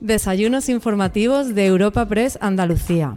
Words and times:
Desayunos 0.00 0.68
informativos 0.68 1.56
de 1.56 1.66
Europa 1.66 2.06
Press 2.06 2.38
Andalucía. 2.40 3.16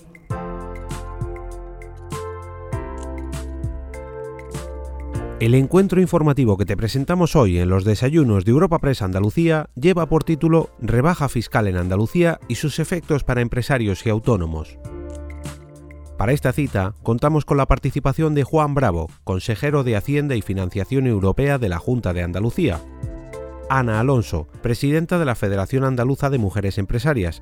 El 5.40 5.54
encuentro 5.54 6.02
informativo 6.02 6.58
que 6.58 6.66
te 6.66 6.76
presentamos 6.76 7.36
hoy 7.36 7.60
en 7.60 7.70
los 7.70 7.84
desayunos 7.84 8.46
de 8.46 8.52
Europa 8.52 8.80
Press 8.80 9.04
Andalucía 9.04 9.70
lleva 9.76 10.10
por 10.10 10.24
título 10.24 10.72
Rebaja 10.80 11.30
fiscal 11.30 11.68
en 11.68 11.78
Andalucía 11.78 12.40
y 12.48 12.56
sus 12.56 12.80
efectos 12.80 13.24
para 13.24 13.42
empresarios 13.42 14.04
y 14.08 14.10
autónomos. 14.10 14.80
Para 16.18 16.34
esta 16.34 16.52
cita 16.52 16.96
contamos 17.04 17.46
con 17.46 17.58
la 17.58 17.68
participación 17.68 18.34
de 18.34 18.44
Juan 18.44 18.74
Bravo, 18.74 19.08
consejero 19.24 19.84
de 19.84 19.98
Hacienda 19.98 20.36
y 20.36 20.42
Financiación 20.42 21.06
Europea 21.06 21.60
de 21.60 21.70
la 21.70 21.78
Junta 21.78 22.12
de 22.14 22.24
Andalucía, 22.24 22.80
Ana 23.72 24.02
Alonso, 24.02 24.50
presidenta 24.62 25.18
de 25.18 25.24
la 25.24 25.34
Federación 25.34 25.86
Andaluza 25.86 26.30
de 26.30 26.38
Mujeres 26.38 26.78
Empresarias, 26.78 27.40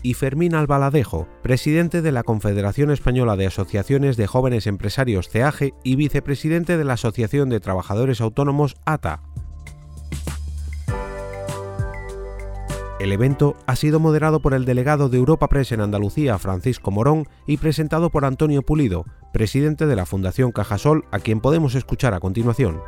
y 0.00 0.14
Fermín 0.14 0.54
Albaladejo, 0.54 1.26
presidente 1.42 2.02
de 2.02 2.12
la 2.12 2.22
Confederación 2.22 2.92
Española 2.92 3.34
de 3.34 3.48
Asociaciones 3.48 4.16
de 4.16 4.28
Jóvenes 4.28 4.68
Empresarios 4.68 5.28
CEAGE 5.28 5.74
y 5.82 5.96
vicepresidente 5.96 6.78
de 6.78 6.84
la 6.84 6.92
Asociación 6.92 7.48
de 7.48 7.58
Trabajadores 7.58 8.20
Autónomos 8.20 8.76
ATA. 8.84 9.22
El 13.00 13.10
evento 13.10 13.56
ha 13.66 13.74
sido 13.74 13.98
moderado 13.98 14.40
por 14.40 14.54
el 14.54 14.64
delegado 14.64 15.08
de 15.08 15.18
Europa 15.18 15.48
Press 15.48 15.72
en 15.72 15.80
Andalucía, 15.80 16.38
Francisco 16.38 16.92
Morón, 16.92 17.26
y 17.48 17.56
presentado 17.56 18.10
por 18.10 18.24
Antonio 18.24 18.62
Pulido, 18.62 19.04
presidente 19.32 19.86
de 19.86 19.96
la 19.96 20.06
Fundación 20.06 20.52
Cajasol, 20.52 21.06
a 21.10 21.18
quien 21.18 21.40
podemos 21.40 21.74
escuchar 21.74 22.14
a 22.14 22.20
continuación. 22.20 22.80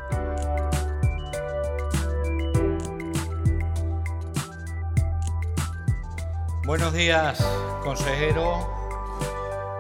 Buenos 6.65 6.93
días, 6.93 7.45
consejero, 7.83 8.55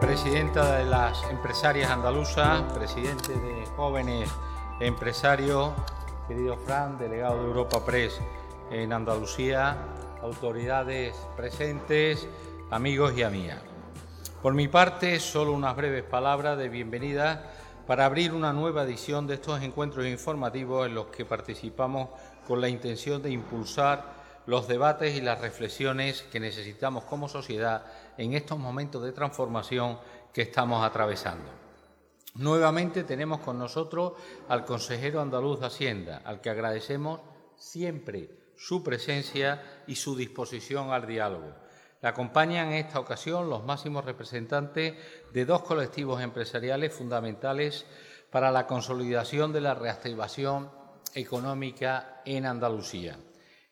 presidenta 0.01 0.79
de 0.79 0.85
las 0.85 1.23
empresarias 1.31 1.89
andaluzas, 1.89 2.73
presidente 2.73 3.35
de 3.35 3.65
jóvenes 3.77 4.29
empresarios, 4.81 5.75
querido 6.27 6.57
Fran, 6.57 6.99
delegado 6.99 7.39
de 7.39 7.45
Europa 7.45 7.85
Press 7.87 8.21
en 8.73 8.93
Andalucía, 8.93 9.77
autoridades 10.23 11.15
presentes, 11.37 12.27
amigos 12.73 13.17
y 13.17 13.23
amigas. 13.23 13.61
Por 14.43 14.53
mi 14.55 14.67
parte, 14.67 15.21
solo 15.21 15.53
unas 15.53 15.77
breves 15.77 16.03
palabras 16.03 16.59
de 16.59 16.69
bienvenida 16.69 17.49
para 17.87 18.07
abrir 18.07 18.35
una 18.35 18.53
nueva 18.53 18.83
edición 18.83 19.29
de 19.29 19.35
estos 19.35 19.63
encuentros 19.63 20.05
informativos 20.07 20.89
en 20.89 20.97
los 20.97 21.07
que 21.07 21.25
participamos 21.25 22.09
con 22.45 22.61
la 22.61 22.69
intención 22.69 23.23
de 23.23 23.31
impulsar 23.31 24.22
los 24.47 24.69
debates 24.69 25.17
y 25.17 25.21
las 25.21 25.41
reflexiones 25.41 26.23
que 26.23 26.41
necesitamos 26.41 27.05
como 27.05 27.29
sociedad 27.29 27.85
en 28.17 28.35
estos 28.35 28.59
momentos 28.59 29.03
de 29.03 29.13
transformación 29.13 29.99
que 30.33 30.43
estamos 30.43 30.85
atravesando. 30.85 31.51
Nuevamente 32.35 33.05
tenemos 33.05 33.41
con 33.41 33.59
nosotros 33.59 34.15
al 34.49 34.65
consejero 34.65 35.21
andaluz 35.21 35.61
de 35.61 35.67
Hacienda, 35.67 36.23
al 36.25 36.41
que 36.41 36.51
agradecemos 36.51 37.21
siempre 37.57 38.31
su 38.57 38.83
presencia 38.83 39.83
y 39.87 39.97
su 39.97 40.17
disposición 40.17 40.93
al 40.93 41.07
diálogo. 41.07 41.53
Le 42.01 42.09
acompañan 42.09 42.69
en 42.69 42.85
esta 42.85 42.99
ocasión 42.99 43.49
los 43.49 43.65
máximos 43.65 44.05
representantes 44.05 44.95
de 45.33 45.45
dos 45.45 45.63
colectivos 45.63 46.21
empresariales 46.21 46.93
fundamentales 46.95 47.87
para 48.31 48.51
la 48.51 48.67
consolidación 48.67 49.53
de 49.53 49.61
la 49.61 49.75
reactivación 49.75 50.71
económica 51.15 52.23
en 52.25 52.47
Andalucía. 52.47 53.19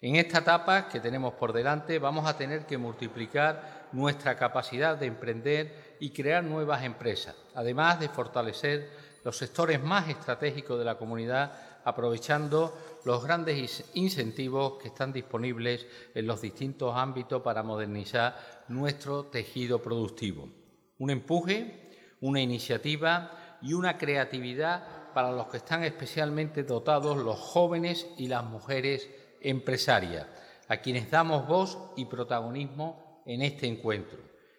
En 0.02 0.16
esta 0.16 0.38
etapa 0.38 0.88
que 0.88 0.98
tenemos 0.98 1.34
por 1.34 1.52
delante 1.52 1.98
vamos 1.98 2.26
a 2.26 2.34
tener 2.34 2.64
que 2.64 2.78
multiplicar 2.78 3.88
nuestra 3.92 4.34
capacidad 4.34 4.96
de 4.96 5.04
emprender 5.04 5.96
y 6.00 6.08
crear 6.08 6.42
nuevas 6.42 6.84
empresas, 6.84 7.36
además 7.54 8.00
de 8.00 8.08
fortalecer 8.08 8.88
los 9.24 9.36
sectores 9.36 9.82
más 9.82 10.08
estratégicos 10.08 10.78
de 10.78 10.86
la 10.86 10.96
comunidad, 10.96 11.52
aprovechando 11.84 12.74
los 13.04 13.22
grandes 13.22 13.84
incentivos 13.92 14.78
que 14.80 14.88
están 14.88 15.12
disponibles 15.12 15.86
en 16.14 16.26
los 16.26 16.40
distintos 16.40 16.96
ámbitos 16.96 17.42
para 17.42 17.62
modernizar 17.62 18.64
nuestro 18.68 19.24
tejido 19.24 19.82
productivo. 19.82 20.48
Un 20.98 21.10
empuje, 21.10 21.90
una 22.22 22.40
iniciativa 22.40 23.58
y 23.60 23.74
una 23.74 23.98
creatividad 23.98 25.12
para 25.12 25.30
los 25.30 25.48
que 25.48 25.58
están 25.58 25.84
especialmente 25.84 26.62
dotados 26.62 27.18
los 27.18 27.38
jóvenes 27.38 28.06
y 28.16 28.28
las 28.28 28.44
mujeres 28.44 29.10
empresaria, 29.40 30.28
a 30.68 30.76
quienes 30.78 31.10
damos 31.10 31.46
voz 31.46 31.78
y 31.96 32.04
protagonismo 32.04 33.22
en 33.26 33.42
este 33.42 33.66
encuentro. 33.66 34.18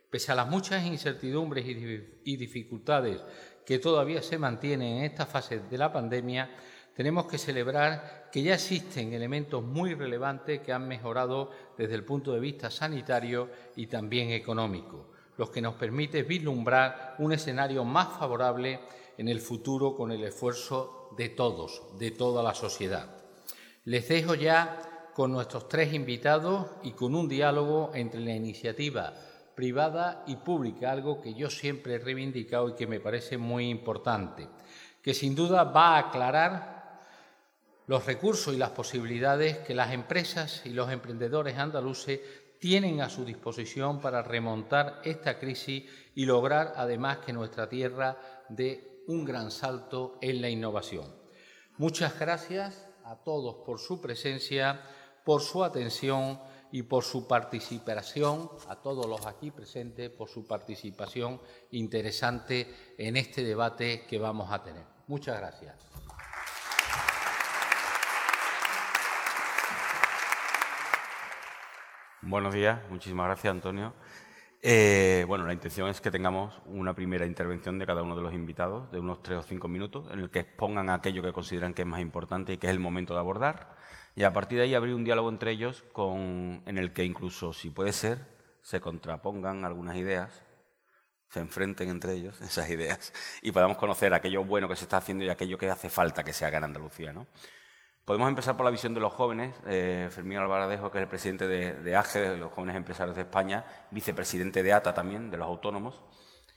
Pese 0.09 0.31
a 0.31 0.35
las 0.35 0.49
muchas 0.49 0.85
incertidumbres 0.85 1.65
y 1.65 2.35
dificultades 2.35 3.21
que 3.65 3.79
todavía 3.79 4.21
se 4.21 4.37
mantienen 4.37 4.97
en 4.97 5.03
esta 5.05 5.25
fase 5.25 5.59
de 5.59 5.77
la 5.77 5.93
pandemia, 5.93 6.49
tenemos 6.93 7.25
que 7.25 7.37
celebrar 7.37 8.29
que 8.31 8.43
ya 8.43 8.55
existen 8.55 9.13
elementos 9.13 9.63
muy 9.63 9.93
relevantes 9.93 10.59
que 10.59 10.73
han 10.73 10.87
mejorado 10.87 11.51
desde 11.77 11.95
el 11.95 12.03
punto 12.03 12.33
de 12.33 12.41
vista 12.41 12.69
sanitario 12.69 13.49
y 13.77 13.87
también 13.87 14.31
económico, 14.31 15.11
los 15.37 15.49
que 15.49 15.61
nos 15.61 15.75
permiten 15.75 16.27
vislumbrar 16.27 17.15
un 17.19 17.31
escenario 17.31 17.85
más 17.85 18.19
favorable 18.19 18.81
en 19.17 19.29
el 19.29 19.39
futuro 19.39 19.95
con 19.95 20.11
el 20.11 20.23
esfuerzo 20.23 21.09
de 21.17 21.29
todos, 21.29 21.83
de 21.97 22.11
toda 22.11 22.43
la 22.43 22.53
sociedad. 22.53 23.20
Les 23.85 24.07
dejo 24.07 24.35
ya 24.35 25.11
con 25.15 25.31
nuestros 25.31 25.67
tres 25.67 25.93
invitados 25.93 26.67
y 26.83 26.91
con 26.91 27.15
un 27.15 27.27
diálogo 27.27 27.91
entre 27.95 28.19
la 28.21 28.35
iniciativa 28.35 29.13
privada 29.55 30.23
y 30.27 30.35
pública, 30.37 30.91
algo 30.91 31.19
que 31.19 31.33
yo 31.33 31.49
siempre 31.49 31.95
he 31.95 31.99
reivindicado 31.99 32.69
y 32.69 32.75
que 32.75 32.87
me 32.87 32.99
parece 32.99 33.37
muy 33.37 33.69
importante, 33.69 34.47
que 35.01 35.13
sin 35.13 35.35
duda 35.35 35.63
va 35.63 35.95
a 35.95 35.99
aclarar 35.99 37.01
los 37.87 38.05
recursos 38.05 38.53
y 38.53 38.57
las 38.57 38.69
posibilidades 38.69 39.57
que 39.59 39.73
las 39.75 39.91
empresas 39.91 40.61
y 40.65 40.69
los 40.69 40.91
emprendedores 40.91 41.57
andaluces 41.57 42.19
tienen 42.59 43.01
a 43.01 43.09
su 43.09 43.25
disposición 43.25 43.99
para 43.99 44.21
remontar 44.21 45.01
esta 45.03 45.39
crisis 45.39 45.89
y 46.13 46.25
lograr 46.25 46.73
además 46.75 47.17
que 47.17 47.33
nuestra 47.33 47.67
tierra 47.67 48.45
dé 48.47 49.03
un 49.07 49.25
gran 49.25 49.49
salto 49.49 50.19
en 50.21 50.41
la 50.41 50.49
innovación. 50.49 51.13
Muchas 51.77 52.19
gracias 52.19 52.90
a 53.11 53.15
todos 53.17 53.55
por 53.65 53.77
su 53.77 53.99
presencia, 53.99 54.79
por 55.25 55.41
su 55.41 55.65
atención 55.65 56.39
y 56.71 56.83
por 56.83 57.03
su 57.03 57.27
participación, 57.27 58.49
a 58.69 58.77
todos 58.77 59.05
los 59.05 59.25
aquí 59.25 59.51
presentes, 59.51 60.09
por 60.09 60.29
su 60.29 60.47
participación 60.47 61.41
interesante 61.71 62.93
en 62.97 63.17
este 63.17 63.43
debate 63.43 64.05
que 64.07 64.17
vamos 64.17 64.49
a 64.49 64.63
tener. 64.63 64.85
Muchas 65.07 65.37
gracias. 65.37 65.75
Buenos 72.21 72.53
días, 72.53 72.79
muchísimas 72.89 73.25
gracias 73.25 73.51
Antonio. 73.51 73.93
Eh, 74.63 75.25
bueno, 75.27 75.45
la 75.45 75.53
intención 75.53 75.89
es 75.89 76.01
que 76.01 76.11
tengamos 76.11 76.61
una 76.65 76.93
primera 76.93 77.25
intervención 77.25 77.79
de 77.79 77.87
cada 77.87 78.03
uno 78.03 78.15
de 78.15 78.21
los 78.21 78.33
invitados, 78.33 78.91
de 78.91 78.99
unos 78.99 79.23
tres 79.23 79.39
o 79.39 79.41
cinco 79.41 79.67
minutos, 79.67 80.07
en 80.11 80.19
el 80.19 80.29
que 80.29 80.39
expongan 80.39 80.89
aquello 80.89 81.23
que 81.23 81.33
consideran 81.33 81.73
que 81.73 81.81
es 81.81 81.87
más 81.87 82.01
importante 82.01 82.53
y 82.53 82.57
que 82.57 82.67
es 82.67 82.71
el 82.71 82.79
momento 82.79 83.13
de 83.13 83.19
abordar. 83.19 83.75
Y 84.15 84.23
a 84.23 84.33
partir 84.33 84.59
de 84.59 84.65
ahí 84.65 84.75
abrir 84.75 84.93
un 84.93 85.03
diálogo 85.03 85.29
entre 85.29 85.51
ellos 85.51 85.83
en 85.97 86.77
el 86.77 86.93
que 86.93 87.03
incluso, 87.05 87.53
si 87.53 87.71
puede 87.71 87.91
ser, 87.93 88.19
se 88.61 88.79
contrapongan 88.81 89.65
algunas 89.65 89.95
ideas, 89.95 90.43
se 91.29 91.39
enfrenten 91.39 91.89
entre 91.89 92.13
ellos 92.13 92.39
esas 92.41 92.69
ideas 92.69 93.13
y 93.41 93.51
podamos 93.51 93.77
conocer 93.77 94.13
aquello 94.13 94.43
bueno 94.43 94.67
que 94.67 94.75
se 94.75 94.83
está 94.83 94.97
haciendo 94.97 95.23
y 95.23 95.29
aquello 95.29 95.57
que 95.57 95.69
hace 95.69 95.89
falta 95.89 96.23
que 96.23 96.33
se 96.33 96.45
haga 96.45 96.59
en 96.59 96.65
Andalucía. 96.65 97.13
¿no? 97.13 97.25
Podemos 98.11 98.27
empezar 98.27 98.57
por 98.57 98.65
la 98.65 98.71
visión 98.71 98.93
de 98.93 98.99
los 98.99 99.13
jóvenes. 99.13 99.55
Eh, 99.65 100.09
Fermín 100.11 100.37
Alvaradejo, 100.37 100.91
que 100.91 100.97
es 100.97 101.03
el 101.03 101.07
presidente 101.07 101.47
de, 101.47 101.95
AGE, 101.95 102.19
de 102.19 102.37
los 102.37 102.51
Jóvenes 102.51 102.75
Empresarios 102.75 103.15
de 103.15 103.21
España, 103.21 103.63
vicepresidente 103.89 104.63
de 104.63 104.73
ATA 104.73 104.93
también, 104.93 105.31
de 105.31 105.37
los 105.37 105.47
autónomos, 105.47 106.01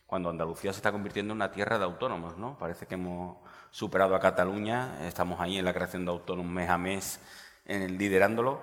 cuando 0.04 0.30
Andalucía 0.30 0.72
se 0.72 0.78
está 0.78 0.90
convirtiendo 0.90 1.32
en 1.32 1.36
una 1.36 1.52
tierra 1.52 1.78
de 1.78 1.84
autónomos. 1.84 2.36
¿no? 2.36 2.58
Parece 2.58 2.86
que 2.88 2.94
hemos 2.94 3.36
superado 3.70 4.16
a 4.16 4.18
Cataluña, 4.18 5.06
estamos 5.06 5.38
ahí 5.38 5.56
en 5.56 5.64
la 5.64 5.72
creación 5.72 6.04
de 6.04 6.10
autónomos 6.10 6.52
mes 6.52 6.68
a 6.68 6.76
mes, 6.76 7.20
en 7.66 7.98
liderándolo. 7.98 8.60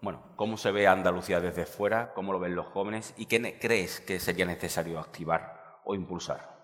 Bueno, 0.00 0.22
¿cómo 0.36 0.56
se 0.58 0.70
ve 0.70 0.86
Andalucía 0.86 1.40
desde 1.40 1.66
fuera? 1.66 2.12
¿Cómo 2.14 2.32
lo 2.32 2.38
ven 2.38 2.54
los 2.54 2.66
jóvenes? 2.66 3.14
¿Y 3.16 3.26
qué 3.26 3.58
crees 3.60 3.98
que 3.98 4.20
sería 4.20 4.46
necesario 4.46 5.00
activar 5.00 5.80
o 5.82 5.96
impulsar? 5.96 6.57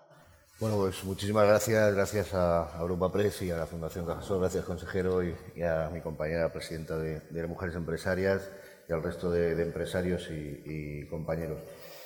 Bueno, 0.57 0.77
pues 0.77 1.03
muchísimas 1.03 1.45
gracias, 1.45 1.93
gracias 1.93 2.33
a 2.33 2.77
Europa 2.79 3.11
Press 3.11 3.41
y 3.41 3.51
a 3.51 3.57
la 3.57 3.65
Fundación 3.65 4.05
Cajasol, 4.05 4.39
gracias 4.39 4.63
consejero 4.63 5.21
y, 5.21 5.35
a 5.61 5.89
mi 5.91 5.99
compañera 5.99 6.49
presidenta 6.53 6.97
de, 6.97 7.45
Mujeres 7.45 7.75
Empresarias 7.75 8.49
y 8.87 8.93
al 8.93 9.03
resto 9.03 9.29
de, 9.29 9.61
empresarios 9.61 10.29
y, 10.31 11.05
compañeros. 11.07 11.59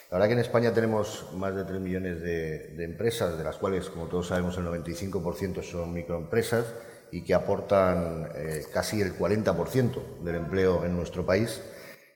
La 0.09 0.17
verdad 0.17 0.29
que 0.29 0.33
en 0.33 0.39
España 0.39 0.73
tenemos 0.73 1.29
más 1.35 1.55
de 1.55 1.63
3 1.63 1.79
millones 1.79 2.21
de, 2.21 2.83
empresas, 2.83 3.37
de 3.37 3.43
las 3.43 3.57
cuales, 3.57 3.87
como 3.87 4.07
todos 4.07 4.29
sabemos, 4.29 4.57
el 4.57 4.65
95% 4.65 5.61
son 5.61 5.93
microempresas 5.93 6.65
y 7.11 7.23
que 7.23 7.35
aportan 7.35 8.31
eh, 8.33 8.65
casi 8.73 8.99
el 8.99 9.15
40% 9.15 10.23
del 10.23 10.35
empleo 10.35 10.85
en 10.85 10.95
nuestro 10.95 11.23
país. 11.23 11.61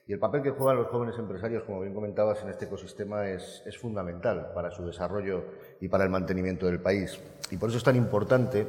Y 0.06 0.12
el 0.12 0.18
papel 0.18 0.42
que 0.42 0.50
juegan 0.50 0.76
los 0.76 0.88
jóvenes 0.88 1.18
empresarios, 1.18 1.62
como 1.62 1.80
bien 1.80 1.94
comentabas, 1.94 2.42
en 2.42 2.50
este 2.50 2.66
ecosistema 2.66 3.26
es, 3.26 3.62
fundamental 3.80 4.50
para 4.54 4.70
su 4.70 4.84
desarrollo 4.84 5.44
y 5.80 5.88
para 5.88 6.04
el 6.04 6.10
mantenimiento 6.10 6.66
del 6.66 6.78
país. 6.78 7.18
Y 7.50 7.56
por 7.56 7.70
eso 7.70 7.78
es 7.78 7.84
tan 7.84 7.96
importante, 7.96 8.66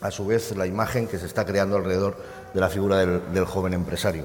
a 0.00 0.10
su 0.10 0.26
vez, 0.26 0.56
la 0.56 0.66
imagen 0.66 1.06
que 1.06 1.18
se 1.18 1.26
está 1.26 1.46
creando 1.46 1.76
alrededor 1.76 2.16
de 2.52 2.60
la 2.60 2.68
figura 2.68 2.96
del, 2.98 3.44
joven 3.44 3.74
empresario. 3.74 4.24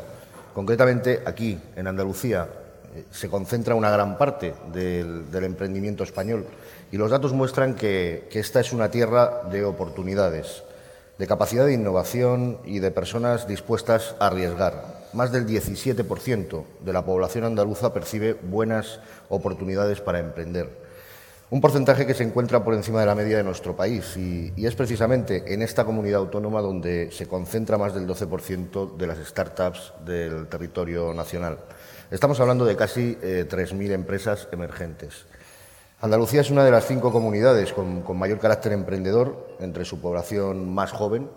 Concretamente, 0.55 1.21
aquí, 1.27 1.59
en 1.75 1.85
Andalucía, 1.85 2.47
eh, 2.95 3.05
se 3.11 3.29
concentra 3.29 3.75
una 3.75 3.91
gran 3.91 4.17
parte 4.17 4.55
del, 4.73 5.27
emprendimiento 5.31 6.03
español 6.03 6.47
y 6.91 6.97
los 6.97 7.11
datos 7.11 7.33
muestran 7.33 7.75
que 7.75 8.27
esta 8.31 8.59
es 8.59 8.73
una 8.73 8.89
tierra 8.89 9.43
de 9.51 9.63
oportunidades, 9.63 10.63
de 11.19 11.27
capacidad 11.27 11.67
de 11.67 11.73
innovación 11.73 12.57
y 12.65 12.79
de 12.79 12.89
personas 12.89 13.47
dispuestas 13.47 14.15
a 14.19 14.25
arriesgar 14.27 15.00
más 15.13 15.31
del 15.31 15.45
17% 15.45 16.63
de 16.83 16.93
la 16.93 17.05
población 17.05 17.43
andaluza 17.43 17.93
percibe 17.93 18.33
buenas 18.33 18.99
oportunidades 19.29 20.01
para 20.01 20.19
emprender. 20.19 20.81
Un 21.51 21.59
porcentaje 21.59 22.07
que 22.07 22.13
se 22.13 22.23
encuentra 22.23 22.63
por 22.63 22.73
encima 22.73 23.01
de 23.01 23.05
la 23.05 23.13
media 23.13 23.35
de 23.35 23.43
nuestro 23.43 23.75
país 23.75 24.15
y, 24.15 24.53
es 24.65 24.73
precisamente 24.73 25.53
en 25.53 25.61
esta 25.61 25.83
comunidad 25.83 26.21
autónoma 26.21 26.61
donde 26.61 27.11
se 27.11 27.27
concentra 27.27 27.77
más 27.77 27.93
del 27.93 28.07
12% 28.07 28.95
de 28.95 29.07
las 29.07 29.17
startups 29.17 29.91
del 30.05 30.47
territorio 30.47 31.13
nacional. 31.13 31.57
Estamos 32.09 32.39
hablando 32.39 32.63
de 32.63 32.77
casi 32.77 33.17
3.000 33.17 33.89
eh, 33.89 33.93
empresas 33.93 34.47
emergentes. 34.53 35.25
Andalucía 35.99 36.39
es 36.39 36.51
una 36.51 36.63
de 36.63 36.71
las 36.71 36.87
cinco 36.87 37.11
comunidades 37.11 37.73
con 37.73 38.17
mayor 38.17 38.39
carácter 38.39 38.71
emprendedor 38.71 39.57
entre 39.59 39.83
su 39.83 39.99
población 39.99 40.73
más 40.73 40.93
joven, 40.93 41.29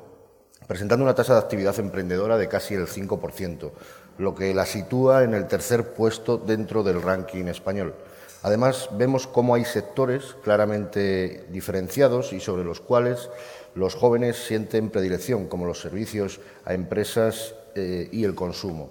presentando 0.67 1.05
una 1.05 1.15
tasa 1.15 1.35
de 1.35 1.41
actividad 1.41 1.79
emprendedora 1.79 2.37
de 2.37 2.49
casi 2.49 2.75
el 2.75 2.87
5%, 2.87 3.71
lo 4.19 4.35
que 4.35 4.55
la 4.55 4.67
sitúa 4.67 5.25
en 5.25 5.35
el 5.35 5.47
tercer 5.47 5.93
puesto 5.95 6.39
dentro 6.39 6.83
del 6.83 7.03
ranking 7.03 7.47
español. 7.47 7.95
Además, 8.43 8.91
vemos 8.93 9.27
cómo 9.27 9.55
hay 9.55 9.65
sectores 9.65 10.37
claramente 10.43 11.47
diferenciados 11.51 12.33
y 12.33 12.41
sobre 12.41 12.63
los 12.63 12.81
cuales 12.81 13.31
los 13.75 13.95
jóvenes 13.95 14.37
sienten 14.37 14.91
predilección, 14.91 15.47
como 15.49 15.67
los 15.67 15.81
servicios 15.81 16.41
a 16.65 16.75
empresas 16.75 17.55
eh, 17.75 18.09
y 18.13 18.25
el 18.25 18.35
consumo. 18.35 18.91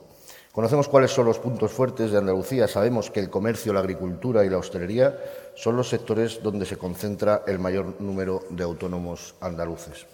Conocemos 0.51 0.87
cuáles 0.87 1.11
son 1.11 1.25
los 1.25 1.39
puntos 1.39 1.71
fuertes 1.71 2.11
de 2.11 2.17
Andalucía. 2.17 2.67
Sabemos 2.67 3.09
que 3.09 3.19
el 3.19 3.29
comercio, 3.29 3.73
la 3.73 3.79
agricultura 3.79 4.45
y 4.45 4.49
la 4.49 4.59
hostelería 4.59 5.17
son 5.55 5.75
los 5.75 5.89
sectores 5.89 6.43
donde 6.43 6.65
se 6.65 6.77
concentra 6.77 7.43
el 7.47 7.57
mayor 7.57 7.99
número 7.99 8.43
de 8.51 8.63
autónomos 8.63 9.33
andaluces. 9.39 10.05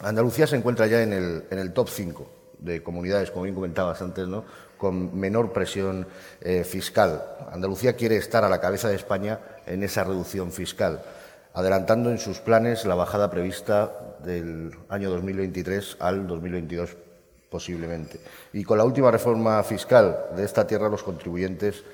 Andalucía 0.00 0.46
se 0.46 0.56
encuentra 0.56 0.86
ya 0.86 1.02
en 1.02 1.12
el, 1.12 1.72
top 1.72 1.88
5 1.88 2.30
de 2.58 2.82
comunidades, 2.82 3.30
como 3.30 3.44
bien 3.44 3.54
comentabas 3.54 4.00
antes, 4.02 4.26
¿no? 4.26 4.44
con 4.76 5.18
menor 5.18 5.52
presión 5.52 6.06
eh, 6.40 6.64
fiscal. 6.64 7.22
Andalucía 7.50 7.94
quiere 7.94 8.16
estar 8.16 8.44
a 8.44 8.48
la 8.48 8.60
cabeza 8.60 8.88
de 8.88 8.96
España 8.96 9.40
en 9.66 9.82
esa 9.82 10.04
reducción 10.04 10.52
fiscal, 10.52 11.02
adelantando 11.54 12.10
en 12.10 12.18
sus 12.18 12.40
planes 12.40 12.84
la 12.84 12.94
bajada 12.94 13.30
prevista 13.30 14.16
del 14.22 14.72
año 14.88 15.10
2023 15.10 15.96
al 16.00 16.26
2022 16.26 16.96
posiblemente. 17.50 18.20
Y 18.52 18.64
con 18.64 18.76
la 18.76 18.84
última 18.84 19.10
reforma 19.10 19.62
fiscal 19.62 20.26
de 20.36 20.44
esta 20.44 20.66
tierra, 20.66 20.90
los 20.90 21.02
contribuyentes 21.02 21.84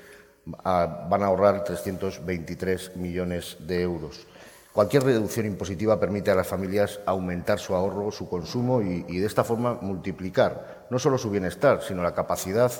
ah, 0.65 1.07
van 1.09 1.23
a 1.23 1.27
ahorrar 1.27 1.63
323 1.63 2.97
millones 2.97 3.57
de 3.61 3.81
euros. 3.81 4.27
Cualquier 4.73 5.03
reducción 5.03 5.45
impositiva 5.45 5.99
permite 5.99 6.31
a 6.31 6.35
las 6.35 6.47
familias 6.47 6.99
aumentar 7.05 7.59
su 7.59 7.75
ahorro, 7.75 8.11
su 8.11 8.27
consumo 8.27 8.81
y, 8.81 9.19
de 9.19 9.27
esta 9.27 9.43
forma 9.43 9.77
multiplicar 9.79 10.87
no 10.89 10.97
solo 10.97 11.19
su 11.19 11.29
bienestar, 11.29 11.83
sino 11.83 12.01
la 12.01 12.15
capacidad 12.15 12.71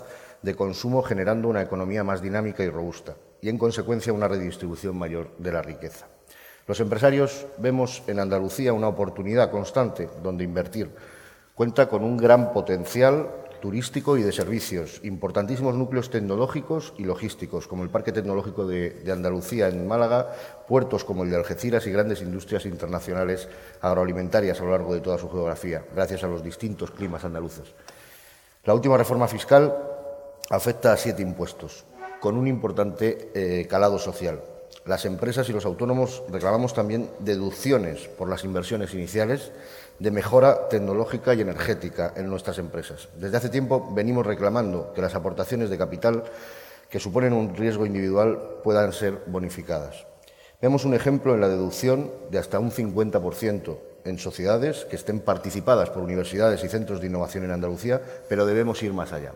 de 0.41 0.55
consumo 0.55 1.03
generando 1.03 1.49
una 1.49 1.61
economía 1.61 2.03
más 2.03 2.23
dinámica 2.23 2.63
y 2.63 2.69
robusta 2.69 3.13
y, 3.41 3.49
en 3.49 3.59
consecuencia, 3.59 4.11
una 4.11 4.27
redistribución 4.27 4.97
mayor 4.97 5.37
de 5.37 5.51
la 5.51 5.61
riqueza. 5.61 6.07
Los 6.65 6.79
empresarios 6.79 7.45
vemos 7.59 8.01
en 8.07 8.19
Andalucía 8.19 8.73
una 8.73 8.87
oportunidad 8.87 9.51
constante 9.51 10.09
donde 10.23 10.43
invertir. 10.43 10.89
Cuenta 11.53 11.89
con 11.89 12.03
un 12.03 12.17
gran 12.17 12.53
potencial 12.53 13.29
turístico 13.63 14.17
y 14.17 14.23
de 14.23 14.33
servicios, 14.33 14.99
importantísimos 15.03 15.73
núcleos 15.75 16.09
tecnológicos 16.09 16.93
y 16.97 17.05
logísticos, 17.05 17.65
como 17.65 17.83
el 17.83 17.89
Parque 17.89 18.11
Tecnológico 18.11 18.67
de, 18.67 19.09
Andalucía 19.09 19.69
en 19.69 19.87
Málaga, 19.87 20.35
puertos 20.67 21.05
como 21.05 21.23
el 21.23 21.29
de 21.29 21.37
Algeciras 21.37 21.87
y 21.87 21.91
grandes 21.91 22.21
industrias 22.21 22.65
internacionales 22.65 23.47
agroalimentarias 23.79 24.59
a 24.59 24.65
lo 24.65 24.71
largo 24.71 24.93
de 24.93 24.99
toda 24.99 25.17
su 25.17 25.29
geografía, 25.29 25.85
gracias 25.95 26.25
a 26.25 26.27
los 26.27 26.43
distintos 26.43 26.91
climas 26.91 27.23
andaluces. 27.23 27.73
La 28.65 28.73
última 28.73 28.97
reforma 28.97 29.29
fiscal 29.29 29.73
afecta 30.49 30.91
a 30.91 30.97
siete 30.97 31.21
impuestos, 31.21 31.85
con 32.19 32.35
un 32.35 32.47
importante 32.47 33.31
eh, 33.33 33.65
calado 33.69 33.97
social. 33.97 34.41
Las 34.85 35.05
empresas 35.05 35.47
y 35.47 35.53
los 35.53 35.63
autónomos 35.63 36.21
reclamamos 36.29 36.73
también 36.73 37.09
deducciones 37.19 38.09
por 38.09 38.27
las 38.27 38.43
inversiones 38.43 38.93
iniciales 38.93 39.53
de 39.99 40.11
mejora 40.11 40.67
tecnológica 40.69 41.33
y 41.33 41.41
energética 41.41 42.13
en 42.15 42.29
nuestras 42.29 42.57
empresas. 42.57 43.09
Desde 43.17 43.37
hace 43.37 43.49
tiempo 43.49 43.89
venimos 43.93 44.25
reclamando 44.25 44.91
que 44.93 45.01
las 45.01 45.15
aportaciones 45.15 45.69
de 45.69 45.77
capital 45.77 46.23
que 46.89 46.99
suponen 46.99 47.33
un 47.33 47.55
riesgo 47.55 47.85
individual 47.85 48.59
puedan 48.63 48.93
ser 48.93 49.23
bonificadas. 49.27 50.05
Vemos 50.61 50.85
un 50.85 50.93
ejemplo 50.93 51.33
en 51.33 51.41
la 51.41 51.49
deducción 51.49 52.11
de 52.29 52.39
hasta 52.39 52.59
un 52.59 52.71
50% 52.71 53.77
en 54.05 54.19
sociedades 54.19 54.85
que 54.85 54.95
estén 54.95 55.19
participadas 55.19 55.89
por 55.89 56.03
universidades 56.03 56.63
y 56.63 56.69
centros 56.69 57.01
de 57.01 57.07
innovación 57.07 57.45
en 57.45 57.51
Andalucía, 57.51 58.01
pero 58.29 58.45
debemos 58.45 58.81
ir 58.83 58.93
más 58.93 59.11
allá. 59.11 59.33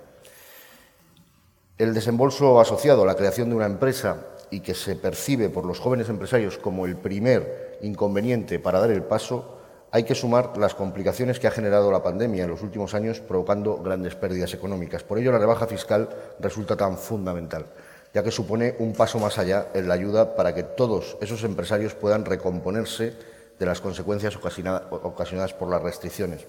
El 1.77 1.93
desembolso 1.93 2.59
asociado 2.59 3.03
a 3.03 3.05
la 3.05 3.15
creación 3.15 3.49
de 3.49 3.55
una 3.55 3.65
empresa 3.65 4.17
y 4.49 4.61
que 4.61 4.73
se 4.73 4.95
percibe 4.95 5.49
por 5.49 5.65
los 5.65 5.79
jóvenes 5.79 6.09
empresarios 6.09 6.57
como 6.57 6.85
el 6.85 6.95
primer 6.95 7.77
inconveniente 7.81 8.59
para 8.59 8.79
dar 8.79 8.91
el 8.91 9.03
paso 9.03 9.56
hay 9.91 10.03
que 10.03 10.15
sumar 10.15 10.57
las 10.57 10.75
complicaciones 10.75 11.39
que 11.39 11.47
ha 11.47 11.51
generado 11.51 11.91
la 11.91 12.03
pandemia 12.03 12.43
en 12.43 12.49
los 12.49 12.61
últimos 12.61 12.93
años, 12.93 13.19
provocando 13.19 13.77
grandes 13.77 14.15
pérdidas 14.15 14.53
económicas. 14.53 15.03
Por 15.03 15.17
ello, 15.17 15.31
la 15.31 15.39
rebaja 15.39 15.67
fiscal 15.67 16.09
resulta 16.39 16.75
tan 16.75 16.97
fundamental, 16.97 17.65
ya 18.13 18.23
que 18.23 18.31
supone 18.31 18.75
un 18.79 18.93
paso 18.93 19.19
más 19.19 19.37
allá 19.37 19.67
en 19.73 19.87
la 19.87 19.93
ayuda 19.93 20.35
para 20.35 20.53
que 20.53 20.63
todos 20.63 21.17
esos 21.21 21.43
empresarios 21.43 21.95
puedan 21.95 22.25
recomponerse 22.25 23.13
de 23.57 23.65
las 23.65 23.81
consecuencias 23.81 24.35
ocasionadas 24.35 25.53
por 25.53 25.69
las 25.69 25.81
restricciones. 25.81 26.45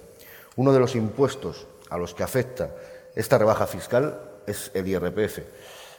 Uno 0.56 0.72
de 0.72 0.80
los 0.80 0.96
impuestos 0.96 1.66
a 1.90 1.96
los 1.96 2.14
que 2.14 2.24
afecta 2.24 2.70
esta 3.14 3.38
rebaja 3.38 3.66
fiscal 3.66 4.20
es 4.46 4.70
el 4.74 4.86
IRPF 4.88 5.40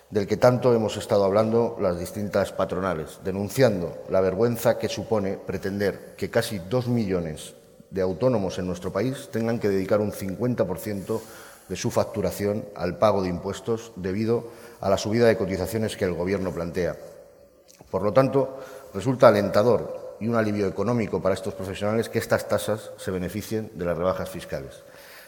del 0.09 0.27
que 0.27 0.37
tanto 0.37 0.73
hemos 0.73 0.97
estado 0.97 1.23
hablando 1.23 1.77
las 1.79 1.99
distintas 1.99 2.51
patronales, 2.51 3.19
denunciando 3.23 4.03
la 4.09 4.21
vergüenza 4.21 4.77
que 4.79 4.89
supone 4.89 5.37
pretender 5.37 6.15
que 6.17 6.31
casi 6.31 6.59
dos 6.59 6.87
millones 6.87 7.53
de 7.91 8.01
autónomos 8.01 8.57
en 8.57 8.67
nuestro 8.67 8.91
país 8.91 9.29
tengan 9.31 9.59
que 9.59 9.69
dedicar 9.69 9.99
un 9.99 10.11
50% 10.11 11.21
de 11.69 11.75
su 11.75 11.91
facturación 11.91 12.65
al 12.75 12.97
pago 12.97 13.21
de 13.21 13.29
impuestos 13.29 13.91
debido 13.95 14.47
a 14.81 14.89
la 14.89 14.97
subida 14.97 15.27
de 15.27 15.37
cotizaciones 15.37 15.95
que 15.95 16.05
el 16.05 16.13
Gobierno 16.13 16.51
plantea. 16.51 16.97
Por 17.91 18.01
lo 18.01 18.11
tanto, 18.11 18.59
resulta 18.93 19.27
alentador 19.27 20.17
y 20.19 20.27
un 20.27 20.35
alivio 20.35 20.67
económico 20.67 21.21
para 21.21 21.35
estos 21.35 21.53
profesionales 21.53 22.09
que 22.09 22.19
estas 22.19 22.47
tasas 22.47 22.91
se 22.97 23.11
beneficien 23.11 23.71
de 23.75 23.85
las 23.85 23.97
rebajas 23.97 24.29
fiscales. 24.29 24.83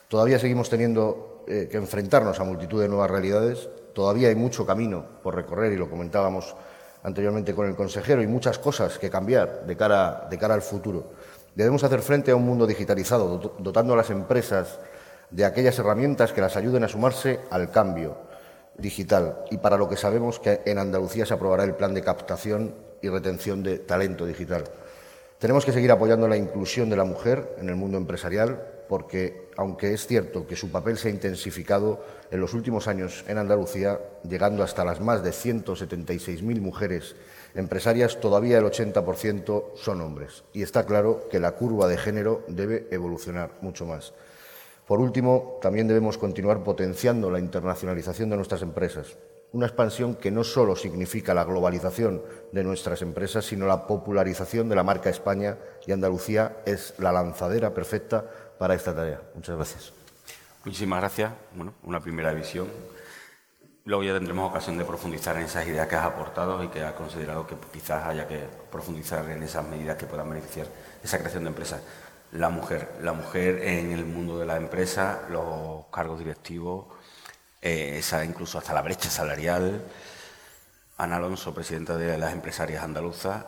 Todavía 0.08 0.40
seguimos 0.40 0.70
teniendo 0.70 1.44
eh, 1.48 1.70
que 1.72 1.78
enfrentarnos 1.78 2.40
a 2.40 2.44
multitud 2.44 2.82
de 2.82 2.90
nuevas 2.90 3.10
realidades 3.10 3.70
Todavía 3.94 4.30
hay 4.30 4.36
mucho 4.36 4.66
camino 4.66 5.06
por 5.22 5.36
recorrer 5.36 5.74
y 5.74 5.78
lo 5.78 5.90
comentábamos 5.90 6.56
anteriormente 7.04 7.54
con 7.54 7.68
el 7.68 7.76
consejero 7.76 8.22
y 8.22 8.28
muchas 8.28 8.60
cosas 8.60 8.98
que 8.98 9.10
cambiar 9.10 9.66
de 9.66 9.76
cara, 9.76 10.28
de 10.30 10.38
cara 10.38 10.54
al 10.54 10.62
futuro. 10.62 11.12
Debemos 11.56 11.84
hacer 11.84 12.02
frente 12.02 12.32
a 12.32 12.36
un 12.36 12.46
mundo 12.46 12.66
digitalizado, 12.66 13.56
dotando 13.60 13.94
a 13.94 13.98
las 13.98 14.10
empresas 14.10 14.80
de 15.30 15.46
aquellas 15.46 15.78
herramientas 15.80 16.32
que 16.32 16.42
las 16.42 16.56
ayuden 16.56 16.84
a 16.84 16.88
sumarse 16.88 17.40
al 17.50 17.72
cambio 17.72 18.18
digital 18.78 19.46
y 19.50 19.58
para 19.58 19.78
lo 19.78 19.90
que 19.90 19.98
sabemos 19.98 20.40
que 20.40 20.62
en 20.66 20.78
Andalucía 20.78 21.26
se 21.26 21.34
aprobará 21.34 21.64
el 21.64 21.76
plan 21.76 21.94
de 21.94 22.02
captación 22.02 22.76
y 23.02 23.10
retención 23.10 23.64
de 23.64 23.80
talento 23.80 24.26
digital. 24.26 24.64
Tenemos 25.40 25.66
que 25.66 25.72
seguir 25.72 25.92
apoyando 25.92 26.28
la 26.28 26.38
inclusión 26.38 26.90
de 26.90 26.96
la 26.96 27.04
mujer 27.04 27.56
en 27.60 27.70
el 27.70 27.76
mundo 27.76 27.98
empresarial 27.98 28.62
porque, 28.88 29.50
aunque 29.58 29.94
es 29.94 30.06
cierto 30.06 30.46
que 30.46 30.56
su 30.56 30.72
papel 30.72 30.98
se 30.98 31.08
ha 31.08 31.12
intensificado 31.12 32.04
en 32.32 32.40
los 32.40 32.54
últimos 32.54 32.88
años 32.88 33.26
en 33.28 33.38
Andalucía, 33.38 34.00
llegando 34.28 34.64
hasta 34.64 34.86
las 34.86 35.02
más 35.02 35.22
de 35.24 35.32
176.000 35.32 36.62
mujeres 36.62 37.16
empresarias, 37.54 38.20
todavía 38.20 38.58
el 38.58 38.66
80% 38.66 39.76
son 39.76 40.02
hombres. 40.02 40.44
Y 40.54 40.64
está 40.64 40.86
claro 40.86 41.28
que 41.30 41.42
la 41.42 41.52
curva 41.52 41.88
de 41.88 41.98
género 41.98 42.44
debe 42.48 42.88
evolucionar 42.92 43.52
mucho 43.62 43.86
más. 43.86 44.14
Por 44.88 45.00
último, 45.00 45.60
también 45.62 45.88
debemos 45.88 46.18
continuar 46.18 46.64
potenciando 46.64 47.30
la 47.30 47.40
internacionalización 47.40 48.30
de 48.30 48.38
nuestras 48.38 48.62
empresas, 48.62 49.18
una 49.54 49.66
expansión 49.66 50.16
que 50.16 50.32
no 50.32 50.46
solo 50.46 50.76
significa 50.78 51.34
la 51.34 51.44
globalización 51.44 52.24
de 52.54 52.64
nuestras 52.64 53.02
empresas, 53.02 53.46
sino 53.46 53.68
la 53.68 53.86
popularización 53.86 54.70
de 54.70 54.76
la 54.76 54.84
marca 54.84 55.10
España 55.10 55.58
y 55.86 55.92
Andalucía 55.92 56.58
es 56.66 56.94
la 56.98 57.12
lanzadera 57.12 57.74
perfecta 57.74 58.26
para 58.58 58.76
esta 58.76 58.96
tarea. 58.96 59.22
Muchas 59.36 59.58
gracias. 59.58 60.01
Muchísimas 60.64 61.00
gracias. 61.00 61.32
Bueno, 61.56 61.74
una 61.84 62.00
primera 62.00 62.34
visión 62.34 62.68
luego 63.86 64.04
ya 64.04 64.14
tendremos 64.14 64.50
ocasión 64.50 64.78
de 64.78 64.86
profundizar 64.86 65.36
en 65.38 65.44
esas 65.44 65.68
ideas 65.68 65.88
que 65.88 65.96
has 65.96 66.06
aportado 66.06 66.64
y 66.64 66.68
que 66.68 66.84
has 66.84 66.94
considerado 66.94 67.48
que 67.48 67.56
quizás 67.72 68.06
haya 68.06 68.28
que 68.28 68.48
profundizar 68.72 69.28
en 69.30 69.42
esas 69.44 69.66
medidas 69.66 69.98
que 69.98 70.06
puedan 70.06 70.30
beneficiar 70.30 70.68
esa 71.04 71.18
creación 71.18 71.44
de 71.44 71.50
empresas. 71.50 71.82
La 72.32 72.50
mujer, 72.50 72.98
la 73.02 73.14
mujer 73.14 73.64
en 73.64 73.92
el 73.92 74.06
mundo 74.06 74.38
de 74.38 74.46
la 74.46 74.58
empresa, 74.58 75.24
los 75.30 75.86
cargos 75.92 76.20
directivos, 76.20 76.86
eh, 77.62 77.98
esa, 77.98 78.24
incluso 78.24 78.58
hasta 78.58 78.74
la 78.74 78.82
brecha 78.82 79.10
salarial. 79.10 79.84
Ana 80.98 81.18
Alonso, 81.18 81.54
presidenta 81.54 81.98
de 81.98 82.18
las 82.18 82.32
empresarias 82.32 82.84
andaluzas, 82.84 83.46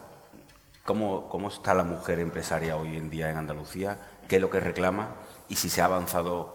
¿cómo, 0.84 1.30
¿cómo 1.30 1.50
está 1.50 1.74
la 1.74 1.84
mujer 1.84 2.20
empresaria 2.20 2.76
hoy 2.76 2.98
en 2.98 3.10
día 3.10 3.30
en 3.30 3.38
Andalucía? 3.38 3.98
¿Qué 4.28 4.38
es 4.38 4.42
lo 4.42 4.50
que 4.50 4.60
reclama? 4.60 5.16
Y 5.48 5.56
si 5.56 5.70
se 5.70 5.82
ha 5.82 5.86
avanzado 5.86 6.53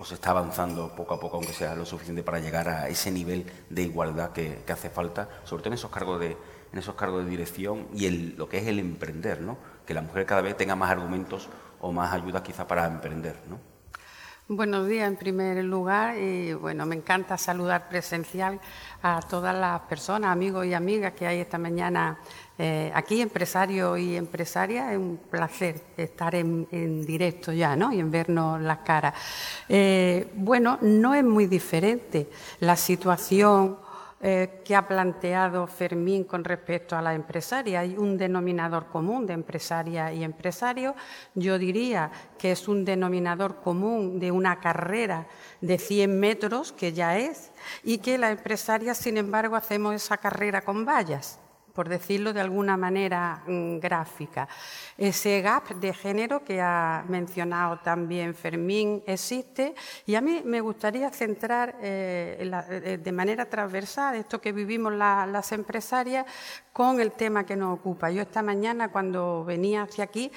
o 0.00 0.04
se 0.06 0.14
está 0.14 0.30
avanzando 0.30 0.96
poco 0.96 1.12
a 1.12 1.20
poco, 1.20 1.36
aunque 1.36 1.52
sea 1.52 1.74
lo 1.74 1.84
suficiente 1.84 2.22
para 2.22 2.40
llegar 2.40 2.70
a 2.70 2.88
ese 2.88 3.10
nivel 3.10 3.44
de 3.68 3.82
igualdad 3.82 4.32
que, 4.32 4.64
hace 4.66 4.88
falta, 4.88 5.28
sobre 5.44 5.62
todo 5.62 5.68
en 5.68 5.74
esos 5.74 5.90
cargos 5.90 6.18
de, 6.18 6.38
en 6.72 6.78
esos 6.78 6.94
cargos 6.94 7.22
de 7.22 7.30
dirección 7.30 7.86
y 7.92 8.06
el, 8.06 8.34
lo 8.38 8.48
que 8.48 8.58
es 8.58 8.66
el 8.66 8.78
emprender, 8.78 9.42
¿no? 9.42 9.58
que 9.84 9.92
la 9.92 10.00
mujer 10.00 10.24
cada 10.24 10.40
vez 10.40 10.56
tenga 10.56 10.74
más 10.74 10.90
argumentos 10.90 11.50
o 11.80 11.92
más 11.92 12.14
ayuda 12.14 12.42
quizá 12.42 12.66
para 12.66 12.86
emprender. 12.86 13.36
¿no? 13.46 13.60
Buenos 14.48 14.88
días 14.88 15.06
en 15.06 15.16
primer 15.16 15.62
lugar 15.62 16.16
y 16.16 16.54
bueno, 16.54 16.86
me 16.86 16.96
encanta 16.96 17.36
saludar 17.36 17.90
presencial 17.90 18.58
a 19.02 19.20
todas 19.20 19.54
las 19.54 19.82
personas, 19.82 20.32
amigos 20.32 20.64
y 20.64 20.72
amigas 20.72 21.12
que 21.12 21.26
hay 21.26 21.40
esta 21.40 21.58
mañana 21.58 22.18
eh, 22.62 22.92
aquí, 22.94 23.22
empresarios 23.22 23.98
y 23.98 24.16
empresarias. 24.16 24.92
Es 24.92 24.98
un 24.98 25.18
placer 25.30 25.80
estar 25.96 26.34
en, 26.34 27.06
directo 27.06 27.52
ya 27.52 27.74
¿no? 27.74 27.90
y 27.90 28.00
en 28.00 28.10
vernos 28.10 28.60
las 28.60 28.80
caras. 28.80 29.14
Eh, 29.66 30.28
bueno, 30.34 30.76
no 30.82 31.14
es 31.14 31.24
muy 31.24 31.46
diferente 31.46 32.28
la 32.58 32.76
situación 32.76 33.78
eh, 34.20 34.60
que 34.62 34.76
ha 34.76 34.86
planteado 34.86 35.66
Fermín 35.66 36.24
con 36.24 36.44
respecto 36.44 36.98
a 36.98 37.00
la 37.00 37.14
empresaria. 37.14 37.80
Hay 37.80 37.96
un 37.96 38.18
denominador 38.18 38.88
común 38.88 39.24
de 39.24 39.32
empresaria 39.32 40.12
y 40.12 40.22
empresario. 40.22 40.94
Yo 41.34 41.58
diría 41.58 42.10
que 42.36 42.52
es 42.52 42.68
un 42.68 42.84
denominador 42.84 43.62
común 43.62 44.20
de 44.20 44.30
una 44.30 44.60
carrera 44.60 45.26
de 45.62 45.78
100 45.78 46.20
metros, 46.20 46.72
que 46.72 46.92
ya 46.92 47.16
es, 47.16 47.52
y 47.82 47.96
que 47.98 48.18
la 48.18 48.30
empresaria, 48.30 48.92
sin 48.92 49.16
embargo, 49.16 49.56
hacemos 49.56 49.94
esa 49.94 50.18
carrera 50.18 50.60
con 50.60 50.84
vallas 50.84 51.39
por 51.72 51.88
decirlo 51.88 52.32
de 52.32 52.40
alguna 52.40 52.76
manera 52.76 53.42
mm, 53.46 53.78
gráfica. 53.78 54.48
Ese 54.96 55.40
gap 55.40 55.68
de 55.74 55.92
género 55.92 56.44
que 56.44 56.60
ha 56.60 57.04
mencionado 57.08 57.78
también 57.78 58.34
Fermín 58.34 59.02
existe 59.06 59.74
y 60.06 60.14
a 60.14 60.20
mí 60.20 60.42
me 60.44 60.60
gustaría 60.60 61.10
centrar 61.10 61.76
eh, 61.80 62.50
eh, 62.70 62.98
de 63.02 63.12
manera 63.12 63.46
transversal 63.46 64.16
esto 64.16 64.40
que 64.40 64.52
vivimos 64.52 64.92
las 64.92 65.52
empresarias 65.52 66.26
con 66.72 67.00
el 67.00 67.12
tema 67.12 67.44
que 67.44 67.56
nos 67.56 67.78
ocupa. 67.78 68.10
Yo 68.10 68.22
esta 68.22 68.42
mañana 68.42 68.90
cuando 68.90 69.44
venía 69.44 69.82
hacia 69.82 70.04
aquí, 70.04 70.30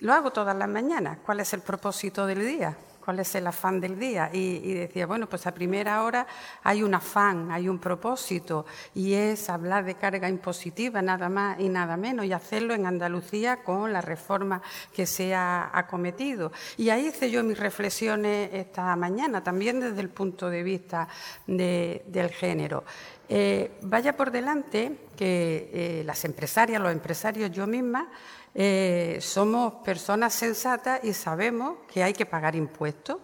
lo 0.00 0.12
hago 0.12 0.30
todas 0.30 0.56
las 0.56 0.68
mañanas, 0.68 1.18
¿cuál 1.24 1.40
es 1.40 1.52
el 1.54 1.60
propósito 1.60 2.26
del 2.26 2.46
día? 2.46 2.76
Cuál 3.06 3.20
es 3.20 3.36
el 3.36 3.46
afán 3.46 3.80
del 3.80 4.00
día. 4.00 4.30
Y, 4.32 4.74
decía, 4.74 5.06
bueno, 5.06 5.28
pues 5.28 5.46
a 5.46 5.54
primera 5.54 6.02
hora 6.02 6.26
hay 6.64 6.82
un 6.82 6.92
afán, 6.92 7.52
hay 7.52 7.68
un 7.68 7.78
propósito, 7.78 8.66
y 8.96 9.14
es 9.14 9.48
hablar 9.48 9.84
de 9.84 9.94
carga 9.94 10.28
impositiva, 10.28 11.00
nada 11.00 11.28
más 11.28 11.60
y 11.60 11.68
nada 11.68 11.96
menos, 11.96 12.26
y 12.26 12.32
hacerlo 12.32 12.74
en 12.74 12.84
Andalucía 12.84 13.62
con 13.62 13.92
la 13.92 14.00
reforma 14.00 14.60
que 14.92 15.06
se 15.06 15.36
ha 15.36 15.70
acometido. 15.72 16.50
Y 16.76 16.90
ahí 16.90 17.06
hice 17.06 17.30
yo 17.30 17.44
mis 17.44 17.60
reflexiones 17.60 18.50
esta 18.52 18.96
mañana, 18.96 19.40
también 19.44 19.78
desde 19.78 20.00
el 20.00 20.08
punto 20.08 20.50
de 20.50 20.64
vista 20.64 21.06
del 21.46 22.30
género. 22.30 22.82
Eh, 23.28 23.78
vaya 23.82 24.16
por 24.16 24.32
delante 24.32 24.96
que 25.16 25.70
eh, 25.72 26.02
las 26.04 26.24
empresarias, 26.24 26.80
los 26.80 26.92
empresarios, 26.92 27.50
yo 27.50 27.66
misma, 27.66 28.10
eh, 28.54 29.18
somos 29.20 29.74
personas 29.84 30.34
sensatas 30.34 31.00
y 31.02 31.12
sabemos 31.12 31.78
que 31.92 32.02
hay 32.02 32.12
que 32.12 32.26
pagar 32.26 32.54
impuestos 32.54 33.18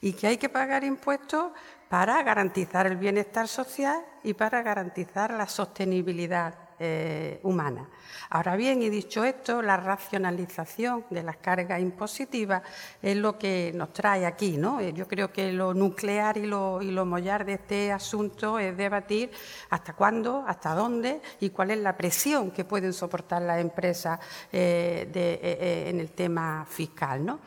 y 0.00 0.14
que 0.14 0.26
hay 0.26 0.36
que 0.38 0.48
pagar 0.48 0.84
impuestos 0.84 1.52
para 1.88 2.22
garantizar 2.22 2.86
el 2.86 2.96
bienestar 2.96 3.46
social 3.46 4.04
y 4.24 4.34
para 4.34 4.62
garantizar 4.62 5.32
la 5.32 5.46
sostenibilidad 5.46 6.61
eh, 6.84 7.38
humana. 7.44 7.88
Ahora 8.30 8.56
bien, 8.56 8.82
y 8.82 8.88
dicho 8.88 9.22
esto, 9.22 9.62
la 9.62 9.76
racionalización 9.76 11.04
de 11.10 11.22
las 11.22 11.36
cargas 11.36 11.80
impositivas 11.80 12.60
es 13.00 13.16
lo 13.16 13.38
que 13.38 13.70
nos 13.72 13.92
trae 13.92 14.26
aquí. 14.26 14.56
¿no? 14.56 14.80
Eh, 14.80 14.92
yo 14.92 15.06
creo 15.06 15.32
que 15.32 15.52
lo 15.52 15.74
nuclear 15.74 16.38
y 16.38 16.46
lo, 16.46 16.82
y 16.82 16.90
mollar 16.90 17.44
de 17.44 17.52
este 17.52 17.92
asunto 17.92 18.58
es 18.58 18.76
debatir 18.76 19.30
hasta 19.70 19.92
cuándo, 19.92 20.44
hasta 20.44 20.74
dónde 20.74 21.22
y 21.38 21.50
cuál 21.50 21.70
es 21.70 21.78
la 21.78 21.96
presión 21.96 22.50
que 22.50 22.64
pueden 22.64 22.92
soportar 22.92 23.42
las 23.42 23.60
empresas 23.60 24.18
eh, 24.50 25.86
en 25.86 26.00
el 26.00 26.10
tema 26.10 26.66
fiscal. 26.68 27.24
¿no? 27.24 27.38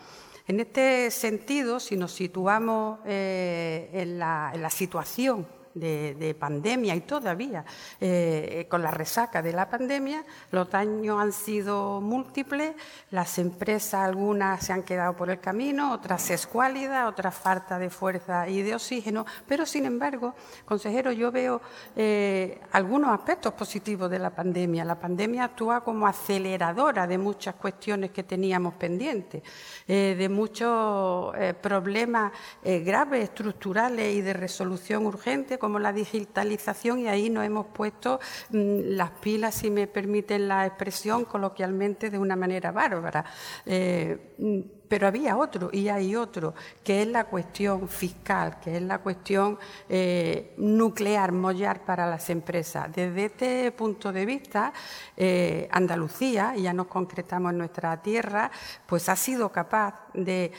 En 0.48 0.62
este 0.62 1.12
sentido, 1.12 1.82
si 1.82 1.98
nos 1.98 2.13
situamos 2.13 3.00
en 3.06 4.18
la 4.18 4.70
situación 4.70 5.46
de, 5.75 6.36
pandemia 6.39 6.96
y 6.96 7.01
todavía 7.01 7.63
eh, 8.00 8.65
con 8.70 8.82
la 8.82 8.91
resaca 8.91 9.41
de 9.41 9.51
la 9.51 9.70
pandemia, 9.70 10.24
los 10.51 10.70
daños 10.70 11.22
han 11.22 11.32
sido 11.32 12.01
múltiples, 12.01 12.75
las 13.12 13.38
empresas 13.38 14.05
algunas 14.05 14.65
se 14.65 14.74
han 14.74 14.84
quedado 14.84 15.15
por 15.15 15.29
el 15.29 15.39
camino, 15.39 15.94
otras 15.94 16.29
escuálidas, 16.29 17.08
otras 17.08 17.36
falta 17.36 17.77
de 17.77 17.89
fuerza 17.89 18.48
y 18.48 18.62
de 18.62 18.75
oxígeno, 18.75 19.25
pero 19.48 19.65
sin 19.65 19.86
embargo, 19.86 20.34
consejero, 20.65 21.12
yo 21.12 21.32
veo 21.32 21.62
eh, 21.96 22.60
algunos 22.72 23.12
aspectos 23.12 23.53
positivos 23.53 24.10
de 24.10 24.20
la 24.20 24.29
pandemia. 24.29 24.86
La 24.86 25.00
pandemia 25.00 25.46
actúa 25.46 25.82
como 25.82 26.08
aceleradora 26.08 27.05
de 27.08 27.17
muchas 27.17 27.55
cuestiones 27.55 28.12
que 28.12 28.24
teníamos 28.24 28.75
pendientes, 28.75 29.44
eh, 29.88 30.15
de 30.17 30.29
muchos 30.29 31.36
problemas 31.62 32.32
graves, 32.63 33.24
estructurales 33.24 34.15
y 34.15 34.22
de 34.22 34.34
resolución 34.34 35.05
urgente, 35.05 35.58
como 35.66 35.80
la 35.80 35.92
digitalización 35.92 37.00
y 37.00 37.08
ahí 37.08 37.32
nos 37.32 37.44
hemos 37.44 37.66
puesto 37.66 38.20
mm, 38.52 38.82
las 39.00 39.10
pilas, 39.10 39.56
si 39.56 39.72
me 39.72 39.88
permiten 39.88 40.48
la 40.48 40.68
expresión 40.68 41.26
coloquialmente, 41.26 42.12
de 42.12 42.20
una 42.20 42.36
manera 42.36 42.72
bárbara. 42.72 43.26
Eh, 43.66 44.36
mm, 44.38 44.60
pero 44.88 45.08
había 45.08 45.38
otro 45.38 45.70
y 45.74 45.90
hay 45.90 46.16
otro, 46.16 46.54
que 46.84 47.02
es 47.02 47.08
la 47.08 47.24
cuestión 47.24 47.88
fiscal, 47.90 48.60
que 48.60 48.78
es 48.78 48.82
la 48.84 49.00
cuestión 49.00 49.58
eh, 49.90 50.54
nuclear, 50.58 51.32
mollar 51.32 51.84
para 51.84 52.08
las 52.08 52.30
empresas. 52.30 52.92
Desde 52.94 53.26
este 53.26 53.72
punto 53.72 54.12
de 54.12 54.26
vista, 54.26 54.72
eh, 55.18 55.68
Andalucía, 55.72 56.56
ya 56.56 56.74
nos 56.74 56.86
concretamos 56.88 57.52
en 57.52 57.58
nuestra 57.58 58.00
tierra, 58.04 58.52
pues 58.86 59.10
ha 59.10 59.16
sido 59.16 59.52
capaz 59.52 59.96
de 60.14 60.52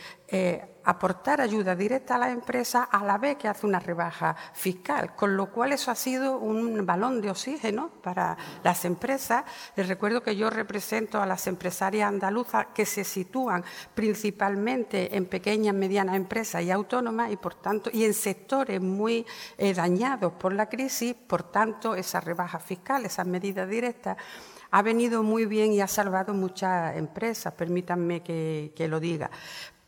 aportar 0.87 1.41
ayuda 1.41 1.75
directa 1.75 2.15
a 2.15 2.19
la 2.19 2.31
empresa 2.31 2.85
a 2.85 3.05
la 3.05 3.19
vez 3.19 3.37
que 3.37 3.49
hace 3.49 3.67
una 3.67 3.81
rebaja 3.81 4.37
fiscal, 4.55 5.15
con 5.15 5.37
lo 5.37 5.51
cual 5.51 5.73
eso 5.73 5.91
ha 5.91 5.97
sido 5.97 6.39
un 6.39 6.87
balón 6.87 7.21
de 7.21 7.31
oxígeno 7.31 7.91
para 8.03 8.37
las 8.63 8.85
empresas. 8.85 9.45
Les 9.75 9.89
recuerdo 9.89 10.23
que 10.23 10.37
yo 10.37 10.49
represento 10.49 11.21
a 11.21 11.27
las 11.27 11.47
empresarias 11.49 12.09
andaluzas 12.09 12.67
que 12.73 12.87
se 12.87 13.03
sitúan 13.03 13.65
principalmente 13.95 15.17
en 15.17 15.27
pequeñas, 15.27 15.75
medianas 15.75 16.15
empresas 16.15 16.63
y 16.63 16.71
autónomas 16.71 17.33
y 17.33 17.37
por 17.37 17.55
tanto 17.55 17.91
y 17.93 18.05
en 18.05 18.15
sectores 18.15 18.81
muy 18.81 19.27
eh, 19.59 19.75
dañados 19.75 20.35
por 20.35 20.53
la 20.53 20.69
crisis, 20.69 21.15
por 21.15 21.43
tanto 21.43 21.97
esa 21.97 22.21
rebaja 22.21 22.61
fiscal, 22.61 23.05
esas 23.05 23.27
medidas 23.27 23.69
directas 23.69 24.17
ha 24.71 24.83
venido 24.83 25.23
muy 25.23 25.47
bien 25.47 25.73
y 25.73 25.81
ha 25.81 25.87
salvado 25.87 26.35
muchas 26.35 26.97
empresas, 26.97 27.55
permítanme 27.55 28.23
que, 28.23 28.87
lo 28.89 29.01
diga. 29.01 29.31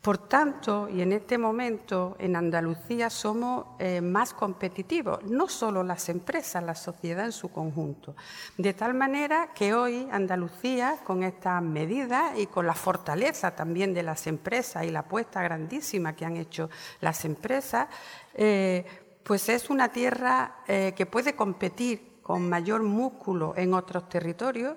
Por 0.02 0.16
tanto, 0.28 0.88
y 0.88 1.02
en 1.02 1.12
este 1.12 1.38
momento 1.38 2.16
en 2.20 2.36
Andalucía 2.36 3.10
somos 3.10 3.66
eh, 3.80 4.00
más 4.00 4.32
competitivos, 4.32 5.24
no 5.24 5.48
solo 5.48 5.82
las 5.82 6.08
empresas, 6.08 6.62
la 6.62 6.76
sociedad 6.76 7.24
en 7.24 7.32
su 7.32 7.50
conjunto. 7.50 8.14
De 8.56 8.74
tal 8.74 8.94
manera 8.94 9.52
que 9.52 9.74
hoy 9.74 10.08
Andalucía, 10.12 10.98
con 11.04 11.24
estas 11.24 11.60
medidas 11.62 12.38
y 12.38 12.46
con 12.46 12.66
la 12.66 12.74
fortaleza 12.74 13.56
también 13.56 13.92
de 13.92 14.04
las 14.04 14.28
empresas 14.28 14.84
y 14.84 14.90
la 14.92 15.00
apuesta 15.00 15.42
grandísima 15.42 16.14
que 16.14 16.24
han 16.24 16.36
hecho 16.36 16.70
las 17.00 17.24
empresas, 17.24 17.88
eh, 18.34 18.86
pues 19.24 19.48
es 19.48 19.68
una 19.68 19.88
tierra 19.88 20.62
eh, 20.68 20.94
que 20.96 21.06
puede 21.06 21.34
competir 21.34 22.07
con 22.28 22.46
mayor 22.46 22.82
músculo 22.82 23.54
en 23.56 23.72
otros 23.72 24.06
territorios 24.06 24.76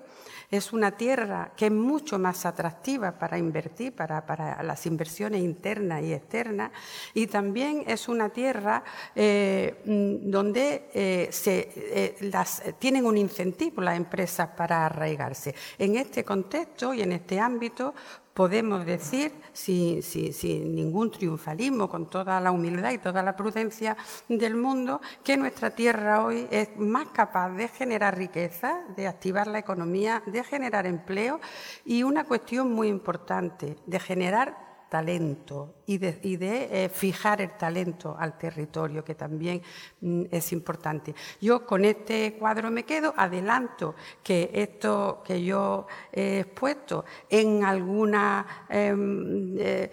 es 0.50 0.72
una 0.72 0.92
tierra 0.92 1.52
que 1.54 1.66
es 1.66 1.72
mucho 1.72 2.18
más 2.18 2.46
atractiva 2.46 3.12
para 3.12 3.36
invertir, 3.36 3.92
para, 3.94 4.62
las 4.62 4.86
inversiones 4.86 5.42
internas 5.42 6.02
y 6.02 6.14
externas, 6.14 6.72
y 7.12 7.26
también 7.26 7.84
es 7.86 8.08
una 8.08 8.30
tierra 8.30 8.82
eh, 9.14 9.82
mm, 9.84 10.30
donde 10.30 10.88
eh, 10.94 11.28
se, 11.30 11.72
eh, 11.76 12.74
tienen 12.78 13.04
un 13.04 13.18
incentivo 13.18 13.82
las 13.82 13.98
empresas 13.98 14.48
para 14.56 14.86
arraigarse. 14.86 15.54
En 15.78 15.96
este 15.96 16.24
contexto 16.24 16.94
y 16.94 17.02
en 17.02 17.12
este 17.12 17.38
ámbito, 17.38 17.94
podemos 18.34 18.86
decir, 18.86 19.32
sin, 19.52 20.00
ningún 20.74 21.10
triunfalismo, 21.10 21.88
con 21.88 22.08
toda 22.08 22.40
la 22.40 22.50
humildad 22.50 22.92
y 22.92 22.98
toda 22.98 23.22
la 23.22 23.36
prudencia 23.36 23.96
del 24.28 24.56
mundo, 24.56 25.00
que 25.22 25.36
nuestra 25.36 25.70
tierra 25.70 26.24
hoy 26.24 26.46
es 26.50 26.76
más 26.76 27.08
capaz 27.08 27.50
de 27.50 27.68
generar 27.68 28.16
riqueza, 28.16 28.84
de 28.96 29.06
activar 29.06 29.46
la 29.46 29.58
economía, 29.58 30.22
de 30.26 30.42
generar 30.44 30.86
empleo 30.86 31.40
y 31.84 32.02
una 32.02 32.24
cuestión 32.24 32.72
muy 32.72 32.88
importante, 32.88 33.76
de 33.86 34.00
generar 34.00 34.72
talento 34.88 35.74
y 35.86 35.98
de, 35.98 36.84
eh, 36.84 36.88
fijar 36.88 37.40
el 37.40 37.56
talento 37.56 38.16
al 38.18 38.38
territorio, 38.38 39.04
que 39.04 39.14
también 39.14 39.62
mm, 40.00 40.24
es 40.30 40.52
importante. 40.52 41.14
Yo 41.40 41.66
con 41.66 41.84
este 41.84 42.34
cuadro 42.34 42.70
me 42.70 42.84
quedo, 42.84 43.14
adelanto 43.16 43.94
que 44.22 44.50
esto 44.52 45.22
que 45.24 45.42
yo 45.42 45.86
he 46.12 46.40
expuesto 46.40 47.04
en 47.28 47.64
algunos 47.64 48.44
em, 48.68 49.56
eh, 49.58 49.90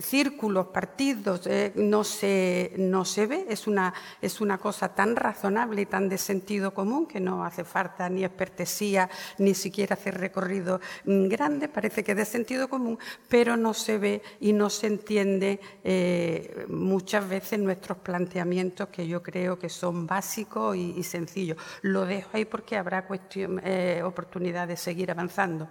círculos, 0.00 0.68
partidos, 0.68 1.46
eh, 1.46 1.72
no, 1.76 2.04
se, 2.04 2.72
no 2.78 3.04
se 3.04 3.26
ve, 3.26 3.46
es 3.48 3.66
una, 3.66 3.92
es 4.22 4.40
una 4.40 4.58
cosa 4.58 4.94
tan 4.94 5.14
razonable 5.14 5.82
y 5.82 5.86
tan 5.86 6.08
de 6.08 6.16
sentido 6.16 6.72
común 6.72 7.06
que 7.06 7.20
no 7.20 7.44
hace 7.44 7.64
falta 7.64 8.08
ni 8.08 8.24
expertesía, 8.24 9.10
ni 9.36 9.54
siquiera 9.54 9.94
hacer 9.94 10.18
recorrido 10.18 10.80
mm, 11.04 11.28
grande, 11.28 11.68
parece 11.68 12.02
que 12.02 12.14
de 12.14 12.24
sentido 12.24 12.68
común, 12.68 12.98
pero 13.28 13.56
no 13.56 13.74
se 13.74 13.98
ve 13.98 14.22
y 14.40 14.52
no 14.52 14.70
se 14.70 14.86
entiende 14.86 15.17
eh, 15.20 16.66
muchas 16.68 17.28
veces 17.28 17.58
nuestros 17.58 17.98
planteamientos 17.98 18.88
que 18.88 19.06
yo 19.06 19.22
creo 19.22 19.58
que 19.58 19.68
son 19.68 20.06
básicos 20.06 20.76
y, 20.76 21.02
sencillos. 21.02 21.56
Lo 21.82 22.04
dejo 22.04 22.30
ahí 22.34 22.44
porque 22.44 22.76
habrá 22.76 23.06
cuestión, 23.06 23.60
eh, 23.64 24.02
oportunidad 24.04 24.68
de 24.68 24.76
seguir 24.76 25.10
avanzando. 25.10 25.68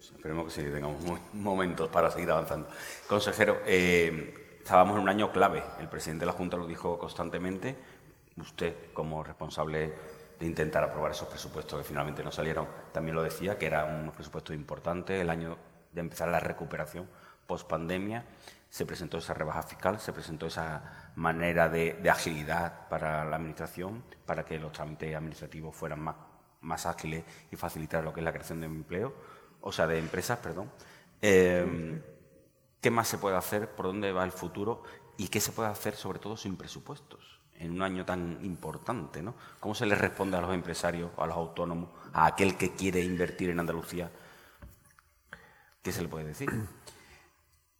Esperemos, 0.00 0.46
que 0.46 0.62
sí, 0.62 0.68
tengamos 0.70 0.96
momentos 1.32 1.88
para 1.88 2.10
seguir 2.10 2.30
avanzando. 2.30 2.68
Consejero, 3.06 3.60
eh, 3.66 4.56
estábamos 4.58 4.96
en 4.96 5.02
un 5.02 5.08
año 5.08 5.32
clave. 5.32 5.62
El 5.80 5.88
presidente 5.88 6.22
de 6.22 6.26
la 6.26 6.32
Junta 6.32 6.56
lo 6.56 6.66
dijo 6.66 6.98
constantemente. 6.98 7.76
Usted, 8.36 8.92
como 8.92 9.22
responsable 9.22 9.92
de 10.38 10.46
intentar 10.46 10.82
aprobar 10.82 11.12
esos 11.12 11.28
presupuestos 11.28 11.78
que 11.78 11.84
finalmente 11.84 12.24
no 12.24 12.32
salieron, 12.32 12.66
también 12.92 13.14
lo 13.14 13.22
decía, 13.22 13.56
que 13.56 13.66
era 13.66 13.84
un 13.84 14.10
presupuesto 14.10 14.52
importante, 14.52 15.20
el 15.20 15.30
año 15.30 15.56
de 15.92 16.00
empezar 16.00 16.28
la 16.28 16.40
recuperación 16.40 17.08
post-pandemia, 17.46 18.24
se 18.74 18.86
presentó 18.86 19.18
esa 19.18 19.34
rebaja 19.34 19.62
fiscal, 19.62 20.00
se 20.00 20.12
presentó 20.12 20.46
esa 20.46 21.12
manera 21.14 21.68
de, 21.68 21.96
agilidad 22.10 22.88
para 22.88 23.24
la 23.24 23.36
Administración, 23.36 24.02
para 24.26 24.44
que 24.44 24.58
los 24.58 24.72
trámites 24.72 25.14
administrativos 25.14 25.76
fueran 25.76 26.00
más, 26.00 26.16
más 26.60 26.84
ágiles 26.84 27.22
y 27.52 27.54
facilitar 27.54 28.02
lo 28.02 28.12
que 28.12 28.18
es 28.18 28.24
la 28.24 28.32
creación 28.32 28.58
de 28.58 28.66
empleo, 28.66 29.14
o 29.60 29.70
sea, 29.70 29.86
de 29.86 30.00
empresas, 30.00 30.40
perdón. 30.40 30.72
Eh, 31.22 32.02
¿Qué 32.80 32.90
más 32.90 33.06
se 33.06 33.18
puede 33.18 33.36
hacer? 33.36 33.70
¿Por 33.76 33.86
dónde 33.86 34.10
va 34.10 34.24
el 34.24 34.32
futuro? 34.32 34.82
¿Y 35.18 35.28
qué 35.28 35.38
se 35.38 35.52
puede 35.52 35.68
hacer, 35.68 35.94
sobre 35.94 36.18
todo, 36.18 36.36
sin 36.36 36.56
presupuestos? 36.56 37.40
En 37.54 37.70
un 37.70 37.82
año 37.82 38.04
tan 38.04 38.44
importante, 38.44 39.22
¿no? 39.22 39.36
¿Cómo 39.60 39.76
se 39.76 39.86
les 39.86 39.98
responde 39.98 40.36
a 40.36 40.40
los 40.40 40.52
empresarios, 40.52 41.12
a 41.16 41.28
los 41.28 41.36
autónomos, 41.36 41.90
a 42.12 42.26
aquel 42.26 42.56
que 42.56 42.72
quiere 42.72 43.02
invertir 43.02 43.50
en 43.50 43.60
Andalucía? 43.60 44.10
¿Qué 45.80 45.92
se 45.92 46.02
le 46.02 46.08
puede 46.08 46.24
decir? 46.24 46.50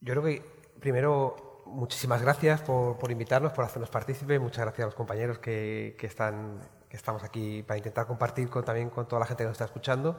Yo 0.01 0.13
creo 0.13 0.23
que 0.23 0.54
primero 0.85 1.63
muchísimas 1.65 2.21
gracias 2.21 2.61
por, 2.61 3.11
invitarnos, 3.11 3.53
por 3.53 3.65
hacernos 3.65 3.89
partícipes. 3.89 4.39
Muchas 4.39 4.67
gracias 4.67 4.83
a 4.83 4.89
los 4.89 4.95
compañeros 4.95 5.39
que, 5.39 5.97
están, 6.03 6.59
que 6.91 6.97
estamos 6.99 7.25
aquí 7.25 7.63
para 7.63 7.79
intentar 7.79 8.07
compartir 8.07 8.51
con, 8.51 8.67
también 8.67 8.91
con 8.91 9.09
toda 9.09 9.21
la 9.21 9.25
gente 9.25 9.45
que 9.45 9.47
nos 9.47 9.55
está 9.55 9.65
escuchando. 9.65 10.19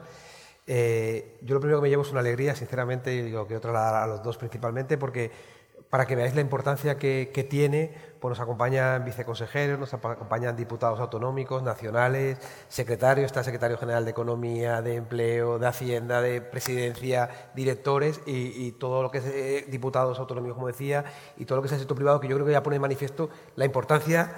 Eh, 0.65 1.37
yo 1.43 1.53
lo 1.53 1.61
primero 1.61 1.77
que 1.77 1.83
me 1.83 1.89
llevo 1.89 2.01
es 2.01 2.09
una 2.09 2.21
alegría, 2.21 2.55
sinceramente, 2.55 3.13
y 3.13 3.21
digo 3.21 3.47
que 3.47 3.55
otra 3.55 4.03
a 4.03 4.07
los 4.07 4.23
dos 4.23 4.39
principalmente, 4.39 4.97
porque 4.97 5.29
para 5.89 6.05
que 6.05 6.15
veáis 6.15 6.35
la 6.35 6.41
importancia 6.41 6.97
que, 6.97 7.47
tiene, 7.49 7.93
pues 8.19 8.31
nos 8.31 8.39
acompañan 8.39 9.05
viceconsejeros, 9.05 9.79
nos 9.79 9.93
acompañan 9.93 10.55
diputados 10.55 10.99
autonómicos, 10.99 11.63
nacionales, 11.63 12.37
secretarios, 12.67 13.27
está 13.27 13.43
secretario 13.43 13.77
general 13.77 14.03
de 14.03 14.11
Economía, 14.11 14.81
de 14.81 14.95
Empleo, 14.95 15.59
de 15.59 15.67
Hacienda, 15.67 16.21
de 16.21 16.41
Presidencia, 16.41 17.29
directores 17.55 18.21
y, 18.25 18.71
todo 18.73 19.03
lo 19.03 19.11
que 19.11 19.19
es 19.19 19.25
eh, 19.25 19.65
diputados 19.69 20.19
autonómicos, 20.19 20.55
como 20.55 20.67
decía, 20.67 21.05
y 21.37 21.45
todo 21.45 21.57
lo 21.57 21.61
que 21.61 21.67
es 21.67 21.73
el 21.73 21.79
sector 21.79 21.95
privado, 21.95 22.19
que 22.19 22.27
yo 22.27 22.35
creo 22.35 22.45
que 22.45 22.51
ya 22.51 22.63
pone 22.63 22.75
en 22.75 22.81
manifiesto 22.81 23.29
la 23.55 23.65
importancia 23.65 24.33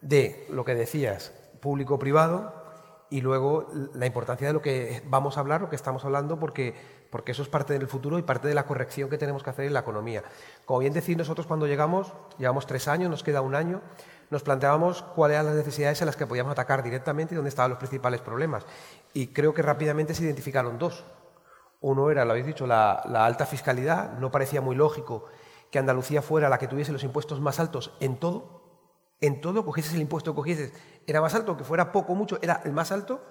de 0.00 0.46
lo 0.50 0.64
que 0.64 0.74
decías, 0.74 1.32
público-privado, 1.60 2.65
y 3.08 3.20
luego 3.20 3.68
la 3.94 4.06
importancia 4.06 4.46
de 4.48 4.52
lo 4.52 4.60
que 4.60 5.02
vamos 5.06 5.36
a 5.36 5.40
hablar, 5.40 5.60
lo 5.60 5.70
que 5.70 5.76
estamos 5.76 6.04
hablando, 6.04 6.38
porque, 6.40 6.74
porque 7.10 7.32
eso 7.32 7.42
es 7.42 7.48
parte 7.48 7.72
del 7.72 7.86
futuro 7.86 8.18
y 8.18 8.22
parte 8.22 8.48
de 8.48 8.54
la 8.54 8.66
corrección 8.66 9.08
que 9.08 9.18
tenemos 9.18 9.42
que 9.42 9.50
hacer 9.50 9.66
en 9.66 9.74
la 9.74 9.80
economía. 9.80 10.24
Como 10.64 10.80
bien 10.80 10.92
decís, 10.92 11.16
nosotros 11.16 11.46
cuando 11.46 11.66
llegamos, 11.66 12.12
llevamos 12.38 12.66
tres 12.66 12.88
años, 12.88 13.08
nos 13.08 13.22
queda 13.22 13.42
un 13.42 13.54
año, 13.54 13.80
nos 14.30 14.42
planteábamos 14.42 15.02
cuáles 15.02 15.36
eran 15.36 15.46
las 15.46 15.54
necesidades 15.54 16.00
en 16.02 16.06
las 16.06 16.16
que 16.16 16.26
podíamos 16.26 16.52
atacar 16.52 16.82
directamente 16.82 17.34
y 17.34 17.36
dónde 17.36 17.50
estaban 17.50 17.70
los 17.70 17.78
principales 17.78 18.20
problemas. 18.20 18.66
Y 19.12 19.28
creo 19.28 19.54
que 19.54 19.62
rápidamente 19.62 20.14
se 20.14 20.24
identificaron 20.24 20.78
dos. 20.78 21.04
Uno 21.80 22.10
era, 22.10 22.24
lo 22.24 22.32
habéis 22.32 22.46
dicho, 22.46 22.66
la, 22.66 23.02
la 23.08 23.24
alta 23.24 23.46
fiscalidad. 23.46 24.18
No 24.18 24.32
parecía 24.32 24.60
muy 24.60 24.74
lógico 24.74 25.26
que 25.70 25.78
Andalucía 25.78 26.22
fuera 26.22 26.48
la 26.48 26.58
que 26.58 26.66
tuviese 26.66 26.90
los 26.90 27.04
impuestos 27.04 27.40
más 27.40 27.60
altos 27.60 27.96
en 28.00 28.16
todo, 28.18 28.65
en 29.20 29.40
todo, 29.40 29.64
cogieses 29.64 29.94
el 29.94 30.00
impuesto 30.00 30.32
que 30.32 30.36
cogieses, 30.36 30.72
era 31.06 31.20
más 31.20 31.34
alto, 31.34 31.56
que 31.56 31.64
fuera 31.64 31.92
poco 31.92 32.12
o 32.12 32.16
mucho, 32.16 32.38
era 32.42 32.60
el 32.64 32.72
más 32.72 32.92
alto, 32.92 33.22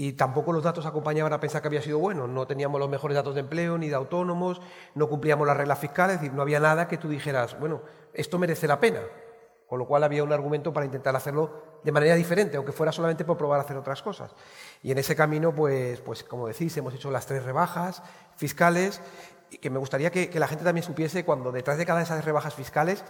y 0.00 0.12
tampoco 0.12 0.52
los 0.52 0.62
datos 0.62 0.86
acompañaban 0.86 1.32
a 1.32 1.40
pensar 1.40 1.60
que 1.60 1.66
había 1.66 1.82
sido 1.82 1.98
bueno. 1.98 2.28
No 2.28 2.46
teníamos 2.46 2.78
los 2.78 2.88
mejores 2.88 3.16
datos 3.16 3.34
de 3.34 3.40
empleo 3.40 3.78
ni 3.78 3.88
de 3.88 3.96
autónomos, 3.96 4.60
no 4.94 5.08
cumplíamos 5.08 5.44
las 5.44 5.56
reglas 5.56 5.80
fiscales, 5.80 6.22
es 6.22 6.32
no 6.32 6.42
había 6.42 6.60
nada 6.60 6.86
que 6.86 6.98
tú 6.98 7.08
dijeras, 7.08 7.58
bueno, 7.58 7.82
esto 8.14 8.38
merece 8.38 8.68
la 8.68 8.78
pena. 8.78 9.00
Con 9.66 9.80
lo 9.80 9.86
cual 9.86 10.04
había 10.04 10.22
un 10.22 10.32
argumento 10.32 10.72
para 10.72 10.86
intentar 10.86 11.14
hacerlo 11.16 11.80
de 11.82 11.90
manera 11.90 12.14
diferente, 12.14 12.56
aunque 12.56 12.70
fuera 12.72 12.92
solamente 12.92 13.24
por 13.24 13.36
probar 13.36 13.58
a 13.58 13.64
hacer 13.64 13.76
otras 13.76 14.00
cosas. 14.00 14.34
Y 14.82 14.92
en 14.92 14.98
ese 14.98 15.16
camino, 15.16 15.52
pues, 15.52 16.00
pues 16.00 16.22
como 16.22 16.46
decís, 16.46 16.74
hemos 16.76 16.94
hecho 16.94 17.10
las 17.10 17.26
tres 17.26 17.42
rebajas 17.42 18.00
fiscales, 18.36 19.02
y 19.50 19.58
que 19.58 19.68
me 19.68 19.78
gustaría 19.78 20.10
que, 20.12 20.30
que 20.30 20.38
la 20.38 20.46
gente 20.46 20.62
también 20.62 20.84
supiese 20.84 21.24
cuando 21.24 21.50
detrás 21.50 21.76
de 21.76 21.84
cada 21.84 21.98
de 21.98 22.04
esas 22.04 22.24
rebajas 22.24 22.54
fiscales 22.54 23.04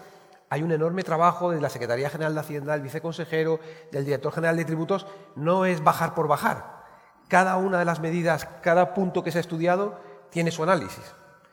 hay 0.50 0.62
un 0.62 0.72
enorme 0.72 1.02
trabajo 1.02 1.50
de 1.50 1.60
la 1.60 1.68
Secretaría 1.68 2.10
General 2.10 2.34
de 2.34 2.40
Hacienda, 2.40 2.72
del 2.72 2.82
viceconsejero, 2.82 3.60
del 3.92 4.04
director 4.04 4.32
general 4.32 4.56
de 4.56 4.64
tributos. 4.64 5.06
No 5.36 5.66
es 5.66 5.84
bajar 5.84 6.14
por 6.14 6.28
bajar. 6.28 6.84
Cada 7.28 7.56
una 7.56 7.78
de 7.78 7.84
las 7.84 8.00
medidas, 8.00 8.46
cada 8.62 8.94
punto 8.94 9.22
que 9.22 9.30
se 9.30 9.38
ha 9.38 9.40
estudiado, 9.42 10.00
tiene 10.30 10.50
su 10.50 10.62
análisis. 10.62 11.04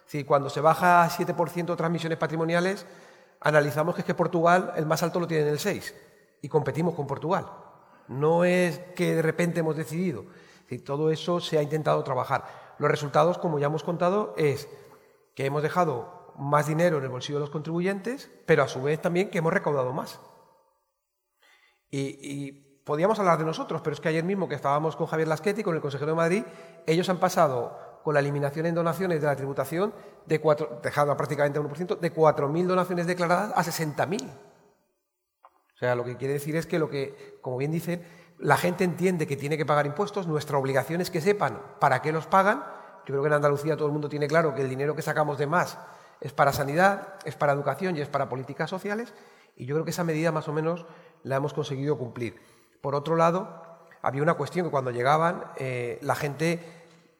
Si 0.05 0.23
cuando 0.23 0.49
se 0.49 0.61
baja 0.61 1.03
a 1.03 1.09
7% 1.09 1.75
transmisiones 1.75 2.17
patrimoniales, 2.17 2.85
analizamos 3.41 3.95
que 3.95 4.01
es 4.01 4.05
que 4.05 4.13
Portugal 4.13 4.73
el 4.77 4.85
más 4.85 5.03
alto 5.03 5.19
lo 5.19 5.27
tiene 5.27 5.43
en 5.43 5.49
el 5.49 5.59
6 5.59 5.93
y 6.41 6.47
competimos 6.47 6.95
con 6.95 7.07
Portugal. 7.07 7.45
No 8.07 8.45
es 8.45 8.79
que 8.95 9.15
de 9.15 9.21
repente 9.21 9.59
hemos 9.59 9.75
decidido. 9.75 10.25
todo 10.85 11.11
eso 11.11 11.39
se 11.41 11.57
ha 11.57 11.63
intentado 11.63 12.03
trabajar. 12.03 12.45
Los 12.77 12.89
resultados, 12.89 13.37
como 13.37 13.59
ya 13.59 13.67
hemos 13.67 13.83
contado, 13.83 14.33
es 14.37 14.69
que 15.33 15.45
hemos 15.45 15.63
dejado 15.63 16.14
más 16.37 16.67
dinero 16.67 16.97
en 16.97 17.03
el 17.03 17.09
bolsillo 17.09 17.37
de 17.37 17.41
los 17.41 17.49
contribuyentes, 17.49 18.31
pero 18.45 18.63
a 18.63 18.67
su 18.67 18.81
vez 18.81 19.01
también 19.01 19.29
que 19.29 19.39
hemos 19.39 19.53
recaudado 19.53 19.93
más. 19.93 20.19
Y, 21.89 22.63
podíamos 22.83 23.17
hablar 23.19 23.39
de 23.39 23.45
nosotros, 23.45 23.81
pero 23.81 23.93
es 23.95 23.99
que 23.99 24.09
ayer 24.09 24.23
mismo 24.23 24.47
que 24.47 24.55
estábamos 24.55 24.95
con 24.95 25.07
Javier 25.07 25.27
Lasqueti, 25.27 25.63
con 25.63 25.75
el 25.75 25.81
consejero 25.81 26.11
de 26.11 26.15
Madrid, 26.15 26.43
ellos 26.85 27.09
han 27.09 27.17
pasado 27.17 27.79
con 28.03 28.13
la 28.13 28.19
eliminación 28.19 28.67
en 28.67 28.75
donaciones 28.75 29.21
de 29.21 29.27
la 29.27 29.35
tributación, 29.35 29.91
de 30.27 30.39
cuatro, 30.39 30.79
dejado 30.83 31.15
prácticamente 31.17 31.57
a 31.57 31.63
1%, 31.63 31.99
de 31.99 32.13
4.000 32.13 32.67
donaciones 32.67 33.07
declaradas 33.07 33.53
a 33.55 33.63
60.000. 33.63 34.29
O 34.29 35.77
sea, 35.77 35.95
lo 35.95 36.03
que 36.03 36.15
quiere 36.15 36.35
decir 36.35 36.55
es 36.55 36.67
que 36.67 36.77
lo 36.77 36.89
que, 36.89 37.39
como 37.41 37.57
bien 37.57 37.71
dicen, 37.71 38.05
la 38.37 38.57
gente 38.57 38.83
entiende 38.83 39.25
que 39.25 39.35
tiene 39.35 39.57
que 39.57 39.65
pagar 39.65 39.87
impuestos, 39.87 40.27
nuestra 40.27 40.57
obligación 40.57 41.01
es 41.01 41.09
que 41.09 41.21
sepan 41.21 41.59
para 41.79 42.03
qué 42.03 42.11
los 42.11 42.27
pagan. 42.27 42.63
Yo 43.07 43.13
creo 43.13 43.21
que 43.21 43.27
en 43.27 43.33
Andalucía 43.33 43.75
todo 43.75 43.87
el 43.87 43.93
mundo 43.93 44.09
tiene 44.09 44.27
claro 44.27 44.53
que 44.53 44.61
el 44.61 44.69
dinero 44.69 44.95
que 44.95 45.01
sacamos 45.01 45.39
de 45.39 45.47
más 45.47 45.77
es 46.25 46.33
para 46.33 46.51
sanidad, 46.51 47.19
es 47.23 47.35
para 47.35 47.53
educación 47.53 47.95
y 47.95 48.01
es 48.01 48.07
para 48.07 48.29
políticas 48.29 48.67
sociales, 48.67 49.13
y 49.55 49.67
yo 49.67 49.75
creo 49.75 49.85
que 49.85 49.91
esa 49.91 50.03
medida 50.03 50.31
más 50.31 50.47
o 50.47 50.53
menos 50.53 50.87
la 51.21 51.35
hemos 51.35 51.53
conseguido 51.53 51.99
cumplir. 51.99 52.41
Por 52.81 52.95
otro 52.95 53.15
lado, 53.15 53.61
había 54.01 54.23
una 54.23 54.33
cuestión 54.33 54.65
que 54.65 54.71
cuando 54.71 54.89
llegaban 54.89 55.43
eh, 55.57 55.99
la 56.01 56.15
gente 56.15 56.59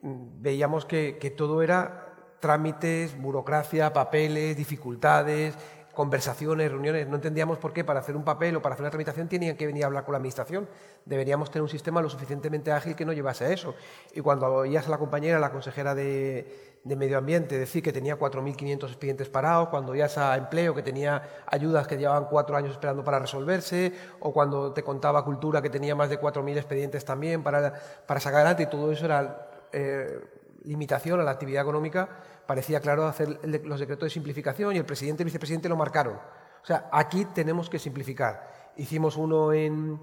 mm, 0.02 0.42
veíamos 0.42 0.86
que, 0.86 1.20
que 1.22 1.30
todo 1.30 1.62
era 1.62 2.16
trámites, 2.40 3.16
burocracia, 3.16 3.94
papeles, 3.94 4.58
dificultades, 4.58 5.56
conversaciones, 5.96 6.70
reuniones. 6.70 7.08
No 7.08 7.16
entendíamos 7.16 7.58
por 7.58 7.74
qué 7.74 7.84
para 7.84 8.02
hacer 8.02 8.16
un 8.16 8.24
papel 8.24 8.56
o 8.56 8.62
para 8.62 8.74
hacer 8.74 8.84
una 8.84 8.92
tramitación 8.92 9.28
tenían 9.28 9.58
que 9.58 9.66
venir 9.66 9.84
a 9.84 9.88
hablar 9.88 10.04
con 10.04 10.12
la 10.12 10.18
Administración. 10.18 10.68
Deberíamos 11.06 11.50
tener 11.50 11.64
un 11.64 11.70
sistema 11.70 12.02
lo 12.02 12.10
suficientemente 12.10 12.72
ágil 12.72 12.96
que 12.96 13.06
no 13.06 13.14
llevase 13.14 13.46
a 13.46 13.52
eso. 13.52 13.74
Y 14.14 14.22
cuando 14.22 14.46
oías 14.54 14.88
a 14.88 14.92
la 14.92 15.00
compañera, 15.00 15.40
la 15.40 15.52
consejera 15.52 15.96
de, 15.96 16.76
Medio 16.84 17.18
Ambiente, 17.18 17.58
decir 17.58 17.82
que 17.82 17.92
tenía 17.92 18.20
4.500 18.20 18.84
expedientes 18.86 19.28
parados, 19.28 19.70
cuando 19.70 19.94
oías 19.94 20.20
a 20.20 20.38
Empleo 20.38 20.76
que 20.76 20.84
tenía 20.84 21.24
ayudas 21.48 21.88
que 21.88 21.98
llevaban 21.98 22.26
cuatro 22.26 22.56
años 22.56 22.74
esperando 22.74 23.04
para 23.04 23.18
resolverse, 23.18 23.92
o 24.20 24.32
cuando 24.32 24.72
te 24.72 24.84
contaba 24.84 25.26
Cultura 25.26 25.64
que 25.64 25.72
tenía 25.72 25.96
más 25.96 26.10
de 26.10 26.22
4.000 26.22 26.58
expedientes 26.58 27.04
también 27.04 27.42
para, 27.42 27.74
para 28.06 28.20
sacar 28.20 28.42
adelante, 28.42 28.64
y 28.64 28.68
todo 28.68 28.92
eso 28.92 29.06
era 29.06 29.50
eh, 29.72 30.20
limitación 30.66 31.20
a 31.20 31.24
la 31.24 31.32
actividad 31.32 31.64
económica, 31.64 32.10
parecía 32.48 32.80
claro 32.80 33.06
hacer 33.06 33.40
los 33.64 33.80
decretos 33.80 34.08
de 34.08 34.10
simplificación 34.10 34.76
y 34.76 34.78
el 34.78 34.86
presidente 34.86 35.22
y 35.22 35.24
el 35.24 35.26
vicepresidente 35.26 35.70
lo 35.70 35.76
marcaron. 35.76 36.16
O 36.16 36.66
sea, 36.66 36.90
aquí 36.92 37.26
tenemos 37.26 37.70
que 37.70 37.78
simplificar. 37.78 38.74
Hicimos 38.78 39.18
uno 39.18 39.54
en, 39.54 40.00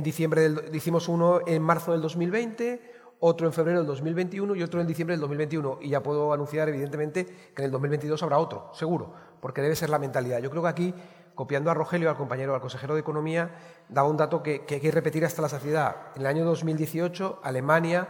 diciembre 0.00 0.50
hicimos 0.72 1.08
uno 1.08 1.40
en 1.46 1.62
marzo 1.62 1.92
del 1.92 2.00
2020, 2.00 2.94
otro 3.20 3.46
en 3.46 3.52
febrero 3.52 3.78
del 3.78 3.86
2021 3.86 4.56
y 4.56 4.62
otro 4.62 4.80
en 4.80 4.86
diciembre 4.86 5.12
del 5.12 5.20
2021. 5.20 5.78
Y 5.82 5.90
ya 5.90 6.02
puedo 6.02 6.32
anunciar, 6.32 6.68
evidentemente, 6.68 7.26
que 7.26 7.62
en 7.62 7.66
el 7.66 7.70
2022 7.70 8.22
habrá 8.22 8.38
otro, 8.38 8.70
seguro, 8.72 9.12
porque 9.40 9.60
debe 9.60 9.76
ser 9.76 9.90
la 9.90 9.98
mentalidad. 9.98 10.40
Yo 10.40 10.50
creo 10.50 10.62
que 10.62 10.68
aquí, 10.68 10.94
copiando 11.34 11.70
a 11.70 11.74
Rogelio, 11.74 12.08
al 12.08 12.16
compañero, 12.16 12.54
al 12.54 12.60
consejero 12.60 12.94
de 12.94 13.00
Economía, 13.00 13.50
daba 13.88 14.08
un 14.08 14.16
dato 14.16 14.42
que, 14.42 14.64
que 14.64 14.76
hay 14.76 14.80
que 14.80 14.90
repetir 14.90 15.24
hasta 15.24 15.42
la 15.42 15.48
saciedad. 15.48 15.96
En 16.14 16.22
el 16.22 16.26
año 16.26 16.44
2018, 16.46 17.40
Alemania 17.42 18.08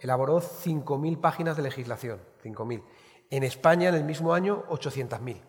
elaboró 0.00 0.40
5.000 0.40 1.20
páginas 1.20 1.56
de 1.56 1.62
legislación. 1.62 2.20
5.000. 2.42 2.82
En 3.30 3.42
España, 3.42 3.88
en 3.88 3.94
el 3.94 4.04
mismo 4.04 4.34
año, 4.34 4.64
800.000. 4.68 5.40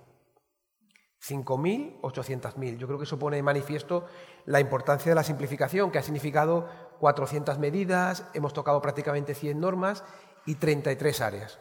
5.000, 1.27 2.01
800.000. 2.01 2.77
Yo 2.77 2.87
creo 2.87 2.99
que 2.99 3.05
eso 3.05 3.17
pone 3.17 3.37
de 3.37 3.43
manifiesto 3.43 4.05
la 4.45 4.59
importancia 4.59 5.09
de 5.09 5.15
la 5.15 5.23
simplificación, 5.23 5.91
que 5.91 5.97
ha 5.97 6.03
significado 6.03 6.69
400 6.99 7.57
medidas, 7.57 8.25
hemos 8.33 8.53
tocado 8.53 8.81
prácticamente 8.81 9.33
100 9.33 9.59
normas 9.59 10.03
y 10.45 10.55
33 10.55 11.21
áreas. 11.21 11.59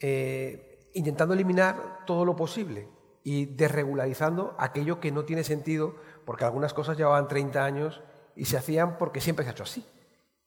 Eh, 0.00 0.90
intentando 0.94 1.34
eliminar 1.34 2.04
todo 2.06 2.24
lo 2.24 2.34
posible 2.34 2.88
y 3.22 3.46
desregularizando 3.46 4.56
aquello 4.58 5.00
que 5.00 5.12
no 5.12 5.24
tiene 5.24 5.44
sentido, 5.44 5.94
porque 6.24 6.44
algunas 6.44 6.74
cosas 6.74 6.96
llevaban 6.96 7.28
30 7.28 7.64
años 7.64 8.02
y 8.34 8.46
se 8.46 8.56
hacían 8.56 8.98
porque 8.98 9.20
siempre 9.20 9.44
se 9.44 9.50
ha 9.50 9.52
hecho 9.52 9.62
así. 9.64 9.86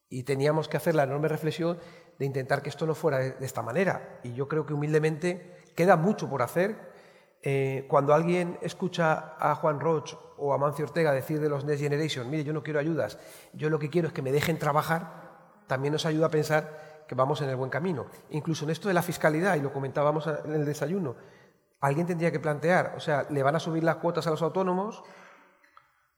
Y 0.08 0.24
teníamos 0.24 0.68
que 0.68 0.76
hacer 0.76 0.94
la 0.94 1.04
enorme 1.04 1.28
reflexión 1.28 1.78
de 2.18 2.24
intentar 2.24 2.62
que 2.62 2.68
esto 2.68 2.86
no 2.86 2.94
fuera 2.94 3.18
de, 3.18 3.36
esta 3.40 3.62
manera. 3.62 4.20
Y 4.22 4.34
yo 4.34 4.48
creo 4.48 4.66
que 4.66 4.74
humildemente 4.74 5.64
queda 5.74 5.96
mucho 5.96 6.28
por 6.28 6.42
hacer. 6.42 6.94
Eh, 7.42 7.86
cuando 7.88 8.14
alguien 8.14 8.58
escucha 8.62 9.34
a 9.38 9.54
Juan 9.54 9.80
Roch 9.80 10.14
o 10.38 10.52
a 10.52 10.58
Mancio 10.58 10.84
Ortega 10.84 11.12
decir 11.12 11.40
de 11.40 11.48
los 11.48 11.64
Next 11.64 11.82
Generation, 11.82 12.28
mire, 12.30 12.44
yo 12.44 12.52
no 12.52 12.62
quiero 12.62 12.80
ayudas, 12.80 13.18
yo 13.52 13.70
lo 13.70 13.78
que 13.78 13.88
quiero 13.88 14.08
es 14.08 14.14
que 14.14 14.22
me 14.22 14.32
dejen 14.32 14.58
trabajar, 14.58 15.60
también 15.66 15.92
nos 15.92 16.06
ayuda 16.06 16.26
a 16.26 16.30
pensar 16.30 17.04
que 17.06 17.14
vamos 17.14 17.40
en 17.42 17.48
el 17.48 17.56
buen 17.56 17.70
camino. 17.70 18.06
Incluso 18.30 18.64
en 18.64 18.70
esto 18.70 18.88
de 18.88 18.94
la 18.94 19.02
fiscalidad, 19.02 19.54
y 19.56 19.60
lo 19.60 19.72
comentábamos 19.72 20.26
en 20.26 20.54
el 20.54 20.64
desayuno, 20.64 21.14
alguien 21.80 22.06
tendría 22.06 22.32
que 22.32 22.40
plantear, 22.40 22.94
o 22.96 23.00
sea, 23.00 23.26
le 23.30 23.42
van 23.42 23.54
a 23.54 23.60
subir 23.60 23.84
las 23.84 23.96
cuotas 23.96 24.26
a 24.26 24.30
los 24.30 24.42
autónomos 24.42 25.04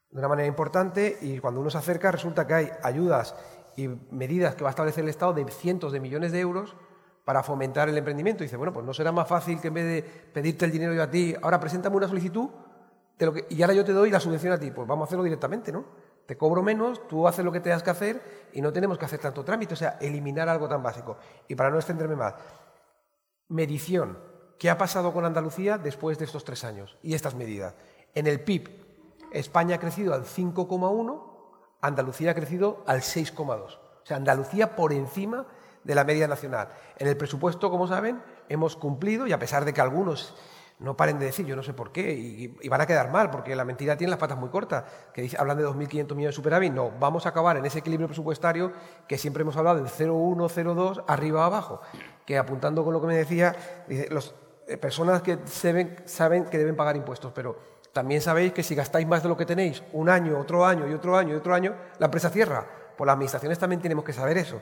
de 0.09 0.19
una 0.19 0.27
manera 0.27 0.47
importante 0.47 1.17
y 1.21 1.39
cuando 1.39 1.61
uno 1.61 1.69
se 1.69 1.77
acerca 1.77 2.11
resulta 2.11 2.47
que 2.47 2.53
hay 2.53 2.71
ayudas 2.81 3.35
y 3.79 3.87
medidas 4.11 4.55
que 4.55 4.63
va 4.63 4.69
a 4.69 4.71
establecer 4.71 5.03
el 5.03 5.09
Estado 5.09 5.33
de 5.33 5.45
cientos 5.49 5.91
de 5.91 5.99
millones 5.99 6.31
de 6.31 6.39
euros 6.39 6.75
para 7.23 7.43
fomentar 7.43 7.89
el 7.89 7.97
emprendimiento. 7.97 8.43
Dice, 8.43 8.57
bueno, 8.57 8.73
pues 8.73 8.85
no 8.85 8.93
será 8.93 9.11
más 9.11 9.27
fácil 9.27 9.61
que 9.61 9.69
en 9.69 9.73
vez 9.73 9.85
de 9.85 10.03
pedirte 10.03 10.65
el 10.65 10.71
dinero 10.71 10.93
yo 10.93 11.03
a 11.03 11.09
ti, 11.09 11.35
ahora 11.41 11.59
preséntame 11.59 11.95
una 11.95 12.07
solicitud 12.07 12.49
lo 13.25 13.33
que, 13.33 13.45
y 13.49 13.61
ahora 13.61 13.73
yo 13.73 13.85
te 13.85 13.91
doy 13.91 14.09
la 14.09 14.19
subvención 14.19 14.53
a 14.53 14.57
ti. 14.57 14.71
Pues 14.71 14.87
vamos 14.87 15.05
a 15.05 15.07
hacerlo 15.07 15.23
directamente, 15.23 15.71
¿no? 15.71 15.85
Te 16.25 16.37
cobro 16.37 16.61
menos, 16.61 17.07
tú 17.07 17.27
haces 17.27 17.43
lo 17.43 17.51
que 17.51 17.59
tengas 17.59 17.83
que 17.83 17.89
hacer 17.89 18.49
y 18.53 18.61
no 18.61 18.71
tenemos 18.71 18.97
que 18.97 19.05
hacer 19.05 19.19
tanto 19.19 19.43
trámite. 19.43 19.73
O 19.73 19.77
sea, 19.77 19.97
eliminar 19.99 20.47
algo 20.47 20.67
tan 20.67 20.81
básico. 20.83 21.17
Y 21.47 21.55
para 21.55 21.69
no 21.69 21.77
extenderme 21.77 22.15
más, 22.15 22.35
medición. 23.49 24.17
¿Qué 24.57 24.69
ha 24.69 24.77
pasado 24.77 25.13
con 25.13 25.25
Andalucía 25.25 25.77
después 25.77 26.19
de 26.19 26.25
estos 26.25 26.43
tres 26.43 26.63
años 26.63 26.97
y 27.01 27.13
estas 27.13 27.33
medidas? 27.33 27.75
En 28.13 28.27
el 28.27 28.41
PIB, 28.41 28.69
España 29.31 29.75
ha 29.75 29.79
crecido 29.79 30.13
al 30.13 30.25
5,1 30.25 31.28
Andalucía 31.81 32.31
ha 32.31 32.35
crecido 32.35 32.83
al 32.85 33.01
6,2. 33.01 33.77
O 33.77 34.05
sea, 34.05 34.17
Andalucía 34.17 34.75
por 34.75 34.93
encima 34.93 35.45
de 35.83 35.95
la 35.95 36.03
media 36.03 36.27
nacional. 36.27 36.69
En 36.97 37.07
el 37.07 37.17
presupuesto, 37.17 37.71
como 37.71 37.87
saben, 37.87 38.21
hemos 38.49 38.75
cumplido 38.75 39.27
y 39.27 39.31
a 39.31 39.39
pesar 39.39 39.65
de 39.65 39.73
que 39.73 39.81
algunos 39.81 40.35
no 40.79 40.95
paren 40.95 41.19
de 41.19 41.25
decir, 41.25 41.45
yo 41.45 41.55
no 41.55 41.63
sé 41.63 41.73
por 41.73 41.91
qué, 41.91 42.13
y, 42.13 42.69
van 42.69 42.79
a 42.79 42.87
quedar 42.87 43.11
mal, 43.11 43.29
porque 43.29 43.53
la 43.53 43.65
mentira 43.65 43.97
tiene 43.97 44.11
las 44.11 44.19
patas 44.19 44.37
muy 44.37 44.49
cortas, 44.49 44.85
que 45.13 45.29
hablan 45.37 45.57
de 45.57 45.65
2.500 45.65 45.75
millones 46.15 46.17
de 46.17 46.31
superávit, 46.31 46.71
no, 46.71 46.91
vamos 46.99 47.25
a 47.25 47.29
acabar 47.29 47.57
en 47.57 47.65
ese 47.65 47.79
equilibrio 47.79 48.07
presupuestario 48.07 48.71
que 49.05 49.17
siempre 49.17 49.41
hemos 49.41 49.57
hablado 49.57 49.77
del 49.77 49.87
0,1, 49.87 50.37
0,2, 50.37 51.03
arriba 51.05 51.45
abajo, 51.45 51.81
que 52.25 52.37
apuntando 52.37 52.85
con 52.85 52.93
lo 52.93 53.01
que 53.01 53.07
me 53.07 53.17
decía, 53.17 53.55
las 54.09 54.33
eh, 54.67 54.77
personas 54.77 55.21
que 55.21 55.39
saben 55.45 56.45
que 56.45 56.57
deben 56.57 56.77
pagar 56.77 56.95
impuestos, 56.95 57.33
pero 57.33 57.57
también 57.93 58.21
sabéis 58.21 58.53
que 58.53 58.63
si 58.63 58.75
gastáis 58.75 59.07
más 59.07 59.23
de 59.23 59.29
lo 59.29 59.37
que 59.37 59.45
tenéis 59.45 59.83
un 59.93 60.09
año, 60.09 60.37
otro 60.39 60.65
año 60.65 60.87
y 60.87 60.93
otro 60.93 61.17
año 61.17 61.33
y 61.33 61.37
otro 61.37 61.53
año, 61.53 61.75
la 61.97 62.05
empresa 62.05 62.29
cierra. 62.29 62.65
Por 62.97 63.07
las 63.07 63.15
administraciones 63.15 63.57
también 63.57 63.81
tenemos 63.81 64.03
que 64.03 64.13
saber 64.13 64.37
eso. 64.37 64.61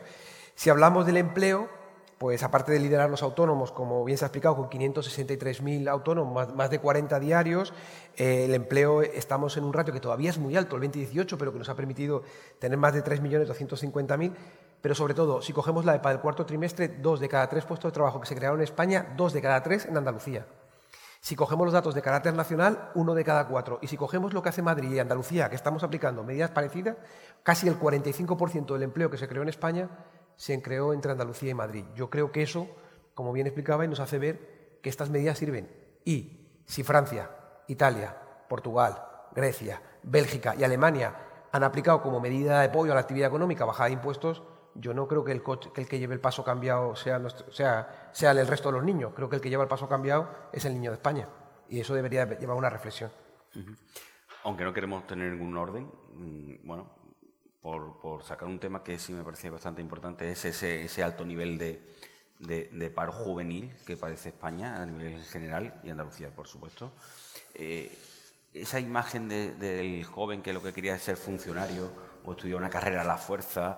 Si 0.56 0.70
hablamos 0.70 1.06
del 1.06 1.18
empleo, 1.18 1.70
pues 2.18 2.42
aparte 2.42 2.72
de 2.72 2.80
liderar 2.80 3.10
los 3.10 3.22
autónomos, 3.22 3.72
como 3.72 4.04
bien 4.04 4.18
se 4.18 4.26
ha 4.26 4.28
explicado, 4.28 4.56
con 4.56 4.70
563.000 4.70 5.88
autónomos, 5.88 6.54
más, 6.56 6.70
de 6.70 6.80
40 6.80 7.20
diarios, 7.20 7.74
eh, 8.16 8.46
el 8.46 8.56
empleo 8.56 9.04
estamos 9.04 9.56
en 9.58 9.64
un 9.64 9.74
ratio 9.74 9.94
que 9.94 10.00
todavía 10.00 10.30
es 10.30 10.40
muy 10.40 10.56
alto, 10.56 10.78
el 10.78 10.82
2018, 10.82 11.38
pero 11.38 11.52
que 11.52 11.60
nos 11.60 11.70
ha 11.70 11.76
permitido 11.76 12.24
tener 12.60 12.78
más 12.78 12.94
de 12.94 13.04
3.250.000. 13.04 14.34
Pero 14.82 14.96
sobre 14.96 15.14
todo, 15.14 15.42
si 15.42 15.54
cogemos 15.54 15.86
la 15.86 15.96
EPA 15.96 16.10
del 16.10 16.20
cuarto 16.20 16.46
trimestre, 16.46 16.88
dos 16.88 17.20
de 17.20 17.30
cada 17.30 17.50
tres 17.50 17.66
puestos 17.66 17.92
de 17.92 17.94
trabajo 17.94 18.20
que 18.20 18.28
se 18.28 18.36
crearon 18.36 18.60
en 18.60 18.64
España, 18.64 19.14
dos 19.16 19.34
de 19.34 19.42
cada 19.42 19.62
tres 19.62 19.86
en 19.86 19.98
Andalucía. 19.98 20.46
Si 21.22 21.36
cogemos 21.36 21.66
los 21.66 21.74
datos 21.74 21.96
de 21.96 22.02
carácter 22.02 22.34
nacional, 22.34 22.92
uno 22.96 23.14
de 23.14 23.24
cada 23.24 23.48
cuatro. 23.48 23.80
Y 23.82 23.88
si 23.88 23.98
cogemos 23.98 24.34
lo 24.34 24.42
que 24.42 24.50
hace 24.50 24.62
Madrid 24.62 24.92
y 24.92 25.00
Andalucía, 25.00 25.50
que 25.50 25.56
estamos 25.56 25.84
aplicando 25.84 26.24
medidas 26.24 26.52
parecidas, 26.52 26.98
casi 27.44 27.68
el 27.68 27.80
45% 27.80 28.74
del 28.74 28.84
empleo 28.84 29.10
que 29.10 29.18
se 29.18 29.28
creó 29.28 29.44
en 29.44 29.50
España 29.50 29.90
se 30.38 30.62
creó 30.62 30.94
entre 30.94 31.12
Andalucía 31.12 31.50
y 31.50 31.56
Madrid. 31.56 31.84
Yo 31.96 32.10
creo 32.10 32.32
que 32.32 32.44
eso, 32.44 32.68
como 33.16 33.34
bien 33.34 33.48
explicaba, 33.48 33.86
nos 33.88 34.00
hace 34.00 34.20
ver 34.20 34.80
que 34.82 34.90
estas 34.90 35.10
medidas 35.10 35.40
sirven. 35.40 35.70
Y 36.06 36.62
si 36.66 36.84
Francia, 36.84 37.32
Italia, 37.68 38.16
Portugal, 38.48 39.04
Grecia, 39.36 39.82
Bélgica 40.04 40.56
y 40.56 40.64
Alemania 40.64 41.16
han 41.52 41.64
aplicado 41.64 42.02
como 42.02 42.20
medida 42.20 42.60
de 42.60 42.68
apoyo 42.68 42.92
a 42.92 42.96
la 42.96 43.02
actividad 43.02 43.30
económica 43.30 43.66
bajada 43.66 43.88
de 43.88 43.94
impuestos, 43.94 44.44
yo 44.80 44.94
no 44.94 45.08
creo 45.08 45.24
que 45.24 45.32
el, 45.32 45.42
que, 45.88 46.00
lleve 46.00 46.14
el 46.14 46.22
paso 46.22 46.44
cambiado 46.44 46.96
sea, 46.96 47.22
sea, 47.52 48.10
sea 48.12 48.32
el 48.32 48.48
resto 48.48 48.70
de 48.70 48.78
los 48.78 48.84
niños. 48.84 49.14
Creo 49.16 49.30
que 49.30 49.38
el 49.38 49.42
que 49.42 49.50
lleva 49.50 49.64
el 49.64 49.70
paso 49.70 49.88
cambiado 49.90 50.30
es 50.52 50.66
el 50.66 50.74
niño 50.74 50.92
de 50.92 50.96
España. 50.96 51.28
Y 51.70 51.80
eso 51.80 51.94
debería 51.94 52.26
llevar 52.38 52.58
una 52.58 52.70
reflexión. 52.70 53.12
Aunque 54.44 54.64
no 54.64 54.74
queremos 54.74 55.06
tener 55.08 55.32
ningún 55.32 55.58
orden, 55.58 55.92
mm, 56.14 56.68
bueno, 56.68 56.90
por, 57.62 58.24
sacar 58.24 58.48
un 58.48 58.60
tema 58.60 58.84
que 58.84 58.98
sí 58.98 59.12
me 59.14 59.24
parece 59.24 59.50
bastante 59.50 59.82
importante, 59.82 60.32
es 60.32 60.46
ese, 60.46 61.04
alto 61.04 61.26
nivel 61.26 61.58
de, 61.58 62.92
paro 62.96 63.12
juvenil 63.12 63.76
que 63.86 63.98
padece 63.98 64.30
España 64.30 64.82
a 64.82 64.86
nivel 64.86 65.22
general 65.24 65.82
y 65.84 65.90
Andalucía, 65.90 66.30
por 66.34 66.48
supuesto. 66.48 66.94
Eh, 67.54 67.92
esa 68.54 68.80
imagen 68.80 69.28
del 69.28 70.04
joven 70.06 70.42
que 70.42 70.54
lo 70.54 70.64
que 70.64 70.72
quería 70.72 70.96
es 70.96 71.02
ser 71.02 71.18
funcionario 71.18 71.92
o 72.24 72.32
estudiar 72.32 72.58
una 72.58 72.70
carrera 72.70 73.02
a 73.02 73.06
la 73.06 73.18
fuerza, 73.18 73.78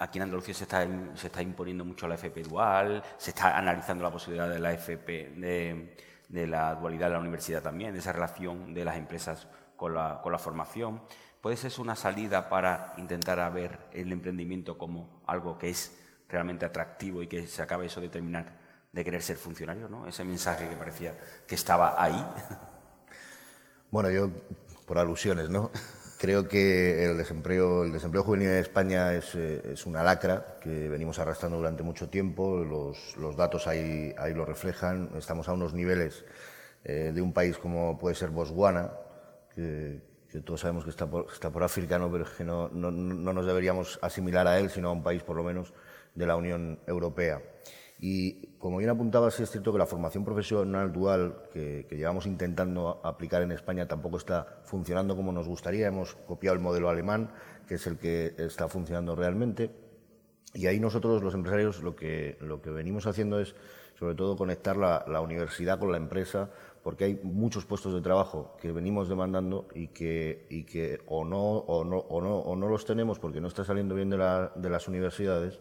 Aquí 0.00 0.18
en 0.18 0.22
Andalucía 0.22 0.54
se 0.54 0.64
está, 0.64 1.42
imponiendo 1.42 1.84
mucho 1.84 2.08
la 2.08 2.14
FP 2.14 2.42
dual, 2.44 3.02
se 3.18 3.30
está 3.30 3.58
analizando 3.58 4.02
la 4.02 4.10
posibilidad 4.10 4.48
de 4.48 4.58
la 4.58 4.72
FP, 4.72 5.34
de, 5.36 6.46
la 6.46 6.74
dualidad 6.74 7.08
de 7.08 7.12
la 7.12 7.18
universidad 7.18 7.62
también, 7.62 7.94
esa 7.94 8.10
relación 8.10 8.72
de 8.72 8.82
las 8.82 8.96
empresas 8.96 9.46
con 9.76 9.92
la, 9.92 10.20
con 10.22 10.32
la 10.32 10.38
formación. 10.38 11.02
¿Puede 11.42 11.58
ser 11.58 11.70
una 11.78 11.96
salida 11.96 12.48
para 12.48 12.94
intentar 12.96 13.52
ver 13.52 13.78
el 13.92 14.10
emprendimiento 14.10 14.78
como 14.78 15.22
algo 15.26 15.58
que 15.58 15.68
es 15.68 15.94
realmente 16.30 16.64
atractivo 16.64 17.22
y 17.22 17.26
que 17.26 17.46
se 17.46 17.60
acabe 17.60 17.84
eso 17.84 18.00
de 18.00 18.08
terminar 18.08 18.58
de 18.92 19.04
querer 19.04 19.20
ser 19.20 19.36
funcionario? 19.36 19.86
¿no? 19.86 20.06
Ese 20.06 20.24
mensaje 20.24 20.66
que 20.66 20.76
parecía 20.76 21.14
que 21.46 21.56
estaba 21.56 22.02
ahí. 22.02 22.26
Bueno, 23.90 24.08
yo, 24.08 24.30
por 24.86 24.98
alusiones, 24.98 25.50
¿no? 25.50 25.72
Creo 26.20 26.46
que 26.46 27.06
el 27.06 27.16
desempleo, 27.16 27.82
el 27.82 27.92
desempleo 27.92 28.22
juvenil 28.22 28.48
en 28.48 28.56
España 28.56 29.14
es, 29.14 29.34
eh, 29.34 29.74
una 29.86 30.02
lacra 30.02 30.58
que 30.60 30.86
venimos 30.90 31.18
arrastrando 31.18 31.56
durante 31.56 31.82
mucho 31.82 32.10
tiempo. 32.10 32.58
Los, 32.62 33.36
datos 33.38 33.66
ahí, 33.66 34.12
lo 34.34 34.44
reflejan. 34.44 35.12
Estamos 35.16 35.48
a 35.48 35.54
unos 35.54 35.72
niveles 35.72 36.26
eh, 36.84 37.12
de 37.14 37.22
un 37.22 37.32
país 37.32 37.56
como 37.56 37.98
puede 37.98 38.14
ser 38.14 38.28
Botswana, 38.28 38.92
que, 39.54 40.02
todos 40.44 40.60
sabemos 40.60 40.84
que 40.84 40.90
está 40.90 41.06
por, 41.06 41.26
está 41.32 41.48
por 41.48 41.62
África, 41.62 41.98
¿no? 41.98 42.12
pero 42.12 42.24
es 42.24 42.30
que 42.32 42.44
no 42.44 42.68
nos 42.68 43.46
deberíamos 43.46 43.98
asimilar 44.02 44.46
a 44.46 44.58
él, 44.58 44.68
sino 44.68 44.90
a 44.90 44.92
un 44.92 45.02
país 45.02 45.22
por 45.22 45.36
lo 45.36 45.42
menos 45.42 45.72
de 46.14 46.26
la 46.26 46.36
Unión 46.36 46.80
Europea. 46.86 47.40
Y 48.02 48.46
como 48.58 48.78
bien 48.78 48.88
apuntabas, 48.88 49.38
es 49.40 49.50
cierto 49.50 49.72
que 49.72 49.78
la 49.78 49.84
formación 49.84 50.24
profesional 50.24 50.90
dual 50.90 51.42
que, 51.52 51.86
llevamos 51.90 52.24
intentando 52.24 52.98
aplicar 53.04 53.42
en 53.42 53.52
España 53.52 53.86
tampoco 53.86 54.16
está 54.16 54.62
funcionando 54.64 55.14
como 55.14 55.32
nos 55.32 55.46
gustaría. 55.46 55.86
Hemos 55.86 56.14
copiado 56.14 56.56
el 56.56 56.62
modelo 56.62 56.88
alemán, 56.88 57.30
que 57.68 57.74
es 57.74 57.86
el 57.86 57.98
que 57.98 58.34
está 58.38 58.68
funcionando 58.68 59.14
realmente. 59.14 59.70
Y 60.54 60.66
ahí 60.66 60.80
nosotros, 60.80 61.22
los 61.22 61.34
empresarios, 61.34 61.82
lo 61.82 61.94
que, 61.94 62.38
lo 62.40 62.62
que 62.62 62.70
venimos 62.70 63.06
haciendo 63.06 63.38
es, 63.38 63.54
sobre 63.98 64.14
todo, 64.14 64.34
conectar 64.34 64.78
la, 64.78 65.04
la 65.06 65.20
universidad 65.20 65.78
con 65.78 65.92
la 65.92 65.98
empresa, 65.98 66.50
porque 66.82 67.04
hay 67.04 67.20
muchos 67.22 67.66
puestos 67.66 67.92
de 67.92 68.00
trabajo 68.00 68.56
que 68.62 68.72
venimos 68.72 69.10
demandando 69.10 69.68
y 69.74 69.88
que, 69.88 70.46
y 70.48 70.64
que 70.64 71.00
o, 71.06 71.26
no, 71.26 71.38
o, 71.38 71.84
no, 71.84 71.98
o, 71.98 72.22
no, 72.22 72.38
o 72.38 72.56
no 72.56 72.68
los 72.68 72.86
tenemos 72.86 73.18
porque 73.18 73.42
no 73.42 73.48
está 73.48 73.62
saliendo 73.62 73.94
bien 73.94 74.08
de, 74.08 74.16
la, 74.16 74.52
de 74.56 74.70
las 74.70 74.88
universidades 74.88 75.60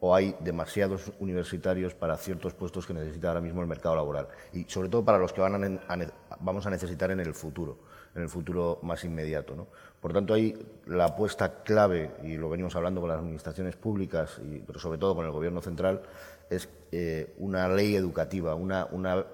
o 0.00 0.14
hay 0.14 0.36
demasiados 0.40 1.12
universitarios 1.20 1.94
para 1.94 2.16
ciertos 2.16 2.54
puestos 2.54 2.86
que 2.86 2.92
necesita 2.92 3.28
ahora 3.28 3.40
mismo 3.40 3.62
el 3.62 3.66
mercado 3.66 3.96
laboral 3.96 4.28
y 4.52 4.64
sobre 4.64 4.88
todo 4.88 5.04
para 5.04 5.18
los 5.18 5.32
que 5.32 5.40
van 5.40 5.80
vamos 6.40 6.66
a 6.66 6.70
necesitar 6.70 7.10
en 7.10 7.20
el 7.20 7.32
futuro, 7.32 7.78
en 8.14 8.22
el 8.22 8.28
futuro 8.28 8.78
más 8.82 9.04
inmediato. 9.04 9.56
¿no? 9.56 9.68
Por 10.00 10.12
tanto, 10.12 10.34
ahí 10.34 10.54
la 10.86 11.06
apuesta 11.06 11.62
clave, 11.62 12.10
y 12.22 12.36
lo 12.36 12.48
venimos 12.50 12.76
hablando 12.76 13.00
con 13.00 13.08
las 13.08 13.18
administraciones 13.18 13.76
públicas, 13.76 14.38
y, 14.44 14.58
pero 14.58 14.78
sobre 14.78 14.98
todo 14.98 15.16
con 15.16 15.24
el 15.24 15.32
Gobierno 15.32 15.62
central, 15.62 16.02
es 16.50 16.68
eh, 16.92 17.34
una 17.38 17.68
ley 17.68 17.96
educativa, 17.96 18.54
una, 18.54 18.86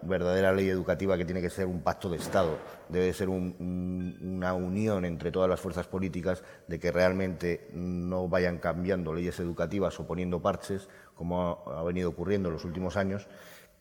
verdadera 0.03 0.53
ley 0.53 0.69
educativa 0.69 1.17
que 1.17 1.25
tiene 1.25 1.43
que 1.43 1.51
ser 1.51 1.67
un 1.67 1.83
pacto 1.83 2.09
de 2.09 2.17
Estado, 2.17 2.59
debe 2.89 3.13
ser 3.13 3.29
una 3.29 4.55
unión 4.55 5.05
entre 5.05 5.31
todas 5.31 5.49
las 5.49 5.61
fuerzas 5.61 5.87
políticas 5.87 6.43
de 6.67 6.81
que 6.81 6.91
realmente 6.91 7.69
no 7.73 8.29
vayan 8.29 8.59
cambiando 8.59 9.13
leyes 9.13 9.39
educativas 9.41 9.99
o 10.01 10.07
poniendo 10.07 10.41
parches, 10.41 10.89
como 11.15 11.63
ha, 11.67 11.83
venido 11.83 12.09
ocurriendo 12.09 12.49
en 12.49 12.55
los 12.55 12.65
últimos 12.65 12.97
años, 12.97 13.29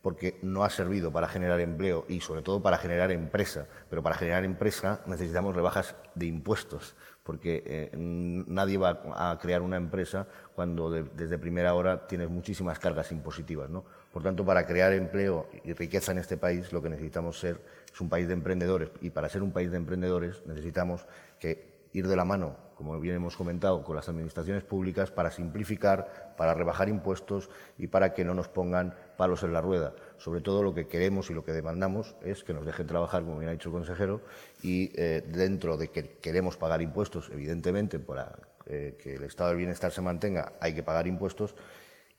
porque 0.01 0.39
no 0.41 0.63
ha 0.63 0.69
servido 0.69 1.11
para 1.11 1.27
generar 1.27 1.59
empleo 1.59 2.05
y 2.09 2.21
sobre 2.21 2.41
todo 2.41 2.61
para 2.61 2.77
generar 2.77 3.11
empresa. 3.11 3.67
Pero 3.89 4.01
para 4.01 4.15
generar 4.15 4.43
empresa 4.43 5.01
necesitamos 5.05 5.55
rebajas 5.55 5.95
de 6.15 6.25
impuestos 6.25 6.95
porque 7.23 7.63
eh, 7.65 7.91
nadie 7.95 8.77
va 8.77 9.01
a 9.15 9.37
crear 9.39 9.61
una 9.61 9.77
empresa 9.77 10.27
cuando 10.55 10.89
desde 10.89 11.37
primera 11.37 11.73
hora 11.75 12.07
tienes 12.07 12.29
muchísimas 12.29 12.79
cargas 12.79 13.11
impositivas. 13.11 13.69
¿no? 13.69 13.85
Por 14.11 14.23
tanto, 14.23 14.43
para 14.43 14.65
crear 14.65 14.91
empleo 14.93 15.47
y 15.63 15.73
riqueza 15.73 16.11
en 16.11 16.17
este 16.17 16.37
país, 16.37 16.73
lo 16.73 16.81
que 16.81 16.89
necesitamos 16.89 17.39
ser 17.39 17.61
es 17.93 18.01
un 18.01 18.09
país 18.09 18.27
de 18.27 18.33
emprendedores. 18.33 18.89
Y 19.01 19.11
para 19.11 19.29
ser 19.29 19.43
un 19.43 19.51
país 19.51 19.71
de 19.71 19.77
emprendedores 19.77 20.43
necesitamos 20.45 21.05
que 21.39 21.71
ir 21.93 22.07
de 22.07 22.15
la 22.15 22.25
mano, 22.25 22.55
como 22.75 22.99
bien 22.99 23.15
hemos 23.15 23.35
comentado, 23.35 23.83
con 23.83 23.95
las 23.95 24.09
administraciones 24.09 24.63
públicas 24.63 25.11
para 25.11 25.29
simplificar, 25.29 26.33
para 26.37 26.53
rebajar 26.53 26.89
impuestos 26.89 27.49
y 27.77 27.87
para 27.87 28.13
que 28.13 28.23
no 28.23 28.33
nos 28.33 28.47
pongan 28.47 28.95
palos 29.17 29.43
en 29.43 29.53
la 29.53 29.61
rueda. 29.61 29.93
Sobre 30.17 30.41
todo 30.41 30.63
lo 30.63 30.73
que 30.73 30.87
queremos 30.87 31.29
y 31.29 31.33
lo 31.33 31.43
que 31.43 31.51
demandamos 31.51 32.15
es 32.23 32.43
que 32.43 32.53
nos 32.53 32.65
dejen 32.65 32.87
trabajar, 32.87 33.23
como 33.23 33.37
bien 33.37 33.49
ha 33.49 33.53
dicho 33.53 33.69
el 33.69 33.75
consejero, 33.75 34.21
y 34.61 34.91
eh, 34.95 35.23
dentro 35.27 35.77
de 35.77 35.89
que 35.89 36.17
queremos 36.19 36.57
pagar 36.57 36.81
impuestos, 36.81 37.29
evidentemente, 37.31 37.99
para 37.99 38.37
eh, 38.65 38.97
que 39.01 39.15
el 39.15 39.23
estado 39.23 39.49
del 39.49 39.57
bienestar 39.57 39.91
se 39.91 40.01
mantenga, 40.01 40.53
hay 40.59 40.73
que 40.73 40.83
pagar 40.83 41.07
impuestos 41.07 41.55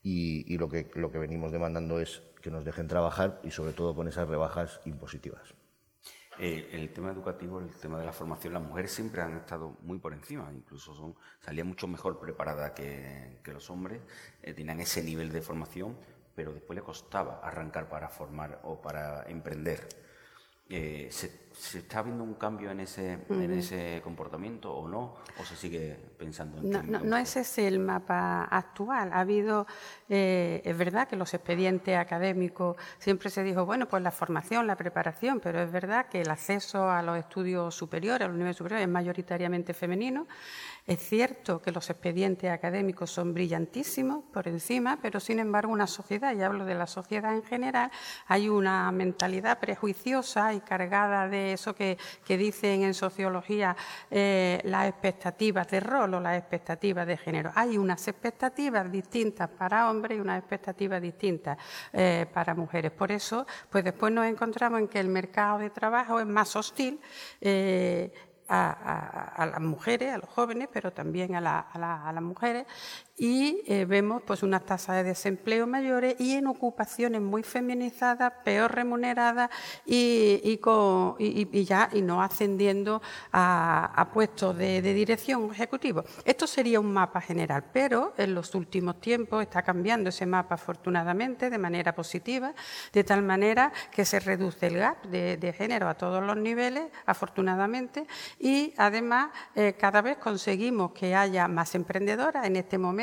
y, 0.02 0.58
lo, 0.58 0.68
que, 0.68 0.90
lo 0.94 1.12
que 1.12 1.18
venimos 1.18 1.52
demandando 1.52 2.00
es 2.00 2.22
que 2.42 2.50
nos 2.50 2.64
dejen 2.64 2.88
trabajar 2.88 3.40
y 3.44 3.50
sobre 3.50 3.72
todo 3.72 3.94
con 3.94 4.08
esas 4.08 4.28
rebajas 4.28 4.80
impositivas. 4.84 5.54
Eh, 6.38 6.70
el 6.72 6.92
tema 6.92 7.12
educativo, 7.12 7.60
el 7.60 7.70
tema 7.70 7.98
de 7.98 8.06
la 8.06 8.12
formación, 8.12 8.54
las 8.54 8.62
mujeres 8.62 8.90
siempre 8.90 9.20
han 9.22 9.36
estado 9.36 9.76
muy 9.82 9.98
por 9.98 10.12
encima, 10.14 10.50
incluso 10.52 10.94
son, 10.94 11.14
salían 11.40 11.68
mucho 11.68 11.86
mejor 11.86 12.18
preparadas 12.18 12.72
que, 12.72 13.38
los 13.44 13.70
hombres, 13.70 14.00
eh, 14.42 14.54
tenían 14.54 14.80
ese 14.80 15.02
nivel 15.02 15.30
de 15.30 15.42
formación, 15.42 15.96
pero 16.34 16.52
después 16.52 16.74
le 16.74 16.82
costaba 16.82 17.40
arrancar 17.42 17.88
para 17.88 18.08
formar 18.08 18.60
o 18.64 18.80
para 18.80 19.24
emprender. 19.28 19.88
¿Se, 21.52 21.78
está 21.78 22.02
viendo 22.02 22.24
un 22.24 22.34
cambio 22.34 22.70
en 22.70 22.80
ese, 22.80 23.18
en 23.28 23.52
ese 23.52 24.00
comportamiento 24.02 24.72
o 24.72 24.88
no? 24.88 25.14
¿O 25.40 25.44
se 25.44 25.56
sigue 25.56 25.96
pensando 26.18 26.58
en 26.58 26.70
No, 26.70 26.82
no, 26.82 27.00
no 27.00 27.16
ese 27.16 27.40
es 27.40 27.58
el 27.58 27.78
mapa 27.78 28.44
actual. 28.44 29.12
Ha 29.12 29.20
habido, 29.20 29.66
eh, 30.08 30.62
es 30.64 30.76
verdad 30.76 31.08
que 31.08 31.16
los 31.16 31.32
expedientes 31.34 31.96
académicos 31.96 32.76
siempre 32.98 33.30
se 33.30 33.42
dijo, 33.42 33.66
bueno, 33.66 33.88
pues 33.88 34.02
la 34.02 34.10
formación, 34.10 34.66
la 34.66 34.76
preparación, 34.76 35.40
pero 35.40 35.62
es 35.62 35.70
verdad 35.70 36.06
que 36.06 36.22
el 36.22 36.30
acceso 36.30 36.90
a 36.90 37.02
los 37.02 37.18
estudios 37.18 37.74
superiores, 37.74 38.26
a 38.26 38.28
los 38.28 38.36
niveles 38.36 38.56
superiores, 38.56 38.86
es 38.86 38.92
mayoritariamente 38.92 39.74
femenino. 39.74 40.26
Es 40.84 40.98
cierto 40.98 41.62
que 41.62 41.70
los 41.70 41.88
expedientes 41.90 42.50
académicos 42.50 43.10
son 43.10 43.32
brillantísimos 43.32 44.24
por 44.32 44.48
encima, 44.48 44.98
pero 45.00 45.20
sin 45.20 45.38
embargo 45.38 45.72
una 45.72 45.86
sociedad, 45.86 46.34
y 46.34 46.42
hablo 46.42 46.64
de 46.64 46.74
la 46.74 46.88
sociedad 46.88 47.34
en 47.34 47.44
general, 47.44 47.90
hay 48.26 48.48
una 48.48 48.90
mentalidad 48.90 49.60
prejuiciosa 49.60 50.54
y 50.54 50.60
cargada 50.60 51.28
de 51.28 51.41
eso 51.50 51.74
que, 51.74 51.98
dicen 52.28 52.82
en 52.82 52.94
sociología 52.94 53.76
eh, 54.10 54.60
las 54.64 54.88
expectativas 54.88 55.68
de 55.68 55.80
rol 55.80 56.14
o 56.14 56.20
las 56.20 56.38
expectativas 56.38 57.06
de 57.06 57.16
género. 57.16 57.52
Hay 57.54 57.76
unas 57.76 58.06
expectativas 58.08 58.90
distintas 58.90 59.48
para 59.50 59.90
hombres 59.90 60.18
y 60.18 60.20
unas 60.20 60.38
expectativas 60.38 61.00
distintas 61.02 61.58
eh, 61.92 62.26
para 62.32 62.54
mujeres. 62.54 62.90
Por 62.90 63.12
eso, 63.12 63.46
pues 63.68 63.84
después 63.84 64.12
nos 64.12 64.26
encontramos 64.26 64.80
en 64.80 64.88
que 64.88 65.00
el 65.00 65.08
mercado 65.08 65.58
de 65.58 65.70
trabajo 65.70 66.20
es 66.20 66.26
más 66.26 66.56
hostil. 66.56 67.00
Eh, 67.40 68.10
a, 68.48 69.46
las 69.50 69.60
mujeres, 69.60 70.12
a 70.12 70.18
los 70.18 70.28
jóvenes, 70.28 70.68
pero 70.72 70.92
también 70.92 71.34
a, 71.34 71.40
las 71.40 72.22
mujeres, 72.22 72.66
y 73.16 73.62
eh, 73.66 73.84
vemos 73.84 74.22
pues 74.26 74.42
unas 74.42 74.64
tasas 74.64 74.96
de 74.96 75.04
desempleo 75.04 75.66
mayores 75.66 76.16
y 76.18 76.32
en 76.32 76.46
ocupaciones 76.46 77.20
muy 77.20 77.42
feminizadas, 77.42 78.32
peor 78.44 78.74
remuneradas 78.74 79.50
y, 79.84 80.56
con, 80.58 81.16
ya 81.18 81.90
y 81.92 82.00
no 82.00 82.22
ascendiendo 82.22 83.02
a, 83.32 84.08
puestos 84.12 84.56
de, 84.56 84.80
dirección 84.82 85.50
ejecutivo. 85.52 86.04
Esto 86.24 86.46
sería 86.46 86.80
un 86.80 86.92
mapa 86.92 87.20
general, 87.20 87.64
pero 87.72 88.14
en 88.16 88.34
los 88.34 88.54
últimos 88.54 89.00
tiempos 89.00 89.42
está 89.42 89.62
cambiando 89.62 90.08
ese 90.08 90.26
mapa 90.26 90.54
afortunadamente 90.54 91.50
de 91.50 91.58
manera 91.58 91.94
positiva, 91.94 92.54
de 92.92 93.04
tal 93.04 93.22
manera 93.22 93.72
que 93.90 94.04
se 94.04 94.20
reduce 94.20 94.66
el 94.66 94.78
gap 94.78 95.02
de, 95.06 95.52
género 95.52 95.88
a 95.88 95.94
todos 95.94 96.22
los 96.22 96.36
niveles, 96.36 96.84
afortunadamente, 97.04 98.06
y 98.38 98.72
además 98.78 99.30
eh, 99.54 99.74
cada 99.78 100.00
vez 100.00 100.16
conseguimos 100.16 100.92
que 100.92 101.14
haya 101.14 101.46
más 101.46 101.74
emprendedoras 101.74 102.46
en 102.46 102.56
este 102.56 102.78
momento 102.78 103.01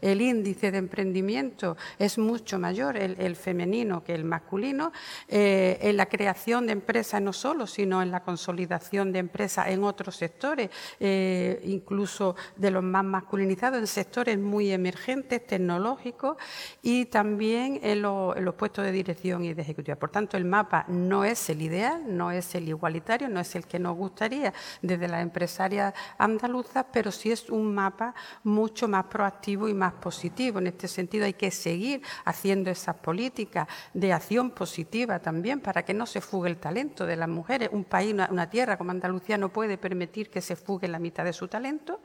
el 0.00 0.20
índice 0.20 0.70
de 0.70 0.78
emprendimiento 0.78 1.76
es 1.98 2.18
mucho 2.18 2.58
mayor, 2.58 2.96
el, 2.96 3.36
femenino 3.36 4.04
que 4.04 4.14
el 4.14 4.24
masculino, 4.24 4.92
eh, 5.28 5.78
en 5.80 5.96
la 5.96 6.06
creación 6.06 6.66
de 6.66 6.72
empresas 6.72 7.20
no 7.20 7.32
solo, 7.32 7.66
sino 7.66 8.02
en 8.02 8.10
la 8.10 8.20
consolidación 8.20 9.12
de 9.12 9.18
empresas 9.18 9.68
en 9.68 9.84
otros 9.84 10.16
sectores, 10.16 10.70
eh, 11.00 11.60
incluso 11.64 12.36
de 12.56 12.70
los 12.70 12.82
más 12.82 13.04
masculinizados, 13.04 13.78
en 13.78 13.86
sectores 13.86 14.38
muy 14.38 14.70
emergentes, 14.70 15.46
tecnológicos 15.46 16.36
y 16.82 17.06
también 17.06 17.80
en, 17.82 18.02
los 18.02 18.54
puestos 18.54 18.84
de 18.84 18.92
dirección 18.92 19.44
y 19.44 19.54
de 19.54 19.62
ejecutiva. 19.62 19.96
Por 19.96 20.10
tanto, 20.10 20.36
el 20.36 20.44
mapa 20.44 20.84
no 20.88 21.24
es 21.24 21.48
el 21.50 21.62
ideal, 21.62 22.02
no 22.06 22.30
es 22.30 22.54
el 22.54 22.68
igualitario, 22.68 23.28
no 23.28 23.40
es 23.40 23.54
el 23.54 23.66
que 23.66 23.78
nos 23.78 23.96
gustaría 23.96 24.52
desde 24.82 25.08
las 25.08 25.22
empresarias 25.22 25.94
andaluzas, 26.18 26.86
pero 26.92 27.10
sí 27.10 27.32
es 27.32 27.50
un 27.50 27.74
mapa 27.74 28.14
mucho 28.42 28.88
más 28.88 29.06
proactivo 29.24 29.34
activo 29.44 29.68
y 29.68 29.74
más 29.74 29.92
positivo. 29.94 30.58
En 30.58 30.68
este 30.68 30.88
sentido 30.88 31.24
hay 31.24 31.34
que 31.34 31.50
seguir 31.50 32.00
haciendo 32.24 32.70
esas 32.70 32.96
políticas 32.96 33.68
de 33.92 34.12
acción 34.12 34.50
positiva 34.50 35.18
también 35.18 35.60
para 35.60 35.84
que 35.84 35.92
no 35.92 36.06
se 36.06 36.20
fugue 36.20 36.48
el 36.48 36.56
talento 36.56 37.04
de 37.04 37.16
las 37.16 37.28
mujeres. 37.28 37.68
Un 37.72 37.84
país, 37.84 38.14
una, 38.14 38.48
tierra 38.48 38.78
como 38.78 38.90
Andalucía 38.90 39.36
no 39.36 39.50
puede 39.50 39.76
permitir 39.76 40.30
que 40.30 40.40
se 40.40 40.56
fugue 40.56 40.88
la 40.88 40.98
mitad 40.98 41.24
de 41.24 41.32
su 41.32 41.48
talento 41.48 42.00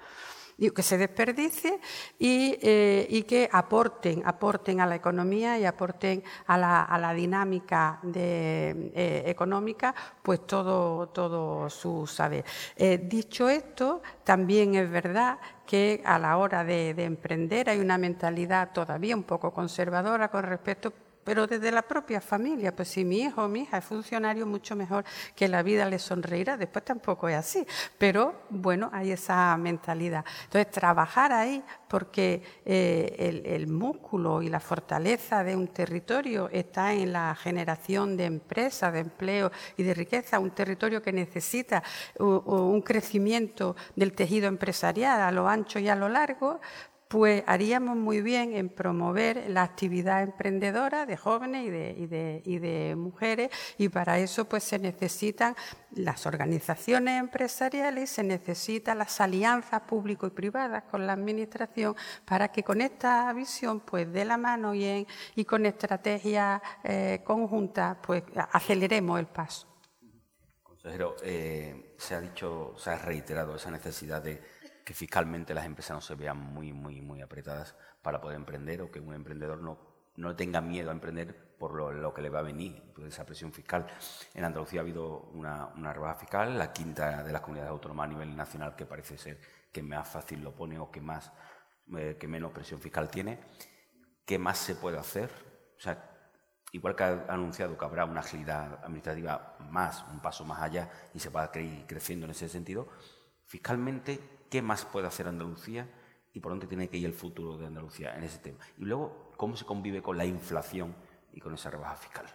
que 0.73 0.83
se 0.83 0.97
desperdicie 0.97 1.79
eh, 2.19 3.07
y, 3.09 3.23
que 3.23 3.49
aporten, 3.51 4.21
aporten 4.25 4.81
a 4.81 4.85
la 4.85 4.95
economía 4.95 5.57
y 5.57 5.65
aporten 5.65 6.23
a 6.47 6.57
la, 6.57 7.13
dinámica 7.13 7.99
eh, 8.13 9.23
económica, 9.25 9.95
pues 10.21 10.45
todo, 10.45 11.07
todo 11.07 11.69
su 11.69 12.05
saber. 12.05 12.43
Eh, 12.75 12.97
dicho 12.97 13.49
esto, 13.49 14.01
también 14.23 14.75
es 14.75 14.89
verdad 14.89 15.39
que 15.65 16.01
a 16.03 16.19
la 16.19 16.37
hora 16.37 16.63
de 16.63 16.91
emprender 17.03 17.69
hay 17.69 17.79
una 17.79 17.97
mentalidad 17.97 18.71
todavía 18.73 19.15
un 19.15 19.23
poco 19.23 19.51
conservadora 19.53 20.29
con 20.29 20.43
respecto 20.43 20.93
pero 21.29 21.45
desde 21.45 21.71
la 21.71 21.83
propia 21.83 22.21
familia, 22.21 22.75
pues 22.75 22.87
si 22.87 23.05
mi 23.05 23.19
hijo 23.19 23.43
o 23.43 23.47
mi 23.47 23.59
hija 23.59 23.77
es 23.77 23.85
funcionario, 23.85 24.47
mucho 24.47 24.75
mejor 24.75 25.05
que 25.35 25.47
la 25.47 25.61
vida 25.61 25.85
le 25.85 25.99
sonreirá. 25.99 26.57
Después 26.57 26.83
tampoco 26.83 27.29
es 27.29 27.35
así, 27.35 27.67
pero 27.99 28.45
bueno, 28.49 28.89
hay 28.91 29.11
esa 29.11 29.55
mentalidad. 29.57 30.25
Entonces, 30.45 30.71
trabajar 30.71 31.31
ahí 31.31 31.63
porque 31.87 32.41
eh, 32.65 33.43
el, 33.45 33.67
músculo 33.67 34.41
y 34.41 34.49
la 34.49 34.59
fortaleza 34.59 35.43
de 35.43 35.55
un 35.55 35.67
territorio 35.67 36.49
está 36.51 36.93
en 36.93 37.13
la 37.13 37.35
generación 37.35 38.17
de 38.17 38.25
empresas, 38.25 38.91
de 38.91 39.01
empleo 39.01 39.51
y 39.77 39.83
de 39.83 39.93
riqueza, 39.93 40.39
un 40.39 40.49
territorio 40.49 40.99
que 40.99 41.13
necesita 41.13 41.83
un 42.17 42.81
crecimiento 42.81 43.75
del 43.95 44.13
tejido 44.13 44.47
empresarial 44.47 45.21
a 45.21 45.31
lo 45.31 45.47
ancho 45.47 45.77
y 45.77 45.89
a 45.89 45.95
lo 45.95 46.09
largo, 46.09 46.59
pues 47.09 47.43
haríamos 47.47 47.97
muy 47.97 48.21
bien 48.21 48.53
en 48.55 48.69
promover 48.69 49.49
la 49.49 49.63
actividad 49.63 50.21
emprendedora 50.21 51.07
de 51.07 51.17
jóvenes 51.17 51.65
y 51.65 52.05
de, 52.07 52.93
mujeres 52.95 53.49
y 53.79 53.89
para 53.89 54.19
eso 54.19 54.45
pues 54.45 54.63
se 54.63 54.77
necesitan 54.77 55.55
las 55.91 56.27
organizaciones 56.27 57.19
empresariales, 57.19 58.11
se 58.11 58.21
necesitan 58.21 58.99
las 58.99 59.19
alianzas 59.19 59.81
público 59.81 60.27
y 60.27 60.29
privadas 60.29 60.83
con 60.83 61.07
la 61.07 61.13
administración 61.13 61.95
para 62.25 62.49
que 62.49 62.63
con 62.63 62.79
esta 62.79 63.33
visión 63.33 63.79
pues 63.79 64.13
de 64.13 64.25
la 64.25 64.37
mano 64.37 64.75
y, 64.75 65.07
y 65.35 65.45
con 65.45 65.65
estrategias 65.65 66.61
eh, 66.83 67.21
conjuntas 67.23 67.97
pues 68.03 68.21
aceleremos 68.51 69.19
el 69.19 69.25
paso. 69.25 69.67
Consejero, 70.61 71.15
eh, 71.23 71.95
se 71.97 72.13
ha 72.13 72.21
dicho, 72.21 72.75
se 72.77 72.91
ha 72.91 72.97
reiterado 72.99 73.55
esa 73.55 73.71
necesidad 73.71 74.21
de 74.21 74.58
que 74.89 74.95
fiscalmente 74.95 75.53
las 75.53 75.67
empresas 75.67 75.93
no 75.93 76.01
se 76.01 76.15
vean 76.15 76.39
muy, 76.39 76.73
muy, 76.73 76.99
muy 76.99 77.21
apretadas 77.21 77.75
para 78.01 78.19
poder 78.19 78.37
emprender 78.37 78.81
o 78.81 78.89
que 78.89 78.99
un 78.99 79.13
emprendedor 79.13 79.61
no, 79.61 79.77
no 80.15 80.35
tenga 80.35 80.61
miedo 80.61 80.89
a 80.89 80.93
emprender 80.93 81.55
por 81.59 81.75
lo, 81.75 82.11
que 82.11 82.23
le 82.23 82.29
va 82.31 82.39
a 82.39 82.41
venir, 82.41 82.91
por 82.95 83.05
esa 83.05 83.23
presión 83.23 83.53
fiscal. 83.53 83.85
En 84.33 84.45
Andalucía 84.45 84.79
ha 84.79 84.81
habido 84.81 85.29
una, 85.35 85.67
una 85.75 85.93
rebaja 85.93 86.15
fiscal, 86.15 86.57
la 86.57 86.73
quinta 86.73 87.21
de 87.21 87.31
las 87.31 87.39
comunidades 87.41 87.69
autónomas 87.69 88.05
a 88.05 88.07
nivel 88.13 88.35
nacional 88.35 88.75
que 88.75 88.87
parece 88.87 89.15
ser 89.19 89.39
que 89.71 89.83
más 89.83 90.09
fácil 90.09 90.41
lo 90.41 90.55
pone 90.55 90.79
o 90.79 90.89
que, 90.89 91.01
más, 91.01 91.31
eh, 91.95 92.17
que 92.19 92.27
menos 92.27 92.51
presión 92.51 92.81
fiscal 92.81 93.11
tiene. 93.11 93.39
¿Qué 94.25 94.39
más 94.39 94.57
se 94.57 94.73
puede 94.73 94.97
hacer? 94.97 95.29
O 95.77 95.79
sea, 95.79 96.03
igual 96.71 96.95
que 96.95 97.03
ha 97.03 97.25
anunciado 97.29 97.77
que 97.77 97.85
habrá 97.85 98.05
una 98.05 98.21
agilidad 98.21 98.83
administrativa 98.83 99.55
más, 99.69 100.03
un 100.11 100.19
paso 100.19 100.45
más 100.45 100.63
allá 100.63 100.89
y 101.13 101.19
se 101.19 101.29
va 101.29 101.43
a 101.43 101.51
creciendo 101.51 102.25
en 102.25 102.31
ese 102.31 102.49
sentido, 102.49 102.89
fiscalmente, 103.45 104.38
¿qué 104.49 104.61
más 104.61 104.85
puede 104.85 105.07
hacer 105.07 105.27
Andalucía 105.27 105.89
y 106.33 106.39
por 106.39 106.51
dónde 106.51 106.67
tiene 106.67 106.89
que 106.89 106.97
ir 106.97 107.05
el 107.05 107.13
futuro 107.13 107.57
de 107.57 107.67
Andalucía 107.67 108.15
en 108.15 108.23
ese 108.23 108.39
tema? 108.39 108.59
Y 108.77 108.85
luego, 108.85 109.31
¿cómo 109.37 109.55
se 109.55 109.65
convive 109.65 110.01
con 110.01 110.17
la 110.17 110.25
inflación 110.25 110.95
y 111.33 111.39
con 111.39 111.53
esa 111.53 111.69
rebaja 111.69 111.95
fiscal? 111.95 112.25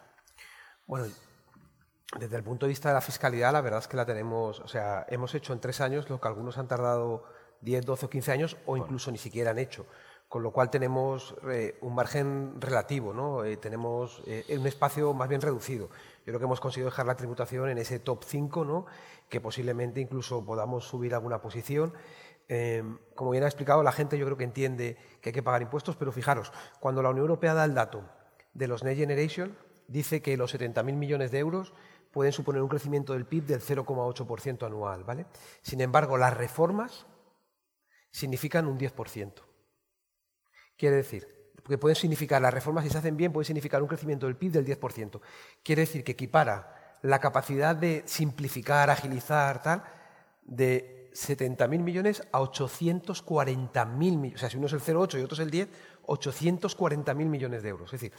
Bueno, 0.87 1.07
desde 2.19 2.37
el 2.37 2.43
punto 2.43 2.67
de 2.67 2.71
vista 2.71 2.89
de 2.89 2.95
la 2.95 3.01
fiscalidad, 3.01 3.53
la 3.53 3.61
verdad 3.61 3.81
es 3.81 3.89
que 3.89 3.97
la 3.97 4.07
tenemos, 4.07 4.61
o 4.61 4.69
sea, 4.69 5.07
hemos 5.09 5.35
hecho 5.35 5.53
en 5.53 5.61
tres 5.61 5.81
años 5.81 6.09
lo 6.09 6.21
que 6.21 6.29
algunos 6.29 6.59
han 6.59 6.69
tardado 6.69 7.25
10, 7.63 7.87
12 7.87 8.07
o 8.07 8.11
15 8.11 8.33
años 8.33 8.57
o 8.67 8.77
incluso 8.77 9.11
ni 9.11 9.19
siquiera 9.19 9.51
han 9.51 9.59
hecho 9.59 9.87
con 10.29 10.43
lo 10.43 10.51
cual 10.51 10.71
tenemos 10.71 11.35
eh, 11.51 11.79
un 11.81 11.95
margen 11.95 12.61
relativo, 12.61 13.13
¿no? 13.15 13.45
Eh, 13.45 13.57
tenemos 13.57 14.23
eh, 14.27 14.45
un 14.59 14.67
espacio 14.67 15.13
más 15.15 15.29
bien 15.29 15.41
reducido. 15.41 15.89
Yo 15.89 16.25
creo 16.33 16.39
que 16.39 16.45
hemos 16.47 16.61
conseguido 16.61 16.91
dejar 16.91 17.07
la 17.07 17.17
tributación 17.17 17.69
en 17.69 17.79
ese 17.79 18.01
top 18.01 18.25
5, 18.25 18.65
¿no? 18.65 18.87
que 19.29 19.41
posiblemente 19.41 20.01
incluso 20.01 20.45
podamos 20.45 20.87
subir 20.87 21.15
alguna 21.15 21.41
posición. 21.41 21.93
como 23.15 23.31
bien 23.31 23.45
ha 23.45 23.47
explicado, 23.47 23.83
la 23.83 23.93
gente 23.93 24.19
yo 24.19 24.25
creo 24.27 24.37
que 24.37 24.45
entiende 24.45 24.97
que 25.21 25.31
hay 25.31 25.33
que 25.33 25.43
pagar 25.43 25.63
impuestos, 25.63 25.97
pero 25.97 26.13
fijaros, 26.13 26.53
cuando 26.81 27.03
la 27.03 27.11
Unión 27.11 27.25
Europea 27.25 27.55
da 27.55 27.65
el 27.65 27.75
dato 27.75 28.05
de 28.55 28.69
los 28.69 28.85
Next 28.85 28.99
Generation, 28.99 29.57
dice 29.89 30.23
que 30.23 30.37
los 30.37 30.55
70.000 30.55 30.95
millones 30.95 31.31
de 31.31 31.39
euros 31.39 31.73
pueden 32.11 32.33
suponer 32.33 32.63
un 32.63 32.69
crecimiento 32.69 33.13
del 33.13 33.27
PIB 33.27 33.45
del 33.45 33.61
0,8% 33.61 34.67
anual. 34.67 35.05
¿vale? 35.05 35.27
Sin 35.63 35.81
embargo, 35.81 36.17
las 36.17 36.35
reformas 36.35 37.07
significan 38.11 38.67
un 38.67 38.79
10%. 38.79 39.54
Quiere 40.77 40.97
decir, 40.97 41.35
que 41.67 41.79
pueden 41.79 41.97
significar, 41.97 42.43
las 42.43 42.53
reformas 42.53 42.85
si 42.85 42.91
se 42.91 42.99
hacen 42.99 43.17
bien, 43.17 43.33
pueden 43.33 43.47
significar 43.47 43.83
un 43.83 43.89
crecimiento 43.89 44.27
del 44.27 44.37
PIB 44.37 44.53
del 44.53 44.67
10%. 44.67 45.21
Quiere 45.63 45.83
decir 45.83 46.05
que 46.05 46.13
equipara 46.13 46.99
la 47.03 47.19
capacidad 47.21 47.75
de 47.75 48.03
simplificar, 48.07 48.91
agilizar, 48.91 49.63
tal, 49.63 49.85
de 50.43 51.11
70.000 51.15 51.81
millones 51.81 52.23
a 52.33 52.41
840.000 52.41 53.87
millones. 53.97 54.35
O 54.35 54.39
sea, 54.39 54.51
si 54.51 54.57
uno 54.57 54.67
es 54.67 54.73
el 54.73 54.81
0,8 54.81 55.21
y 55.21 55.23
otro 55.23 55.35
es 55.35 55.41
el 55.41 55.51
10, 55.51 55.69
840.000 56.07 57.15
millones 57.15 57.63
de 57.63 57.69
euros. 57.69 57.93
Es 57.93 58.01
decir, 58.01 58.13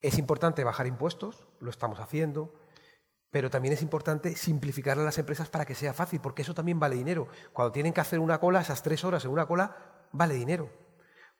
es 0.00 0.18
importante 0.18 0.64
bajar 0.64 0.86
impuestos, 0.86 1.46
lo 1.58 1.70
estamos 1.70 2.00
haciendo, 2.00 2.54
pero 3.30 3.50
también 3.50 3.74
es 3.74 3.82
importante 3.82 4.34
simplificar 4.34 4.98
a 4.98 5.02
las 5.02 5.18
empresas 5.18 5.50
para 5.50 5.66
que 5.66 5.74
sea 5.74 5.92
fácil, 5.92 6.20
porque 6.20 6.42
eso 6.42 6.54
también 6.54 6.80
vale 6.80 6.96
dinero. 6.96 7.28
Cuando 7.52 7.72
tienen 7.72 7.92
que 7.92 8.00
hacer 8.00 8.18
una 8.18 8.40
cola, 8.40 8.60
esas 8.60 8.82
tres 8.82 9.04
horas 9.04 9.24
en 9.24 9.30
una 9.30 9.46
cola, 9.46 9.76
vale 10.12 10.34
dinero 10.34 10.89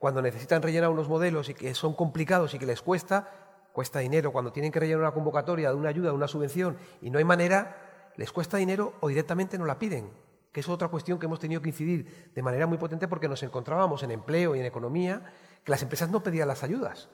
cuando 0.00 0.22
necesitan 0.22 0.62
rellenar 0.62 0.88
unos 0.88 1.10
modelos 1.10 1.50
y 1.50 1.54
que 1.54 1.74
son 1.74 1.92
complicados 1.92 2.54
y 2.54 2.58
que 2.58 2.64
les 2.64 2.80
cuesta, 2.80 3.28
cuesta 3.74 3.98
dinero. 3.98 4.32
Cuando 4.32 4.50
tienen 4.50 4.72
que 4.72 4.80
rellenar 4.80 5.02
una 5.02 5.12
convocatoria 5.12 5.68
de 5.68 5.74
una 5.74 5.90
ayuda, 5.90 6.08
de 6.08 6.14
una 6.14 6.26
subvención 6.26 6.78
y 7.02 7.10
no 7.10 7.18
hay 7.18 7.24
manera, 7.24 8.10
les 8.16 8.32
cuesta 8.32 8.56
dinero 8.56 8.94
o 9.00 9.08
directamente 9.08 9.58
no 9.58 9.66
la 9.66 9.78
piden. 9.78 10.10
Que 10.52 10.60
es 10.60 10.68
otra 10.70 10.88
cuestión 10.88 11.18
que 11.18 11.26
hemos 11.26 11.38
tenido 11.38 11.60
que 11.60 11.68
incidir 11.68 12.32
de 12.34 12.42
manera 12.42 12.66
muy 12.66 12.78
potente 12.78 13.08
porque 13.08 13.28
nos 13.28 13.42
encontrábamos 13.42 14.02
en 14.02 14.12
empleo 14.12 14.56
y 14.56 14.60
en 14.60 14.64
economía 14.64 15.22
que 15.62 15.70
las 15.70 15.82
empresas 15.82 16.08
no 16.08 16.22
pedían 16.22 16.48
las 16.48 16.62
ayudas. 16.62 17.10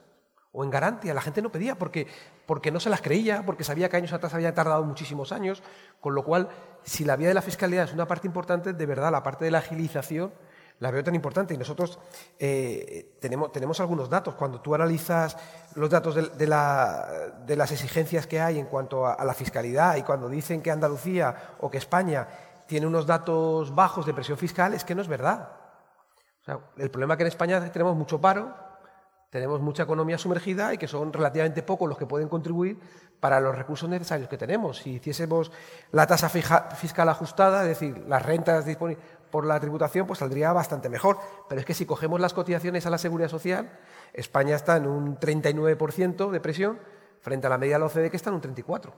O 0.53 0.63
en 0.63 0.69
garantía, 0.69 1.13
la 1.13 1.19
gente 1.19 1.41
no 1.41 1.51
pedía 1.51 1.77
porque, 1.77 2.07
porque 2.45 2.71
no 2.71 2.79
se 2.79 2.89
las 2.89 3.01
creía, 3.01 3.45
porque 3.45 3.65
sabía 3.65 3.89
que 3.89 3.97
años 3.97 4.13
atrás 4.13 4.33
había 4.33 4.53
tardado 4.55 4.85
muchísimos 4.85 5.33
años, 5.33 5.61
con 5.99 6.15
lo 6.15 6.23
cual, 6.23 6.47
si 6.83 7.03
la 7.03 7.17
vía 7.17 7.27
de 7.27 7.33
la 7.33 7.41
fiscalidad 7.41 7.83
es 7.83 7.93
una 7.93 8.07
parte 8.07 8.27
importante, 8.27 8.71
de 8.71 8.85
verdad, 8.85 9.11
la 9.11 9.23
parte 9.23 9.43
de 9.43 9.51
la 9.51 9.57
agilización 9.57 10.31
la 10.79 10.91
veo 10.91 11.03
tan 11.03 11.15
importante. 11.15 11.53
Y 11.53 11.57
nosotros 11.57 11.99
eh, 12.39 13.17
tenemos, 13.19 13.51
tenemos 13.51 13.79
algunos 13.79 14.09
datos. 14.09 14.35
Cuando 14.35 14.61
tú 14.61 14.75
analizas 14.75 15.37
los 15.75 15.89
datos 15.89 16.15
de, 16.15 16.47
las 16.47 17.71
exigencias 17.71 18.27
que 18.27 18.39
hay 18.39 18.59
en 18.59 18.65
cuanto 18.65 19.07
a, 19.07 19.23
la 19.23 19.33
fiscalidad 19.33 19.95
y 19.95 20.03
cuando 20.03 20.29
dicen 20.29 20.61
que 20.61 20.71
Andalucía 20.71 21.35
o 21.59 21.69
que 21.69 21.77
España 21.77 22.27
tiene 22.67 22.85
unos 22.85 23.05
datos 23.05 23.73
bajos 23.73 24.05
de 24.05 24.13
presión 24.13 24.37
fiscal, 24.37 24.73
es 24.73 24.83
que 24.83 24.95
no 24.95 25.01
es 25.01 25.07
verdad. 25.07 25.49
el 26.77 26.91
problema 26.91 27.13
es 27.13 27.17
que 27.17 27.23
en 27.23 27.27
España 27.27 27.71
tenemos 27.71 27.95
mucho 27.95 28.19
paro, 28.19 28.53
tenemos 29.29 29.59
mucha 29.61 29.83
economía 29.83 30.17
sumergida 30.17 30.73
y 30.73 30.77
que 30.77 30.87
son 30.87 31.11
relativamente 31.11 31.61
pocos 31.61 31.89
los 31.89 31.97
que 31.97 32.05
pueden 32.05 32.29
contribuir 32.29 32.79
para 33.19 33.39
los 33.39 33.55
recursos 33.55 33.89
necesarios 33.89 34.29
que 34.29 34.37
tenemos. 34.37 34.77
Si 34.77 34.91
hiciésemos 34.91 35.51
la 35.91 36.07
tasa 36.07 36.29
fiscal 36.29 37.09
ajustada, 37.09 37.63
es 37.63 37.69
decir, 37.69 38.05
las 38.07 38.23
rentas 38.23 38.65
disponibles 38.65 39.03
por 39.31 39.45
la 39.45 39.59
tributación, 39.59 40.07
pues 40.07 40.19
saldría 40.19 40.53
bastante 40.53 40.89
mejor. 40.89 41.17
Pero 41.47 41.59
es 41.59 41.65
que 41.65 41.73
si 41.73 41.85
cogemos 41.85 42.19
las 42.19 42.33
cotizaciones 42.33 42.85
a 42.85 42.89
la 42.89 42.97
seguridad 42.97 43.29
social, 43.29 43.79
España 44.13 44.55
está 44.55 44.77
en 44.77 44.87
un 44.87 45.19
39% 45.19 46.31
de 46.31 46.39
presión 46.39 46.79
frente 47.21 47.47
a 47.47 47.49
la 47.49 47.57
media 47.57 47.75
de 47.75 47.79
la 47.79 47.85
OCDE 47.87 48.09
que 48.09 48.17
está 48.17 48.29
en 48.29 48.35
un 48.35 48.41
34%. 48.41 48.91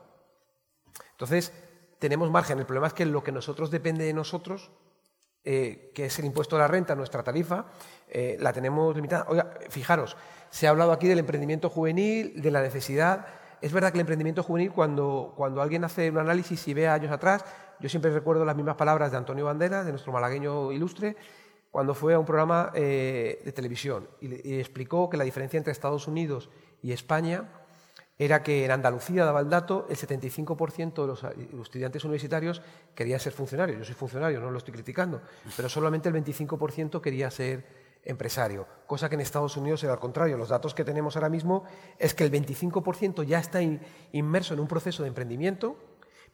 Entonces, 1.11 1.51
tenemos 1.99 2.31
margen. 2.31 2.59
El 2.59 2.65
problema 2.65 2.87
es 2.87 2.93
que 2.93 3.05
lo 3.05 3.23
que 3.23 3.31
nosotros 3.31 3.71
depende 3.71 4.05
de 4.05 4.13
nosotros, 4.13 4.71
eh, 5.43 5.91
que 5.93 6.05
es 6.05 6.19
el 6.19 6.25
impuesto 6.25 6.55
a 6.55 6.59
la 6.59 6.67
renta, 6.67 6.95
nuestra 6.95 7.23
tarifa, 7.23 7.65
eh, 8.07 8.37
la 8.39 8.53
tenemos 8.53 8.95
limitada. 8.95 9.25
Oiga, 9.27 9.53
fijaros, 9.69 10.15
se 10.49 10.67
ha 10.67 10.69
hablado 10.69 10.91
aquí 10.91 11.07
del 11.07 11.19
emprendimiento 11.19 11.69
juvenil, 11.69 12.41
de 12.41 12.51
la 12.51 12.61
necesidad. 12.61 13.27
Es 13.61 13.73
verdad 13.73 13.91
que 13.91 13.97
el 13.97 14.01
emprendimiento 14.01 14.43
juvenil, 14.43 14.71
cuando, 14.71 15.33
cuando 15.35 15.61
alguien 15.61 15.83
hace 15.83 16.09
un 16.09 16.17
análisis 16.17 16.67
y 16.67 16.73
ve 16.73 16.87
años 16.87 17.11
atrás, 17.11 17.43
yo 17.79 17.89
siempre 17.89 18.11
recuerdo 18.11 18.45
las 18.45 18.55
mismas 18.55 18.75
palabras 18.75 19.11
de 19.11 19.17
Antonio 19.17 19.45
Banderas, 19.45 19.85
de 19.85 19.91
nuestro 19.91 20.11
malagueño 20.11 20.71
ilustre, 20.71 21.15
cuando 21.71 21.93
fue 21.93 22.13
a 22.13 22.19
un 22.19 22.25
programa 22.25 22.71
eh, 22.73 23.41
de 23.45 23.51
televisión 23.51 24.07
y, 24.21 24.59
explicó 24.59 25.09
que 25.09 25.17
la 25.17 25.23
diferencia 25.23 25.57
entre 25.57 25.71
Estados 25.71 26.07
Unidos 26.07 26.49
y 26.81 26.91
España 26.91 27.47
era 28.17 28.43
que 28.43 28.65
en 28.65 28.71
Andalucía, 28.71 29.23
daba 29.23 29.39
el 29.39 29.49
dato, 29.49 29.87
el 29.89 29.95
75% 29.95 31.01
de 31.01 31.07
los, 31.07 31.23
estudiantes 31.63 32.03
universitarios 32.03 32.61
querían 32.93 33.19
ser 33.19 33.31
funcionarios. 33.31 33.79
Yo 33.79 33.85
soy 33.85 33.95
funcionario, 33.95 34.41
no 34.41 34.51
lo 34.51 34.57
estoy 34.57 34.73
criticando, 34.73 35.21
pero 35.55 35.69
solamente 35.69 36.09
el 36.09 36.15
25% 36.15 36.99
quería 36.99 37.31
ser 37.31 37.88
empresario, 38.09 38.67
cosa 38.87 39.07
que 39.07 39.15
en 39.15 39.21
Estados 39.21 39.55
Unidos 39.55 39.83
era 39.83 39.93
al 39.93 39.99
contrario. 39.99 40.37
Los 40.37 40.49
datos 40.49 40.73
que 40.73 40.83
tenemos 40.83 41.15
ahora 41.15 41.29
mismo 41.29 41.63
es 41.97 42.13
que 42.13 42.23
el 42.23 42.31
25% 42.31 43.23
ya 43.23 43.39
está 43.39 43.59
inmerso 44.11 44.53
en 44.53 44.59
un 44.59 44.67
proceso 44.67 45.03
de 45.03 45.09
emprendimiento 45.09 45.77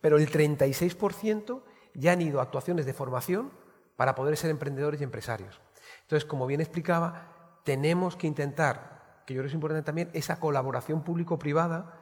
pero 0.01 0.17
el 0.17 0.29
36% 0.29 1.63
ya 1.95 2.11
han 2.11 2.21
ido 2.21 2.39
a 2.39 2.43
actuaciones 2.43 2.85
de 2.85 2.93
formación 2.93 3.51
para 3.95 4.15
poder 4.15 4.37
ser 4.37 4.51
emprendedores 4.51 5.01
y 5.01 5.03
empresarios. 5.03 5.61
Entonces, 6.01 6.25
como 6.25 6.45
bien 6.45 6.61
explicaba, 6.61 7.61
tenemos 7.63 8.15
que 8.15 8.27
intentar, 8.27 9.23
que 9.25 9.33
yo 9.33 9.39
creo 9.39 9.45
que 9.45 9.49
es 9.49 9.55
importante 9.55 9.83
también, 9.83 10.11
esa 10.13 10.39
colaboración 10.39 11.03
público-privada 11.03 11.99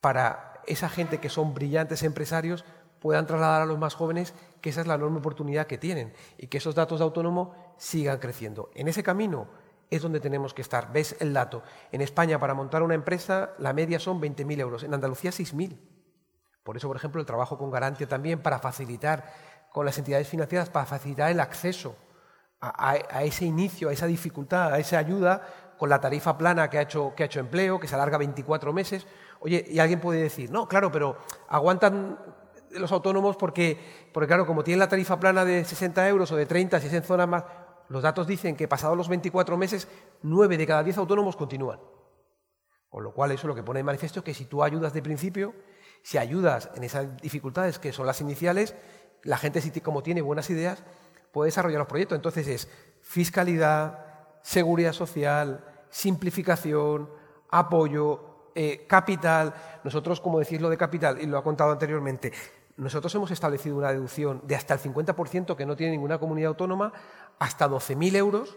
para 0.00 0.60
esa 0.66 0.88
gente 0.88 1.18
que 1.18 1.28
son 1.28 1.54
brillantes 1.54 2.02
empresarios 2.02 2.64
puedan 3.00 3.26
trasladar 3.26 3.62
a 3.62 3.66
los 3.66 3.78
más 3.78 3.94
jóvenes 3.94 4.34
que 4.60 4.70
esa 4.70 4.82
es 4.82 4.86
la 4.86 4.94
enorme 4.94 5.18
oportunidad 5.18 5.66
que 5.66 5.78
tienen 5.78 6.12
y 6.38 6.46
que 6.46 6.58
esos 6.58 6.74
datos 6.74 7.00
de 7.00 7.04
autónomo 7.04 7.54
sigan 7.76 8.18
creciendo. 8.18 8.70
En 8.74 8.88
ese 8.88 9.02
camino 9.02 9.48
es 9.90 10.02
donde 10.02 10.20
tenemos 10.20 10.54
que 10.54 10.62
estar. 10.62 10.92
Ves 10.92 11.16
el 11.20 11.32
dato. 11.32 11.62
En 11.90 12.00
España, 12.00 12.38
para 12.38 12.54
montar 12.54 12.82
una 12.82 12.94
empresa, 12.94 13.50
la 13.58 13.72
media 13.72 13.98
son 13.98 14.20
20.000 14.20 14.60
euros. 14.60 14.82
En 14.84 14.94
Andalucía, 14.94 15.30
6.000. 15.30 15.76
Por 16.62 16.76
eso, 16.76 16.86
por 16.86 16.96
ejemplo, 16.96 17.20
el 17.20 17.26
trabajo 17.26 17.58
con 17.58 17.70
garantía 17.70 18.06
también 18.06 18.40
para 18.40 18.58
facilitar 18.58 19.24
con 19.72 19.84
las 19.86 19.98
entidades 19.98 20.28
financieras, 20.28 20.68
para 20.70 20.86
facilitar 20.86 21.30
el 21.30 21.40
acceso 21.40 21.96
a, 22.60 23.24
ese 23.24 23.46
inicio, 23.46 23.88
a 23.88 23.92
esa 23.92 24.06
dificultad, 24.06 24.74
a 24.74 24.78
esa 24.78 24.98
ayuda 24.98 25.42
con 25.78 25.88
la 25.88 26.00
tarifa 26.00 26.36
plana 26.36 26.68
que 26.68 26.78
ha, 26.78 26.82
hecho, 26.82 27.14
que 27.16 27.22
ha 27.22 27.26
hecho 27.26 27.40
empleo, 27.40 27.80
que 27.80 27.88
se 27.88 27.94
alarga 27.94 28.18
24 28.18 28.72
meses. 28.72 29.06
Oye, 29.40 29.64
y 29.66 29.78
alguien 29.78 29.98
puede 29.98 30.20
decir, 30.20 30.50
no, 30.50 30.68
claro, 30.68 30.92
pero 30.92 31.16
aguantan 31.48 32.18
los 32.72 32.92
autónomos 32.92 33.36
porque, 33.36 33.78
porque 34.12 34.26
claro, 34.26 34.46
como 34.46 34.62
tienen 34.62 34.78
la 34.78 34.88
tarifa 34.88 35.18
plana 35.18 35.44
de 35.44 35.64
60 35.64 36.08
euros 36.08 36.30
o 36.32 36.36
de 36.36 36.46
30, 36.46 36.80
si 36.80 36.86
es 36.86 36.92
en 36.92 37.02
zonas 37.02 37.28
más, 37.28 37.44
los 37.88 38.02
datos 38.02 38.26
dicen 38.26 38.56
que 38.56 38.68
pasados 38.68 38.96
los 38.96 39.08
24 39.08 39.56
meses, 39.56 39.88
9 40.22 40.56
de 40.56 40.66
cada 40.66 40.82
10 40.82 40.98
autónomos 40.98 41.36
continúan. 41.36 41.80
Con 42.88 43.04
lo 43.04 43.12
cual, 43.12 43.32
eso 43.32 43.48
lo 43.48 43.54
que 43.54 43.62
pone 43.62 43.80
en 43.80 43.86
manifiesto 43.86 44.20
es 44.20 44.24
que 44.24 44.34
si 44.34 44.44
tú 44.44 44.62
ayudas 44.62 44.92
de 44.92 45.02
principio, 45.02 45.54
si 46.02 46.18
ayudas 46.18 46.70
en 46.74 46.84
esas 46.84 47.16
dificultades 47.18 47.78
que 47.78 47.92
son 47.92 48.06
las 48.06 48.20
iniciales, 48.20 48.74
la 49.22 49.38
gente, 49.38 49.60
como 49.80 50.02
tiene 50.02 50.22
buenas 50.22 50.50
ideas, 50.50 50.82
puede 51.32 51.48
desarrollar 51.48 51.78
los 51.78 51.88
proyectos. 51.88 52.16
Entonces 52.16 52.48
es 52.48 52.68
fiscalidad, 53.00 54.06
seguridad 54.42 54.92
social, 54.92 55.64
simplificación, 55.90 57.10
apoyo, 57.50 58.50
eh, 58.54 58.86
capital. 58.88 59.54
Nosotros, 59.84 60.20
como 60.20 60.38
decís 60.38 60.60
lo 60.60 60.70
de 60.70 60.76
capital, 60.76 61.20
y 61.20 61.26
lo 61.26 61.38
ha 61.38 61.44
contado 61.44 61.72
anteriormente, 61.72 62.32
nosotros 62.80 63.14
hemos 63.14 63.30
establecido 63.30 63.76
una 63.76 63.92
deducción 63.92 64.40
de 64.44 64.56
hasta 64.56 64.74
el 64.74 64.80
50% 64.80 65.54
que 65.54 65.66
no 65.66 65.76
tiene 65.76 65.92
ninguna 65.92 66.18
comunidad 66.18 66.48
autónoma, 66.48 66.92
hasta 67.38 67.68
12.000 67.68 68.16
euros 68.16 68.56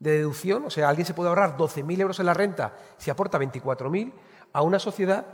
de 0.00 0.18
deducción, 0.18 0.64
o 0.64 0.70
sea, 0.70 0.88
alguien 0.88 1.06
se 1.06 1.14
puede 1.14 1.28
ahorrar 1.28 1.56
12.000 1.56 2.00
euros 2.00 2.18
en 2.18 2.26
la 2.26 2.34
renta 2.34 2.76
si 2.96 3.10
aporta 3.10 3.38
24.000 3.38 4.12
a 4.52 4.62
una 4.62 4.80
sociedad 4.80 5.26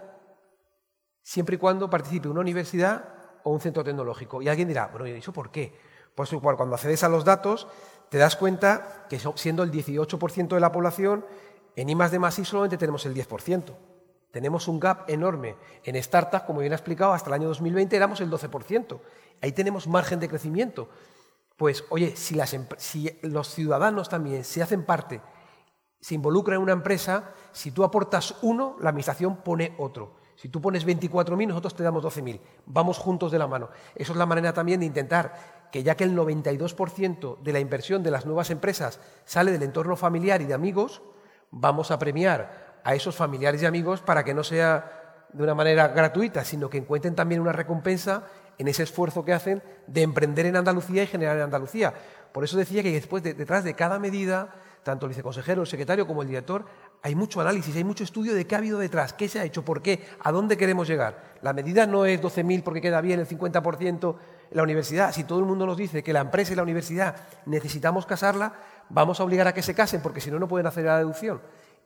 siempre 1.23 1.57
y 1.57 1.59
cuando 1.59 1.89
participe 1.89 2.29
una 2.29 2.41
universidad 2.41 3.15
o 3.45 3.51
un 3.51 3.61
centro 3.61 3.83
tecnológico. 3.83 4.43
Y 4.43 4.49
alguien 4.49 4.69
dirá, 4.69 4.89
bueno, 4.89 5.07
¿y 5.07 5.13
eso 5.13 5.33
por 5.33 5.51
qué? 5.51 5.73
Pues 6.15 6.33
igual, 6.33 6.57
cuando 6.57 6.75
accedes 6.75 7.03
a 7.03 7.09
los 7.09 7.25
datos, 7.25 7.67
te 8.11 8.19
das 8.19 8.37
cuenta 8.37 9.07
que 9.09 9.19
siendo 9.37 9.63
el 9.63 9.71
18% 9.71 10.49
de 10.49 10.61
la 10.61 10.71
población, 10.71 11.25
en 11.77 11.89
I 11.89 11.95
más 11.95 12.11
de 12.11 12.19
más 12.19 12.39
I 12.39 12.45
solamente 12.45 12.77
tenemos 12.77 13.07
el 13.07 13.15
10%. 13.15 13.75
Tenemos 14.31 14.69
un 14.69 14.79
gap 14.79 15.09
enorme. 15.09 15.57
En 15.85 16.01
startups, 16.03 16.45
como 16.45 16.61
bien 16.61 16.73
ha 16.73 16.77
explicado, 16.77 17.13
hasta 17.13 17.31
el 17.31 17.35
año 17.35 17.49
2020 17.49 17.97
éramos 17.97 18.21
el 18.21 18.31
12%. 18.31 19.01
Ahí 19.43 19.53
tenemos 19.53 19.87
margen 19.87 20.21
de 20.21 20.29
crecimiento. 20.29 20.89
Pues, 21.57 21.85
oye, 21.91 22.17
si, 22.17 22.39
si 22.79 23.19
los 23.23 23.49
ciudadanos 23.49 24.09
también 24.09 24.45
se 24.45 24.63
hacen 24.63 24.85
parte, 24.85 25.21
se 26.01 26.15
involucran 26.15 26.57
en 26.57 26.63
una 26.63 26.73
empresa, 26.73 27.35
si 27.53 27.71
tú 27.71 27.85
aportas 27.85 28.37
uno, 28.43 28.77
la 28.81 28.91
administración 28.91 29.37
pone 29.39 29.75
otro. 29.79 30.21
Si 30.37 30.49
tú 30.49 30.63
pones 30.63 30.87
24.000, 30.87 31.49
nosotros 31.49 31.75
te 31.75 31.83
damos 31.83 32.03
12.000. 32.03 32.41
Vamos 32.65 32.97
juntos 32.97 33.31
de 33.31 33.39
la 33.39 33.47
mano. 33.47 33.69
Eso 33.95 34.13
es 34.13 34.19
la 34.19 34.25
manera 34.25 34.55
también 34.55 34.81
de 34.81 34.87
intentar 34.87 35.69
que 35.71 35.83
ya 35.83 35.97
que 35.97 36.05
el 36.05 36.17
92% 36.17 37.43
de 37.43 37.53
la 37.53 37.61
inversión 37.61 38.03
de 38.03 38.11
las 38.11 38.25
nuevas 38.25 38.49
empresas 38.49 39.01
sale 39.27 39.53
del 39.53 39.63
entorno 39.63 39.97
familiar 39.97 40.41
y 40.41 40.47
de 40.47 40.55
amigos, 40.55 41.03
vamos 41.51 41.91
a 41.91 41.99
premiar 41.99 42.70
a 42.85 42.95
esos 42.95 43.17
familiares 43.17 43.63
y 43.63 43.67
amigos 43.67 44.01
para 44.01 44.25
que 44.25 44.35
no 44.35 44.45
sea 44.45 45.01
de 45.33 45.43
una 45.43 45.55
manera 45.55 45.89
gratuita, 45.89 46.45
sino 46.45 46.69
que 46.69 46.79
encuentren 46.79 47.15
también 47.15 47.41
una 47.41 47.53
recompensa 47.53 48.25
en 48.59 48.69
ese 48.69 48.83
esfuerzo 48.83 49.25
que 49.25 49.33
hacen 49.33 49.63
de 49.87 50.03
emprender 50.03 50.47
en 50.47 50.57
Andalucía 50.57 51.03
y 51.03 51.07
generar 51.07 51.37
en 51.37 51.45
Andalucía. 51.45 51.95
Por 52.33 52.45
eso 52.45 52.57
decía 52.57 52.83
que 52.83 52.93
después, 52.93 53.23
detrás 53.23 53.65
de 53.65 53.75
cada 53.75 53.99
medida, 53.99 54.51
tanto 54.83 55.07
el 55.07 55.11
viceconsejero, 55.11 55.63
el 55.63 55.67
secretario 55.67 56.07
como 56.07 56.23
el 56.23 56.29
director, 56.29 56.65
hay 57.03 57.15
mucho 57.15 57.41
análisis, 57.41 57.75
hay 57.75 57.85
mucho 57.85 58.05
estudio 58.05 58.35
de 58.35 58.47
qué 58.47 58.55
ha 58.55 58.59
habido 58.59 58.79
detrás, 58.79 59.13
qué 59.13 59.29
se 59.29 59.41
ha 59.41 59.45
hecho, 59.45 59.65
por 59.65 59.83
qué, 59.83 60.07
a 60.23 60.31
dónde 60.31 60.57
queremos 60.57 60.87
llegar. 60.87 61.39
La 61.43 61.53
medida 61.53 61.87
no 61.87 62.05
es 62.05 62.21
12.000 62.21 62.63
porque 62.63 62.81
queda 62.81 63.01
bien 63.01 63.21
el 63.21 63.27
50% 63.27 64.15
en 64.51 64.57
la 64.57 64.63
universidad. 64.63 65.13
Si 65.13 65.25
todo 65.25 65.39
el 65.39 65.47
mundo 65.47 65.67
nos 65.67 65.77
dice 65.77 66.03
que 66.03 66.13
la 66.13 66.21
empresa 66.21 66.53
y 66.53 66.57
la 66.57 66.63
universidad 66.63 67.17
necesitamos 67.47 68.05
casarla, 68.07 68.53
vamos 68.91 69.21
a 69.21 69.25
obligar 69.25 69.49
a 69.49 69.55
que 69.55 69.63
se 69.63 69.75
casen 69.75 70.03
porque 70.03 70.21
si 70.21 70.31
no, 70.31 70.39
no 70.39 70.49
pueden 70.49 70.67
hacer 70.67 70.85
la 70.85 70.99
deducción. 70.99 71.41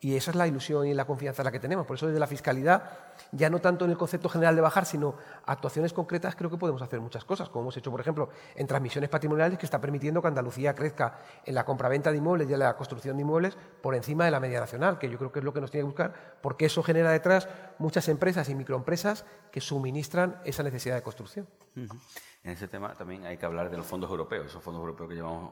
Y 0.04 0.16
esa 0.16 0.32
es 0.32 0.36
la 0.36 0.46
ilusión 0.46 0.86
y 0.86 0.92
la 0.92 1.06
confianza 1.06 1.42
la 1.42 1.50
que 1.50 1.58
tenemos. 1.58 1.86
Por 1.86 1.96
eso 1.96 2.06
desde 2.06 2.20
la 2.20 2.26
fiscalidad, 2.26 2.90
ya 3.32 3.48
no 3.48 3.58
tanto 3.62 3.86
en 3.86 3.90
el 3.90 3.96
concepto 3.96 4.28
general 4.28 4.54
de 4.54 4.60
bajar, 4.60 4.84
sino 4.84 5.14
actuaciones 5.46 5.94
concretas, 5.94 6.36
creo 6.36 6.50
que 6.50 6.58
podemos 6.58 6.82
hacer 6.82 7.00
muchas 7.00 7.24
cosas, 7.24 7.48
como 7.48 7.62
hemos 7.62 7.76
hecho, 7.78 7.90
por 7.90 8.02
ejemplo, 8.02 8.28
en 8.54 8.66
transmisiones 8.66 9.08
patrimoniales, 9.08 9.58
que 9.58 9.64
está 9.64 9.80
permitiendo 9.80 10.20
que 10.20 10.28
Andalucía 10.28 10.74
crezca 10.74 11.20
en 11.46 11.54
la 11.54 11.64
compraventa 11.64 12.10
de 12.10 12.18
inmuebles 12.18 12.50
y 12.50 12.52
en 12.52 12.58
la 12.58 12.76
construcción 12.76 13.16
de 13.16 13.22
inmuebles 13.22 13.56
por 13.80 13.94
encima 13.94 14.26
de 14.26 14.30
la 14.30 14.40
media 14.40 14.60
nacional, 14.60 14.98
que 14.98 15.08
yo 15.08 15.16
creo 15.16 15.32
que 15.32 15.38
es 15.38 15.44
lo 15.46 15.54
que 15.54 15.62
nos 15.62 15.70
tiene 15.70 15.84
que 15.84 15.86
buscar, 15.86 16.12
porque 16.42 16.66
eso 16.66 16.82
genera 16.82 17.10
detrás 17.10 17.48
muchas 17.78 18.06
empresas 18.10 18.46
y 18.50 18.54
microempresas 18.54 19.24
que 19.50 19.62
suministran 19.62 20.38
esa 20.44 20.62
necesidad 20.62 20.96
de 20.96 21.02
construcción. 21.02 21.48
En 21.76 22.50
ese 22.50 22.68
tema 22.68 22.92
también 22.92 23.24
hay 23.24 23.38
que 23.38 23.46
hablar 23.46 23.70
de 23.70 23.78
los 23.78 23.86
fondos 23.86 24.10
europeos, 24.10 24.48
esos 24.48 24.62
fondos 24.62 24.80
europeos 24.80 25.08
que 25.08 25.14
llevamos 25.14 25.50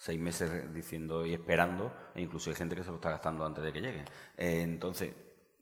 seis 0.00 0.18
meses 0.18 0.72
diciendo 0.72 1.26
y 1.26 1.34
esperando, 1.34 1.92
e 2.14 2.22
incluso 2.22 2.48
hay 2.48 2.56
gente 2.56 2.74
que 2.74 2.82
se 2.82 2.88
lo 2.88 2.94
está 2.94 3.10
gastando 3.10 3.44
antes 3.44 3.62
de 3.62 3.70
que 3.70 3.82
llegue. 3.82 4.02
Eh, 4.34 4.62
entonces, 4.62 5.12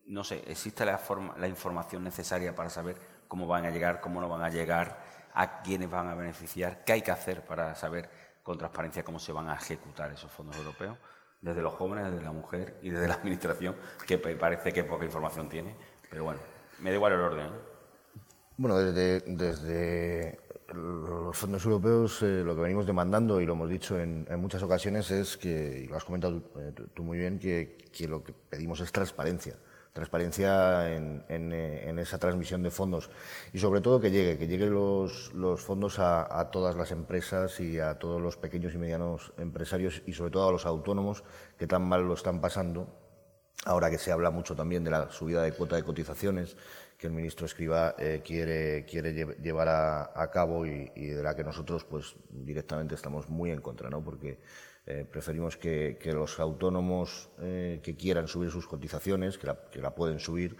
no 0.07 0.23
sé, 0.23 0.45
¿existe 0.47 0.85
la, 0.85 0.97
forma, 0.97 1.35
la 1.39 1.49
información 1.49 2.05
necesaria 2.05 2.55
para 2.55 2.71
saber 2.71 2.97
cómo 3.27 3.49
van 3.49 3.67
a 3.67 3.71
llegar, 3.71 4.01
cómo 4.01 4.21
no 4.21 4.29
van 4.29 4.43
a 4.43 4.49
llegar, 4.49 4.97
a 5.35 5.61
quiénes 5.63 5.91
van 5.91 6.07
a 6.07 6.15
beneficiar, 6.15 6.85
qué 6.85 6.93
hay 6.93 7.03
que 7.03 7.11
hacer 7.11 7.45
para 7.45 7.75
saber 7.75 8.09
con 8.45 8.57
transparencia 8.57 9.03
cómo 9.03 9.19
se 9.19 9.33
van 9.33 9.49
a 9.49 9.55
ejecutar 9.55 10.13
esos 10.13 10.31
fondos 10.31 10.57
europeos? 10.57 10.97
Desde 11.41 11.61
los 11.61 11.75
jóvenes, 11.75 12.09
desde 12.09 12.25
la 12.25 12.33
mujer 12.33 12.79
y 12.81 12.91
desde 12.91 13.09
la 13.09 13.15
administración, 13.15 13.75
que 14.07 14.19
parece 14.19 14.73
que 14.73 14.85
poca 14.85 15.05
información 15.05 15.49
tiene, 15.49 15.75
pero 16.09 16.23
bueno, 16.23 16.39
me 16.79 16.91
da 16.91 16.97
igual 16.97 17.13
el 17.13 17.21
orden. 17.21 17.47
¿eh? 17.47 17.61
Bueno, 18.57 18.79
desde, 18.79 19.21
desde 19.27 20.39
los 20.75 21.37
fondos 21.37 21.65
europeos 21.65 22.23
eh, 22.23 22.43
lo 22.45 22.55
que 22.55 22.61
venimos 22.61 22.87
demandando 22.87 23.41
y 23.41 23.47
lo 23.47 23.55
hemos 23.55 23.71
dicho 23.71 23.99
en, 23.99 24.27
muchas 24.39 24.63
ocasiones 24.63 25.11
es 25.11 25.37
que, 25.37 25.83
y 25.85 25.87
lo 25.87 25.97
has 25.97 26.05
comentado 26.05 26.43
eh, 26.59 26.73
tú, 26.95 27.03
muy 27.03 27.19
bien, 27.19 27.39
que, 27.39 27.79
lo 28.07 28.23
que 28.23 28.33
pedimos 28.33 28.81
es 28.81 28.93
transparencia. 28.93 29.57
Transparencia 29.93 30.95
en, 30.95 31.25
eh, 31.29 31.95
esa 31.99 32.19
transmisión 32.19 32.63
de 32.63 32.71
fondos 32.71 33.11
y 33.53 33.59
sobre 33.59 33.81
todo 33.81 34.01
que 34.01 34.11
llegue, 34.11 34.39
que 34.39 34.47
lleguen 34.47 34.73
los, 34.73 35.33
fondos 35.57 35.99
a, 35.99 36.51
todas 36.53 36.77
las 36.77 36.93
empresas 36.93 37.59
y 37.59 37.81
a 37.81 37.99
todos 37.99 38.21
los 38.21 38.37
pequeños 38.37 38.75
y 38.75 38.79
medianos 38.79 39.33
empresarios 39.39 40.03
y 40.07 40.13
sobre 40.13 40.31
todo 40.31 40.49
a 40.49 40.53
los 40.53 40.67
autónomos 40.67 41.25
que 41.59 41.67
tan 41.67 41.83
mal 41.83 42.07
lo 42.07 42.15
están 42.15 42.41
pasando. 42.41 42.87
Ahora 43.65 43.91
que 43.91 43.99
se 43.99 44.13
habla 44.13 44.31
mucho 44.31 44.55
también 44.55 44.85
de 44.85 44.91
la 44.91 45.11
subida 45.11 45.43
de 45.43 45.53
cuota 45.53 45.75
de 45.75 45.83
cotizaciones, 45.83 46.57
que 46.99 47.07
el 47.07 47.13
ministro 47.13 47.47
Escriba 47.47 47.95
eh, 47.97 48.21
quiere, 48.25 48.85
quiere 48.85 49.13
llevar 49.41 49.69
a, 49.69 50.31
cabo 50.33 50.67
y, 50.67 50.89
de 50.89 51.23
la 51.23 51.37
que 51.37 51.45
nosotros 51.45 51.85
pues 51.85 52.17
directamente 52.29 52.97
estamos 52.97 53.29
muy 53.29 53.53
en 53.53 53.61
contra, 53.61 53.89
¿no? 53.89 54.03
porque 54.03 54.41
eh, 54.85 55.07
preferimos 55.09 55.57
que, 55.57 55.97
los 56.13 56.41
autónomos 56.41 57.31
eh, 57.41 57.79
que 57.85 57.95
quieran 57.95 58.27
subir 58.27 58.51
sus 58.51 58.67
cotizaciones, 58.67 59.39
que 59.39 59.81
la, 59.81 59.95
pueden 59.95 60.19
subir, 60.19 60.57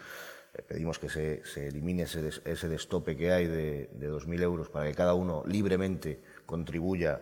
pedimos 0.69 1.01
que 1.01 1.09
se, 1.09 1.43
elimine 1.67 2.05
ese, 2.05 2.31
ese, 2.45 2.69
destope 2.69 3.17
que 3.17 3.33
hay 3.33 3.47
de, 3.47 3.91
de 3.93 4.11
2.000 4.11 4.43
euros 4.43 4.69
para 4.69 4.87
que 4.87 4.95
cada 4.95 5.15
uno 5.15 5.43
libremente 5.45 6.23
contribuya 6.47 7.21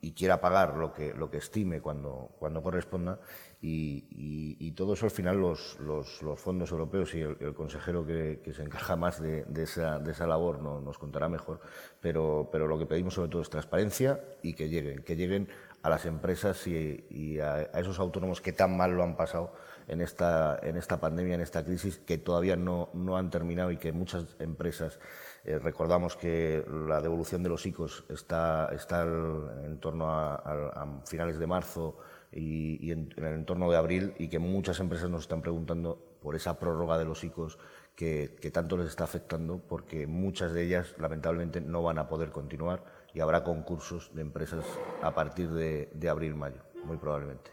y, 0.00 0.12
quiera 0.12 0.40
pagar 0.40 0.76
lo 0.76 0.92
que, 0.92 1.14
lo 1.14 1.30
que 1.30 1.38
estime 1.38 1.80
cuando, 1.80 2.30
cuando 2.38 2.62
corresponda 2.62 3.20
y, 3.60 4.72
todo 4.72 4.94
eso 4.94 5.06
al 5.06 5.10
final 5.10 5.40
los, 5.40 5.76
los, 5.80 6.20
fondos 6.40 6.70
europeos 6.70 7.12
y 7.14 7.20
el, 7.20 7.52
consejero 7.54 8.06
que, 8.06 8.40
se 8.54 8.62
encarga 8.62 8.94
más 8.94 9.20
de, 9.20 9.44
esa, 9.56 9.98
de 9.98 10.12
esa, 10.12 10.26
labor 10.26 10.62
no, 10.62 10.80
nos 10.80 10.98
contará 10.98 11.28
mejor, 11.28 11.60
pero, 12.00 12.48
pero 12.52 12.68
lo 12.68 12.78
que 12.78 12.86
pedimos 12.86 13.14
sobre 13.14 13.28
todo 13.28 13.42
es 13.42 13.50
transparencia 13.50 14.20
y 14.42 14.54
que 14.54 14.68
lleguen, 14.68 15.02
que 15.02 15.16
lleguen 15.16 15.48
a 15.82 15.90
las 15.90 16.06
empresas 16.06 16.66
y, 16.66 17.40
a, 17.40 17.62
esos 17.62 17.98
autónomos 17.98 18.40
que 18.40 18.52
tan 18.52 18.76
mal 18.76 18.92
lo 18.92 19.02
han 19.02 19.16
pasado 19.16 19.52
en 19.88 20.00
esta, 20.00 20.58
en 20.62 20.76
esta 20.76 21.00
pandemia, 21.00 21.34
en 21.34 21.40
esta 21.40 21.64
crisis, 21.64 21.98
que 21.98 22.18
todavía 22.18 22.56
no, 22.56 22.90
no 22.94 23.16
han 23.16 23.30
terminado 23.30 23.70
y 23.70 23.78
que 23.78 23.92
muchas 23.92 24.36
empresas 24.38 24.98
eh, 25.44 25.58
recordamos 25.58 26.16
que 26.16 26.64
la 26.86 27.00
devolución 27.00 27.42
de 27.42 27.48
los 27.48 27.64
ICOs 27.64 28.04
está, 28.08 28.68
está 28.72 29.02
en 29.02 29.78
torno 29.80 30.10
a, 30.10 31.00
finales 31.06 31.38
de 31.38 31.46
marzo 31.46 31.96
y, 32.32 32.90
en, 32.92 33.12
el 33.16 33.24
entorno 33.24 33.70
de 33.70 33.76
abril 33.76 34.14
y 34.18 34.28
que 34.28 34.38
muchas 34.38 34.80
empresas 34.80 35.10
nos 35.10 35.22
están 35.22 35.42
preguntando 35.42 36.18
por 36.20 36.36
esa 36.36 36.58
prórroga 36.58 36.98
de 36.98 37.04
los 37.04 37.24
ICOs 37.24 37.58
que, 37.94 38.50
tanto 38.52 38.76
les 38.76 38.88
está 38.88 39.04
afectando 39.04 39.58
porque 39.58 40.06
muchas 40.06 40.52
de 40.52 40.64
ellas 40.64 40.94
lamentablemente 40.98 41.60
no 41.60 41.82
van 41.82 41.98
a 41.98 42.08
poder 42.08 42.30
continuar 42.30 42.84
y 43.12 43.20
habrá 43.20 43.42
concursos 43.42 44.14
de 44.14 44.22
empresas 44.22 44.64
a 45.02 45.14
partir 45.14 45.50
de, 45.50 46.08
abril-mayo, 46.08 46.62
muy 46.84 46.96
probablemente. 46.96 47.50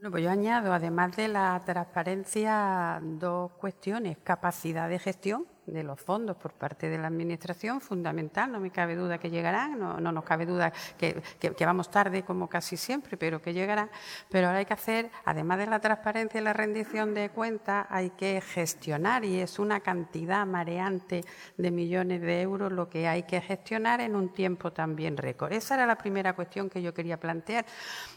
Bueno, 0.00 0.10
pues 0.10 0.24
yo 0.24 0.30
añado, 0.30 0.72
además 0.72 1.14
de 1.14 1.28
la 1.28 1.62
transparencia, 1.64 3.00
dos 3.02 3.52
cuestiones. 3.52 4.16
Capacidad 4.24 4.88
de 4.88 4.98
gestión 4.98 5.46
de 5.72 5.82
los 5.82 6.00
fondos 6.00 6.36
por 6.36 6.52
parte 6.52 6.88
de 6.88 6.98
la 6.98 7.06
Administración, 7.06 7.80
fundamental, 7.80 8.50
no 8.50 8.60
me 8.60 8.70
cabe 8.70 8.96
duda 8.96 9.18
que 9.18 9.30
llegarán, 9.30 9.78
no, 9.78 9.98
nos 10.00 10.24
cabe 10.24 10.46
duda 10.46 10.72
que, 10.98 11.22
vamos 11.60 11.90
tarde 11.90 12.22
como 12.22 12.48
casi 12.48 12.76
siempre, 12.76 13.16
pero 13.16 13.40
que 13.40 13.52
llegarán. 13.52 13.90
Pero 14.28 14.48
ahora 14.48 14.60
hay 14.60 14.66
que 14.66 14.74
hacer, 14.74 15.10
además 15.24 15.58
de 15.58 15.66
la 15.66 15.80
transparencia 15.80 16.40
y 16.40 16.44
la 16.44 16.52
rendición 16.52 17.14
de 17.14 17.30
cuentas, 17.30 17.86
hay 17.90 18.10
que 18.10 18.40
gestionar 18.40 19.24
y 19.24 19.40
es 19.40 19.58
una 19.58 19.80
cantidad 19.80 20.46
mareante 20.46 21.24
de 21.56 21.70
millones 21.70 22.20
de 22.20 22.42
euros 22.42 22.72
lo 22.72 22.88
que 22.88 23.08
hay 23.08 23.22
que 23.24 23.40
gestionar 23.40 24.00
en 24.00 24.16
un 24.16 24.30
tiempo 24.30 24.72
también 24.72 25.16
récord. 25.16 25.52
Esa 25.52 25.74
era 25.74 25.86
la 25.86 25.96
primera 25.96 26.34
cuestión 26.34 26.68
que 26.68 26.82
yo 26.82 26.92
quería 26.94 27.18
plantear. 27.18 27.64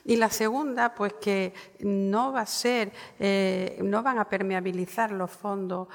Y 0.06 0.16
la 0.18 0.30
segunda, 0.30 0.93
pues 0.93 1.14
que 1.14 1.54
no 1.80 2.32
va 2.34 2.41
a 2.41 2.45
ser, 2.45 2.91
eh, 3.20 3.80
no 3.84 4.04
van 4.04 4.20
a 4.20 4.28
permeabilizar 4.28 5.12
los 5.12 5.32
fondos 5.32 5.88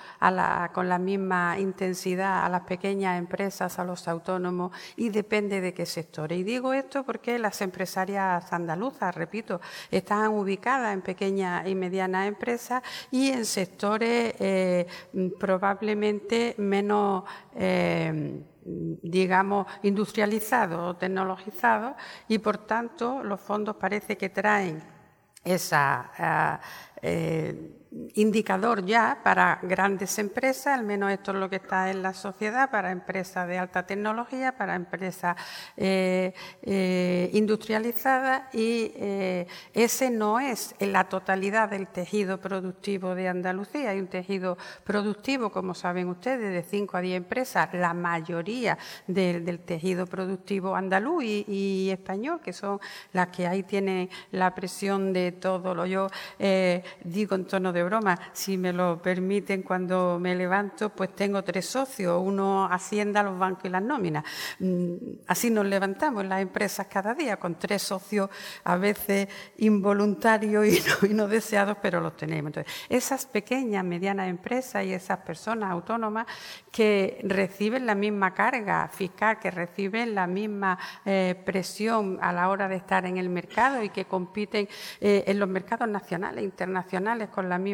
con 0.72 0.88
la 0.88 0.98
misma 0.98 1.47
intensidad 1.56 2.44
a 2.44 2.48
las 2.48 2.62
pequeñas 2.62 3.18
empresas, 3.18 3.78
a 3.78 3.84
los 3.84 4.08
autónomos 4.08 4.72
y 4.96 5.10
depende 5.10 5.60
de 5.60 5.72
qué 5.72 5.86
sectores. 5.86 6.38
Y 6.38 6.42
digo 6.42 6.72
esto 6.74 7.04
porque 7.04 7.38
las 7.38 7.60
empresarias 7.62 8.52
andaluzas, 8.52 9.14
repito, 9.14 9.60
están 9.90 10.32
ubicadas 10.32 10.92
en 10.92 11.02
pequeñas 11.02 11.66
y 11.68 11.74
medianas 11.74 12.26
empresas 12.26 12.82
y 13.10 13.30
en 13.30 13.44
sectores 13.44 14.34
eh, 14.38 14.86
probablemente 15.38 16.54
menos 16.58 17.24
eh, 17.54 18.42
digamos, 18.68 19.66
industrializados 19.82 20.90
o 20.90 20.96
tecnologizados 20.96 21.94
y, 22.28 22.38
por 22.38 22.58
tanto, 22.58 23.22
los 23.22 23.40
fondos 23.40 23.76
parece 23.76 24.16
que 24.16 24.28
traen 24.28 24.82
esa, 25.44 26.60
eh, 27.00 27.77
indicador 28.14 28.84
ya 28.84 29.20
para 29.22 29.58
grandes 29.62 30.18
empresas, 30.18 30.78
al 30.78 30.84
menos 30.84 31.10
esto 31.10 31.32
es 31.32 31.38
lo 31.38 31.48
que 31.48 31.56
está 31.56 31.90
en 31.90 32.02
la 32.02 32.12
sociedad, 32.12 32.70
para 32.70 32.90
empresas 32.90 33.48
de 33.48 33.58
alta 33.58 33.86
tecnología, 33.86 34.56
para 34.56 34.74
empresas 34.74 35.36
eh, 35.76 36.34
eh, 36.62 37.30
industrializadas 37.32 38.54
y 38.54 38.92
eh, 38.96 39.46
ese 39.72 40.10
no 40.10 40.38
es 40.38 40.74
en 40.78 40.92
la 40.92 41.04
totalidad 41.04 41.70
del 41.70 41.86
tejido 41.88 42.38
productivo 42.38 43.14
de 43.14 43.28
Andalucía. 43.28 43.90
Hay 43.90 44.00
un 44.00 44.08
tejido 44.08 44.58
productivo, 44.84 45.50
como 45.50 45.74
saben 45.74 46.08
ustedes, 46.08 46.52
de 46.52 46.62
5 46.62 46.96
a 46.96 47.00
10 47.00 47.16
empresas, 47.16 47.70
la 47.72 47.94
mayoría 47.94 48.76
del, 49.06 49.58
tejido 49.60 50.06
productivo 50.06 50.76
andaluz 50.76 51.24
y, 51.24 51.88
español, 51.90 52.40
que 52.40 52.52
son 52.52 52.80
las 53.12 53.28
que 53.28 53.46
ahí 53.46 53.62
tienen 53.62 54.08
la 54.30 54.54
presión 54.54 55.12
de 55.12 55.32
todo 55.32 55.74
lo 55.74 55.86
yo 55.86 56.08
digo 57.04 57.34
en 57.34 57.46
tono 57.46 57.72
de 57.72 57.77
broma, 57.82 58.18
si 58.32 58.56
me 58.56 58.72
lo 58.72 59.00
permiten 59.00 59.62
cuando 59.62 60.18
me 60.20 60.34
levanto, 60.34 60.90
pues 60.90 61.14
tengo 61.14 61.42
tres 61.42 61.66
socios, 61.66 62.20
uno 62.22 62.68
Hacienda, 62.70 63.22
los 63.22 63.38
bancos 63.38 63.64
y 63.64 63.68
las 63.68 63.82
nóminas. 63.82 64.24
Mm, 64.58 64.94
así 65.26 65.50
nos 65.50 65.66
levantamos 65.66 66.22
en 66.22 66.28
las 66.28 66.40
empresas 66.40 66.86
cada 66.86 67.14
día, 67.14 67.36
con 67.36 67.58
tres 67.58 67.82
socios 67.82 68.30
a 68.64 68.76
veces 68.76 69.28
involuntarios 69.58 70.66
y 71.02 71.14
no, 71.14 71.28
deseados, 71.28 71.76
pero 71.80 72.00
los 72.00 72.16
tenemos. 72.16 72.48
Entonces, 72.48 72.72
esas 72.88 73.26
pequeñas, 73.26 73.84
medianas 73.84 74.28
empresas 74.28 74.84
y 74.84 74.92
esas 74.92 75.18
personas 75.18 75.70
autónomas 75.70 76.26
que 76.70 77.20
reciben 77.24 77.86
la 77.86 77.94
misma 77.94 78.34
carga 78.34 78.88
fiscal, 78.88 79.38
que 79.38 79.50
reciben 79.50 80.14
la 80.14 80.26
misma 80.26 80.78
eh, 81.04 81.34
presión 81.44 82.18
a 82.20 82.32
la 82.32 82.48
hora 82.48 82.68
de 82.68 82.76
estar 82.76 83.06
en 83.06 83.16
el 83.16 83.28
mercado 83.28 83.82
y 83.82 83.90
que 83.90 84.04
compiten 84.04 84.68
eh, 85.00 85.24
en 85.26 85.38
los 85.38 85.48
mercados 85.48 85.88
nacionales 85.88 86.42
e 86.42 86.44
internacionales 86.44 87.28
con 87.28 87.48
la 87.48 87.58
misma 87.58 87.67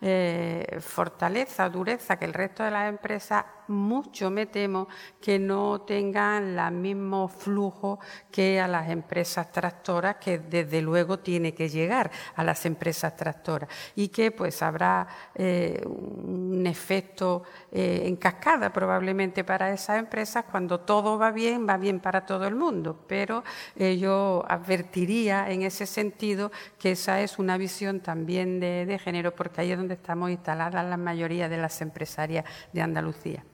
eh, 0.00 0.78
fortaleza 0.80 1.66
o 1.66 1.70
dureza 1.70 2.18
que 2.18 2.24
el 2.24 2.34
resto 2.34 2.62
de 2.62 2.70
las 2.70 2.88
empresas, 2.88 3.44
mucho 3.70 4.30
me 4.30 4.46
temo 4.46 4.88
que 5.20 5.38
no 5.38 5.82
tengan 5.82 6.58
el 6.58 6.72
mismo 6.72 7.28
flujo 7.28 7.98
que 8.30 8.60
a 8.60 8.68
las 8.68 8.90
empresas 8.90 9.50
tractoras, 9.50 10.16
que 10.16 10.38
desde 10.38 10.82
luego 10.82 11.18
tiene 11.20 11.54
que 11.54 11.68
llegar 11.68 12.10
a 12.34 12.44
las 12.44 12.66
empresas 12.66 13.16
tractoras 13.16 13.70
y 13.96 14.08
que 14.08 14.30
pues 14.30 14.62
habrá 14.62 15.06
eh, 15.34 15.82
un 15.86 16.66
efecto 16.66 17.44
eh, 17.72 18.02
en 18.04 18.16
cascada 18.16 18.72
probablemente 18.72 19.44
para 19.44 19.72
esas 19.72 19.98
empresas 19.98 20.44
cuando 20.50 20.80
todo 20.80 21.18
va 21.18 21.30
bien, 21.30 21.66
va 21.68 21.76
bien 21.76 22.00
para 22.00 22.26
todo 22.26 22.46
el 22.46 22.54
mundo, 22.54 23.04
pero 23.06 23.42
yo 23.76 24.44
advertiría 24.48 25.50
en 25.50 25.62
ese 25.62 25.86
sentido 25.86 26.50
que 26.78 26.92
esa 26.92 27.20
es 27.20 27.38
una 27.38 27.56
visión 27.56 28.00
también 28.00 28.60
de, 28.60 28.86
de 28.86 28.98
género 28.98 29.34
porque 29.34 29.60
ahí 29.62 29.72
es 29.72 29.78
donde 29.78 29.94
estamos 29.94 30.30
instaladas 30.30 30.84
la 30.84 30.96
mayoría 30.96 31.48
de 31.48 31.58
las 31.58 31.80
empresarias 31.80 32.44
de 32.72 32.82
Andalucía. 32.82 33.44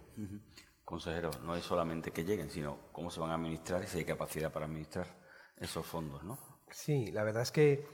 Consejero, 0.84 1.30
no 1.42 1.56
es 1.56 1.64
solamente 1.64 2.12
que 2.12 2.24
lleguen, 2.24 2.50
sino 2.50 2.78
cómo 2.92 3.10
se 3.10 3.20
van 3.20 3.30
a 3.30 3.34
administrar 3.34 3.82
y 3.82 3.86
si 3.86 3.98
hay 3.98 4.04
capacidad 4.04 4.52
para 4.52 4.66
administrar 4.66 5.06
esos 5.56 5.84
fondos, 5.84 6.22
¿no? 6.22 6.38
Sí, 6.70 7.10
la 7.12 7.24
verdad 7.24 7.42
es 7.42 7.52
que 7.52 7.86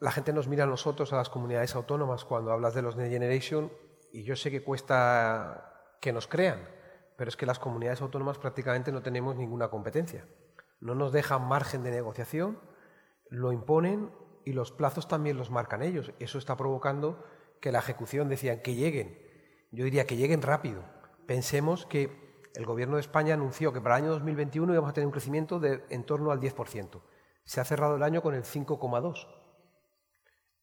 la 0.00 0.10
gente 0.10 0.32
nos 0.32 0.48
mira 0.48 0.64
a 0.64 0.66
nosotros, 0.66 1.12
a 1.12 1.16
las 1.16 1.28
comunidades 1.28 1.74
autónomas, 1.74 2.24
cuando 2.24 2.50
hablas 2.50 2.74
de 2.74 2.82
los 2.82 2.96
Next 2.96 3.12
Generation, 3.12 3.72
y 4.12 4.24
yo 4.24 4.34
sé 4.36 4.50
que 4.50 4.64
cuesta 4.64 5.72
que 6.00 6.12
nos 6.12 6.26
crean, 6.26 6.68
pero 7.16 7.28
es 7.28 7.36
que 7.36 7.46
las 7.46 7.58
comunidades 7.58 8.02
autónomas 8.02 8.38
prácticamente 8.38 8.90
no 8.90 9.02
tenemos 9.02 9.36
ninguna 9.36 9.68
competencia. 9.68 10.26
No 10.80 10.96
nos 10.96 11.12
dejan 11.12 11.46
margen 11.46 11.84
de 11.84 11.92
negociación, 11.92 12.58
lo 13.30 13.52
imponen 13.52 14.10
y 14.44 14.52
los 14.52 14.72
plazos 14.72 15.06
también 15.06 15.36
los 15.36 15.50
marcan 15.50 15.82
ellos. 15.82 16.12
Eso 16.18 16.38
está 16.38 16.56
provocando 16.56 17.24
que 17.60 17.70
la 17.70 17.78
ejecución 17.78 18.28
decían 18.28 18.60
que 18.60 18.74
lleguen. 18.74 19.31
Yo 19.72 19.84
diría 19.84 20.06
que 20.06 20.16
lleguen 20.16 20.42
rápido. 20.42 20.84
Pensemos 21.26 21.86
que 21.86 22.40
el 22.54 22.66
Gobierno 22.66 22.96
de 22.96 23.00
España 23.00 23.34
anunció 23.34 23.72
que 23.72 23.80
para 23.80 23.96
el 23.96 24.04
año 24.04 24.12
2021 24.12 24.70
íbamos 24.72 24.90
a 24.90 24.92
tener 24.92 25.06
un 25.06 25.12
crecimiento 25.12 25.58
de 25.58 25.82
en 25.88 26.04
torno 26.04 26.30
al 26.30 26.40
10%. 26.40 27.00
Se 27.44 27.60
ha 27.60 27.64
cerrado 27.64 27.96
el 27.96 28.02
año 28.02 28.20
con 28.22 28.34
el 28.34 28.44
5,2%. 28.44 29.26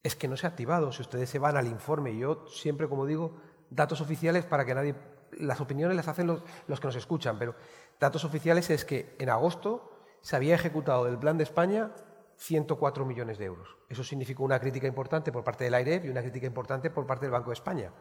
Es 0.03 0.15
que 0.15 0.27
no 0.27 0.37
se 0.37 0.45
ha 0.45 0.49
activado. 0.51 0.91
Si 0.91 1.01
ustedes 1.01 1.29
se 1.29 1.39
van 1.39 1.57
al 1.57 1.67
informe, 1.67 2.15
yo 2.15 2.47
siempre, 2.47 2.87
como 2.87 3.05
digo, 3.05 3.41
datos 3.69 3.99
oficiales 3.99 4.45
para 4.45 4.63
que 4.63 4.75
nadie. 4.75 4.95
Las 5.31 5.59
opiniones 5.59 5.97
las 5.97 6.07
hacen 6.07 6.27
los, 6.27 6.43
los 6.67 6.79
que 6.79 6.87
nos 6.87 6.95
escuchan, 6.95 7.37
pero 7.37 7.55
datos 7.99 8.23
oficiales 8.23 8.69
es 8.69 8.85
que 8.85 9.15
en 9.19 9.29
agosto 9.29 9.91
se 10.21 10.35
había 10.35 10.55
ejecutado 10.55 11.05
del 11.05 11.17
Plan 11.17 11.37
de 11.37 11.43
España 11.43 11.91
104 12.37 13.05
millones 13.05 13.37
de 13.37 13.45
euros. 13.45 13.77
Eso 13.89 14.03
significó 14.03 14.43
una 14.43 14.59
crítica 14.59 14.87
importante 14.87 15.31
por 15.31 15.43
parte 15.43 15.65
del 15.65 15.73
AIREF 15.73 16.05
y 16.05 16.09
una 16.09 16.21
crítica 16.21 16.47
importante 16.47 16.89
por 16.89 17.05
parte 17.05 17.25
del 17.25 17.31
Banco 17.31 17.49
de 17.49 17.55
España. 17.55 17.91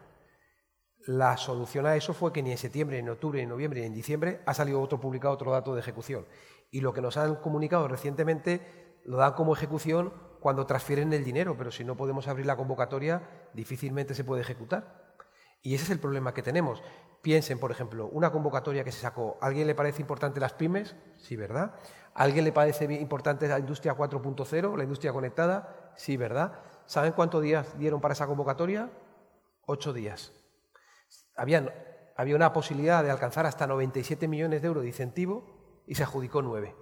La 1.08 1.38
solución 1.38 1.86
a 1.86 1.96
eso 1.96 2.12
fue 2.12 2.34
que 2.34 2.42
ni 2.42 2.50
en 2.50 2.58
septiembre, 2.58 2.98
ni 2.98 3.00
en 3.00 3.08
octubre, 3.08 3.38
ni 3.38 3.44
en 3.44 3.48
noviembre, 3.48 3.80
ni 3.80 3.86
en 3.86 3.94
diciembre 3.94 4.42
ha 4.44 4.52
salido 4.52 4.82
otro 4.82 5.00
publicado 5.00 5.32
otro 5.32 5.50
dato 5.50 5.72
de 5.72 5.80
ejecución. 5.80 6.26
Y 6.70 6.82
lo 6.82 6.92
que 6.92 7.00
nos 7.00 7.16
han 7.16 7.36
comunicado 7.36 7.88
recientemente 7.88 9.00
lo 9.06 9.16
dan 9.16 9.32
como 9.32 9.54
ejecución 9.54 10.12
cuando 10.38 10.66
transfieren 10.66 11.10
el 11.14 11.24
dinero, 11.24 11.56
pero 11.56 11.70
si 11.70 11.82
no 11.82 11.96
podemos 11.96 12.28
abrir 12.28 12.44
la 12.44 12.58
convocatoria, 12.58 13.22
difícilmente 13.54 14.14
se 14.14 14.22
puede 14.22 14.42
ejecutar. 14.42 15.16
Y 15.62 15.74
ese 15.74 15.84
es 15.84 15.90
el 15.92 15.98
problema 15.98 16.34
que 16.34 16.42
tenemos. 16.42 16.82
Piensen, 17.22 17.58
por 17.58 17.70
ejemplo, 17.70 18.10
una 18.12 18.30
convocatoria 18.30 18.84
que 18.84 18.92
se 18.92 19.00
sacó. 19.00 19.38
¿A 19.40 19.46
alguien 19.46 19.66
le 19.66 19.74
parece 19.74 20.02
importante 20.02 20.40
las 20.40 20.52
pymes? 20.52 20.94
Sí, 21.16 21.36
¿verdad? 21.36 21.74
¿A 22.12 22.22
alguien 22.22 22.44
le 22.44 22.52
parece 22.52 22.84
importante 22.84 23.48
la 23.48 23.58
industria 23.58 23.96
4.0, 23.96 24.76
la 24.76 24.82
industria 24.82 25.14
conectada? 25.14 25.90
Sí, 25.96 26.18
¿verdad? 26.18 26.60
¿Saben 26.84 27.12
cuántos 27.12 27.42
días 27.42 27.78
dieron 27.78 28.02
para 28.02 28.12
esa 28.12 28.26
convocatoria? 28.26 28.90
Ocho 29.64 29.94
días. 29.94 30.37
Había 31.38 32.36
una 32.36 32.52
posibilidad 32.52 33.02
de 33.02 33.10
alcanzar 33.10 33.46
hasta 33.46 33.66
97 33.66 34.28
millones 34.28 34.60
de 34.60 34.68
euros 34.68 34.82
de 34.82 34.88
incentivo 34.88 35.82
y 35.86 35.94
se 35.94 36.02
adjudicó 36.02 36.42
nueve. 36.42 36.76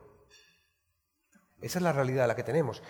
Esa 1.61 1.79
es 1.79 1.83
la 1.83 1.93
realidad 1.93 2.27
la 2.27 2.37
que 2.37 2.43
tenemos. 2.43 2.83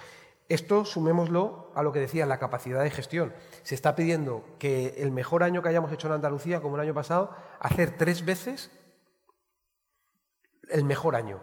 Esto 0.49 0.85
sumémoslo 0.85 1.73
a 1.75 1.83
lo 1.83 1.93
que 1.93 1.99
decía, 1.99 2.25
la 2.25 2.39
capacidad 2.39 2.83
de 2.83 2.91
gestión. 2.91 3.35
Se 3.62 3.75
está 3.75 3.97
pidiendo 3.97 4.45
que 4.59 4.95
el 4.99 5.11
mejor 5.11 5.43
año 5.43 5.61
que 5.61 5.69
hayamos 5.69 5.93
hecho 5.93 6.07
en 6.07 6.14
Andalucía, 6.14 6.61
como 6.61 6.77
el 6.77 6.83
año 6.83 6.95
pasado, 6.95 7.35
hacer 7.59 7.97
tres 7.97 8.25
veces 8.25 8.71
el 10.71 10.85
mejor 10.85 11.17
año, 11.17 11.41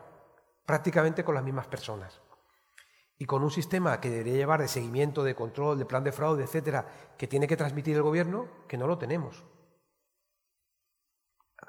prácticamente 0.65 1.23
con 1.23 1.35
las 1.35 1.43
mismas 1.43 1.67
personas. 1.67 2.21
Y 3.17 3.25
con 3.25 3.43
un 3.43 3.51
sistema 3.51 3.99
que 3.99 4.09
debería 4.09 4.33
llevar 4.33 4.61
de 4.61 4.67
seguimiento, 4.67 5.23
de 5.23 5.35
control, 5.35 5.77
de 5.77 5.85
plan 5.85 6.03
de 6.03 6.11
fraude, 6.11 6.43
etcétera, 6.43 6.87
que 7.17 7.27
tiene 7.27 7.47
que 7.47 7.57
transmitir 7.57 7.95
el 7.95 8.03
gobierno, 8.03 8.47
que 8.67 8.77
no 8.77 8.87
lo 8.87 8.97
tenemos. 8.97 9.43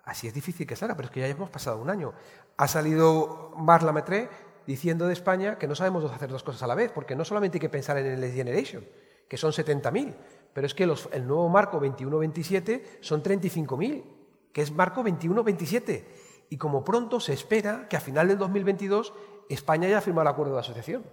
Así 0.04 0.26
es 0.26 0.34
difícil 0.34 0.66
que 0.66 0.76
salga, 0.76 0.96
pero 0.96 1.06
es 1.06 1.12
que 1.12 1.20
ya 1.20 1.26
hemos 1.28 1.50
pasado 1.50 1.78
un 1.78 1.90
año. 1.90 2.12
Ha 2.56 2.68
salido 2.68 3.52
Marla 3.56 3.92
Metré 3.92 4.28
diciendo 4.66 5.06
de 5.06 5.12
España 5.12 5.58
que 5.58 5.66
no 5.66 5.74
sabemos 5.74 6.10
hacer 6.10 6.30
dos 6.30 6.42
cosas 6.42 6.62
a 6.62 6.66
la 6.66 6.74
vez, 6.74 6.90
porque 6.92 7.14
no 7.14 7.24
solamente 7.24 7.56
hay 7.56 7.60
que 7.60 7.68
pensar 7.68 7.96
en 7.98 8.06
el 8.06 8.20
Next 8.20 8.34
Generation, 8.34 8.84
que 9.28 9.36
son 9.36 9.52
70.000, 9.52 10.14
pero 10.52 10.66
es 10.66 10.74
que 10.74 10.84
el 10.84 11.26
nuevo 11.26 11.48
marco 11.48 11.80
21-27 11.80 12.98
son 13.00 13.22
35.000, 13.22 14.04
que 14.52 14.62
es 14.62 14.72
marco 14.72 15.02
21-27. 15.02 16.04
Y 16.50 16.56
como 16.58 16.84
pronto 16.84 17.20
se 17.20 17.32
espera 17.32 17.88
que 17.88 17.96
a 17.96 18.00
final 18.00 18.28
del 18.28 18.38
2022 18.38 19.12
España 19.48 19.88
haya 19.88 20.00
firmado 20.00 20.22
el 20.28 20.32
acuerdo 20.32 20.54
de 20.54 20.60
asociación. 20.60 21.04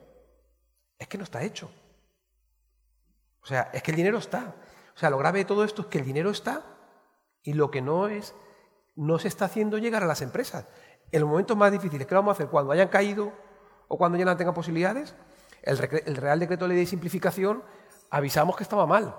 Es 0.98 1.08
que 1.08 1.18
no 1.18 1.24
está 1.24 1.44
hecho. 1.44 1.72
O 3.42 3.46
sea, 3.46 3.72
es 3.74 3.82
que 3.82 3.92
el 3.92 3.98
dinero 3.98 4.20
está. 4.20 4.56
O 4.96 5.00
sea, 5.00 5.10
lo 5.10 5.18
grave 5.18 5.40
de 5.40 5.46
todo 5.46 5.64
esto 5.64 5.82
es 5.84 5.88
que 5.88 5.98
el 5.98 6.06
dinero 6.06 6.30
está 6.30 6.64
y 7.44 7.54
lo 7.54 7.72
que 7.72 7.82
no 7.82 8.08
es, 8.08 8.36
no 8.96 9.20
se 9.20 9.28
está 9.28 9.46
haciendo 9.46 9.78
llegar 9.78 10.04
a 10.04 10.08
las 10.08 10.22
empresas 10.22 10.66
en 11.12 11.22
los 11.22 11.30
momentos 11.30 11.58
más 11.58 11.72
difíciles, 11.72 12.08
¿qué 12.08 12.16
vamos 12.16 12.32
a 12.32 12.34
hacer? 12.34 12.48
Cuando 12.48 12.72
hayan 12.72 12.88
caído 12.88 13.34
o 13.88 13.98
cuando 13.98 14.18
ya 14.18 14.26
no 14.26 14.38
tengan 14.38 14.54
posibilidades, 14.54 15.16
el, 15.64 15.78
Real 15.78 16.39
Decreto 16.39 16.66
de 16.66 16.70
Ley 16.70 16.78
de 16.78 16.86
Simplificación 16.86 17.64
avisamos 18.10 18.56
que 18.56 18.64
estaba 18.64 18.88
mal. 18.88 19.16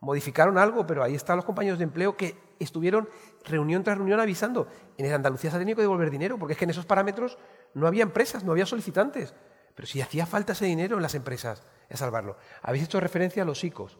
Modificaron 0.00 0.58
algo, 0.58 0.86
pero 0.86 1.02
ahí 1.02 1.14
están 1.14 1.36
los 1.36 1.46
compañeros 1.46 1.78
de 1.78 1.84
empleo 1.84 2.16
que 2.16 2.36
estuvieron 2.58 3.08
reunión 3.44 3.82
tras 3.82 3.96
reunión 3.96 4.20
avisando. 4.20 4.68
En 4.98 5.10
Andalucía 5.10 5.50
se 5.50 5.56
ha 5.56 5.58
tenido 5.58 5.76
que 5.76 5.82
devolver 5.82 6.10
dinero, 6.10 6.38
porque 6.38 6.52
es 6.52 6.58
que 6.58 6.64
en 6.64 6.70
esos 6.70 6.84
parámetros 6.84 7.38
no 7.72 7.86
había 7.86 8.02
empresas, 8.02 8.44
no 8.44 8.52
había 8.52 8.66
solicitantes. 8.66 9.34
Pero 9.74 9.86
si 9.86 10.02
hacía 10.02 10.26
falta 10.26 10.52
ese 10.52 10.66
dinero 10.66 10.96
en 10.96 11.02
las 11.02 11.14
empresas, 11.14 11.62
es 11.88 11.98
salvarlo. 11.98 12.36
Habéis 12.62 12.84
hecho 12.84 13.00
referencia 13.00 13.42
a 13.42 13.46
los 13.46 13.64
ICOs, 13.64 13.98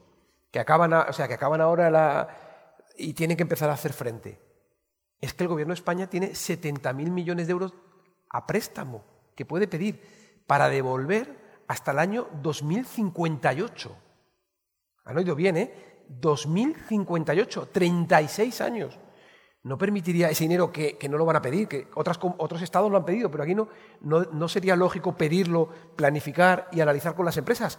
que 0.50 0.60
acaban, 0.60 0.92
o 0.92 1.12
sea, 1.14 1.26
que 1.26 1.34
acaban 1.34 1.62
ahora 1.62 1.90
la, 1.90 2.28
y 2.96 3.14
tienen 3.14 3.38
que 3.38 3.42
empezar 3.42 3.70
a 3.70 3.72
hacer 3.72 3.94
frente 3.94 4.43
es 5.24 5.34
que 5.34 5.44
el 5.44 5.48
Gobierno 5.48 5.72
de 5.72 5.78
España 5.78 6.08
tiene 6.08 6.30
70.000 6.32 7.10
millones 7.10 7.46
de 7.46 7.52
euros 7.52 7.74
a 8.30 8.46
préstamo 8.46 9.04
que 9.34 9.44
puede 9.44 9.68
pedir 9.68 10.00
para 10.46 10.68
devolver 10.68 11.62
hasta 11.66 11.92
el 11.92 11.98
año 11.98 12.28
2058. 12.42 13.96
Han 15.04 15.16
oído 15.16 15.34
bien, 15.34 15.56
¿eh? 15.56 16.04
2058, 16.08 17.68
36 17.72 18.60
años. 18.60 18.98
No 19.62 19.78
permitiría 19.78 20.28
ese 20.28 20.44
dinero 20.44 20.70
que, 20.70 20.98
no 21.08 21.16
lo 21.16 21.24
van 21.24 21.36
a 21.36 21.42
pedir, 21.42 21.66
que 21.66 21.88
otros 21.94 22.60
estados 22.60 22.90
lo 22.90 22.98
han 22.98 23.06
pedido, 23.06 23.30
pero 23.30 23.44
aquí 23.44 23.54
no, 23.54 23.68
no 24.02 24.48
sería 24.48 24.76
lógico 24.76 25.16
pedirlo, 25.16 25.70
planificar 25.96 26.68
y 26.70 26.80
analizar 26.80 27.14
con 27.14 27.24
las 27.24 27.38
empresas, 27.38 27.78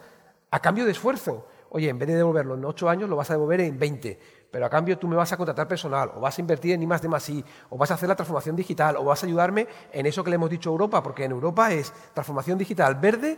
a 0.49 0.59
cambio 0.61 0.85
de 0.85 0.91
esfuerzo, 0.91 1.47
oye, 1.69 1.89
en 1.89 1.99
vez 1.99 2.07
de 2.07 2.15
devolverlo 2.15 2.55
en 2.55 2.65
ocho 2.65 2.89
años, 2.89 3.09
lo 3.09 3.15
vas 3.15 3.29
a 3.29 3.33
devolver 3.33 3.61
en 3.61 3.77
20, 3.77 4.19
pero 4.55 4.67
a 4.67 4.69
cambio 4.69 4.97
tú 4.97 5.05
me 5.05 5.17
vas 5.17 5.33
a 5.33 5.35
contratar 5.35 5.67
personal, 5.67 6.11
o 6.15 6.21
vas 6.21 6.37
a 6.37 6.39
invertir 6.39 6.71
en 6.71 6.81
I 6.81 6.87
más 6.87 7.01
de 7.01 7.09
más 7.09 7.29
o 7.69 7.77
vas 7.77 7.91
a 7.91 7.95
hacer 7.95 8.07
la 8.07 8.15
transformación 8.15 8.55
digital, 8.55 8.95
o 8.95 9.03
vas 9.03 9.21
a 9.21 9.25
ayudarme 9.25 9.67
en 9.91 10.05
eso 10.05 10.23
que 10.23 10.29
le 10.29 10.37
hemos 10.37 10.49
dicho 10.49 10.69
a 10.69 10.71
Europa, 10.71 11.03
porque 11.03 11.25
en 11.25 11.31
Europa 11.31 11.73
es 11.73 11.91
transformación 12.13 12.57
digital 12.57 12.95
verde 12.95 13.37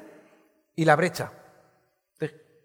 y 0.76 0.86
la 0.86 0.95
brecha. 0.95 1.32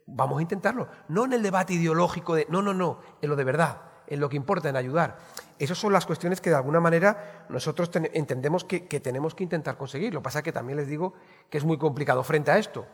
vamos 0.04 0.38
a 0.38 0.42
intentarlo, 0.42 0.86
no 1.08 1.24
en 1.24 1.32
el 1.32 1.42
debate 1.42 1.72
ideológico 1.72 2.34
de, 2.34 2.46
no, 2.50 2.60
no, 2.60 2.74
no, 2.74 3.00
en 3.22 3.30
lo 3.30 3.36
de 3.36 3.44
verdad, 3.44 3.80
en 4.06 4.20
lo 4.20 4.28
que 4.28 4.36
importa, 4.36 4.68
en 4.68 4.76
ayudar. 4.76 5.16
Esas 5.58 5.78
son 5.78 5.94
las 5.94 6.04
cuestiones 6.04 6.42
que 6.42 6.50
de 6.50 6.56
alguna 6.56 6.78
manera 6.78 7.46
nosotros 7.48 7.90
entendemos 8.12 8.64
que, 8.64 8.86
que 8.86 9.00
tenemos 9.00 9.34
que 9.34 9.44
intentar 9.44 9.78
conseguir. 9.78 10.12
Lo 10.12 10.20
que 10.20 10.24
pasa 10.24 10.40
es 10.40 10.44
que 10.44 10.52
también 10.52 10.76
les 10.76 10.88
digo 10.88 11.14
que 11.48 11.56
es 11.56 11.64
muy 11.64 11.78
complicado 11.78 12.22
frente 12.22 12.50
a 12.50 12.58
esto. 12.58 12.84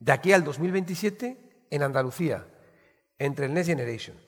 De 0.00 0.12
aquí 0.12 0.32
al 0.32 0.42
2027, 0.42 1.66
en 1.68 1.82
Andalucía, 1.82 2.46
entre 3.18 3.44
el 3.44 3.52
Next 3.52 3.68
Generation, 3.68 4.25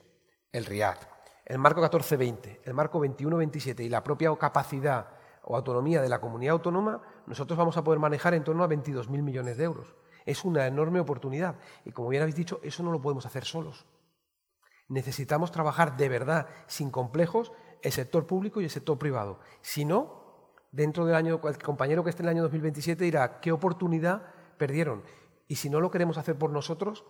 el 0.51 0.65
RIAD, 0.65 0.97
el 1.45 1.57
marco 1.57 1.81
14-20, 1.81 2.59
el 2.63 2.73
marco 2.73 2.99
21-27 2.99 3.83
y 3.83 3.89
la 3.89 4.03
propia 4.03 4.35
capacidad 4.35 5.07
o 5.43 5.55
autonomía 5.55 6.01
de 6.01 6.09
la 6.09 6.19
comunidad 6.19 6.53
autónoma, 6.53 7.01
nosotros 7.25 7.57
vamos 7.57 7.77
a 7.77 7.83
poder 7.83 7.99
manejar 7.99 8.33
en 8.33 8.43
torno 8.43 8.63
a 8.63 8.69
22.000 8.69 9.21
millones 9.21 9.57
de 9.57 9.63
euros. 9.63 9.95
Es 10.25 10.45
una 10.45 10.67
enorme 10.67 10.99
oportunidad 10.99 11.55
y, 11.85 11.91
como 11.91 12.09
bien 12.09 12.21
habéis 12.21 12.35
dicho, 12.35 12.59
eso 12.63 12.83
no 12.83 12.91
lo 12.91 13.01
podemos 13.01 13.25
hacer 13.25 13.45
solos. 13.45 13.87
Necesitamos 14.87 15.51
trabajar 15.51 15.97
de 15.97 16.09
verdad, 16.09 16.47
sin 16.67 16.91
complejos, 16.91 17.51
el 17.81 17.91
sector 17.91 18.27
público 18.27 18.59
y 18.59 18.65
el 18.65 18.69
sector 18.69 18.97
privado. 18.97 19.39
Si 19.61 19.85
no, 19.85 20.53
dentro 20.71 21.05
del 21.05 21.15
año, 21.15 21.39
el 21.43 21.57
compañero 21.59 22.03
que 22.03 22.09
esté 22.09 22.23
en 22.23 22.29
el 22.29 22.35
año 22.35 22.43
2027 22.43 23.03
dirá, 23.03 23.39
¿qué 23.39 23.51
oportunidad 23.51 24.23
perdieron? 24.57 25.03
Y 25.47 25.55
si 25.55 25.69
no 25.69 25.79
lo 25.79 25.89
queremos 25.89 26.17
hacer 26.17 26.37
por 26.37 26.51
nosotros, 26.51 27.05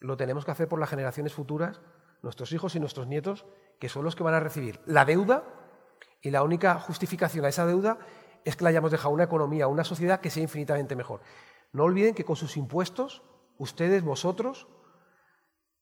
lo 0.00 0.16
tenemos 0.16 0.44
que 0.44 0.50
hacer 0.50 0.68
por 0.68 0.78
las 0.78 0.90
generaciones 0.90 1.32
futuras, 1.32 1.80
nuestros 2.22 2.52
hijos 2.52 2.74
y 2.74 2.80
nuestros 2.80 3.06
nietos, 3.06 3.46
que 3.78 3.88
son 3.88 4.04
los 4.04 4.16
que 4.16 4.22
van 4.22 4.34
a 4.34 4.40
recibir 4.40 4.80
la 4.86 5.04
deuda 5.04 5.44
y 6.20 6.30
la 6.30 6.42
única 6.42 6.78
justificación 6.78 7.44
a 7.44 7.48
esa 7.48 7.66
deuda 7.66 7.98
es 8.44 8.56
que 8.56 8.64
le 8.64 8.70
hayamos 8.70 8.90
dejado 8.90 9.14
una 9.14 9.24
economía, 9.24 9.66
una 9.68 9.84
sociedad 9.84 10.20
que 10.20 10.30
sea 10.30 10.42
infinitamente 10.42 10.96
mejor. 10.96 11.20
No 11.72 11.84
olviden 11.84 12.14
que 12.14 12.24
con 12.24 12.36
sus 12.36 12.56
impuestos, 12.56 13.22
ustedes, 13.58 14.02
vosotros, 14.02 14.66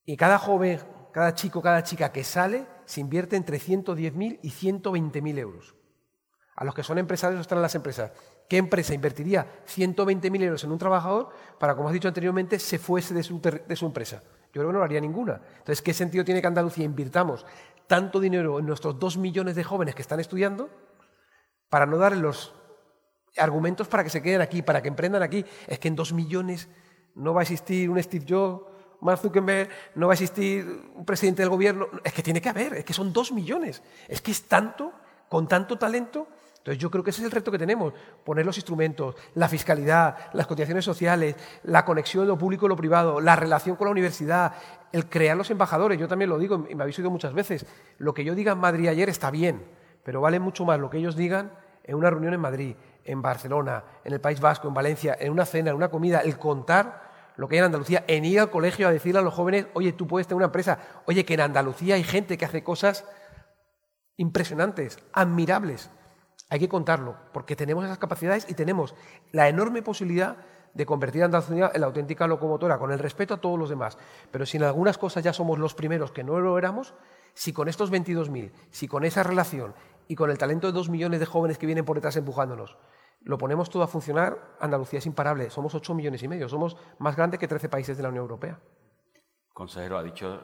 y 0.05 0.17
cada 0.17 0.39
joven, 0.39 0.81
cada 1.13 1.35
chico, 1.35 1.63
cada 1.63 1.83
chica 1.83 2.13
que 2.13 2.25
sale, 2.25 2.67
se 2.85 3.01
invierte 3.01 3.37
entre 3.37 3.59
110.000 3.59 4.41
y 4.43 4.51
120.000 4.51 5.39
euros. 5.39 5.75
A 6.57 6.65
los 6.65 6.75
que 6.75 6.83
son 6.83 6.99
empresarios 6.99 7.41
están 7.41 7.63
las 7.63 7.75
empresas. 7.75 8.13
¿Qué 8.49 8.57
empresa 8.57 8.95
invertiría 8.95 9.63
120.000 9.67 10.43
euros 10.43 10.65
en 10.65 10.73
un 10.73 10.79
trabajador 10.79 11.31
para, 11.61 11.77
como 11.77 11.89
has 11.89 11.95
dicho 11.95 12.09
anteriormente, 12.09 12.59
se 12.59 12.79
fuese 12.79 13.15
de 13.15 13.23
su, 13.23 13.41
de 13.41 13.77
su 13.77 13.87
empresa? 13.87 14.23
Yo 14.59 14.65
creo 14.65 14.71
que 14.71 14.73
no 14.73 14.79
lo 14.81 14.85
haría 14.85 15.01
ninguna. 15.01 15.41
Entonces, 15.59 15.83
¿qué 15.83 15.95
sentido 15.95 16.25
tiene 16.25 16.41
que 16.41 16.49
Andalucía 16.49 16.85
invirtamos 16.85 17.47
tanto 17.87 18.19
dinero 18.19 18.59
en 18.59 18.67
nuestros 18.67 18.99
dos 18.99 19.17
millones 19.17 19.55
de 19.55 19.63
jóvenes 19.63 19.95
que 19.95 20.03
están 20.03 20.19
estudiando 20.19 20.69
para 21.69 21.87
no 21.87 21.97
darles 21.97 22.21
los 22.21 22.55
argumentos 23.37 23.87
para 23.87 24.03
que 24.03 24.11
se 24.11 24.21
queden 24.21 24.41
aquí, 24.41 24.63
para 24.63 24.83
que 24.83 24.89
emprendan 24.89 25.23
aquí? 25.23 25.45
Es 25.69 25.79
que 25.79 25.87
en 25.87 25.95
dos 25.95 26.13
millones 26.13 26.69
no 27.15 27.35
va 27.35 27.41
a 27.41 27.43
existir 27.43 27.89
un 27.89 28.03
Steve 28.03 28.27
Jobs, 28.29 28.65
Mark 29.01 29.21
Zuckerberg, 29.21 29.69
no 29.95 30.09
va 30.09 30.15
a 30.15 30.15
existir 30.15 30.67
un 30.95 31.05
presidente 31.05 31.43
del 31.43 31.51
gobierno. 31.51 31.87
Es 32.03 32.13
que 32.13 32.23
tiene 32.23 32.41
que 32.41 32.49
haber, 32.49 32.75
es 32.75 32.85
que 32.85 32.93
son 32.93 33.13
dos 33.13 33.31
millones. 33.31 33.81
Es 34.09 34.21
que 34.21 34.33
es 34.33 34.43
tanto, 34.49 34.93
con 35.29 35.47
tanto 35.47 35.79
talento, 35.79 36.27
entonces 36.69 36.83
yo 36.83 36.91
creo 36.91 37.03
que 37.03 37.09
ese 37.09 37.23
es 37.23 37.25
el 37.25 37.31
reto 37.31 37.51
que 37.51 37.57
tenemos, 37.57 37.95
poner 38.25 38.45
los 38.45 38.59
instrumentos, 38.59 39.17
la 39.33 39.49
fiscalidad, 39.49 40.17
las 40.35 40.47
cotizaciones 40.47 40.85
sociales, 40.85 41.35
la 41.63 41.87
conexión 41.87 42.25
de 42.25 42.29
lo 42.29 42.37
público 42.37 42.67
y 42.67 42.69
lo 42.69 42.77
privado, 42.77 43.23
la 43.23 43.37
relación 43.37 43.75
con 43.75 43.87
la 43.87 43.93
universidad, 43.93 44.53
el 44.93 45.09
crear 45.09 45.35
los 45.35 45.51
embajadores. 45.51 45.99
Yo 45.99 46.09
también 46.09 46.29
lo 46.29 46.37
digo 46.39 46.67
y 46.69 46.75
me 46.75 46.83
habéis 46.83 46.99
oído 46.99 47.11
muchas 47.11 47.33
veces, 47.33 47.65
lo 47.97 48.13
que 48.13 48.23
yo 48.23 48.35
diga 48.35 48.53
en 48.53 48.59
Madrid 48.59 48.89
ayer 48.89 49.09
está 49.09 49.31
bien, 49.31 49.65
pero 50.05 50.21
vale 50.21 50.41
mucho 50.41 50.67
más 50.67 50.79
lo 50.79 50.91
que 50.91 50.99
ellos 50.99 51.17
digan 51.17 51.53
en 51.85 51.95
una 51.95 52.11
reunión 52.11 52.35
en 52.35 52.41
Madrid, 52.41 52.77
en 53.03 53.23
Barcelona, 53.23 53.85
en 54.05 54.13
el 54.13 54.21
País 54.21 54.39
Vasco, 54.39 54.69
en 54.69 54.75
Valencia, 54.75 55.17
en 55.19 55.33
una 55.33 55.47
cena, 55.47 55.71
en 55.71 55.77
una 55.77 55.89
comida, 55.89 56.21
el 56.21 56.39
contar 56.39 57.09
lo 57.37 57.49
que 57.49 57.55
hay 57.55 57.61
en 57.61 57.65
Andalucía, 57.65 58.05
en 58.09 58.27
ir 58.27 58.41
al 58.41 58.51
colegio 58.51 58.89
a 58.89 58.93
decirle 58.93 59.21
a 59.21 59.23
los 59.23 59.33
jóvenes, 59.33 59.69
oye, 59.73 59.95
tú 59.95 60.07
puedes 60.07 60.27
tener 60.27 60.37
una 60.37 60.47
empresa, 60.47 60.79
oye, 61.07 61.25
que 61.25 61.33
en 61.33 61.41
Andalucía 61.41 61.95
hay 61.95 62.05
gente 62.05 62.37
que 62.37 62.45
hace 62.45 62.63
cosas 62.63 63.07
impresionantes, 64.19 64.99
admirables. 65.15 65.91
Hay 66.51 66.59
que 66.59 66.69
contarlo, 66.69 67.17
porque 67.33 67.57
tenemos 67.57 67.85
esas 67.85 67.99
capacidades 67.99 68.47
y 68.49 68.55
tenemos 68.55 68.95
la 69.33 69.49
enorme 69.49 69.83
posibilidad 69.83 70.39
de 70.73 70.87
convertir 70.87 71.23
a 71.23 71.27
Andalucía 71.27 71.71
en 71.75 71.81
la 71.81 71.87
auténtica 71.89 72.27
locomotora, 72.27 72.79
con 72.79 72.93
el 72.93 72.99
respeto 72.99 73.35
a 73.35 73.41
todos 73.41 73.59
los 73.59 73.69
demás. 73.69 73.99
Pero 74.31 74.47
si 74.47 74.57
en 74.57 74.63
algunas 74.63 74.97
cosas 74.97 75.25
ya 75.25 75.33
somos 75.33 75.59
los 75.59 75.75
primeros 75.75 76.13
que 76.13 76.25
no 76.25 76.39
lo 76.41 76.57
éramos, 76.57 76.95
si 77.35 77.53
con 77.53 77.69
estos 77.69 77.93
22.000, 77.93 78.53
si 78.71 78.89
con 78.89 79.05
esa 79.05 79.23
relación 79.23 79.75
y 80.07 80.15
con 80.15 80.31
el 80.31 80.39
talento 80.39 80.67
de 80.67 80.73
dos 80.73 80.89
millones 80.89 81.21
de 81.21 81.27
jóvenes 81.27 81.59
que 81.59 81.67
vienen 81.67 81.85
por 81.85 81.97
detrás 81.97 82.17
empujándonos, 82.17 82.77
lo 83.23 83.37
ponemos 83.37 83.69
todo 83.69 83.83
a 83.83 83.89
funcionar, 83.89 84.57
Andalucía 84.61 85.01
es 85.01 85.07
imparable. 85.07 85.51
Somos 85.51 85.75
8 85.75 85.95
millones 85.95 86.23
y 86.23 86.29
medio, 86.29 86.49
somos 86.49 86.77
más 86.99 87.17
grandes 87.17 87.41
que 87.41 87.49
13 87.49 87.69
países 87.69 87.97
de 87.97 88.03
la 88.03 88.09
Unión 88.09 88.23
Europea. 88.23 88.59
Consejero, 89.53 89.99
ha 89.99 90.03
dicho, 90.03 90.41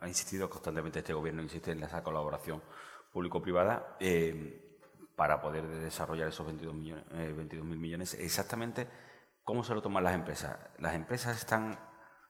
ha 0.00 0.08
insistido 0.08 0.50
constantemente 0.50 0.98
este 0.98 1.14
gobierno, 1.14 1.40
insiste 1.40 1.70
en 1.70 1.84
esa 1.84 2.02
colaboración 2.02 2.60
público-privada. 3.12 3.96
Eh, 4.00 4.65
para 5.16 5.40
poder 5.40 5.66
desarrollar 5.66 6.28
esos 6.28 6.46
22 6.46 6.74
millones, 6.74 7.04
eh, 7.12 7.32
mil 7.62 7.78
millones. 7.78 8.14
Exactamente, 8.14 8.86
¿cómo 9.42 9.64
se 9.64 9.74
lo 9.74 9.82
toman 9.82 10.04
las 10.04 10.14
empresas? 10.14 10.56
¿Las 10.78 10.94
empresas 10.94 11.36
están 11.36 11.78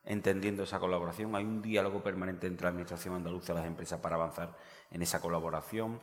entendiendo 0.05 0.63
esa 0.63 0.79
colaboración? 0.79 1.35
¿Hay 1.35 1.45
un 1.45 1.61
diálogo 1.61 2.03
permanente 2.03 2.47
entre 2.47 2.65
la 2.65 2.71
Administración 2.71 3.17
andaluza 3.17 3.53
y 3.53 3.57
las 3.57 3.67
empresas 3.67 4.01
para 4.01 4.15
avanzar 4.15 4.57
en 4.91 5.03
esa 5.03 5.21
colaboración? 5.21 6.01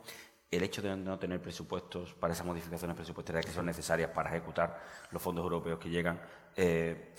El 0.50 0.62
hecho 0.62 0.82
de 0.82 0.94
no 0.94 1.18
tener 1.18 1.40
presupuestos 1.40 2.12
para 2.14 2.34
esas 2.34 2.46
modificaciones 2.46 2.94
presupuestarias 2.94 3.46
que 3.46 3.52
son 3.52 3.66
necesarias 3.66 4.10
para 4.10 4.28
ejecutar 4.28 4.80
los 5.10 5.20
fondos 5.20 5.42
europeos 5.42 5.78
que 5.78 5.88
llegan, 5.88 6.20
eh, 6.54 7.14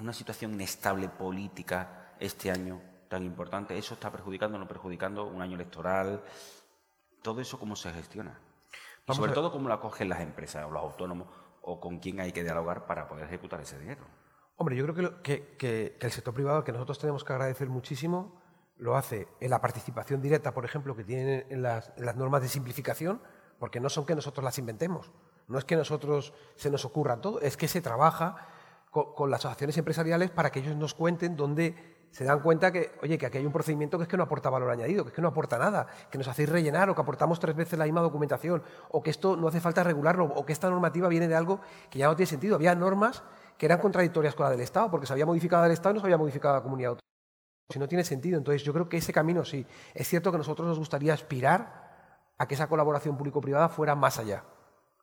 una 0.00 0.12
situación 0.12 0.52
inestable 0.54 1.08
política 1.08 2.14
este 2.18 2.50
año 2.50 2.82
tan 3.08 3.22
importante, 3.22 3.78
¿eso 3.78 3.94
está 3.94 4.10
perjudicando 4.10 4.56
o 4.56 4.60
no 4.60 4.66
perjudicando 4.66 5.24
un 5.26 5.40
año 5.40 5.54
electoral? 5.54 6.22
¿Todo 7.22 7.40
eso 7.40 7.58
cómo 7.58 7.76
se 7.76 7.92
gestiona? 7.92 8.38
Y 9.08 9.14
sobre 9.14 9.32
todo, 9.32 9.52
cómo 9.52 9.68
lo 9.68 9.74
acogen 9.74 10.08
las 10.08 10.20
empresas 10.20 10.64
o 10.64 10.70
los 10.70 10.82
autónomos 10.82 11.28
o 11.62 11.80
con 11.80 11.98
quién 11.98 12.20
hay 12.20 12.32
que 12.32 12.42
dialogar 12.42 12.86
para 12.86 13.08
poder 13.08 13.24
ejecutar 13.24 13.60
ese 13.60 13.78
dinero. 13.78 14.02
Hombre, 14.56 14.76
yo 14.76 14.86
creo 14.86 15.22
que, 15.22 15.96
el 16.00 16.12
sector 16.12 16.32
privado, 16.32 16.64
que 16.64 16.72
nosotros 16.72 16.98
tenemos 16.98 17.24
que 17.24 17.32
agradecer 17.32 17.68
muchísimo, 17.68 18.40
lo 18.78 18.96
hace 18.96 19.28
en 19.40 19.50
la 19.50 19.60
participación 19.60 20.22
directa, 20.22 20.54
por 20.54 20.64
ejemplo, 20.64 20.96
que 20.96 21.04
tienen 21.04 21.46
en 21.50 21.62
las, 21.62 21.92
normas 22.16 22.42
de 22.42 22.48
simplificación, 22.48 23.20
porque 23.58 23.80
no 23.80 23.88
son 23.88 24.06
que 24.06 24.14
nosotros 24.14 24.44
las 24.44 24.58
inventemos, 24.58 25.12
no 25.48 25.58
es 25.58 25.64
que 25.64 25.76
nosotros 25.76 26.32
se 26.56 26.70
nos 26.70 26.84
ocurra 26.84 27.20
todo, 27.20 27.40
es 27.40 27.56
que 27.56 27.68
se 27.68 27.80
trabaja 27.80 28.48
con, 28.90 29.12
con 29.14 29.30
las 29.30 29.40
asociaciones 29.40 29.76
empresariales 29.78 30.30
para 30.30 30.50
que 30.50 30.60
ellos 30.60 30.76
nos 30.76 30.94
cuenten 30.94 31.36
dónde 31.36 31.95
se 32.16 32.24
dan 32.24 32.40
cuenta 32.40 32.72
que, 32.72 32.92
oye, 33.02 33.18
que 33.18 33.26
aquí 33.26 33.36
hay 33.36 33.44
un 33.44 33.52
procedimiento 33.52 33.98
que 33.98 34.04
es 34.04 34.08
que 34.08 34.16
no 34.16 34.22
aporta 34.22 34.48
valor 34.48 34.70
añadido, 34.70 35.04
que 35.04 35.10
es 35.10 35.14
que 35.14 35.20
no 35.20 35.28
aporta 35.28 35.58
nada, 35.58 35.86
que 36.10 36.16
nos 36.16 36.26
hacéis 36.26 36.48
rellenar 36.48 36.88
o 36.88 36.94
que 36.94 37.02
aportamos 37.02 37.38
tres 37.38 37.54
veces 37.54 37.78
la 37.78 37.84
misma 37.84 38.00
documentación, 38.00 38.62
o 38.88 39.02
que 39.02 39.10
esto 39.10 39.36
no 39.36 39.48
hace 39.48 39.60
falta 39.60 39.84
regularlo, 39.84 40.24
o 40.24 40.46
que 40.46 40.54
esta 40.54 40.70
normativa 40.70 41.08
viene 41.08 41.28
de 41.28 41.34
algo 41.34 41.60
que 41.90 41.98
ya 41.98 42.06
no 42.06 42.16
tiene 42.16 42.26
sentido. 42.26 42.54
Había 42.56 42.74
normas 42.74 43.22
que 43.58 43.66
eran 43.66 43.80
contradictorias 43.80 44.34
con 44.34 44.44
la 44.44 44.50
del 44.50 44.62
Estado, 44.62 44.90
porque 44.90 45.06
se 45.06 45.12
había 45.12 45.26
modificado 45.26 45.66
el 45.66 45.72
Estado 45.72 45.90
y 45.90 45.94
no 45.96 46.00
se 46.00 46.06
había 46.06 46.16
modificado 46.16 46.54
la 46.54 46.62
comunidad 46.62 46.88
autónoma. 46.92 47.12
Si 47.68 47.78
no 47.78 47.86
tiene 47.86 48.02
sentido. 48.02 48.38
Entonces, 48.38 48.62
yo 48.62 48.72
creo 48.72 48.88
que 48.88 48.96
ese 48.96 49.12
camino 49.12 49.44
sí. 49.44 49.66
Es 49.92 50.08
cierto 50.08 50.30
que 50.30 50.36
a 50.36 50.38
nosotros 50.38 50.66
nos 50.66 50.78
gustaría 50.78 51.12
aspirar 51.12 52.32
a 52.38 52.48
que 52.48 52.54
esa 52.54 52.66
colaboración 52.66 53.18
público-privada 53.18 53.68
fuera 53.68 53.94
más 53.94 54.18
allá. 54.18 54.42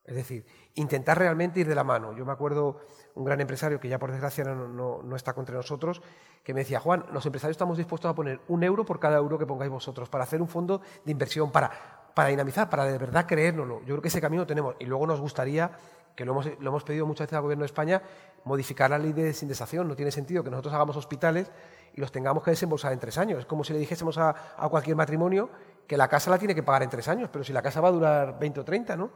Es 0.06 0.16
decir, 0.16 0.46
intentar 0.76 1.18
realmente 1.18 1.62
ir 1.62 1.68
de 1.68 1.76
la 1.76 1.84
mano. 1.84 2.14
Yo 2.14 2.26
me 2.26 2.34
acuerdo 2.34 2.82
un 3.16 3.24
gran 3.24 3.40
empresario 3.40 3.80
que 3.80 3.88
ya 3.88 4.00
por 4.00 4.12
desgracia 4.12 4.44
no, 4.44 5.16
está 5.16 5.34
contra 5.34 5.56
nosotros, 5.56 6.02
que 6.44 6.54
me 6.54 6.62
decía, 6.62 6.80
Juan, 6.80 7.06
los 7.14 7.26
empresarios 7.26 7.54
estamos 7.54 7.78
dispuestos 7.78 8.12
a 8.12 8.16
poner 8.16 8.42
un 8.50 8.64
euro 8.64 8.86
por 8.86 9.00
cada 9.00 9.18
euro 9.18 9.38
que 9.38 9.46
pongáis 9.46 9.72
vosotros 9.72 10.10
para 10.10 10.26
hacer 10.26 10.42
un 10.42 10.50
fondo 10.50 10.82
de 11.06 11.12
inversión, 11.12 11.52
para, 11.52 11.72
para 12.14 12.30
dinamizar, 12.30 12.70
para 12.70 12.84
de 12.86 12.98
verdad 12.98 13.26
creérnoslo. 13.26 13.80
Yo 13.82 13.88
creo 13.88 14.02
que 14.02 14.10
ese 14.10 14.20
camino 14.20 14.46
tenemos. 14.46 14.76
Y 14.80 14.86
luego 14.86 15.08
nos 15.08 15.22
gustaría, 15.22 15.72
que 16.18 16.26
lo 16.26 16.34
hemos, 16.34 16.48
lo 16.60 16.70
hemos 16.70 16.84
pedido 16.84 17.06
muchas 17.06 17.28
veces 17.28 17.38
al 17.38 17.44
Gobierno 17.44 17.62
de 17.62 17.68
España, 17.68 18.02
modificar 18.44 18.90
la 18.90 18.98
ley 18.98 19.14
de 19.14 19.24
desindesación. 19.24 19.88
No 19.88 19.96
tiene 19.96 20.12
sentido 20.12 20.44
que 20.44 20.50
nosotros 20.50 20.74
hagamos 20.74 20.98
hospitales 20.98 21.50
y 21.94 22.02
los 22.02 22.12
tengamos 22.12 22.44
que 22.44 22.52
desembolsar 22.52 22.92
en 22.92 23.00
tres 23.00 23.18
años. 23.18 23.40
Es 23.40 23.46
como 23.46 23.64
si 23.64 23.72
le 23.72 23.80
dijésemos 23.80 24.18
a, 24.18 24.36
a 24.58 24.68
cualquier 24.68 24.98
matrimonio 24.98 25.50
que 25.88 25.96
la 25.96 26.10
casa 26.10 26.30
la 26.30 26.38
tiene 26.38 26.54
que 26.54 26.64
pagar 26.64 26.84
en 26.84 26.90
tres 26.90 27.08
años, 27.08 27.30
pero 27.32 27.46
si 27.46 27.54
la 27.54 27.62
casa 27.62 27.80
va 27.80 27.88
a 27.88 27.92
durar 27.92 28.38
20 28.38 28.60
o 28.60 28.66
30, 28.66 28.98
¿no? 28.98 29.12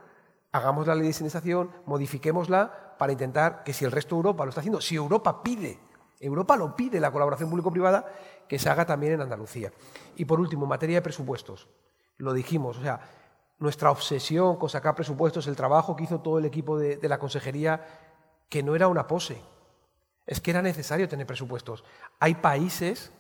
Hagamos 0.52 0.88
la 0.88 0.96
ley 0.96 1.04
de 1.04 1.10
desinestación, 1.10 1.72
modifiquémosla 1.86 2.96
para 2.98 3.12
intentar 3.12 3.64
que 3.64 3.74
si 3.74 3.86
el 3.86 3.92
resto 3.92 4.16
de 4.16 4.20
Europa 4.20 4.46
lo 4.46 4.50
está 4.50 4.62
haciendo, 4.62 4.82
si 4.82 4.96
Europa 4.96 5.44
pide, 5.44 5.80
Europa 6.20 6.56
lo 6.56 6.76
pide 6.76 7.00
la 7.00 7.12
colaboración 7.12 7.50
público-privada, 7.50 8.06
que 8.48 8.58
se 8.58 8.70
haga 8.70 8.86
también 8.86 9.14
en 9.14 9.22
Andalucía. 9.22 9.72
Y 10.16 10.26
por 10.26 10.40
último, 10.40 10.64
en 10.64 10.70
materia 10.70 10.98
de 10.98 11.02
presupuestos, 11.02 11.68
lo 12.18 12.34
dijimos, 12.34 12.78
o 12.78 12.82
sea, 12.82 13.00
nuestra 13.60 13.92
obsesión 13.92 14.58
con 14.58 14.70
sacar 14.70 14.96
presupuestos, 14.96 15.48
el 15.48 15.56
trabajo 15.56 15.96
que 15.96 16.04
hizo 16.04 16.22
todo 16.22 16.40
el 16.40 16.46
equipo 16.46 16.78
de, 16.78 17.00
la 17.08 17.20
consejería, 17.20 17.86
que 18.50 18.64
no 18.64 18.76
era 18.76 18.88
una 18.88 19.08
pose. 19.08 19.42
Es 20.26 20.42
que 20.42 20.52
era 20.52 20.62
necesario 20.62 21.08
tener 21.08 21.26
presupuestos. 21.26 21.84
Hay 22.20 22.36
países 22.36 23.12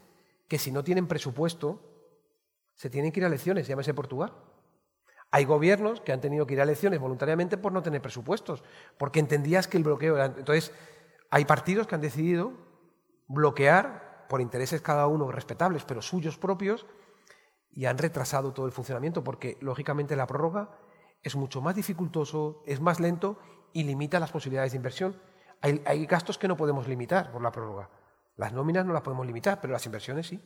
que 0.47 0.57
si 0.57 0.71
no 0.71 0.83
tienen 0.83 1.07
presupuesto 1.07 1.81
se 2.75 2.89
tienen 2.89 3.11
que 3.11 3.19
ir 3.19 3.23
a 3.23 3.27
elecciones, 3.27 3.67
llámese 3.67 3.93
Portugal. 3.93 4.33
Hay 5.31 5.45
gobiernos 5.45 6.01
que 6.01 6.13
han 6.13 6.21
tenido 6.21 6.47
que 6.47 6.53
ir 6.53 6.59
a 6.61 6.63
elecciones 6.63 6.99
voluntariamente 6.99 7.57
por 7.57 7.73
no 7.73 7.83
tener 7.83 8.01
presupuestos, 8.01 8.63
porque 8.97 9.19
entendías 9.19 9.67
que 9.67 9.77
el 9.77 9.83
bloqueo 9.83 10.15
era... 10.15 10.25
Entonces, 10.25 10.71
hay 11.29 11.45
partidos 11.45 11.87
que 11.87 11.95
han 11.95 12.01
decidido 12.01 12.53
bloquear, 13.27 14.25
por 14.29 14.41
intereses 14.41 14.81
cada 14.81 15.07
uno 15.07 15.31
respetables, 15.31 15.83
pero 15.85 16.01
suyos 16.01 16.37
propios, 16.37 16.85
y 17.71 17.85
han 17.85 17.97
retrasado 17.97 18.53
todo 18.53 18.65
el 18.65 18.71
funcionamiento, 18.71 19.23
porque 19.23 19.57
lógicamente 19.61 20.15
la 20.15 20.27
prórroga 20.27 20.79
es 21.23 21.35
mucho 21.35 21.61
más 21.61 21.75
dificultoso, 21.75 22.63
es 22.65 22.79
más 22.79 22.99
lento 22.99 23.37
y 23.73 23.83
limita 23.83 24.19
las 24.19 24.31
posibilidades 24.31 24.71
de 24.71 24.77
inversión. 24.77 25.21
Hay, 25.61 25.81
hay 25.85 26.05
gastos 26.05 26.37
que 26.37 26.47
no 26.47 26.57
podemos 26.57 26.87
limitar 26.87 27.31
por 27.31 27.41
la 27.41 27.51
prórroga. 27.51 27.89
Las 28.35 28.53
nóminas 28.53 28.85
no 28.85 28.93
las 28.93 29.01
podemos 29.01 29.25
limitar, 29.25 29.59
pero 29.59 29.73
las 29.73 29.85
inversiones 29.85 30.27
sí. 30.27 30.41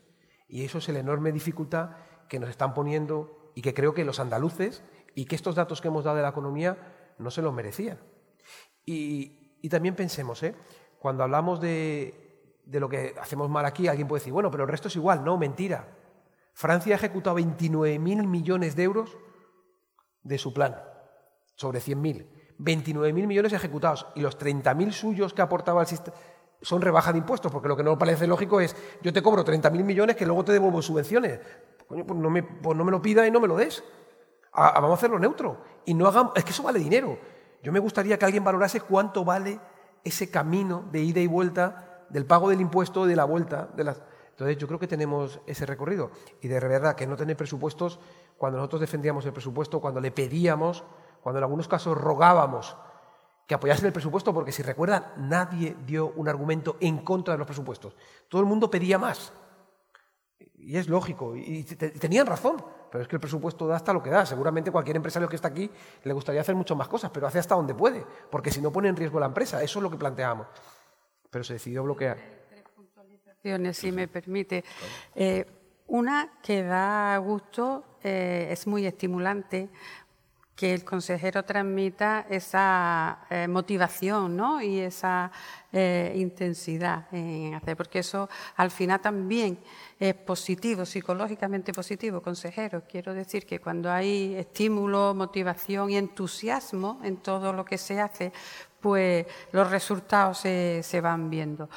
Y 0.48 0.66
eso 0.66 0.80
es 0.80 0.90
la 0.90 1.00
enorme 1.00 1.32
dificultad 1.32 1.92
que 2.28 2.40
nos 2.40 2.50
están 2.50 2.74
poniendo 2.74 3.41
y 3.56 3.62
que 3.62 3.74
creo 3.74 3.94
que 3.94 4.06
los 4.06 4.20
andaluces 4.20 4.84
y 5.16 5.26
que 5.26 5.36
estos 5.36 5.56
datos 5.56 5.82
que 5.82 5.88
hemos 5.88 6.04
dado 6.04 6.18
de 6.18 6.24
la 6.24 6.30
economía 6.30 6.78
no 7.18 7.32
se 7.32 7.42
los 7.42 7.54
merecían. 7.54 8.00
Y, 8.86 9.58
y 9.62 9.70
también 9.70 9.96
pensemos, 9.96 10.42
¿eh? 10.44 10.56
cuando 11.00 11.24
hablamos 11.24 11.60
de, 11.60 12.60
de 12.66 12.80
lo 12.80 12.90
que 12.90 13.16
hacemos 13.20 13.50
mal 13.50 13.66
aquí, 13.66 13.88
alguien 13.88 14.08
puede 14.08 14.22
decir, 14.22 14.34
bueno, 14.34 14.50
pero 14.52 14.64
el 14.64 14.70
resto 14.70 14.88
es 14.88 14.96
igual. 14.96 15.24
No, 15.24 15.38
mentira. 15.38 15.88
Francia 16.54 16.96
ha 16.96 16.98
ejecutado 16.98 17.38
29.000 17.38 18.00
millones 18.28 18.76
de 18.76 18.84
euros 18.84 19.18
de 20.24 20.38
su 20.38 20.54
plan, 20.54 20.76
sobre 21.56 21.80
100.000. 21.80 22.28
29.000 22.60 23.28
millones 23.28 23.54
ejecutados 23.54 24.08
y 24.16 24.22
los 24.22 24.38
30.000 24.38 24.92
suyos 24.92 25.34
que 25.34 25.42
aportaba 25.42 25.82
el 25.82 25.88
sistema 25.88 26.16
son 26.62 26.82
rebaja 26.82 27.12
de 27.12 27.18
impuestos, 27.20 27.52
porque 27.52 27.68
lo 27.68 27.76
que 27.76 27.84
no 27.84 27.98
parece 27.98 28.28
lógico 28.28 28.62
es 28.62 28.76
yo 29.02 29.12
te 29.12 29.22
cobro 29.22 29.44
30.000 29.44 29.84
millones 29.84 30.16
que 30.16 30.26
luego 30.26 30.46
te 30.46 30.52
devuelvo 30.52 30.82
subvenciones. 30.82 31.40
Coño, 31.92 32.08
pues 32.08 32.18
no 32.18 32.30
me, 32.30 32.42
pues 32.42 32.78
lo 32.78 33.02
pidas 33.02 33.28
y 33.28 33.32
no 33.32 33.42
me 33.42 33.50
lo 33.50 33.58
des. 33.58 33.84
vamos 34.54 34.92
a 34.92 34.94
hacerlo 34.94 35.20
neutro. 35.20 35.58
Y 35.84 35.94
no 35.94 36.08
hagamos, 36.08 36.32
es 36.38 36.46
que 36.46 36.52
eso 36.52 36.64
vale 36.64 36.80
dinero. 36.80 37.20
Yo 37.62 37.74
me 37.74 37.80
gustaría 37.80 38.18
que 38.18 38.24
alguien 38.24 38.46
valorase 38.46 38.80
cuánto 38.80 39.26
vale 39.26 39.60
ese 40.06 40.32
camino 40.32 40.86
de 40.90 41.02
ida 41.02 41.20
y 41.20 41.28
vuelta 41.28 42.06
del 42.10 42.26
pago 42.26 42.50
del 42.50 42.62
impuesto 42.62 43.06
de 43.06 43.16
la 43.18 43.26
vuelta 43.26 43.68
de 43.76 43.84
las 43.84 44.02
entonces 44.32 44.58
yo 44.58 44.66
creo 44.66 44.80
que 44.80 44.88
tenemos 44.88 45.40
ese 45.46 45.66
recorrido. 45.66 46.10
Y 46.42 46.48
de 46.48 46.60
verdad 46.60 46.96
que 46.96 47.06
no 47.06 47.16
tener 47.16 47.38
presupuestos, 47.38 48.00
cuando 48.38 48.58
nosotros 48.58 48.82
defendíamos 48.82 49.26
el 49.26 49.34
presupuesto, 49.34 49.80
cuando 49.80 50.00
le 50.00 50.10
pedíamos, 50.12 50.84
cuando 51.22 51.38
en 51.38 51.44
algunos 51.44 51.68
casos 51.68 51.96
rogábamos 51.96 52.76
que 53.46 53.54
apoyasen 53.54 53.88
el 53.88 53.94
presupuesto, 53.94 54.34
porque 54.34 54.52
si 54.52 54.64
recuerdan, 54.64 55.14
nadie 55.18 55.76
dio 55.86 56.14
un 56.16 56.30
argumento 56.30 56.78
en 56.80 57.04
contra 57.04 57.34
de 57.34 57.38
los 57.38 57.46
presupuestos. 57.46 57.96
Todo 58.30 58.42
el 58.42 58.48
mundo 58.48 58.72
pedía 58.72 58.98
más. 58.98 59.34
Y 60.64 60.78
es 60.78 60.88
lógico, 60.88 61.36
y 61.36 61.64
tenían 61.64 62.28
razón, 62.28 62.64
pero 62.92 63.02
es 63.02 63.08
que 63.08 63.16
el 63.16 63.20
presupuesto 63.20 63.68
da 63.68 63.76
hasta 63.76 63.94
lo 63.94 64.04
que 64.04 64.10
da. 64.10 64.26
Seguramente 64.26 64.72
cualquier 64.72 64.96
empresario 64.96 65.28
que 65.28 65.36
está 65.36 65.48
aquí 65.48 65.70
le 66.04 66.14
gustaría 66.14 66.42
hacer 66.42 66.56
mucho 66.56 66.76
más 66.76 66.88
cosas, 66.88 67.10
pero 67.12 67.26
hace 67.26 67.40
hasta 67.40 67.56
donde 67.56 67.74
puede, 67.74 68.06
porque 68.30 68.52
si 68.52 68.62
no 68.62 68.72
pone 68.72 68.88
en 68.88 68.96
riesgo 68.96 69.20
la 69.20 69.26
empresa, 69.26 69.64
eso 69.64 69.80
es 69.80 69.84
lo 69.84 69.90
que 69.90 69.98
planteamos. 69.98 70.48
Pero 71.30 71.44
se 71.44 71.54
decidió 71.54 71.84
bloquear 71.84 72.42
si 73.74 73.92
me 73.92 74.08
permite. 74.08 74.64
Eh, 75.16 75.46
una 75.88 76.40
que 76.42 76.64
da 76.64 77.18
gusto, 77.18 77.98
eh, 78.04 78.48
es 78.52 78.66
muy 78.68 78.86
estimulante 78.86 79.70
que 80.62 80.76
el 80.76 80.84
consejero 80.84 81.44
transmita 81.44 82.28
esa 82.30 83.26
eh, 83.32 83.48
motivación 83.48 84.38
¿no? 84.38 84.62
y 84.62 84.78
esa 84.78 85.32
intensidad 85.74 87.08
en 87.14 87.54
hacer, 87.54 87.78
porque 87.78 88.00
eso 88.00 88.30
al 88.58 88.70
final 88.70 89.00
también 89.00 89.58
es 89.98 90.14
positivo, 90.14 90.86
psicológicamente 90.86 91.72
positivo, 91.74 92.22
consejero. 92.22 92.84
Quiero 92.88 93.14
decir 93.14 93.46
que 93.46 93.60
cuando 93.60 93.90
hay 93.90 94.36
estímulo, 94.36 95.16
motivación 95.16 95.90
y 95.90 95.98
entusiasmo 95.98 97.00
en 97.04 97.18
todo 97.18 97.54
lo 97.54 97.64
que 97.64 97.78
se 97.78 98.02
hace, 98.02 98.34
pues 98.82 99.26
los 99.52 99.70
resultados 99.70 100.40
se, 100.40 101.02
van 101.02 101.30
viendo. 101.30 101.70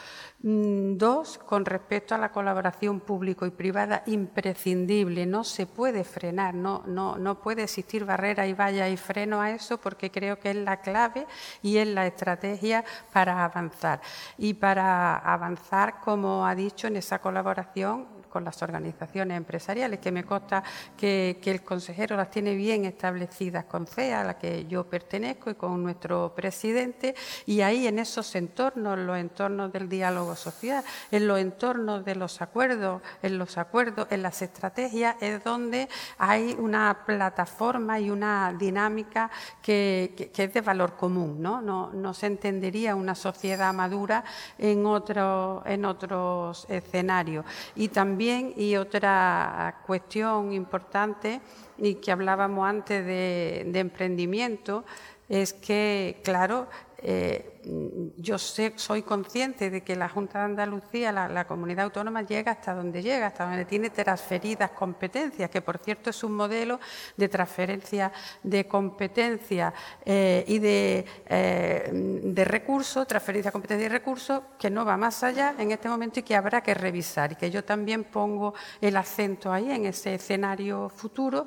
Mm, 0.42 0.96
dos, 0.96 1.38
con 1.38 1.64
respecto 1.64 2.14
a 2.14 2.18
la 2.18 2.32
colaboración 2.32 3.00
público 3.00 3.46
y 3.46 3.50
privada, 3.50 4.02
imprescindible, 4.07 5.26
no 5.26 5.44
se 5.44 5.66
puede 5.66 6.05
frenar, 6.05 6.55
no, 6.55 6.82
no, 6.86 7.16
no 7.16 7.40
puede 7.40 7.62
existir 7.64 8.05
barrera 8.05 8.46
y 8.46 8.55
valla 8.55 8.88
y 8.88 8.96
freno 8.96 9.40
a 9.40 9.50
eso 9.50 9.78
porque 9.78 10.11
creo 10.11 10.38
que 10.38 10.50
es 10.50 10.57
la 10.57 10.80
clave 10.80 11.26
y 11.62 11.76
es 11.76 11.86
la 11.88 12.07
estrategia 12.07 12.84
para 13.12 13.44
avanzar. 13.44 14.00
Y 14.38 14.55
para 14.55 15.16
avanzar, 15.16 16.00
como 16.00 16.46
ha 16.46 16.55
dicho, 16.55 16.86
en 16.88 16.96
esa 16.96 17.20
colaboración 17.20 18.24
con 18.35 18.45
las 18.45 18.61
organizaciones 18.62 19.37
empresariales, 19.37 20.01
que 20.01 20.11
me 20.11 20.24
consta 20.24 20.64
que, 20.97 21.39
el 21.45 21.62
consejero 21.62 22.16
las 22.16 22.32
tiene 22.32 22.57
bien 22.57 22.85
establecidas 22.85 23.66
con 23.66 23.87
CEA, 23.87 24.22
a 24.22 24.24
la 24.24 24.39
que 24.39 24.66
yo 24.66 24.82
pertenezco, 24.82 25.51
y 25.51 25.55
con 25.55 25.80
nuestro 25.80 26.35
presidente, 26.35 27.14
y 27.47 27.61
ahí 27.61 27.87
en 27.87 28.01
esos 28.01 28.35
entornos, 28.35 28.99
los 28.99 29.16
entornos 29.16 29.72
del 29.72 29.89
diálogo 29.89 30.35
social, 30.35 30.82
en 31.12 31.28
los 31.28 31.39
entornos 31.39 32.05
de 32.05 32.16
los 32.16 32.43
acuerdos, 32.43 33.03
en 33.22 33.39
los 33.39 33.57
acuerdos, 33.57 34.09
en 34.11 34.22
las 34.22 34.43
estrategias, 34.43 35.14
es 35.20 35.45
donde 35.45 35.89
hay 36.18 36.57
una 36.59 37.05
plataforma 37.07 38.01
y 38.01 38.11
una 38.11 38.53
dinámica 38.53 39.30
que, 39.62 40.32
es 40.37 40.53
de 40.53 40.61
valor 40.61 40.97
común. 40.97 41.41
¿no? 41.41 41.62
No, 41.62 41.93
no 41.93 42.14
se 42.14 42.26
entendería 42.26 42.97
una 42.97 43.14
sociedad 43.14 43.72
madura 43.72 44.24
en, 44.59 44.87
otro, 44.87 45.62
en 45.66 45.85
otros 45.85 46.66
escenarios. 46.68 47.45
Y 47.76 47.89
también 47.89 48.24
y 48.57 48.77
otra 48.77 49.83
cuestión 49.87 50.53
importante 50.53 51.41
y 51.77 51.97
que 51.97 52.11
hablábamos 52.11 52.66
antes 52.66 53.05
de, 53.05 53.79
emprendimiento 53.79 54.85
es 55.29 55.53
que, 55.53 56.20
claro, 56.25 56.68
eh, 57.07 57.50
yo 58.16 58.38
sé, 58.38 58.72
soy 58.76 59.02
consciente 59.02 59.68
de 59.70 59.82
que 59.82 59.94
la 59.94 60.09
Junta 60.09 60.38
de 60.38 60.44
Andalucía, 60.46 61.12
la, 61.12 61.46
comunidad 61.46 61.84
autónoma, 61.84 62.22
llega 62.22 62.52
hasta 62.52 62.74
donde 62.74 63.02
llega, 63.02 63.26
hasta 63.26 63.44
donde 63.44 63.66
tiene 63.66 63.90
transferidas 63.90 64.70
competencias, 64.70 65.50
que 65.50 65.61
por 65.61 65.78
cierto 65.78 66.11
es 66.11 66.24
un 66.24 66.32
modelo 66.32 66.80
de 67.16 67.28
transferencia 67.28 68.11
de 68.42 68.66
competencias 68.66 69.74
eh, 70.05 70.44
y 70.46 70.59
de, 70.59 71.05
eh, 71.26 71.90
de 71.92 72.44
recursos, 72.44 73.07
transferencia 73.07 73.50
de 73.50 73.52
competencia 73.52 73.86
y 73.86 73.90
recursos, 73.90 74.40
que 74.59 74.70
no 74.70 74.84
va 74.84 74.96
más 74.96 75.22
allá 75.22 75.55
en 75.59 75.72
este 75.72 75.88
momento 75.88 76.20
y 76.20 76.22
que 76.22 76.36
habrá 76.36 76.62
que 76.62 76.72
revisar. 76.72 77.32
Y 77.32 77.36
que 77.36 77.50
yo 77.50 77.64
también 77.64 78.05
pongo 78.05 78.55
el 78.80 78.96
acento 78.96 79.52
ahí 79.52 79.70
en 79.70 79.86
ese 79.86 80.14
escenario 80.14 80.88
futuro, 80.88 81.44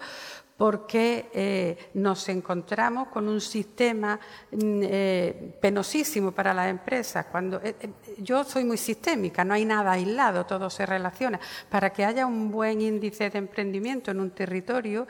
porque 0.57 1.29
eh, 1.33 1.77
nos 1.93 2.27
encontramos 2.29 3.09
con 3.09 3.29
un 3.29 3.39
sistema 3.39 4.19
mm, 4.51 4.81
eh, 4.83 5.55
penosísimo 5.61 6.31
para 6.31 6.53
las 6.53 6.69
empresas. 6.69 7.27
Cuando, 7.27 7.61
eh, 7.63 7.75
yo 8.17 8.43
soy 8.43 8.63
muy 8.63 8.77
sistémica, 8.77 9.45
no 9.45 9.53
hay 9.53 9.65
nada 9.65 9.91
aislado, 9.91 10.47
todo 10.47 10.69
se 10.71 10.85
relaciona. 10.85 11.39
Para 11.69 11.91
que 11.91 12.03
haya 12.03 12.25
un 12.25 12.49
buen 12.49 12.81
índice 12.81 13.29
de 13.29 13.37
emprendimiento 13.37 14.09
en 14.09 14.19
un 14.19 14.31
territorio, 14.31 15.07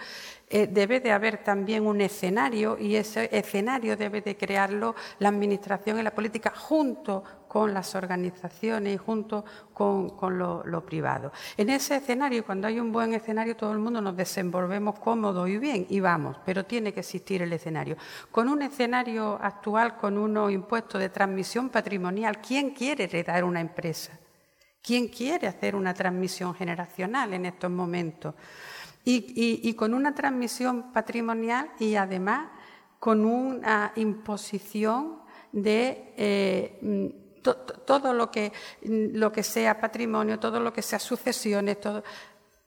debe 0.50 1.02
de 1.02 1.12
haber 1.12 1.44
también 1.44 1.86
un 1.86 2.00
escenario 2.00 2.78
y 2.80 2.96
ese 2.96 3.30
escenario 3.32 3.98
debe 3.98 4.22
de 4.22 4.38
crearlo 4.38 4.96
la 5.20 5.30
Administración 5.30 6.00
y 6.00 6.04
la 6.04 6.16
política 6.16 6.54
junto 6.56 7.24
con 7.48 7.74
las 7.74 7.96
organizaciones 7.96 8.96
y 8.96 8.98
junto 8.98 9.44
con, 9.74 10.38
lo, 10.38 10.86
privado. 10.86 11.32
En 11.58 11.70
ese 11.70 11.98
escenario, 11.98 12.46
cuando 12.46 12.68
hay 12.68 12.80
un 12.80 12.92
buen 12.92 13.14
escenario, 13.14 13.56
todo 13.56 13.72
el 13.72 13.80
mundo 13.80 14.00
nos 14.02 14.16
desenvolvemos 14.16 15.00
cómodo 15.00 15.48
y 15.48 15.58
bien 15.58 15.86
y 15.90 16.00
vamos, 16.00 16.38
pero 16.46 16.66
tiene 16.66 16.94
que 16.94 17.00
existir 17.02 17.42
el 17.42 17.52
escenario. 17.52 17.98
Con 18.32 18.48
un 18.48 18.62
escenario 18.62 19.40
actual, 19.42 19.98
con 19.98 20.18
unos 20.18 20.52
impuestos 20.52 21.02
de 21.02 21.10
transmisión 21.10 21.70
patrimonial, 21.70 22.40
¿quién 22.42 22.72
quiere 22.72 23.06
heredar 23.06 23.44
una 23.44 23.60
empresa? 23.60 24.18
¿Quién 24.82 25.08
quiere 25.08 25.48
hacer 25.48 25.76
una 25.76 25.94
transmisión 25.94 26.54
generacional 26.54 27.34
en 27.34 27.46
estos 27.46 27.70
momentos? 27.70 28.36
Y, 29.10 29.74
con 29.76 29.94
una 29.94 30.14
transmisión 30.14 30.92
patrimonial 30.92 31.72
y 31.80 31.96
además 31.96 32.50
con 33.00 33.24
una 33.24 33.94
imposición 33.96 35.22
de 35.54 36.14
eh, 36.18 37.40
todo 37.86 38.12
lo 38.12 38.30
que, 38.30 38.52
lo 38.82 39.32
que 39.32 39.44
sea 39.44 39.80
patrimonio, 39.80 40.40
todo 40.40 40.60
lo 40.60 40.74
que 40.74 40.82
sea 40.82 41.00
sucesiones, 41.00 41.80
todo. 41.80 42.04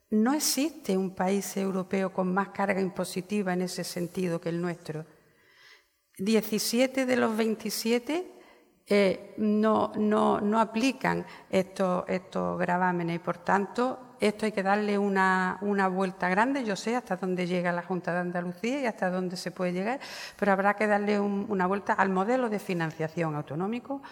No 0.08 0.32
existe 0.32 0.96
un 0.96 1.14
país 1.14 1.58
europeo 1.58 2.10
con 2.10 2.32
más 2.32 2.48
carga 2.48 2.80
impositiva 2.80 3.52
en 3.52 3.60
ese 3.60 3.84
sentido 3.84 4.40
que 4.40 4.48
el 4.48 4.62
nuestro. 4.62 5.04
17 6.16 7.04
de 7.04 7.16
los 7.16 7.36
27 7.36 8.32
eh, 8.86 9.34
no, 9.36 9.92
no, 9.94 10.40
no, 10.40 10.58
aplican 10.58 11.26
estos, 11.50 12.04
estos 12.08 12.58
gravámenes 12.58 13.16
y, 13.16 13.18
por 13.18 13.38
tanto, 13.38 14.09
esto 14.20 14.46
hay 14.46 14.52
que 14.52 14.62
darle 14.62 14.98
una, 14.98 15.58
una, 15.62 15.88
vuelta 15.88 16.28
grande. 16.28 16.64
Yo 16.64 16.76
sé 16.76 16.94
hasta 16.94 17.16
dónde 17.16 17.46
llega 17.46 17.72
la 17.72 17.82
Junta 17.82 18.12
de 18.12 18.20
Andalucía 18.20 18.80
y 18.80 18.86
hasta 18.86 19.10
dónde 19.10 19.36
se 19.36 19.50
puede 19.50 19.72
llegar, 19.72 20.00
pero 20.38 20.52
habrá 20.52 20.74
que 20.74 20.86
darle 20.86 21.18
una 21.18 21.66
vuelta 21.66 21.94
al 21.94 22.10
modelo 22.10 22.50
de 22.50 22.58
financiación 22.58 23.34
autonómico, 23.34 24.02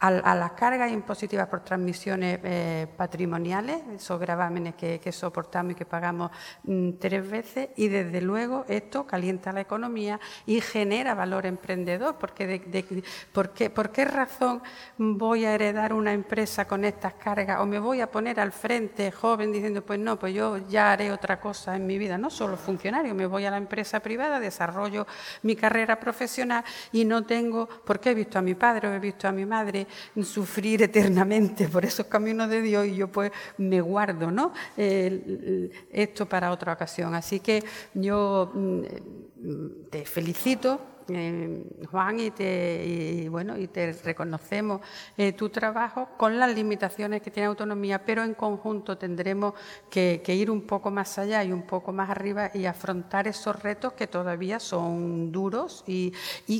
a, 0.00 0.34
las 0.34 0.52
cargas 0.52 0.92
impositivas 0.92 1.48
por 1.48 1.60
transmisiones 1.60 2.38
eh, 2.42 2.86
patrimoniales, 2.96 3.82
esos 3.94 4.20
gravámenes 4.20 4.74
que, 4.74 5.00
soportamos 5.12 5.72
y 5.72 5.74
que 5.74 5.86
pagamos 5.86 6.30
mm, 6.64 6.92
tres 6.98 7.28
veces, 7.28 7.68
y 7.76 7.88
desde 7.88 8.20
luego 8.20 8.64
esto 8.68 9.06
calienta 9.06 9.52
la 9.52 9.62
economía 9.62 10.20
y 10.44 10.60
genera 10.60 11.14
valor 11.14 11.46
emprendedor, 11.46 12.16
porque 12.18 12.46
de, 12.46 13.04
¿por, 13.32 13.50
qué, 13.50 13.70
¿por, 13.70 13.90
qué, 13.90 14.04
razón 14.04 14.62
voy 14.98 15.44
a 15.44 15.54
heredar 15.54 15.92
una 15.92 16.12
empresa 16.12 16.66
con 16.66 16.84
estas 16.84 17.14
cargas 17.14 17.60
o 17.60 17.66
me 17.66 17.78
voy 17.78 18.00
a 18.00 18.10
poner 18.10 18.40
al 18.40 18.52
frente 18.52 19.10
joven 19.10 19.52
diciendo, 19.52 19.82
pues 19.82 19.98
no, 19.98 20.18
pues 20.18 20.34
yo 20.34 20.58
ya 20.68 20.92
haré 20.92 21.12
otra 21.12 21.40
cosa 21.40 21.76
en 21.76 21.86
mi 21.86 21.96
vida, 21.96 22.18
no 22.18 22.28
solo 22.28 22.56
funcionario, 22.56 23.14
me 23.14 23.26
voy 23.26 23.46
a 23.46 23.50
la 23.50 23.56
empresa 23.56 24.00
privada, 24.00 24.38
desarrollo 24.38 25.06
mi 25.42 25.56
carrera 25.56 25.98
profesional 25.98 26.64
y 26.92 27.04
no 27.04 27.24
tengo, 27.24 27.68
porque 27.84 28.10
he 28.10 28.14
visto 28.14 28.38
a 28.38 28.42
mi 28.42 28.54
padre 28.54 28.88
o 28.88 28.92
he 28.92 28.98
visto 28.98 29.26
a 29.26 29.32
mi 29.32 29.46
madre 29.46 29.86
sufrir 30.22 30.82
eternamente 30.82 31.68
por 31.68 31.84
esos 31.84 32.06
caminos 32.06 32.48
de 32.48 32.62
Dios 32.62 32.86
y 32.86 32.96
yo 32.96 33.08
pues 33.08 33.32
me 33.58 33.80
guardo 33.80 34.30
¿no? 34.30 34.52
esto 34.76 36.26
para 36.26 36.50
otra 36.50 36.72
ocasión. 36.72 37.14
Así 37.14 37.40
que 37.40 37.62
yo 37.94 38.50
mm, 38.54 38.82
te 39.90 40.04
felicito 40.04 40.80
eh, 41.08 41.62
Juan, 41.90 42.18
y 42.18 42.30
te, 42.30 43.28
bueno, 43.28 43.58
y 43.58 43.66
te 43.68 43.92
reconocemos 43.92 44.80
eh, 45.18 45.32
tu 45.32 45.50
trabajo 45.50 46.08
con 46.16 46.38
las 46.38 46.54
limitaciones 46.54 47.20
que 47.20 47.30
tiene 47.30 47.46
autonomía, 47.46 48.04
pero 48.04 48.22
en 48.22 48.34
conjunto 48.34 48.96
tendremos 48.96 49.54
que, 49.90 50.22
ir 50.26 50.50
un 50.50 50.62
poco 50.62 50.90
más 50.90 51.18
allá 51.18 51.44
y 51.44 51.52
un 51.52 51.62
poco 51.62 51.92
más 51.92 52.08
arriba 52.08 52.50
y 52.54 52.64
afrontar 52.66 53.28
esos 53.28 53.62
retos 53.62 53.92
que 53.92 54.06
todavía 54.06 54.58
son 54.58 55.30
duros 55.30 55.84
y, 55.86 56.12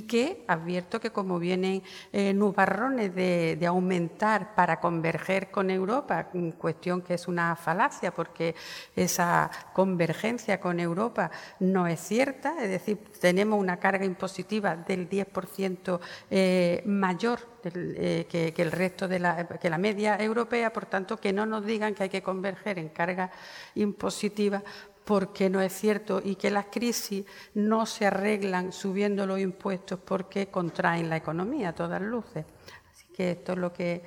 que 0.06 0.44
advierto 0.46 1.00
que 1.00 1.10
como 1.10 1.38
vienen 1.38 1.82
eh, 2.12 2.34
nubarrones 2.34 3.14
de, 3.14 3.56
de 3.58 3.66
aumentar 3.66 4.54
para 4.54 4.78
converger 4.78 5.50
con 5.50 5.70
Europa, 5.70 6.28
cuestión 6.58 7.00
que 7.00 7.14
es 7.14 7.26
una 7.26 7.56
falacia 7.56 8.12
porque 8.12 8.54
esa 8.94 9.50
convergencia 9.72 10.60
con 10.60 10.78
Europa 10.78 11.30
no 11.60 11.86
es 11.86 12.00
cierta, 12.00 12.62
es 12.62 12.68
decir, 12.68 12.98
tenemos 13.20 13.58
una 13.58 13.78
carga 13.78 14.04
imposible 14.04 14.33
del 14.42 15.08
10% 15.08 16.00
eh, 16.30 16.82
mayor 16.86 17.40
eh, 17.64 18.26
que, 18.28 18.54
el 18.56 18.72
resto 18.72 19.08
de 19.08 19.18
la, 19.18 19.46
que 19.46 19.70
la 19.70 19.78
media 19.78 20.16
europea, 20.16 20.72
por 20.72 20.86
tanto, 20.86 21.18
que 21.18 21.32
no 21.32 21.46
nos 21.46 21.64
digan 21.64 21.94
que 21.94 22.04
hay 22.04 22.08
que 22.08 22.22
converger 22.22 22.78
en 22.78 22.88
carga 22.88 23.30
impositiva 23.74 24.62
porque 25.04 25.50
no 25.50 25.60
es 25.60 25.72
cierto 25.72 26.20
y 26.24 26.36
que 26.36 26.50
las 26.50 26.66
crisis 26.66 27.26
no 27.54 27.86
se 27.86 28.06
arreglan 28.06 28.72
subiendo 28.72 29.26
los 29.26 29.38
impuestos 29.38 29.98
porque 30.00 30.48
contraen 30.48 31.10
la 31.10 31.16
economía 31.16 31.70
a 31.70 31.74
todas 31.74 32.00
luces. 32.00 32.44
Así 32.90 33.06
que 33.14 33.32
esto 33.32 33.52
es 33.52 33.58
lo 33.58 33.72
que, 33.72 34.02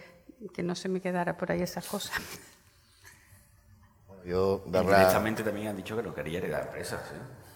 que 0.53 0.63
no 0.63 0.75
se 0.75 0.89
me 0.89 0.99
quedara 0.99 1.37
por 1.37 1.51
ahí 1.51 1.61
esas 1.61 1.85
cosas. 1.87 2.19
Yo, 4.25 4.61
Directamente 4.65 5.41
también 5.41 5.67
han 5.69 5.77
dicho 5.77 5.95
que 5.95 6.03
no 6.03 6.13
quería 6.13 6.39
heredar 6.39 6.63
empresas. 6.63 6.99
¿eh? 7.11 7.46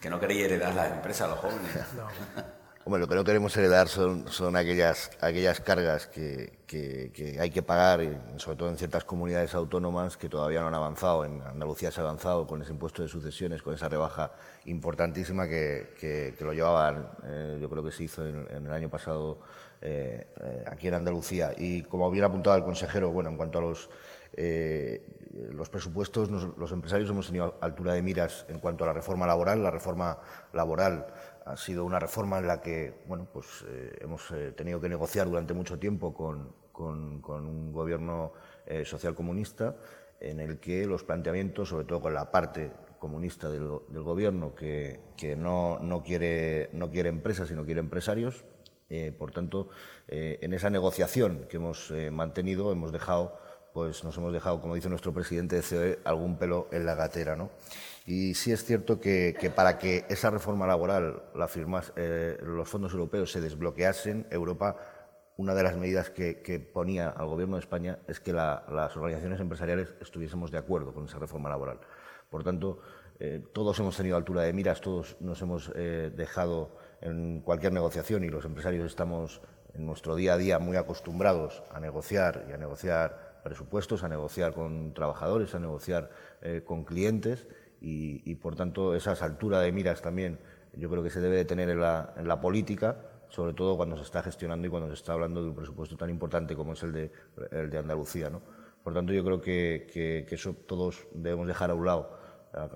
Que, 0.00 0.10
no 0.10 0.18
queréis 0.18 0.44
heredar 0.44 0.74
las 0.74 0.90
empresas 0.90 1.22
a 1.22 1.30
los 1.30 1.38
jóvenes. 1.38 1.70
Hombre, 2.84 3.00
lo 3.00 3.08
que 3.08 3.14
no 3.14 3.24
queremos 3.24 3.56
heredar 3.56 3.88
son, 3.88 4.28
son 4.28 4.56
aquellas, 4.56 5.10
aquellas 5.20 5.60
cargas 5.60 6.06
que, 6.06 6.58
que, 6.66 7.36
hay 7.40 7.50
que 7.50 7.62
pagar, 7.62 8.00
sobre 8.36 8.56
todo 8.56 8.68
en 8.68 8.76
ciertas 8.76 9.04
comunidades 9.04 9.54
autónomas 9.54 10.16
que 10.16 10.28
todavía 10.28 10.60
no 10.60 10.68
han 10.68 10.74
avanzado. 10.74 11.24
En 11.24 11.42
Andalucía 11.42 11.90
se 11.90 12.00
ha 12.00 12.04
avanzado 12.04 12.46
con 12.46 12.62
ese 12.62 12.72
impuesto 12.72 13.02
de 13.02 13.08
sucesiones, 13.08 13.62
con 13.62 13.74
esa 13.74 13.88
rebaja 13.88 14.32
importantísima 14.66 15.48
que, 15.48 16.34
lo 16.40 16.52
llevaban, 16.52 17.08
eh, 17.24 17.58
yo 17.60 17.68
creo 17.70 17.84
que 17.84 17.92
se 17.92 18.04
hizo 18.04 18.26
en, 18.26 18.66
el 18.66 18.72
año 18.72 18.88
pasado 18.88 19.40
eh, 19.80 20.26
eh, 20.40 20.64
aquí 20.66 20.88
en 20.88 20.94
Andalucía. 20.94 21.52
Y 21.56 21.82
como 21.82 22.10
bien 22.10 22.24
apuntado 22.24 22.56
el 22.56 22.64
consejero, 22.64 23.10
bueno, 23.10 23.30
en 23.30 23.36
cuanto 23.36 23.58
a 23.58 23.62
los 23.62 23.90
los 25.50 25.68
presupuestos, 25.68 26.30
los 26.30 26.72
empresarios 26.72 27.10
hemos 27.10 27.26
tenido 27.26 27.56
altura 27.60 27.92
de 27.92 28.02
miras 28.02 28.46
en 28.48 28.58
cuanto 28.58 28.84
a 28.84 28.88
la 28.88 28.92
reforma 28.92 29.26
laboral. 29.26 29.62
La 29.62 29.70
reforma 29.70 30.18
laboral 30.52 31.06
ha 31.44 31.56
sido 31.56 31.84
una 31.84 31.98
reforma 31.98 32.38
en 32.38 32.46
la 32.46 32.60
que 32.60 33.02
bueno, 33.06 33.28
pues, 33.32 33.64
eh, 33.68 33.98
hemos 34.00 34.30
eh, 34.32 34.52
tenido 34.52 34.80
que 34.80 34.88
negociar 34.88 35.28
durante 35.28 35.54
mucho 35.54 35.78
tiempo 35.78 36.14
con, 36.14 36.66
un 36.78 37.72
gobierno 37.72 38.32
eh, 38.66 38.84
social 38.84 39.14
comunista, 39.14 39.76
en 40.20 40.40
el 40.40 40.58
que 40.58 40.86
los 40.86 41.04
planteamientos, 41.04 41.70
sobre 41.70 41.86
todo 41.86 42.00
con 42.02 42.14
la 42.14 42.30
parte 42.30 42.70
comunista 42.98 43.48
del, 43.48 43.68
gobierno, 44.02 44.54
que, 44.54 45.00
no, 45.36 45.78
no, 45.80 46.02
quiere, 46.02 46.70
no 46.72 46.90
quiere 46.90 47.08
empresas, 47.08 47.48
sino 47.48 47.64
quiere 47.64 47.80
empresarios, 47.80 48.44
por 49.18 49.32
tanto, 49.32 49.68
en 50.06 50.52
esa 50.52 50.70
negociación 50.70 51.46
que 51.48 51.56
hemos 51.56 51.92
mantenido 52.12 52.72
hemos 52.72 52.92
dejado 52.92 53.36
pues 53.76 54.04
nos 54.04 54.16
hemos 54.16 54.32
dejado, 54.32 54.58
como 54.58 54.74
dice 54.74 54.88
nuestro 54.88 55.12
presidente 55.12 55.56
de 55.56 55.62
COE, 55.62 55.98
algún 56.04 56.38
pelo 56.38 56.66
en 56.72 56.86
la 56.86 56.94
gatera. 56.94 57.36
¿no? 57.36 57.50
Y 58.06 58.32
sí 58.32 58.50
es 58.50 58.64
cierto 58.64 58.98
que, 58.98 59.52
para 59.54 59.76
que 59.76 60.06
esa 60.08 60.30
reforma 60.30 60.66
laboral, 60.66 61.24
la 61.34 61.46
firmas, 61.46 61.92
eh, 61.94 62.38
los 62.42 62.66
fondos 62.66 62.94
europeos 62.94 63.30
se 63.30 63.42
desbloqueasen, 63.42 64.28
Europa, 64.30 64.78
una 65.36 65.52
de 65.54 65.62
las 65.62 65.76
medidas 65.76 66.08
que, 66.08 66.70
ponía 66.72 67.10
al 67.10 67.26
Gobierno 67.26 67.56
de 67.56 67.60
España 67.60 67.98
es 68.08 68.18
que 68.18 68.32
las 68.32 68.96
organizaciones 68.96 69.40
empresariales 69.40 69.92
estuviésemos 70.00 70.50
de 70.50 70.56
acuerdo 70.56 70.94
con 70.94 71.04
esa 71.04 71.18
reforma 71.18 71.50
laboral. 71.50 71.78
Por 72.30 72.44
tanto, 72.44 72.78
eh, 73.18 73.44
todos 73.52 73.78
hemos 73.78 73.94
tenido 73.94 74.16
altura 74.16 74.40
de 74.40 74.54
miras, 74.54 74.80
todos 74.80 75.18
nos 75.20 75.42
hemos 75.42 75.70
eh, 75.74 76.10
dejado 76.16 76.78
en 77.02 77.42
cualquier 77.42 77.74
negociación 77.74 78.24
y 78.24 78.30
los 78.30 78.46
empresarios 78.46 78.86
estamos 78.86 79.42
en 79.74 79.84
nuestro 79.84 80.16
día 80.16 80.32
a 80.32 80.38
día 80.38 80.58
muy 80.58 80.78
acostumbrados 80.78 81.62
a 81.70 81.78
negociar 81.78 82.46
y 82.48 82.52
a 82.54 82.56
negociar 82.56 83.25
presupuestos, 83.46 84.02
a 84.02 84.08
negociar 84.08 84.52
con 84.52 84.92
trabajadores, 84.92 85.54
a 85.54 85.60
negociar 85.60 86.10
eh, 86.42 86.62
con 86.66 86.84
clientes 86.84 87.46
y, 87.80 88.34
por 88.34 88.56
tanto, 88.56 88.96
esas 88.96 89.22
alturas 89.22 89.62
de 89.62 89.70
miras 89.70 90.02
también 90.02 90.40
yo 90.72 90.90
creo 90.90 91.04
que 91.04 91.10
se 91.10 91.20
debe 91.20 91.36
de 91.36 91.44
tener 91.44 91.70
en 91.70 91.78
la, 91.80 92.40
política, 92.40 92.96
sobre 93.28 93.52
todo 93.52 93.76
cuando 93.76 93.96
se 93.96 94.02
está 94.02 94.20
gestionando 94.20 94.66
y 94.66 94.70
cuando 94.70 94.88
se 94.88 94.94
está 94.94 95.12
hablando 95.12 95.40
de 95.44 95.50
un 95.50 95.54
presupuesto 95.54 95.96
tan 95.96 96.10
importante 96.10 96.56
como 96.56 96.72
es 96.72 96.82
el 96.82 96.92
de, 96.92 97.12
el 97.52 97.70
de 97.70 97.78
Andalucía. 97.78 98.30
¿no? 98.30 98.42
Por 98.82 98.92
tanto, 98.92 99.12
yo 99.12 99.24
creo 99.24 99.40
que, 99.40 100.26
eso 100.28 100.54
todos 100.66 101.06
debemos 101.12 101.46
dejar 101.46 101.70
a 101.70 101.74
un 101.74 101.86
lado 101.86 102.18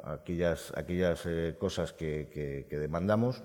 aquellas, 0.05 0.73
aquellas 0.77 1.27
eh, 1.27 1.57
cosas 1.59 1.93
que, 1.93 2.67
demandamos 2.71 3.43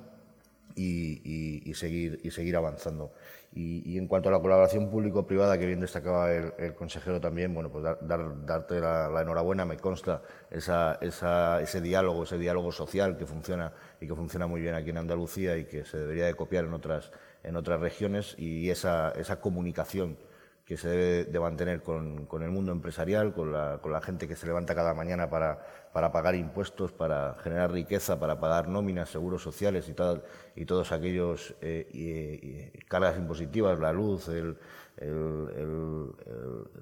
y, 0.75 1.73
seguir, 1.73 2.19
y 2.23 2.29
seguir 2.29 2.55
avanzando. 2.55 3.13
Y, 3.57 3.97
en 3.97 4.07
cuanto 4.07 4.27
a 4.27 4.33
la 4.33 4.41
colaboración 4.41 4.89
público-privada, 4.89 5.57
que 5.57 5.65
bien 5.65 5.79
destacaba 5.79 6.29
el, 6.33 6.75
consejero 6.75 7.21
también, 7.21 7.53
bueno, 7.53 7.71
pues 7.71 7.85
dar, 7.85 8.45
darte 8.45 8.81
la, 8.81 9.21
enhorabuena, 9.21 9.63
me 9.63 9.77
consta 9.77 10.21
esa, 10.51 10.99
ese 10.99 11.79
diálogo, 11.79 12.23
ese 12.23 12.37
diálogo 12.37 12.73
social 12.73 13.15
que 13.15 13.25
funciona 13.25 13.71
y 14.01 14.07
que 14.07 14.13
funciona 14.13 14.45
muy 14.45 14.59
bien 14.59 14.75
aquí 14.75 14.89
en 14.89 14.97
Andalucía 14.97 15.55
y 15.55 15.63
que 15.63 15.85
se 15.85 15.97
debería 15.97 16.25
de 16.25 16.33
copiar 16.33 16.65
en 16.65 16.73
otras, 16.73 17.13
en 17.43 17.55
otras 17.55 17.79
regiones 17.79 18.35
y 18.37 18.69
esa, 18.69 19.11
esa 19.11 19.39
comunicación 19.39 20.17
que 20.65 20.77
se 20.77 20.89
debe 20.89 21.25
de 21.25 21.39
mantener 21.39 21.83
con, 21.83 22.27
el 22.41 22.49
mundo 22.49 22.71
empresarial, 22.71 23.33
con 23.33 23.53
la, 23.53 23.77
con 23.81 23.91
la, 23.91 24.01
gente 24.01 24.27
que 24.27 24.35
se 24.35 24.47
levanta 24.47 24.73
cada 24.73 24.95
mañana 24.95 25.29
para, 25.29 25.63
para, 25.93 26.11
pagar 26.11 26.33
impuestos, 26.33 26.91
para 26.91 27.35
generar 27.43 27.71
riqueza, 27.71 28.19
para 28.19 28.39
pagar 28.39 28.67
nóminas, 28.67 29.09
seguros 29.09 29.43
sociales 29.43 29.87
y, 29.89 29.93
tal, 29.93 30.23
y 30.55 30.65
todos 30.65 30.91
aquellos 30.91 31.55
eh, 31.61 32.71
cargas 32.87 33.15
impositivas, 33.17 33.79
la 33.79 33.93
luz, 33.93 34.27
el, 34.27 34.57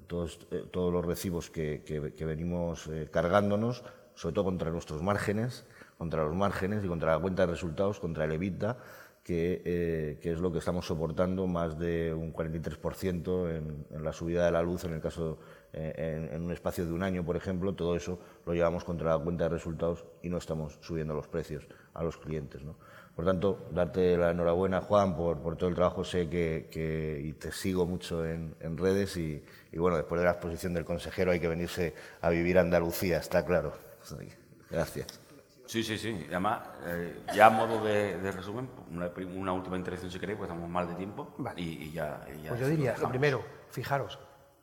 todos, 0.06 0.38
eh, 0.50 0.64
todos, 0.70 0.92
los 0.92 1.04
recibos 1.04 1.50
que, 1.50 1.82
que, 1.84 2.24
venimos 2.24 2.86
eh, 2.86 3.10
cargándonos, 3.12 3.84
sobre 4.14 4.34
todo 4.34 4.44
contra 4.44 4.70
nuestros 4.70 5.02
márgenes, 5.02 5.66
contra 5.98 6.24
los 6.24 6.34
márgenes 6.34 6.84
y 6.84 6.88
contra 6.88 7.12
la 7.12 7.18
cuenta 7.18 7.44
de 7.44 7.52
resultados, 7.52 8.00
contra 8.00 8.24
el 8.24 8.32
EBITDA 8.32 8.78
eh, 9.26 10.18
que, 10.20 10.32
es 10.32 10.38
lo 10.38 10.52
que 10.52 10.58
estamos 10.58 10.86
soportando, 10.86 11.46
más 11.46 11.78
de 11.78 12.12
un 12.12 12.32
43% 12.32 13.56
en, 13.56 14.04
la 14.04 14.12
subida 14.12 14.44
de 14.44 14.52
la 14.52 14.62
luz, 14.62 14.84
en 14.84 14.92
el 14.92 15.00
caso, 15.00 15.38
eh, 15.72 16.28
en, 16.30 16.42
un 16.42 16.52
espacio 16.52 16.84
de 16.84 16.92
un 16.92 17.02
año, 17.02 17.24
por 17.24 17.36
ejemplo, 17.36 17.74
todo 17.74 17.96
eso 17.96 18.18
lo 18.44 18.52
llevamos 18.52 18.84
contra 18.84 19.16
la 19.16 19.18
cuenta 19.18 19.44
de 19.44 19.50
resultados 19.50 20.04
y 20.22 20.28
no 20.28 20.36
estamos 20.36 20.78
subiendo 20.82 21.14
los 21.14 21.26
precios 21.26 21.66
a 21.94 22.02
los 22.02 22.18
clientes. 22.18 22.62
¿no? 22.64 22.76
Por 23.16 23.24
tanto, 23.24 23.66
darte 23.72 24.16
la 24.18 24.32
enhorabuena, 24.32 24.82
Juan, 24.82 25.16
por, 25.16 25.38
por 25.38 25.56
todo 25.56 25.70
el 25.70 25.74
trabajo. 25.74 26.04
Sé 26.04 26.28
que, 26.28 27.22
y 27.24 27.32
te 27.32 27.50
sigo 27.50 27.86
mucho 27.86 28.26
en, 28.26 28.76
redes 28.76 29.16
y, 29.16 29.42
y, 29.72 29.78
bueno, 29.78 29.96
después 29.96 30.20
de 30.20 30.26
la 30.26 30.32
exposición 30.32 30.74
del 30.74 30.84
consejero 30.84 31.30
hay 31.30 31.40
que 31.40 31.48
venirse 31.48 31.94
a 32.20 32.28
vivir 32.28 32.58
a 32.58 32.60
Andalucía, 32.60 33.18
está 33.18 33.44
claro. 33.46 33.72
Gracias. 34.70 35.23
Sí, 35.66 35.82
sí, 35.82 35.96
sí. 35.96 36.26
además, 36.28 36.60
eh, 36.84 37.22
ya 37.34 37.46
a 37.46 37.50
modo 37.50 37.82
de, 37.84 38.30
resumen, 38.32 38.68
una, 38.90 39.52
última 39.52 39.76
intervención 39.76 40.10
si 40.10 40.18
queréis, 40.18 40.38
pues 40.38 40.48
estamos 40.48 40.68
mal 40.68 40.86
de 40.88 40.94
tiempo 40.94 41.34
y, 41.56 41.90
ya, 41.90 42.20
Pues 42.48 42.60
yo 42.60 42.68
diría, 42.68 42.96
lo 42.98 43.08
primero, 43.08 43.42
fijaros. 43.70 44.18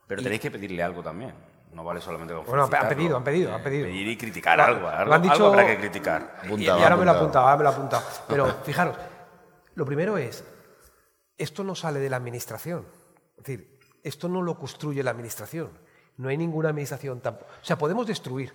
Pero 0.07 0.21
tenéis 0.21 0.41
que 0.41 0.51
pedirle 0.51 0.83
algo 0.83 1.01
también. 1.01 1.33
No 1.73 1.85
vale 1.85 2.01
solamente 2.01 2.33
con 2.33 2.45
Bueno, 2.45 2.63
han 2.63 2.89
pedido, 2.89 3.15
han 3.15 3.23
pedido, 3.23 3.55
han 3.55 3.63
pedido. 3.63 3.85
Pedir 3.85 4.07
y 4.09 4.17
criticar 4.17 4.59
algo. 4.59 4.87
Algo, 4.89 5.13
han 5.13 5.21
dicho, 5.21 5.47
habrá 5.47 5.65
que 5.65 5.77
criticar. 5.77 6.41
y, 6.57 6.67
ahora 6.67 6.97
me 6.97 7.05
lo 7.05 7.13
he 7.13 7.15
apuntado, 7.15 7.45
ahora 7.45 7.57
me 7.57 7.63
lo 7.63 7.69
he 7.69 7.73
apuntado. 7.73 8.03
Pero 8.27 8.45
fijaros, 8.63 8.97
lo 9.75 9.85
primero 9.85 10.17
es, 10.17 10.43
esto 11.37 11.63
no 11.63 11.73
sale 11.73 11.99
de 11.99 12.09
la 12.09 12.17
administración. 12.17 12.85
Es 13.37 13.43
decir, 13.45 13.79
esto 14.03 14.27
no 14.27 14.41
lo 14.41 14.57
construye 14.57 15.01
la 15.01 15.11
administración. 15.11 15.69
No 16.17 16.27
hay 16.27 16.37
ninguna 16.37 16.69
administración 16.69 17.21
tampoco. 17.21 17.49
O 17.61 17.65
sea, 17.65 17.77
podemos 17.77 18.05
destruir, 18.05 18.53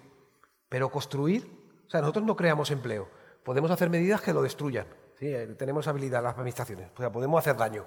pero 0.68 0.90
construir, 0.90 1.66
o 1.87 1.91
sea, 1.91 2.01
nosotros 2.01 2.24
no 2.24 2.37
creamos 2.37 2.70
empleo. 2.70 3.09
Podemos 3.45 3.70
hacer 3.70 3.91
medidas 3.91 4.20
que 4.20 4.32
lo 4.32 4.43
destruyan. 4.43 4.87
Eh, 5.20 5.55
tenemos 5.59 5.87
habilidad 5.87 6.22
las 6.22 6.34
administraciones, 6.34 6.91
o 6.95 6.99
sea, 6.99 7.11
podemos 7.11 7.39
hacer 7.39 7.57
daño. 7.57 7.87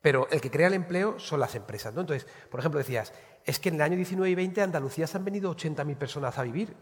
Pero 0.00 0.28
el 0.30 0.40
que 0.40 0.50
crea 0.50 0.66
el 0.66 0.74
empleo 0.74 1.18
son 1.18 1.40
las 1.40 1.54
empresas. 1.54 1.94
Entonces, 1.96 2.26
por 2.50 2.60
ejemplo, 2.60 2.78
decías, 2.78 3.12
es 3.44 3.58
que 3.58 3.68
en 3.68 3.76
el 3.76 3.82
año 3.82 3.96
19 3.96 4.30
y 4.30 4.34
20 4.34 4.62
Andalucía 4.62 5.06
se 5.06 5.16
han 5.16 5.24
venido 5.24 5.54
80.000 5.54 5.96
personas 5.96 6.38
a 6.38 6.42
vivir 6.42 6.76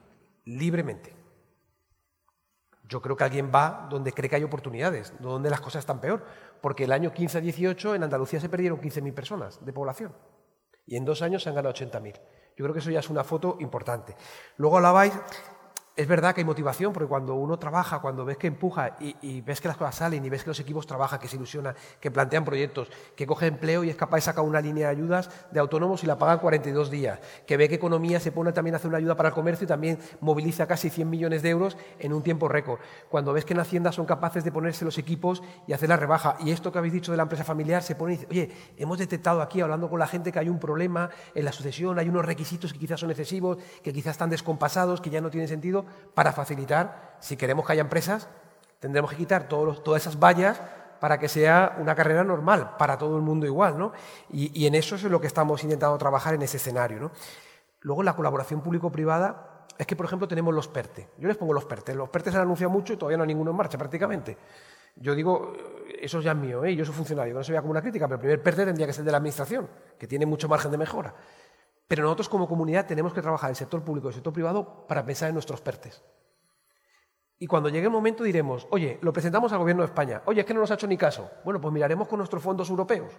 libremente. 0.44 1.14
Yo 2.88 3.00
creo 3.00 3.16
que 3.16 3.24
alguien 3.24 3.52
va 3.54 3.86
donde 3.88 4.12
cree 4.12 4.28
que 4.28 4.36
hay 4.36 4.42
oportunidades, 4.42 5.12
donde 5.20 5.48
las 5.48 5.60
cosas 5.60 5.80
están 5.80 6.00
peor. 6.00 6.24
Porque 6.60 6.84
el 6.84 6.92
año 6.92 7.12
15-18 7.12 7.94
en 7.94 8.02
Andalucía 8.02 8.40
se 8.40 8.48
perdieron 8.48 8.80
15.000 8.80 9.14
personas 9.14 9.64
de 9.64 9.72
población. 9.72 10.12
Y 10.86 10.96
en 10.96 11.04
dos 11.04 11.22
años 11.22 11.42
se 11.42 11.50
han 11.50 11.54
ganado 11.54 11.74
80.000. 11.74 12.20
Yo 12.56 12.64
creo 12.64 12.72
que 12.72 12.80
eso 12.80 12.90
ya 12.90 12.98
es 12.98 13.10
una 13.10 13.22
foto 13.22 13.58
importante. 13.60 14.16
Luego 14.56 14.78
hablabais 14.78 15.12
es 16.00 16.08
verdad 16.08 16.34
que 16.34 16.40
hay 16.40 16.46
motivación, 16.46 16.94
porque 16.94 17.06
cuando 17.06 17.34
uno 17.34 17.58
trabaja, 17.58 17.98
cuando 17.98 18.24
ves 18.24 18.38
que 18.38 18.46
empuja 18.46 18.96
y, 19.00 19.42
ves 19.42 19.60
que 19.60 19.68
las 19.68 19.76
cosas 19.76 19.96
salen 19.96 20.24
y 20.24 20.30
ves 20.30 20.42
que 20.42 20.48
los 20.48 20.58
equipos 20.58 20.86
trabajan, 20.86 21.20
que 21.20 21.28
se 21.28 21.36
ilusionan, 21.36 21.74
que 22.00 22.10
plantean 22.10 22.42
proyectos, 22.42 22.88
que 23.14 23.26
coge 23.26 23.48
empleo 23.48 23.84
y 23.84 23.90
es 23.90 23.96
capaz 23.96 24.16
de 24.16 24.20
sacar 24.22 24.42
una 24.42 24.62
línea 24.62 24.88
de 24.88 24.96
ayudas 24.96 25.28
de 25.50 25.60
autónomos 25.60 26.02
y 26.02 26.06
la 26.06 26.16
pagan 26.16 26.38
42 26.38 26.90
días, 26.90 27.20
que 27.46 27.58
ve 27.58 27.68
que 27.68 27.74
economía 27.74 28.18
se 28.18 28.32
pone 28.32 28.52
también 28.52 28.74
a 28.74 28.76
hacer 28.78 28.88
una 28.88 28.96
ayuda 28.96 29.14
para 29.14 29.28
el 29.28 29.34
comercio 29.34 29.66
y 29.66 29.68
también 29.68 29.98
moviliza 30.20 30.66
casi 30.66 30.88
100 30.88 31.10
millones 31.10 31.42
de 31.42 31.50
euros 31.50 31.76
en 31.98 32.14
un 32.14 32.22
tiempo 32.22 32.48
récord. 32.48 32.80
Cuando 33.10 33.34
ves 33.34 33.44
que 33.44 33.52
en 33.52 33.60
Hacienda 33.60 33.92
son 33.92 34.06
capaces 34.06 34.42
de 34.42 34.52
ponerse 34.52 34.86
los 34.86 34.96
equipos 34.96 35.42
y 35.66 35.74
hacer 35.74 35.90
la 35.90 35.98
rebaja. 35.98 36.36
Y 36.40 36.50
esto 36.50 36.72
que 36.72 36.78
habéis 36.78 36.94
dicho 36.94 37.10
de 37.10 37.18
la 37.18 37.24
empresa 37.24 37.44
familiar 37.44 37.82
se 37.82 37.94
pone 37.94 38.14
y 38.14 38.16
dice, 38.16 38.28
oye, 38.30 38.50
hemos 38.78 38.96
detectado 38.96 39.42
aquí, 39.42 39.60
hablando 39.60 39.90
con 39.90 39.98
la 39.98 40.06
gente, 40.06 40.32
que 40.32 40.38
hay 40.38 40.48
un 40.48 40.58
problema 40.58 41.10
en 41.34 41.44
la 41.44 41.52
sucesión, 41.52 41.98
hay 41.98 42.08
unos 42.08 42.24
requisitos 42.24 42.72
que 42.72 42.78
quizás 42.78 43.00
son 43.00 43.10
excesivos, 43.10 43.58
que 43.82 43.92
quizás 43.92 44.12
están 44.12 44.30
descompasados, 44.30 45.02
que 45.02 45.10
ya 45.10 45.20
no 45.20 45.28
tienen 45.28 45.46
sentido 45.46 45.84
para 46.14 46.32
facilitar, 46.32 47.16
si 47.20 47.36
queremos 47.36 47.66
que 47.66 47.72
haya 47.72 47.82
empresas, 47.82 48.28
tendremos 48.78 49.10
que 49.10 49.16
quitar 49.16 49.48
todas 49.48 50.02
esas 50.02 50.18
vallas 50.18 50.60
para 51.00 51.18
que 51.18 51.28
sea 51.28 51.76
una 51.78 51.94
carrera 51.94 52.22
normal, 52.22 52.76
para 52.78 52.98
todo 52.98 53.16
el 53.16 53.22
mundo 53.22 53.46
igual. 53.46 53.78
¿no? 53.78 53.92
Y, 54.30 54.66
en 54.66 54.74
eso 54.74 54.96
es 54.96 55.02
lo 55.04 55.20
que 55.20 55.26
estamos 55.26 55.62
intentando 55.64 55.96
trabajar 55.98 56.34
en 56.34 56.42
ese 56.42 56.58
escenario. 56.58 57.00
¿no? 57.00 57.10
Luego, 57.80 58.02
la 58.02 58.14
colaboración 58.14 58.60
público-privada 58.60 59.66
es 59.78 59.86
que, 59.86 59.96
por 59.96 60.06
ejemplo, 60.06 60.28
tenemos 60.28 60.54
los 60.54 60.68
PERTE. 60.68 61.08
Yo 61.18 61.26
les 61.26 61.38
pongo 61.38 61.54
los 61.54 61.64
PERTE. 61.64 61.94
Los 61.94 62.10
PERTE 62.10 62.30
se 62.30 62.36
han 62.36 62.42
anunciado 62.42 62.70
mucho 62.70 62.92
y 62.92 62.96
todavía 62.96 63.16
no 63.16 63.22
hay 63.22 63.28
ninguno 63.28 63.50
en 63.50 63.56
marcha 63.56 63.78
prácticamente. 63.78 64.36
Yo 64.96 65.14
digo, 65.14 65.54
eso 65.98 66.20
ya 66.20 66.34
mío, 66.34 66.64
¿eh? 66.64 66.74
yo 66.74 66.84
soy 66.84 66.94
funcionario, 66.94 67.32
no 67.32 67.42
se 67.42 67.52
vea 67.52 67.62
como 67.62 67.70
una 67.70 67.80
crítica, 67.80 68.06
pero 68.06 68.16
el 68.16 68.20
primer 68.20 68.42
PERTE 68.42 68.66
tendría 68.66 68.86
que 68.86 68.92
ser 68.92 69.04
de 69.04 69.10
la 69.10 69.16
Administración, 69.16 69.68
que 69.98 70.06
tiene 70.06 70.26
mucho 70.26 70.48
margen 70.48 70.70
de 70.70 70.76
mejora. 70.76 71.14
Pero 71.90 72.04
nosotros 72.04 72.28
como 72.28 72.46
comunidad 72.46 72.86
tenemos 72.86 73.12
que 73.12 73.20
trabajar 73.20 73.50
el 73.50 73.56
sector 73.56 73.82
público 73.82 74.06
y 74.06 74.10
el 74.10 74.14
sector 74.14 74.32
privado 74.32 74.86
para 74.86 75.04
pensar 75.04 75.28
en 75.28 75.34
nuestros 75.34 75.60
PERTES. 75.60 76.00
Y 77.36 77.48
cuando 77.48 77.68
llegue 77.68 77.86
el 77.86 77.90
momento 77.90 78.22
diremos, 78.22 78.68
oye, 78.70 79.00
lo 79.02 79.12
presentamos 79.12 79.52
al 79.52 79.58
gobierno 79.58 79.82
de 79.82 79.86
España, 79.86 80.22
oye, 80.26 80.42
es 80.42 80.46
que 80.46 80.54
no 80.54 80.60
nos 80.60 80.70
ha 80.70 80.74
hecho 80.74 80.86
ni 80.86 80.96
caso. 80.96 81.28
Bueno, 81.44 81.60
pues 81.60 81.74
miraremos 81.74 82.06
con 82.06 82.18
nuestros 82.18 82.40
fondos 82.44 82.70
europeos. 82.70 83.12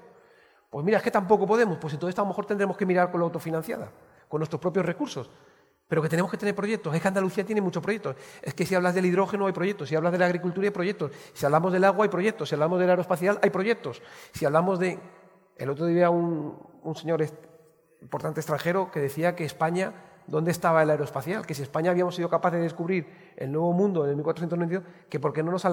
Pues 0.69 0.85
mira, 0.85 0.99
es 0.99 1.03
que 1.03 1.11
tampoco 1.11 1.45
podemos, 1.45 1.79
pues 1.79 1.95
entonces 1.95 2.17
a 2.17 2.21
lo 2.21 2.29
mejor 2.29 2.45
tendremos 2.45 2.77
que 2.77 2.85
mirar 2.85 3.11
con 3.11 3.19
la 3.19 3.25
autofinanciada, 3.25 3.91
con 4.29 4.39
nuestros 4.39 4.61
propios 4.61 4.85
recursos. 4.85 5.29
Pero 5.89 6.01
que 6.01 6.07
tenemos 6.07 6.31
que 6.31 6.37
tener 6.37 6.55
proyectos. 6.55 6.95
Es 6.95 7.01
que 7.01 7.07
Andalucía 7.09 7.45
tiene 7.45 7.59
muchos 7.59 7.83
proyectos. 7.83 8.15
Es 8.41 8.53
que 8.53 8.65
si 8.65 8.73
hablas 8.73 8.95
del 8.95 9.05
hidrógeno 9.05 9.47
hay 9.47 9.51
proyectos, 9.51 9.89
si 9.89 9.97
hablas 9.97 10.13
de 10.13 10.17
la 10.17 10.27
agricultura 10.27 10.67
hay 10.67 10.71
proyectos, 10.71 11.11
si 11.33 11.45
hablamos 11.45 11.73
del 11.73 11.83
agua 11.83 12.05
hay 12.05 12.09
proyectos, 12.09 12.47
si 12.47 12.55
hablamos 12.55 12.79
del 12.79 12.89
aeroespacial 12.89 13.37
hay 13.41 13.49
proyectos, 13.49 14.01
si 14.31 14.45
hablamos 14.45 14.79
de... 14.79 14.97
El 15.57 15.69
otro 15.69 15.87
día 15.87 16.09
un, 16.09 16.57
un 16.83 16.95
señor 16.95 17.21
importante 18.01 18.39
extranjero 18.39 18.91
que 18.91 18.99
decía 18.99 19.35
que 19.35 19.45
España, 19.45 19.93
¿dónde 20.27 20.51
estaba 20.51 20.83
el 20.83 20.89
aeroespacial? 20.89 21.45
Que 21.45 21.53
si 21.53 21.61
España 21.61 21.91
habíamos 21.91 22.15
sido 22.15 22.29
capaces 22.29 22.57
de 22.57 22.63
descubrir 22.63 23.33
el 23.37 23.51
nuevo 23.51 23.71
mundo 23.73 24.03
en 24.03 24.11
el 24.11 24.15
1492, 24.15 24.83
que 25.09 25.19
por 25.19 25.33
qué 25.33 25.43
no 25.43 25.51
nos 25.51 25.65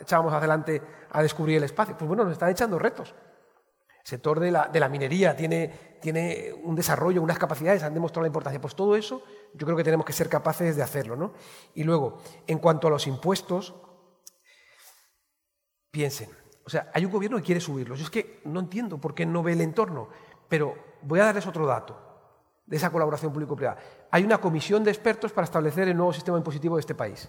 echábamos 0.00 0.32
adelante 0.32 0.82
a 1.10 1.22
descubrir 1.22 1.58
el 1.58 1.64
espacio. 1.64 1.96
Pues 1.96 2.08
bueno, 2.08 2.24
nos 2.24 2.32
están 2.32 2.50
echando 2.50 2.78
retos. 2.78 3.14
El 3.90 4.06
sector 4.06 4.40
de 4.40 4.50
la, 4.50 4.88
minería 4.88 5.36
tiene, 5.36 5.98
tiene, 6.00 6.52
un 6.64 6.74
desarrollo, 6.74 7.20
unas 7.20 7.38
capacidades, 7.38 7.82
han 7.82 7.92
demostrado 7.92 8.22
la 8.22 8.28
importancia. 8.28 8.60
Pues 8.60 8.74
todo 8.74 8.96
eso 8.96 9.22
yo 9.52 9.66
creo 9.66 9.76
que 9.76 9.84
tenemos 9.84 10.06
que 10.06 10.14
ser 10.14 10.30
capaces 10.30 10.76
de 10.76 10.82
hacerlo. 10.82 11.14
¿no? 11.14 11.34
Y 11.74 11.84
luego, 11.84 12.22
en 12.46 12.58
cuanto 12.58 12.86
a 12.86 12.90
los 12.90 13.06
impuestos, 13.06 13.74
piensen, 15.90 16.30
o 16.64 16.70
sea, 16.70 16.90
hay 16.94 17.04
un 17.04 17.12
gobierno 17.12 17.36
que 17.36 17.44
quiere 17.44 17.60
subirlos. 17.60 17.98
Yo 17.98 18.04
es 18.04 18.10
que 18.10 18.40
no 18.44 18.60
entiendo 18.60 18.98
por 18.98 19.14
qué 19.14 19.26
no 19.26 19.42
ve 19.42 19.52
el 19.52 19.60
entorno. 19.60 20.08
Pero 20.48 20.87
voy 21.02 21.20
a 21.20 21.24
darles 21.24 21.46
otro 21.46 21.66
dato 21.66 22.08
de 22.66 22.76
esa 22.76 22.90
colaboración 22.90 23.32
público-privada. 23.32 23.78
Hay 24.10 24.24
una 24.24 24.38
comisión 24.38 24.84
de 24.84 24.90
expertos 24.90 25.32
para 25.32 25.46
establecer 25.46 25.88
el 25.88 25.96
nuevo 25.96 26.12
sistema 26.12 26.36
impositivo 26.36 26.76
de 26.76 26.80
este 26.80 26.94
país. 26.94 27.28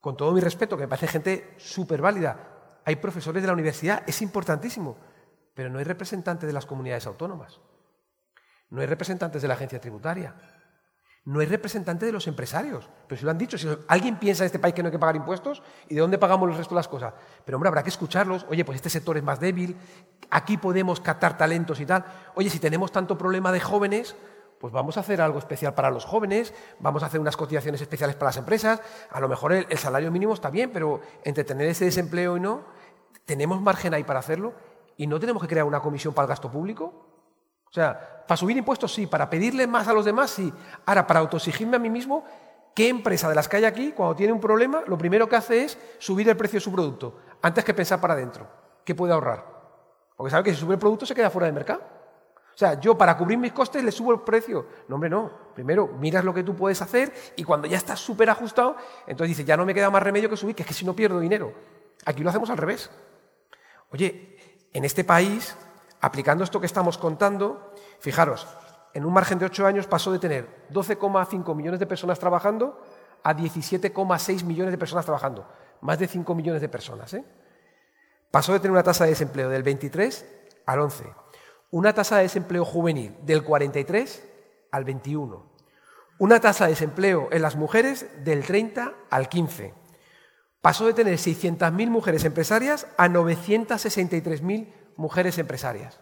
Con 0.00 0.16
todo 0.16 0.32
mi 0.32 0.40
respeto, 0.40 0.76
que 0.76 0.84
me 0.84 0.88
parece 0.88 1.08
gente 1.08 1.54
súper 1.58 2.00
válida, 2.00 2.80
hay 2.84 2.96
profesores 2.96 3.42
de 3.42 3.46
la 3.46 3.52
universidad, 3.52 4.02
es 4.06 4.22
importantísimo, 4.22 4.96
pero 5.54 5.68
no 5.68 5.78
hay 5.78 5.84
representantes 5.84 6.46
de 6.46 6.52
las 6.52 6.64
comunidades 6.64 7.06
autónomas, 7.06 7.60
no 8.70 8.80
hay 8.80 8.86
representantes 8.86 9.42
de 9.42 9.48
la 9.48 9.54
agencia 9.54 9.80
tributaria, 9.80 10.34
no 11.28 11.40
hay 11.40 11.46
representante 11.46 12.06
de 12.06 12.12
los 12.12 12.26
empresarios. 12.26 12.88
Pero 13.06 13.18
si 13.18 13.24
lo 13.26 13.30
han 13.30 13.36
dicho, 13.36 13.58
si 13.58 13.68
alguien 13.88 14.18
piensa 14.18 14.44
en 14.44 14.46
este 14.46 14.58
país 14.58 14.74
que 14.74 14.82
no 14.82 14.86
hay 14.86 14.92
que 14.92 14.98
pagar 14.98 15.14
impuestos, 15.14 15.62
¿y 15.86 15.94
de 15.94 16.00
dónde 16.00 16.16
pagamos 16.16 16.48
el 16.48 16.56
resto 16.56 16.74
de 16.74 16.78
las 16.78 16.88
cosas? 16.88 17.12
Pero 17.44 17.58
hombre, 17.58 17.68
habrá 17.68 17.82
que 17.82 17.90
escucharlos. 17.90 18.46
Oye, 18.48 18.64
pues 18.64 18.76
este 18.76 18.88
sector 18.88 19.14
es 19.18 19.22
más 19.22 19.38
débil, 19.38 19.76
aquí 20.30 20.56
podemos 20.56 21.00
captar 21.00 21.36
talentos 21.36 21.80
y 21.80 21.86
tal. 21.86 22.02
Oye, 22.34 22.48
si 22.48 22.58
tenemos 22.58 22.90
tanto 22.92 23.18
problema 23.18 23.52
de 23.52 23.60
jóvenes, 23.60 24.16
pues 24.58 24.72
vamos 24.72 24.96
a 24.96 25.00
hacer 25.00 25.20
algo 25.20 25.38
especial 25.38 25.74
para 25.74 25.90
los 25.90 26.06
jóvenes, 26.06 26.54
vamos 26.80 27.02
a 27.02 27.06
hacer 27.06 27.20
unas 27.20 27.36
cotizaciones 27.36 27.82
especiales 27.82 28.16
para 28.16 28.30
las 28.30 28.38
empresas. 28.38 28.80
A 29.10 29.20
lo 29.20 29.28
mejor 29.28 29.52
el, 29.52 29.66
el 29.68 29.76
salario 29.76 30.10
mínimo 30.10 30.32
está 30.32 30.48
bien, 30.48 30.70
pero 30.72 31.02
entre 31.24 31.44
tener 31.44 31.68
ese 31.68 31.84
desempleo 31.84 32.38
y 32.38 32.40
no, 32.40 32.64
tenemos 33.26 33.60
margen 33.60 33.92
ahí 33.92 34.02
para 34.02 34.20
hacerlo 34.20 34.54
y 34.96 35.06
no 35.06 35.20
tenemos 35.20 35.42
que 35.42 35.48
crear 35.48 35.66
una 35.66 35.80
comisión 35.80 36.14
para 36.14 36.24
el 36.24 36.30
gasto 36.30 36.50
público. 36.50 37.07
O 37.70 37.72
sea, 37.72 38.24
para 38.26 38.36
subir 38.36 38.56
impuestos 38.56 38.92
sí, 38.92 39.06
para 39.06 39.28
pedirle 39.28 39.66
más 39.66 39.88
a 39.88 39.92
los 39.92 40.04
demás 40.04 40.30
sí. 40.30 40.52
Ahora, 40.86 41.06
para 41.06 41.20
autoexigirme 41.20 41.76
a 41.76 41.78
mí 41.78 41.90
mismo, 41.90 42.24
¿qué 42.74 42.88
empresa 42.88 43.28
de 43.28 43.34
las 43.34 43.48
que 43.48 43.56
hay 43.56 43.64
aquí, 43.64 43.92
cuando 43.92 44.14
tiene 44.14 44.32
un 44.32 44.40
problema, 44.40 44.82
lo 44.86 44.98
primero 44.98 45.28
que 45.28 45.36
hace 45.36 45.64
es 45.64 45.78
subir 45.98 46.28
el 46.28 46.36
precio 46.36 46.58
de 46.58 46.64
su 46.64 46.72
producto, 46.72 47.20
antes 47.42 47.64
que 47.64 47.74
pensar 47.74 48.00
para 48.00 48.14
adentro? 48.14 48.46
¿Qué 48.84 48.94
puede 48.94 49.12
ahorrar? 49.12 49.44
Porque 50.16 50.30
sabe 50.30 50.44
que 50.44 50.54
si 50.54 50.60
sube 50.60 50.74
el 50.74 50.80
producto 50.80 51.06
se 51.06 51.14
queda 51.14 51.30
fuera 51.30 51.46
del 51.46 51.54
mercado. 51.54 51.80
O 52.54 52.58
sea, 52.58 52.80
yo 52.80 52.98
para 52.98 53.16
cubrir 53.16 53.38
mis 53.38 53.52
costes 53.52 53.84
le 53.84 53.92
subo 53.92 54.12
el 54.12 54.20
precio. 54.22 54.66
No, 54.88 54.96
hombre, 54.96 55.08
no. 55.08 55.30
Primero 55.54 55.86
miras 55.86 56.24
lo 56.24 56.34
que 56.34 56.42
tú 56.42 56.56
puedes 56.56 56.82
hacer 56.82 57.12
y 57.36 57.44
cuando 57.44 57.68
ya 57.68 57.76
estás 57.76 58.00
súper 58.00 58.28
ajustado, 58.30 58.76
entonces 59.06 59.36
dices, 59.36 59.46
ya 59.46 59.56
no 59.56 59.64
me 59.64 59.72
queda 59.72 59.90
más 59.90 60.02
remedio 60.02 60.28
que 60.28 60.36
subir, 60.36 60.56
que 60.56 60.62
es 60.62 60.66
que 60.66 60.74
si 60.74 60.84
no 60.84 60.96
pierdo 60.96 61.20
dinero. 61.20 61.54
Aquí 62.04 62.24
lo 62.24 62.30
hacemos 62.30 62.50
al 62.50 62.56
revés. 62.56 62.90
Oye, 63.90 64.66
en 64.72 64.84
este 64.84 65.04
país 65.04 65.56
Aplicando 66.00 66.44
esto 66.44 66.60
que 66.60 66.66
estamos 66.66 66.98
contando, 66.98 67.72
fijaros, 68.00 68.46
en 68.94 69.04
un 69.04 69.12
margen 69.12 69.38
de 69.38 69.46
ocho 69.46 69.66
años 69.66 69.86
pasó 69.86 70.12
de 70.12 70.18
tener 70.18 70.66
12,5 70.70 71.54
millones 71.54 71.80
de 71.80 71.86
personas 71.86 72.18
trabajando 72.18 72.80
a 73.22 73.34
17,6 73.34 74.44
millones 74.44 74.72
de 74.72 74.78
personas 74.78 75.04
trabajando. 75.04 75.46
Más 75.80 75.98
de 75.98 76.08
5 76.08 76.34
millones 76.34 76.60
de 76.60 76.68
personas. 76.68 77.12
¿eh? 77.14 77.24
Pasó 78.30 78.52
de 78.52 78.60
tener 78.60 78.72
una 78.72 78.82
tasa 78.82 79.04
de 79.04 79.10
desempleo 79.10 79.48
del 79.48 79.62
23 79.62 80.26
al 80.66 80.80
11. 80.80 81.04
Una 81.70 81.92
tasa 81.92 82.16
de 82.16 82.22
desempleo 82.22 82.64
juvenil 82.64 83.14
del 83.22 83.44
43 83.44 84.24
al 84.70 84.84
21. 84.84 85.46
Una 86.18 86.40
tasa 86.40 86.64
de 86.64 86.70
desempleo 86.70 87.28
en 87.30 87.42
las 87.42 87.56
mujeres 87.56 88.06
del 88.24 88.44
30 88.44 88.94
al 89.10 89.28
15. 89.28 89.74
Pasó 90.60 90.86
de 90.86 90.94
tener 90.94 91.14
600.000 91.14 91.88
mujeres 91.88 92.24
empresarias 92.24 92.86
a 92.96 93.08
963.000 93.08 94.72
mujeres 94.98 95.38
empresarias. 95.38 96.00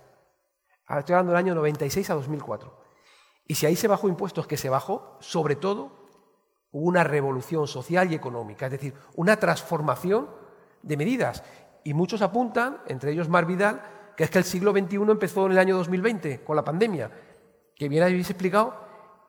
estoy 0.88 1.14
hablando 1.14 1.32
del 1.32 1.38
año 1.38 1.54
96 1.54 2.10
a 2.10 2.14
2004. 2.14 2.74
Y 3.46 3.54
si 3.54 3.66
ahí 3.66 3.76
se 3.76 3.88
bajó 3.88 4.08
impuestos, 4.08 4.46
que 4.46 4.56
se 4.56 4.70
bajó, 4.70 5.18
sobre 5.20 5.54
todo, 5.54 5.92
hubo 6.72 6.88
una 6.88 7.04
revolución 7.04 7.68
social 7.68 8.10
y 8.10 8.14
económica, 8.14 8.66
es 8.66 8.72
decir, 8.72 8.94
una 9.14 9.36
transformación 9.36 10.28
de 10.82 10.96
medidas. 10.96 11.44
Y 11.84 11.92
muchos 11.94 12.22
apuntan, 12.22 12.78
entre 12.86 13.12
ellos 13.12 13.28
Mar 13.28 13.44
Vidal, 13.44 13.82
que 14.16 14.24
es 14.24 14.30
que 14.30 14.38
el 14.38 14.44
siglo 14.44 14.72
XXI 14.72 14.96
empezó 14.96 15.44
en 15.46 15.52
el 15.52 15.58
año 15.58 15.76
2020, 15.76 16.42
con 16.42 16.56
la 16.56 16.64
pandemia, 16.64 17.10
que 17.76 17.88
bien 17.90 18.02
habéis 18.02 18.30
explicado, 18.30 18.74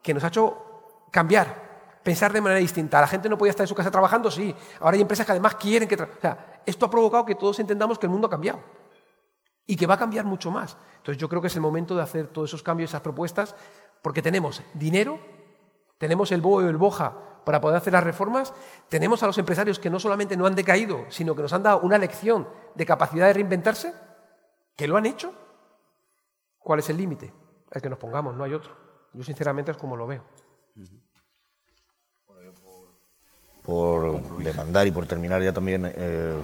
que 0.01 0.13
nos 0.13 0.23
ha 0.23 0.27
hecho 0.29 1.03
cambiar, 1.11 1.99
pensar 2.01 2.31
de 2.31 2.39
manera 2.39 2.61
distinta. 2.61 3.01
La 3.01 3.07
gente 3.07 3.27
no 3.27 3.37
podía 3.37 3.51
estar 3.51 3.65
en 3.65 3.67
su 3.67 3.75
casa 3.75 3.91
trabajando, 3.91 4.31
sí. 4.31 4.55
Ahora 4.79 4.95
hay 4.95 5.01
empresas 5.01 5.25
que 5.25 5.33
además 5.33 5.55
quieren 5.55 5.89
que... 5.89 5.95
O 5.95 6.21
sea, 6.21 6.61
esto 6.65 6.85
ha 6.85 6.89
provocado 6.89 7.25
que 7.25 7.35
todos 7.35 7.59
entendamos 7.59 7.99
que 7.99 8.05
el 8.05 8.11
mundo 8.11 8.27
ha 8.27 8.29
cambiado 8.29 8.76
y 9.67 9.75
que 9.75 9.85
va 9.85 9.93
a 9.93 9.99
cambiar 9.99 10.25
mucho 10.25 10.49
más. 10.49 10.77
Entonces 10.97 11.17
yo 11.21 11.29
creo 11.29 11.41
que 11.41 11.47
es 11.47 11.55
el 11.55 11.61
momento 11.61 11.95
de 11.95 12.01
hacer 12.01 12.27
todos 12.27 12.49
esos 12.49 12.63
cambios, 12.63 12.89
esas 12.89 13.01
propuestas, 13.01 13.55
porque 14.01 14.23
tenemos 14.23 14.63
dinero, 14.73 15.19
tenemos 15.99 16.31
el 16.31 16.41
BOE 16.41 16.65
o 16.65 16.69
el 16.69 16.77
BOJA 16.77 17.43
para 17.45 17.61
poder 17.61 17.77
hacer 17.77 17.93
las 17.93 18.03
reformas, 18.03 18.53
tenemos 18.89 19.21
a 19.21 19.27
los 19.27 19.37
empresarios 19.37 19.77
que 19.77 19.89
no 19.89 19.99
solamente 19.99 20.35
no 20.35 20.47
han 20.47 20.55
decaído, 20.55 21.05
sino 21.09 21.35
que 21.35 21.43
nos 21.43 21.53
han 21.53 21.63
dado 21.63 21.81
una 21.81 21.97
lección 21.97 22.47
de 22.73 22.85
capacidad 22.85 23.27
de 23.27 23.33
reinventarse, 23.33 23.93
que 24.75 24.87
lo 24.87 24.97
han 24.97 25.05
hecho, 25.05 25.33
¿Cuál 26.67 26.79
es 26.79 26.89
el 26.89 26.97
límite? 26.97 27.31
El 27.71 27.81
que 27.81 27.89
nos 27.89 27.97
pongamos, 27.97 28.35
no 28.35 28.43
hay 28.43 28.53
otro. 28.53 28.75
Yo 29.13 29.23
sinceramente 29.23 29.71
es 29.71 29.77
como 29.77 29.95
lo 29.95 30.05
veo. 30.05 30.21
Por 33.63 34.21
demandar 34.43 34.85
y 34.85 34.91
por 34.91 35.05
terminar 35.05 35.41
ya 35.41 35.53
también, 35.53 35.89
eh, 35.95 36.35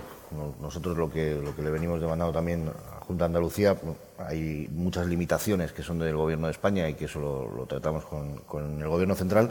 nosotros 0.61 0.97
lo 0.97 1.11
que, 1.11 1.35
lo 1.35 1.53
que 1.53 1.61
le 1.61 1.71
venimos 1.71 1.99
demandando 1.99 2.31
también 2.31 2.71
Junta 3.07 3.25
de 3.25 3.27
Andalucía, 3.27 3.75
hay 4.17 4.67
muchas 4.71 5.07
limitaciones 5.07 5.73
que 5.73 5.83
son 5.83 5.99
del 5.99 6.15
Gobierno 6.15 6.47
de 6.47 6.51
España 6.51 6.87
y 6.87 6.93
que 6.93 7.05
eso 7.05 7.19
lo, 7.19 7.65
tratamos 7.65 8.05
con, 8.05 8.81
el 8.81 8.87
Gobierno 8.87 9.15
central, 9.15 9.49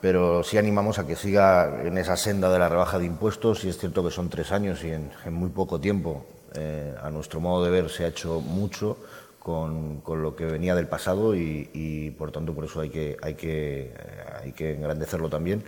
pero 0.00 0.42
sí 0.42 0.58
animamos 0.58 0.98
a 0.98 1.06
que 1.06 1.14
siga 1.14 1.82
en 1.84 1.96
esa 1.96 2.16
senda 2.16 2.50
de 2.50 2.58
la 2.58 2.68
rebaja 2.68 2.98
de 2.98 3.06
impuestos 3.06 3.64
y 3.64 3.68
es 3.68 3.78
cierto 3.78 4.04
que 4.04 4.10
son 4.10 4.28
tres 4.28 4.50
años 4.50 4.82
y 4.82 4.90
en, 4.90 5.10
muy 5.30 5.50
poco 5.50 5.80
tiempo, 5.80 6.26
eh, 6.54 6.94
a 7.00 7.10
nuestro 7.10 7.40
modo 7.40 7.64
de 7.64 7.70
ver, 7.70 7.88
se 7.88 8.04
ha 8.04 8.08
hecho 8.08 8.40
mucho 8.40 8.98
con, 9.38 10.02
lo 10.04 10.34
que 10.34 10.44
venía 10.44 10.74
del 10.74 10.88
pasado 10.88 11.36
y, 11.36 12.12
por 12.18 12.32
tanto 12.32 12.52
por 12.52 12.64
eso 12.64 12.80
hay 12.80 12.90
que, 12.90 13.16
hay 13.22 13.34
que, 13.34 13.94
hay 14.42 14.50
que 14.52 14.74
engrandecerlo 14.74 15.28
también 15.28 15.62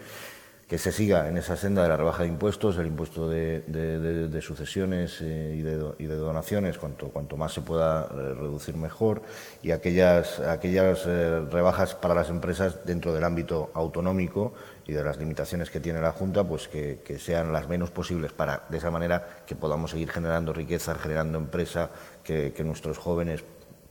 que 0.69 0.77
se 0.77 0.93
siga 0.93 1.29
en 1.29 1.39
esa 1.39 1.57
senda 1.57 1.83
de 1.83 1.89
la 1.89 1.97
rebaja 1.97 2.25
de 2.25 2.29
impuestos, 2.29 2.77
el 2.77 2.89
impuesto 2.89 3.27
de, 3.27 4.41
sucesiones 4.43 5.19
eh, 5.23 5.55
y, 5.57 5.63
de, 5.63 6.15
donaciones, 6.15 6.77
cuanto, 6.77 7.37
más 7.39 7.55
se 7.55 7.63
pueda 7.63 8.03
eh, 8.05 8.35
reducir 8.35 8.77
mejor, 8.77 9.23
y 9.63 9.71
aquellas, 9.71 10.39
eh, 10.43 11.47
rebajas 11.51 11.95
para 11.95 12.15
las 12.15 12.29
empresas 12.29 12.85
dentro 12.85 13.15
del 13.15 13.25
ámbito 13.25 13.71
autonómico 13.73 14.53
y 14.87 14.93
de 14.93 15.03
las 15.03 15.17
limitaciones 15.17 15.71
que 15.71 15.81
tiene 15.81 16.03
la 16.03 16.13
Junta, 16.13 16.45
pues 16.45 16.69
que, 16.69 17.19
sean 17.19 17.51
las 17.51 17.67
menos 17.67 17.91
posibles 17.91 18.33
para, 18.33 18.65
de 18.69 18.77
esa 18.77 18.91
manera, 18.91 19.39
que 19.47 19.57
podamos 19.57 19.93
seguir 19.93 20.11
generando 20.11 20.53
riqueza, 20.53 20.95
generando 20.97 21.39
empresa, 21.39 21.91
que, 22.23 22.53
nuestros 22.63 22.99
jóvenes 22.99 23.43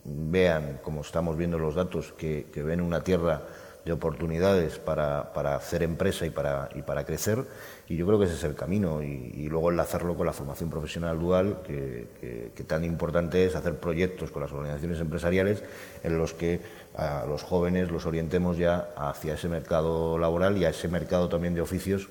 vean, 0.03 0.80
como 0.84 1.01
estamos 1.01 1.36
viendo 1.38 1.57
los 1.57 1.73
datos, 1.73 2.13
que 2.13 2.45
ven 2.63 2.82
una 2.82 3.01
tierra 3.01 3.41
de 3.88 3.93
oportunidades 3.93 4.77
para, 4.77 5.33
para, 5.33 5.55
hacer 5.55 5.81
empresa 5.81 6.25
y 6.25 6.29
para, 6.29 6.69
y 6.75 6.81
para 6.81 7.05
crecer. 7.05 7.45
Y 7.88 7.95
yo 7.95 8.05
creo 8.05 8.19
que 8.19 8.25
ese 8.25 8.35
es 8.35 8.43
el 8.43 8.53
camino. 8.53 9.01
Y, 9.01 9.47
luego 9.47 9.71
enlazarlo 9.71 10.15
con 10.15 10.25
la 10.25 10.33
formación 10.33 10.69
profesional 10.69 11.17
dual, 11.17 11.61
que, 11.65 12.51
que, 12.53 12.63
tan 12.65 12.83
importante 12.83 13.45
es 13.45 13.55
hacer 13.55 13.75
proyectos 13.77 14.29
con 14.29 14.41
las 14.41 14.51
organizaciones 14.51 14.99
empresariales 14.99 15.63
en 16.03 16.17
los 16.17 16.33
que 16.33 16.59
a 16.95 17.25
los 17.25 17.43
jóvenes 17.43 17.89
los 17.89 18.05
orientemos 18.05 18.57
ya 18.57 18.89
hacia 18.97 19.35
ese 19.35 19.47
mercado 19.47 20.17
laboral 20.19 20.57
y 20.57 20.65
a 20.65 20.69
ese 20.69 20.89
mercado 20.89 21.29
también 21.29 21.55
de 21.55 21.61
oficios 21.61 22.09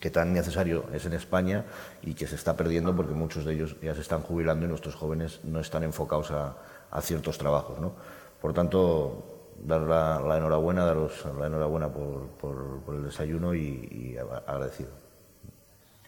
que 0.00 0.10
tan 0.10 0.32
necesario 0.32 0.84
es 0.94 1.04
en 1.04 1.12
España 1.12 1.64
y 2.02 2.14
que 2.14 2.26
se 2.26 2.34
está 2.34 2.56
perdiendo 2.56 2.96
porque 2.96 3.12
muchos 3.12 3.44
de 3.44 3.54
ellos 3.54 3.76
ya 3.82 3.94
se 3.94 4.00
están 4.00 4.22
jubilando 4.22 4.64
y 4.64 4.68
nuestros 4.68 4.94
jóvenes 4.94 5.40
no 5.44 5.60
están 5.60 5.82
enfocados 5.82 6.30
a, 6.30 6.56
a 6.90 7.00
ciertos 7.02 7.36
trabajos. 7.36 7.78
¿no? 7.78 7.92
Por 8.40 8.54
tanto, 8.54 9.33
dar 9.62 9.82
la, 9.82 10.36
enhorabuena, 10.36 10.84
daros 10.84 11.24
la 11.38 11.46
enhorabuena 11.46 11.92
por, 11.92 12.82
el 12.88 13.04
desayuno 13.04 13.54
y, 13.54 14.16
agradecido. 14.46 14.90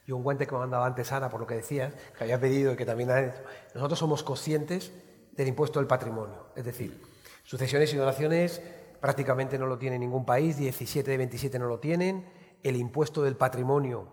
Y 0.06 0.12
un 0.12 0.22
guante 0.22 0.46
que 0.46 0.52
me 0.52 0.58
ha 0.58 0.60
mandado 0.60 0.84
antes 0.84 1.10
Ana, 1.12 1.28
por 1.28 1.40
lo 1.40 1.46
que 1.46 1.56
decías, 1.56 1.92
que 2.16 2.24
había 2.24 2.40
pedido 2.40 2.72
y 2.72 2.76
que 2.76 2.86
también 2.86 3.10
ha 3.10 3.34
nosotros 3.74 3.98
somos 3.98 4.22
conscientes 4.22 4.92
del 5.32 5.48
impuesto 5.48 5.80
del 5.80 5.88
patrimonio. 5.88 6.46
Es 6.54 6.64
decir, 6.64 7.02
sucesiones 7.42 7.92
y 7.92 7.96
donaciones 7.96 8.62
prácticamente 9.00 9.58
no 9.58 9.66
lo 9.66 9.78
tiene 9.78 9.98
ningún 9.98 10.24
país, 10.24 10.56
17 10.56 11.10
de 11.10 11.16
27 11.16 11.58
no 11.58 11.66
lo 11.66 11.78
tienen. 11.78 12.24
El 12.62 12.76
impuesto 12.76 13.22
del 13.22 13.36
patrimonio 13.36 14.08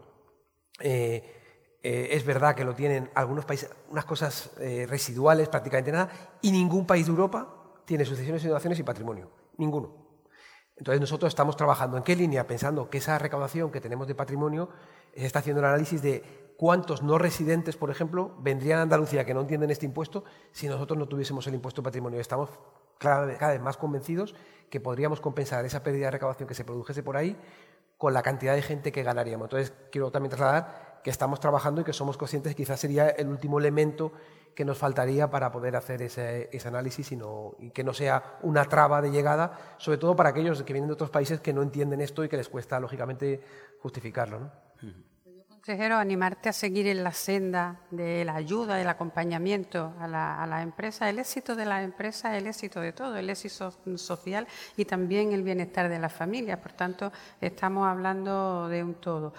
eh, 0.79 1.79
eh, 1.81 2.09
es 2.11 2.25
verdad 2.25 2.55
que 2.55 2.63
lo 2.63 2.73
tienen 2.73 3.09
algunos 3.13 3.45
países, 3.45 3.69
unas 3.89 4.05
cosas 4.05 4.51
eh, 4.59 4.85
residuales, 4.89 5.49
prácticamente 5.49 5.91
nada, 5.91 6.09
y 6.41 6.51
ningún 6.51 6.85
país 6.85 7.05
de 7.05 7.11
Europa 7.11 7.62
tiene 7.85 8.05
sucesiones 8.05 8.43
y 8.43 8.47
donaciones 8.47 8.79
y 8.79 8.83
patrimonio. 8.83 9.29
Ninguno. 9.57 10.03
Entonces 10.75 10.99
nosotros 10.99 11.29
estamos 11.29 11.55
trabajando 11.55 11.97
en 11.97 12.03
qué 12.03 12.15
línea, 12.15 12.47
pensando 12.47 12.89
que 12.89 12.97
esa 12.97 13.19
recaudación 13.19 13.71
que 13.71 13.79
tenemos 13.79 14.07
de 14.07 14.15
patrimonio 14.15 14.69
se 15.15 15.25
está 15.25 15.39
haciendo 15.39 15.59
el 15.59 15.65
análisis 15.65 16.01
de 16.01 16.53
cuántos 16.57 17.03
no 17.03 17.17
residentes, 17.17 17.77
por 17.77 17.91
ejemplo, 17.91 18.35
vendrían 18.39 18.79
a 18.79 18.81
Andalucía 18.83 19.25
que 19.25 19.33
no 19.33 19.41
entienden 19.41 19.69
este 19.69 19.85
impuesto 19.85 20.23
si 20.51 20.67
nosotros 20.67 20.97
no 20.97 21.07
tuviésemos 21.07 21.45
el 21.47 21.53
impuesto 21.53 21.81
de 21.81 21.85
patrimonio. 21.85 22.19
Estamos 22.19 22.49
cada 22.97 23.25
vez 23.25 23.61
más 23.61 23.77
convencidos 23.77 24.33
que 24.69 24.79
podríamos 24.79 25.21
compensar 25.21 25.65
esa 25.65 25.83
pérdida 25.83 26.05
de 26.05 26.11
recaudación 26.11 26.47
que 26.47 26.55
se 26.55 26.63
produjese 26.63 27.03
por 27.03 27.17
ahí 27.17 27.37
con 27.97 28.13
la 28.13 28.23
cantidad 28.23 28.55
de 28.55 28.61
gente 28.61 28.91
que 28.91 29.03
ganaríamos. 29.03 29.45
Entonces 29.45 29.73
quiero 29.91 30.11
también 30.11 30.31
trasladar 30.31 31.01
que 31.03 31.09
estamos 31.09 31.39
trabajando 31.39 31.81
y 31.81 31.83
que 31.83 31.93
somos 31.93 32.17
conscientes 32.17 32.53
que 32.53 32.63
quizás 32.63 32.79
sería 32.79 33.09
el 33.09 33.27
último 33.27 33.59
elemento 33.59 34.13
que 34.55 34.65
nos 34.65 34.77
faltaría 34.77 35.29
para 35.29 35.51
poder 35.51 35.75
hacer 35.75 36.01
ese, 36.01 36.49
análisis 36.65 37.11
y, 37.11 37.69
que 37.71 37.83
no 37.83 37.93
sea 37.93 38.37
una 38.41 38.65
traba 38.65 39.01
de 39.01 39.11
llegada, 39.11 39.75
sobre 39.77 39.97
todo 39.97 40.15
para 40.15 40.29
aquellos 40.29 40.63
que 40.63 40.73
vienen 40.73 40.87
de 40.87 40.93
otros 40.93 41.09
países 41.09 41.39
que 41.39 41.53
no 41.53 41.61
entienden 41.61 42.01
esto 42.01 42.23
y 42.23 42.29
que 42.29 42.37
les 42.37 42.49
cuesta, 42.49 42.79
lógicamente, 42.79 43.41
justificarlo. 43.79 44.39
¿no? 44.39 44.51
Consejero, 45.65 45.95
animarte 45.95 46.49
a 46.49 46.53
seguir 46.53 46.87
en 46.87 47.05
la 47.05 47.13
senda 47.13 47.79
de 47.89 48.25
la 48.25 48.35
ayuda, 48.35 48.75
del 48.75 48.89
acompañamiento 48.89 49.93
a 49.97 50.07
la, 50.09 50.43
a 50.43 50.61
empresa. 50.61 51.09
El 51.09 51.19
éxito 51.19 51.55
de 51.55 51.63
la 51.63 51.83
empresa 51.83 52.35
es 52.35 52.41
el 52.41 52.47
éxito 52.47 52.81
de 52.81 52.91
todo, 52.91 53.15
el 53.15 53.29
éxito 53.29 53.71
social 53.95 54.45
y 54.75 54.83
también 54.83 55.31
el 55.31 55.41
bienestar 55.41 55.87
de 55.87 55.99
las 55.99 56.11
familias. 56.11 56.59
Por 56.59 56.73
tanto, 56.73 57.13
estamos 57.39 57.87
hablando 57.87 58.67
de 58.67 58.83
un 58.83 58.95
todo. 58.95 59.33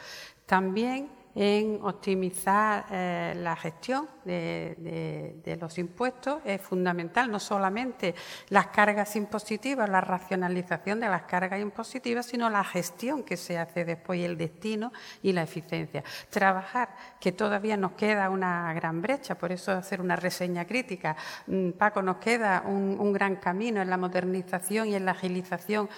También 0.47 1.11
en 1.35 1.81
optimizar 1.83 2.87
eh, 2.91 3.35
la 3.37 3.57
gestión 3.57 4.09
de, 4.25 5.57
los 5.61 5.79
impuestos 5.79 6.41
es 6.45 6.61
fundamental, 6.61 7.31
no 7.31 7.39
solamente 7.39 8.15
las 8.49 8.69
cargas 8.69 9.17
impositivas, 9.17 9.89
la 9.89 10.01
racionalización 10.01 11.01
de 11.01 11.09
las 11.09 11.23
cargas 11.23 11.61
impositivas, 11.61 12.27
sino 12.27 12.49
la 12.49 12.65
gestión 12.65 13.23
que 13.23 13.37
se 13.37 13.59
hace 13.59 13.85
después, 13.85 14.21
el 14.21 14.37
destino 14.37 14.93
y 15.23 15.33
la 15.33 15.43
eficiencia. 15.43 16.03
Trabajar, 16.31 16.95
que 17.21 17.33
todavía 17.33 17.77
nos 17.77 17.93
queda 17.93 18.31
una 18.31 18.73
gran 18.75 19.03
brecha, 19.03 19.37
por 19.37 19.53
eso 19.53 19.73
hacer 19.73 20.01
una 20.01 20.17
reseña 20.17 20.65
crítica. 20.65 21.17
Mm, 21.47 21.71
Paco, 21.71 22.01
nos 22.03 22.17
queda 22.17 22.63
un, 22.67 22.95
gran 23.15 23.37
camino 23.37 23.81
en 23.81 23.91
la 23.91 23.97
modernización 23.97 24.89
y 24.89 24.95
en 24.95 25.05
la 25.05 25.13
agilización. 25.13 25.89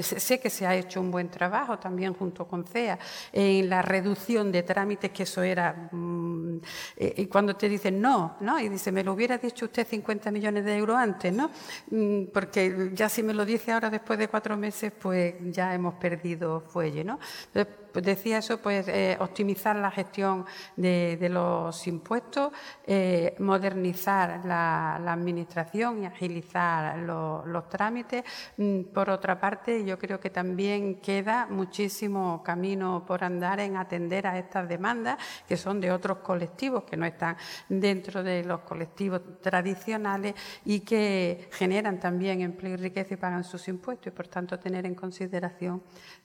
sé 0.00 0.40
que 0.40 0.48
se 0.48 0.66
ha 0.66 0.74
hecho 0.74 1.00
un 1.00 1.10
buen 1.10 1.28
trabajo 1.28 1.78
también 1.78 2.14
junto 2.14 2.46
con 2.46 2.64
CEA 2.64 2.98
en 3.32 3.68
la 3.68 3.82
reducción 3.82 4.50
de 4.52 4.62
trámites, 4.82 5.10
que 5.12 5.22
eso 5.22 5.42
era. 5.42 5.88
Mm, 5.92 6.60
eh, 6.96 7.14
y 7.18 7.26
cuando 7.26 7.54
te 7.54 7.68
dicen 7.68 8.00
no, 8.00 8.36
¿no? 8.40 8.58
Y 8.58 8.68
dice, 8.68 8.90
me 8.90 9.04
lo 9.04 9.12
hubiera 9.12 9.38
dicho 9.38 9.66
usted 9.66 9.86
50 9.86 10.30
millones 10.30 10.64
de 10.64 10.76
euros 10.76 10.96
antes, 10.96 11.32
¿no? 11.32 11.50
Mm, 11.90 12.24
porque 12.32 12.90
ya 12.92 13.08
si 13.08 13.22
me 13.22 13.32
lo 13.32 13.44
dice 13.44 13.72
ahora 13.72 13.90
después 13.90 14.18
de 14.18 14.28
cuatro 14.28 14.56
meses, 14.56 14.92
pues 15.00 15.34
ya 15.50 15.74
hemos 15.74 15.94
perdido 15.94 16.60
fuelle, 16.60 17.04
¿no? 17.04 17.18
pues 17.52 17.66
decía 18.00 18.38
eso, 18.38 18.58
pues 18.58 18.88
eh, 18.88 19.16
optimizar 19.20 19.76
la 19.76 19.90
gestión 19.90 20.46
de, 20.76 21.28
los 21.30 21.86
impuestos, 21.86 22.52
eh, 22.86 23.34
modernizar 23.38 24.44
la, 24.44 24.96
administración 25.12 26.02
y 26.02 26.06
agilizar 26.06 26.98
los 26.98 27.68
trámites. 27.68 28.24
Mm, 28.56 28.82
por 28.94 29.10
otra 29.10 29.38
parte, 29.38 29.84
yo 29.84 29.98
creo 29.98 30.18
que 30.18 30.30
también 30.30 30.96
queda 30.96 31.46
muchísimo 31.46 32.42
camino 32.42 33.04
por 33.06 33.24
andar 33.24 33.60
en 33.60 33.76
atender 33.76 34.26
a 34.26 34.38
estas 34.38 34.68
demandas 34.68 35.18
que 35.46 35.56
son 35.56 35.80
de 35.80 35.92
otros 35.92 36.18
colectivos 36.18 36.84
que 36.84 36.96
no 36.96 37.04
están 37.04 37.36
dentro 37.68 38.22
de 38.22 38.44
los 38.44 38.60
colectivos 38.60 39.20
tradicionales 39.40 40.34
y 40.64 40.80
que 40.80 41.48
generan 41.52 42.00
también 42.00 42.40
empleo 42.40 42.74
y 42.74 42.76
riqueza 42.76 43.14
y 43.14 43.16
pagan 43.16 43.44
sus 43.44 43.68
impuestos 43.68 44.08
y 44.08 44.10
por 44.10 44.28
tanto 44.28 44.58
tener 44.58 44.86
en 44.86 44.94
consideración 44.94 45.82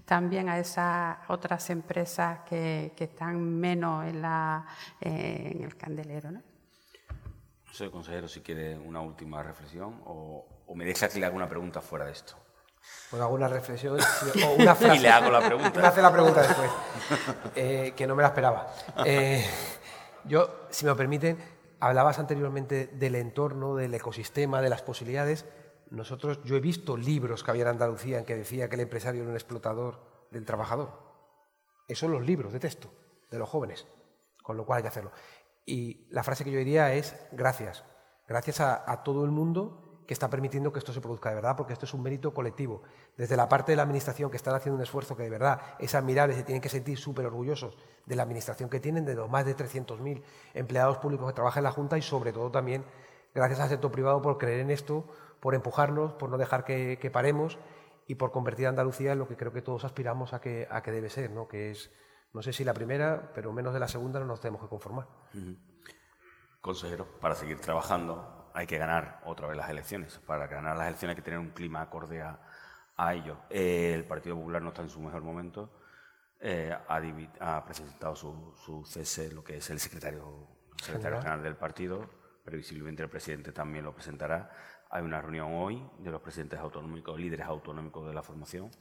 también 0.08 0.48
a 0.48 0.58
esas 0.58 1.18
otras 1.28 1.70
empresas 1.70 2.40
que, 2.48 2.94
están 2.98 3.60
menos 3.60 4.06
en, 4.06 4.22
la, 4.22 4.66
eh, 5.02 5.52
en 5.54 5.64
el 5.64 5.76
candelero. 5.76 6.32
¿no? 6.32 6.40
no 7.68 7.74
sé, 7.74 7.92
consejero, 7.92 8.30
si 8.30 8.40
quiere 8.40 8.78
una 8.78 9.02
última 9.02 9.44
reflexión 9.44 10.02
o, 10.06 10.46
me 10.74 10.86
deja 10.86 11.10
que 11.10 11.20
le 11.20 11.26
haga 11.26 11.36
una 11.36 11.50
pregunta 11.50 11.82
fuera 11.82 12.06
de 12.06 12.14
esto. 12.14 12.36
Pues 13.10 13.22
alguna 13.22 13.50
reflexión 13.50 13.98
o 14.00 14.54
una 14.54 14.76
frase. 14.76 14.96
y 14.96 15.00
le 15.00 15.10
hago 15.10 15.30
la 15.30 15.42
pregunta. 15.42 15.78
Me 15.78 15.88
hace 15.88 16.02
la 16.02 16.12
pregunta 16.14 16.42
después, 16.42 16.72
eh, 17.56 17.94
que 17.96 18.08
no 18.08 18.16
me 18.16 18.22
la 18.22 18.30
esperaba. 18.30 18.74
Eh, 19.06 19.46
yo, 20.24 20.68
si 20.70 20.86
me 20.86 20.92
lo 20.92 20.96
permiten, 20.96 21.38
hablabas 21.82 22.18
anteriormente 22.18 22.88
del 22.88 23.16
entorno, 23.16 23.76
del 23.76 23.94
ecosistema, 23.94 24.62
de 24.62 24.70
las 24.70 24.82
posibilidades. 24.82 25.46
Nosotros, 25.92 26.44
yo 26.44 26.56
he 26.56 26.60
visto 26.60 26.98
libros 26.98 27.44
que 27.44 27.52
había 27.52 27.64
en 27.64 27.70
Andalucía 27.70 28.20
en 28.20 28.26
que 28.26 28.36
decía 28.36 28.70
que 28.70 28.76
el 28.76 28.82
empresario 28.82 29.22
era 29.22 29.30
un 29.30 29.36
explotador 29.36 30.00
del 30.32 30.46
trabajador. 30.46 30.92
Esos 31.88 32.02
son 32.02 32.12
los 32.12 32.26
libros 32.26 32.52
de 32.54 32.60
texto 32.60 32.90
de 33.32 33.40
los 33.40 33.50
jóvenes, 33.50 33.88
con 34.44 34.58
lo 34.58 34.66
cual 34.66 34.78
hay 34.78 34.84
que 34.84 34.90
hacerlo. 34.90 35.12
Y 35.66 36.08
la 36.10 36.24
frase 36.24 36.44
que 36.44 36.52
yo 36.52 36.60
diría 36.60 36.94
es 36.94 37.16
gracias. 37.32 37.84
Gracias 38.28 38.60
a, 38.60 39.04
todo 39.04 39.24
el 39.24 39.32
mundo 39.32 40.04
que 40.06 40.14
está 40.14 40.30
permitiendo 40.30 40.72
que 40.72 40.80
esto 40.80 40.94
se 40.94 41.02
produzca 41.02 41.30
de 41.30 41.36
verdad, 41.36 41.56
porque 41.56 41.74
esto 41.74 41.86
es 41.86 41.94
un 41.94 42.02
mérito 42.02 42.34
colectivo. 42.34 42.84
Desde 43.18 43.36
la 43.36 43.50
parte 43.50 43.72
de 43.72 43.76
la 43.76 43.84
Administración 43.84 44.30
que 44.30 44.38
están 44.38 44.56
haciendo 44.56 44.78
un 44.78 44.84
esfuerzo 44.84 45.16
que 45.16 45.24
de 45.24 45.30
verdad 45.30 45.60
es 45.80 45.96
admirable, 45.96 46.34
se 46.34 46.44
tienen 46.44 46.62
que 46.62 46.70
sentir 46.70 46.98
súper 46.98 47.26
orgullosos 47.26 47.78
de 48.06 48.16
la 48.16 48.24
Administración 48.24 48.70
que 48.70 48.80
tienen, 48.80 49.06
de 49.06 49.16
los 49.16 49.30
más 49.30 49.46
de 49.46 49.56
300.000 49.56 50.24
empleados 50.54 50.98
públicos 50.98 51.28
que 51.28 51.34
trabajan 51.34 51.62
en 51.62 51.66
la 51.66 51.72
Junta 51.72 51.98
y 51.98 52.02
sobre 52.02 52.32
todo 52.32 52.52
también 52.52 52.86
gracias 53.34 53.60
al 53.60 53.70
sector 53.70 53.92
privado 53.92 54.22
por 54.22 54.38
creer 54.38 54.62
en 54.62 54.72
esto, 54.72 55.06
por 55.40 55.56
empujarnos, 55.56 56.14
por 56.14 56.30
no 56.30 56.38
dejar 56.38 56.64
que, 56.66 57.10
paremos 57.12 57.58
y 58.08 58.16
por 58.16 58.32
convertir 58.32 58.68
a 58.68 58.70
Andalucía 58.70 59.14
en 59.14 59.20
lo 59.20 59.28
que 59.28 59.38
creo 59.38 59.52
que 59.54 59.62
todos 59.62 59.84
aspiramos 59.84 60.34
a 60.34 60.42
que, 60.42 60.68
a 60.70 60.82
que 60.82 60.92
debe 60.92 61.10
ser, 61.10 61.32
¿no? 61.32 61.48
que 61.48 61.72
es, 61.72 61.92
no 62.34 62.42
sé 62.42 62.54
si 62.54 62.64
la 62.64 62.74
primera, 62.74 63.32
pero 63.34 63.52
menos 63.54 63.74
de 63.74 63.80
la 63.80 63.88
segunda 63.88 64.20
no 64.20 64.26
nos 64.26 64.40
tenemos 64.40 64.62
que 64.62 64.68
conformar. 64.68 65.08
Consejero, 66.62 67.06
para 67.20 67.36
seguir 67.36 67.60
trabajando 67.60 68.52
hay 68.54 68.66
que 68.66 68.78
ganar 68.78 69.22
otra 69.26 69.48
vez 69.48 69.58
las 69.58 69.70
elecciones. 69.70 70.20
Para 70.20 70.48
ganar 70.48 70.76
las 70.78 70.88
elecciones 70.88 71.16
hay 71.16 71.22
que 71.22 71.26
tener 71.26 71.40
un 71.40 71.52
clima 71.52 71.82
acorde 71.82 72.22
a, 72.22 72.40
a 72.98 73.14
ello. 73.14 73.38
Eh, 73.50 73.94
el 73.94 74.06
Partido 74.06 74.36
Popular 74.36 74.62
no 74.62 74.70
está 74.70 74.82
en 74.82 74.90
su 74.90 75.00
mejor 75.00 75.22
momento. 75.22 75.72
Eh, 76.40 76.76
ha, 76.88 77.66
presentado 77.66 78.16
su, 78.16 78.54
su, 78.64 78.86
cese, 78.86 79.32
lo 79.32 79.44
que 79.44 79.58
es 79.58 79.70
el 79.70 79.80
secretario, 79.80 80.48
general 80.84 81.42
del 81.42 81.56
partido. 81.56 82.10
Previsiblemente 82.44 83.04
el 83.04 83.10
presidente 83.10 83.52
también 83.52 83.86
lo 83.86 83.94
presentará. 83.94 84.50
Hay 84.90 85.04
una 85.04 85.22
reunión 85.22 85.54
hoy 85.54 85.84
de 86.00 86.12
los 86.12 86.22
presidentes 86.22 86.60
autonómicos, 86.60 87.20
líderes 87.20 87.46
autonómicos 87.46 88.08
de 88.08 88.14
la 88.14 88.24
formación. 88.24 88.72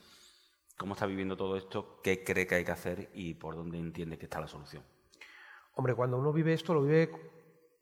¿Cómo 0.76 0.94
está 0.94 1.06
viviendo 1.06 1.36
todo 1.36 1.56
esto? 1.56 2.00
¿Qué 2.02 2.22
cree 2.22 2.46
que 2.46 2.56
hay 2.56 2.64
que 2.64 2.72
hacer 2.72 3.10
y 3.14 3.34
por 3.34 3.56
dónde 3.56 3.78
entiende 3.78 4.18
que 4.18 4.26
está 4.26 4.40
la 4.40 4.46
solución? 4.46 4.82
Hombre, 5.74 5.94
cuando 5.94 6.18
uno 6.18 6.32
vive 6.32 6.52
esto, 6.52 6.74
lo 6.74 6.82
vive 6.82 7.10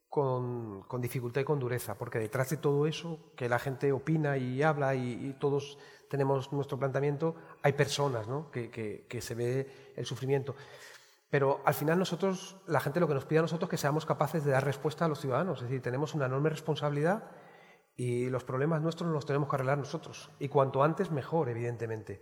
con, 0.09 0.83
con 0.83 1.01
dificultad 1.01 1.41
y 1.41 1.43
con 1.43 1.59
dureza, 1.59 1.97
porque 1.97 2.19
detrás 2.19 2.49
de 2.49 2.57
todo 2.57 2.87
eso, 2.87 3.33
que 3.35 3.49
la 3.49 3.59
gente 3.59 3.91
opina 3.91 4.37
y 4.37 4.63
habla 4.63 4.95
y, 4.95 5.11
y 5.11 5.33
todos 5.33 5.77
tenemos 6.09 6.51
nuestro 6.51 6.79
planteamiento, 6.79 7.35
hay 7.61 7.73
personas 7.73 8.27
¿no? 8.27 8.49
que, 8.49 8.69
que, 8.69 9.05
que, 9.07 9.21
se 9.21 9.35
ve 9.35 9.93
el 9.95 10.05
sufrimiento. 10.05 10.55
Pero 11.29 11.61
al 11.65 11.73
final 11.73 11.99
nosotros, 11.99 12.57
la 12.65 12.79
gente 12.79 12.99
lo 12.99 13.07
que 13.07 13.13
nos 13.13 13.25
pide 13.25 13.39
a 13.39 13.41
nosotros 13.41 13.67
es 13.67 13.71
que 13.71 13.77
seamos 13.77 14.05
capaces 14.05 14.45
de 14.45 14.51
dar 14.51 14.63
respuesta 14.63 15.05
a 15.05 15.07
los 15.07 15.19
ciudadanos. 15.19 15.57
Es 15.57 15.69
decir, 15.69 15.81
tenemos 15.81 16.13
una 16.13 16.27
enorme 16.27 16.49
responsabilidad 16.49 17.23
y 17.97 18.29
los 18.29 18.43
problemas 18.43 18.81
nuestros 18.81 19.11
los 19.11 19.25
tenemos 19.25 19.49
que 19.49 19.55
arreglar 19.55 19.77
nosotros. 19.77 20.29
Y 20.39 20.49
cuanto 20.49 20.83
antes, 20.83 21.11
mejor, 21.11 21.49
evidentemente. 21.49 22.21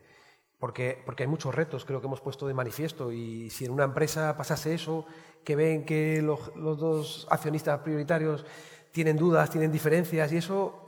Porque, 0.60 1.02
porque 1.06 1.24
hay 1.24 1.28
muchos 1.28 1.54
retos, 1.54 1.84
creo 1.84 2.00
que 2.00 2.08
hemos 2.08 2.22
puesto 2.22 2.48
de 2.48 2.54
manifiesto. 2.54 3.12
Y 3.12 3.50
si 3.50 3.66
en 3.66 3.72
una 3.72 3.84
empresa 3.84 4.38
pasase 4.38 4.74
eso, 4.74 5.06
que 5.44 5.56
ven 5.56 5.86
que 5.86 6.22
los, 6.22 6.56
los 6.56 6.78
dos 6.78 7.28
accionistas 7.30 7.80
prioritarios 7.80 8.46
tienen 8.92 9.18
dudas, 9.18 9.50
tienen 9.50 9.72
diferencias 9.72 10.32
y 10.32 10.38
eso, 10.38 10.86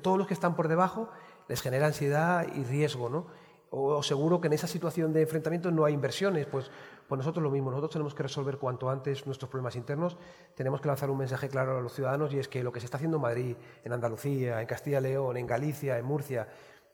todos 0.00 0.18
los 0.18 0.26
que 0.26 0.34
están 0.34 0.56
por 0.56 0.68
debajo 0.68 1.10
les 1.48 1.60
genera 1.60 1.86
ansiedad 1.86 2.46
y 2.54 2.64
riesgo, 2.64 3.10
¿no? 3.10 3.26
O 3.74 4.02
seguro 4.02 4.38
que 4.38 4.48
en 4.48 4.52
esa 4.52 4.66
situación 4.68 5.14
de 5.14 5.22
enfrentamiento 5.22 5.70
no 5.70 5.86
hay 5.86 5.94
inversiones, 5.94 6.44
pues, 6.44 6.70
pues 7.08 7.18
nosotros 7.18 7.42
lo 7.42 7.50
mismo, 7.50 7.70
nosotros 7.70 7.92
tenemos 7.92 8.14
que 8.14 8.22
resolver 8.22 8.58
cuanto 8.58 8.90
antes 8.90 9.24
nuestros 9.24 9.48
problemas 9.48 9.76
internos, 9.76 10.18
tenemos 10.54 10.82
que 10.82 10.88
lanzar 10.88 11.08
un 11.08 11.16
mensaje 11.16 11.48
claro 11.48 11.78
a 11.78 11.80
los 11.80 11.94
ciudadanos 11.94 12.34
y 12.34 12.38
es 12.38 12.48
que 12.48 12.62
lo 12.62 12.70
que 12.70 12.80
se 12.80 12.84
está 12.84 12.98
haciendo 12.98 13.16
en 13.16 13.22
Madrid, 13.22 13.56
en 13.82 13.92
Andalucía, 13.94 14.60
en 14.60 14.66
Castilla 14.66 14.98
y 15.00 15.04
León, 15.04 15.38
en 15.38 15.46
Galicia, 15.46 15.96
en 15.96 16.04
Murcia, 16.04 16.46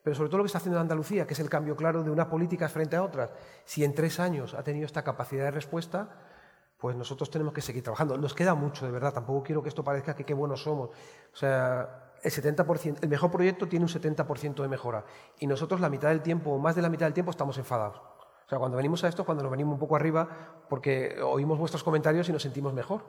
pero 0.04 0.14
sobre 0.14 0.28
todo 0.28 0.38
lo 0.38 0.44
que 0.44 0.46
está 0.46 0.58
haciendo 0.58 0.78
en 0.78 0.82
Andalucía, 0.82 1.26
que 1.26 1.34
es 1.34 1.40
el 1.40 1.50
cambio 1.50 1.74
claro 1.74 2.04
de 2.04 2.12
unas 2.12 2.26
políticas 2.26 2.70
frente 2.70 2.94
a 2.94 3.02
otras, 3.02 3.32
si 3.64 3.82
en 3.82 3.92
tres 3.92 4.20
años 4.20 4.54
ha 4.54 4.62
tenido 4.62 4.86
esta 4.86 5.02
capacidad 5.02 5.46
de 5.46 5.50
respuesta, 5.50 6.08
pues 6.76 6.94
nosotros 6.94 7.28
tenemos 7.28 7.52
que 7.52 7.60
seguir 7.60 7.82
trabajando. 7.82 8.16
Nos 8.16 8.34
queda 8.34 8.54
mucho, 8.54 8.86
de 8.86 8.92
verdad, 8.92 9.12
tampoco 9.12 9.42
quiero 9.42 9.64
que 9.64 9.68
esto 9.68 9.82
parezca 9.82 10.14
que 10.14 10.22
qué 10.22 10.32
buenos 10.32 10.62
somos. 10.62 10.90
O 10.90 11.36
sea, 11.36 12.07
el 12.22 12.30
70%, 12.30 12.98
el 13.02 13.08
mejor 13.08 13.30
proyecto 13.30 13.68
tiene 13.68 13.84
un 13.84 13.90
70% 13.90 14.62
de 14.62 14.68
mejora 14.68 15.04
y 15.38 15.46
nosotros 15.46 15.80
la 15.80 15.88
mitad 15.88 16.08
del 16.08 16.22
tiempo 16.22 16.50
o 16.52 16.58
más 16.58 16.74
de 16.74 16.82
la 16.82 16.88
mitad 16.88 17.06
del 17.06 17.14
tiempo 17.14 17.30
estamos 17.30 17.58
enfadados. 17.58 17.98
O 17.98 18.48
sea, 18.48 18.58
cuando 18.58 18.78
venimos 18.78 19.04
a 19.04 19.08
esto, 19.08 19.26
cuando 19.26 19.42
nos 19.42 19.50
venimos 19.50 19.74
un 19.74 19.78
poco 19.78 19.94
arriba, 19.94 20.26
porque 20.70 21.20
oímos 21.22 21.58
vuestros 21.58 21.84
comentarios 21.84 22.28
y 22.30 22.32
nos 22.32 22.42
sentimos 22.42 22.72
mejor. 22.72 23.02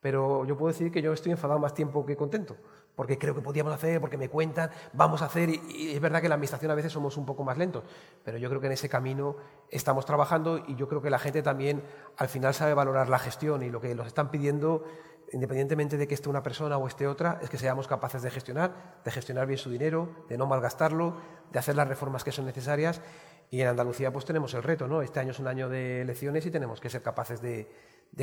Pero 0.00 0.44
yo 0.44 0.58
puedo 0.58 0.70
decir 0.70 0.90
que 0.90 1.00
yo 1.00 1.12
estoy 1.12 1.32
enfadado 1.32 1.58
más 1.58 1.72
tiempo 1.72 2.04
que 2.04 2.14
contento, 2.14 2.56
porque 2.94 3.16
creo 3.16 3.34
que 3.34 3.40
podíamos 3.40 3.72
hacer, 3.72 4.02
porque 4.02 4.18
me 4.18 4.28
cuentan, 4.28 4.70
vamos 4.92 5.22
a 5.22 5.26
hacer, 5.26 5.48
y, 5.48 5.92
es 5.94 6.00
verdad 6.00 6.20
que 6.20 6.28
la 6.28 6.34
administración 6.34 6.70
a 6.72 6.74
veces 6.74 6.92
somos 6.92 7.16
un 7.16 7.24
poco 7.24 7.42
más 7.42 7.56
lentos, 7.56 7.84
pero 8.22 8.36
yo 8.36 8.50
creo 8.50 8.60
que 8.60 8.66
en 8.66 8.74
ese 8.74 8.90
camino 8.90 9.36
estamos 9.70 10.04
trabajando 10.04 10.58
y 10.58 10.74
yo 10.74 10.88
creo 10.88 11.00
que 11.00 11.08
la 11.08 11.18
gente 11.18 11.40
también 11.40 11.82
al 12.18 12.28
final 12.28 12.52
sabe 12.52 12.74
valorar 12.74 13.08
la 13.08 13.18
gestión 13.18 13.62
y 13.62 13.70
lo 13.70 13.80
que 13.80 13.94
nos 13.94 14.06
están 14.06 14.30
pidiendo 14.30 14.84
independientemente 15.32 15.96
de 15.96 16.06
que 16.06 16.14
esté 16.14 16.28
una 16.28 16.42
persona 16.42 16.76
o 16.76 16.86
esté 16.86 17.06
otra, 17.06 17.38
es 17.42 17.50
que 17.50 17.58
seamos 17.58 17.88
capaces 17.88 18.22
de 18.22 18.30
gestionar, 18.30 19.00
de 19.04 19.10
gestionar 19.10 19.46
bien 19.46 19.58
su 19.58 19.70
dinero, 19.70 20.08
de 20.28 20.38
no 20.38 20.46
malgastarlo, 20.46 21.16
de 21.52 21.58
hacer 21.58 21.76
las 21.76 21.88
reformas 21.88 22.24
que 22.24 22.32
son 22.32 22.46
necesarias. 22.46 23.00
Y 23.50 23.60
en 23.60 23.68
Andalucía 23.68 24.12
pues 24.12 24.24
tenemos 24.24 24.54
el 24.54 24.62
reto, 24.62 24.88
¿no? 24.88 25.02
Este 25.02 25.20
año 25.20 25.30
es 25.30 25.38
un 25.38 25.46
año 25.46 25.68
de 25.68 26.00
elecciones 26.02 26.44
y 26.46 26.50
tenemos 26.50 26.80
que 26.80 26.90
ser 26.90 27.02
capaces 27.02 27.40
de, 27.40 27.68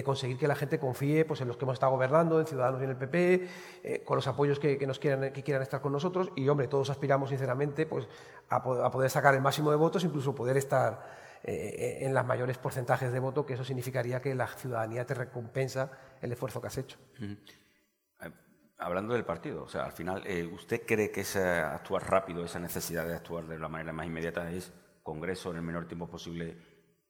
conseguir 0.04 0.38
que 0.38 0.48
la 0.48 0.56
gente 0.56 0.80
confíe 0.80 1.26
pues, 1.26 1.42
en 1.42 1.48
los 1.48 1.58
que 1.58 1.66
hemos 1.66 1.74
estado 1.74 1.92
gobernando, 1.92 2.40
en 2.40 2.46
Ciudadanos 2.46 2.82
y 2.82 2.86
en 2.86 2.90
el 2.90 2.98
PP, 2.98 3.48
eh, 3.84 4.04
con 4.04 4.16
los 4.16 4.28
apoyos 4.28 4.60
que, 4.60 4.86
nos 4.88 5.00
quieran, 5.00 5.24
estar 5.62 5.82
con 5.82 5.92
nosotros. 5.92 6.32
Y, 6.36 6.48
hombre, 6.50 6.68
todos 6.68 6.90
aspiramos 6.90 7.30
sinceramente 7.30 7.86
pues, 7.86 8.08
a, 8.50 8.62
poder 8.62 9.10
sacar 9.10 9.36
el 9.36 9.42
máximo 9.42 9.70
de 9.72 9.78
votos, 9.78 10.04
incluso 10.04 10.34
poder 10.34 10.58
estar 10.58 11.02
eh, 11.44 12.00
en 12.02 12.14
los 12.14 12.26
mayores 12.26 12.58
porcentajes 12.58 13.12
de 13.12 13.20
voto, 13.20 13.46
que 13.46 13.54
eso 13.54 13.64
significaría 13.64 14.22
que 14.22 14.34
la 14.36 14.48
ciudadanía 14.48 15.06
te 15.06 15.14
recompensa 15.14 15.92
el 16.22 16.32
esfuerzo 16.32 16.62
que 16.62 16.68
has 16.68 16.78
hecho. 16.78 16.98
Eh, 17.20 18.32
hablando 18.78 19.14
del 19.14 19.26
partido, 19.26 19.64
o 19.64 19.68
sea, 19.68 19.86
al 19.86 19.92
final, 19.92 20.24
eh, 20.26 20.46
¿usted 20.46 20.84
cree 20.86 21.12
que 21.12 21.22
ese 21.22 21.44
actuar 21.44 22.10
rápido, 22.10 22.46
esa 22.46 22.60
necesidad 22.60 23.08
de 23.08 23.16
actuar 23.16 23.48
de 23.48 23.60
la 23.60 23.68
manera 23.68 23.92
más 23.92 24.06
inmediata 24.06 24.50
es 24.52 24.72
Congreso 25.04 25.50
en 25.52 25.58
el 25.58 25.64
menor 25.64 25.88
tiempo 25.88 26.08
posible 26.08 26.58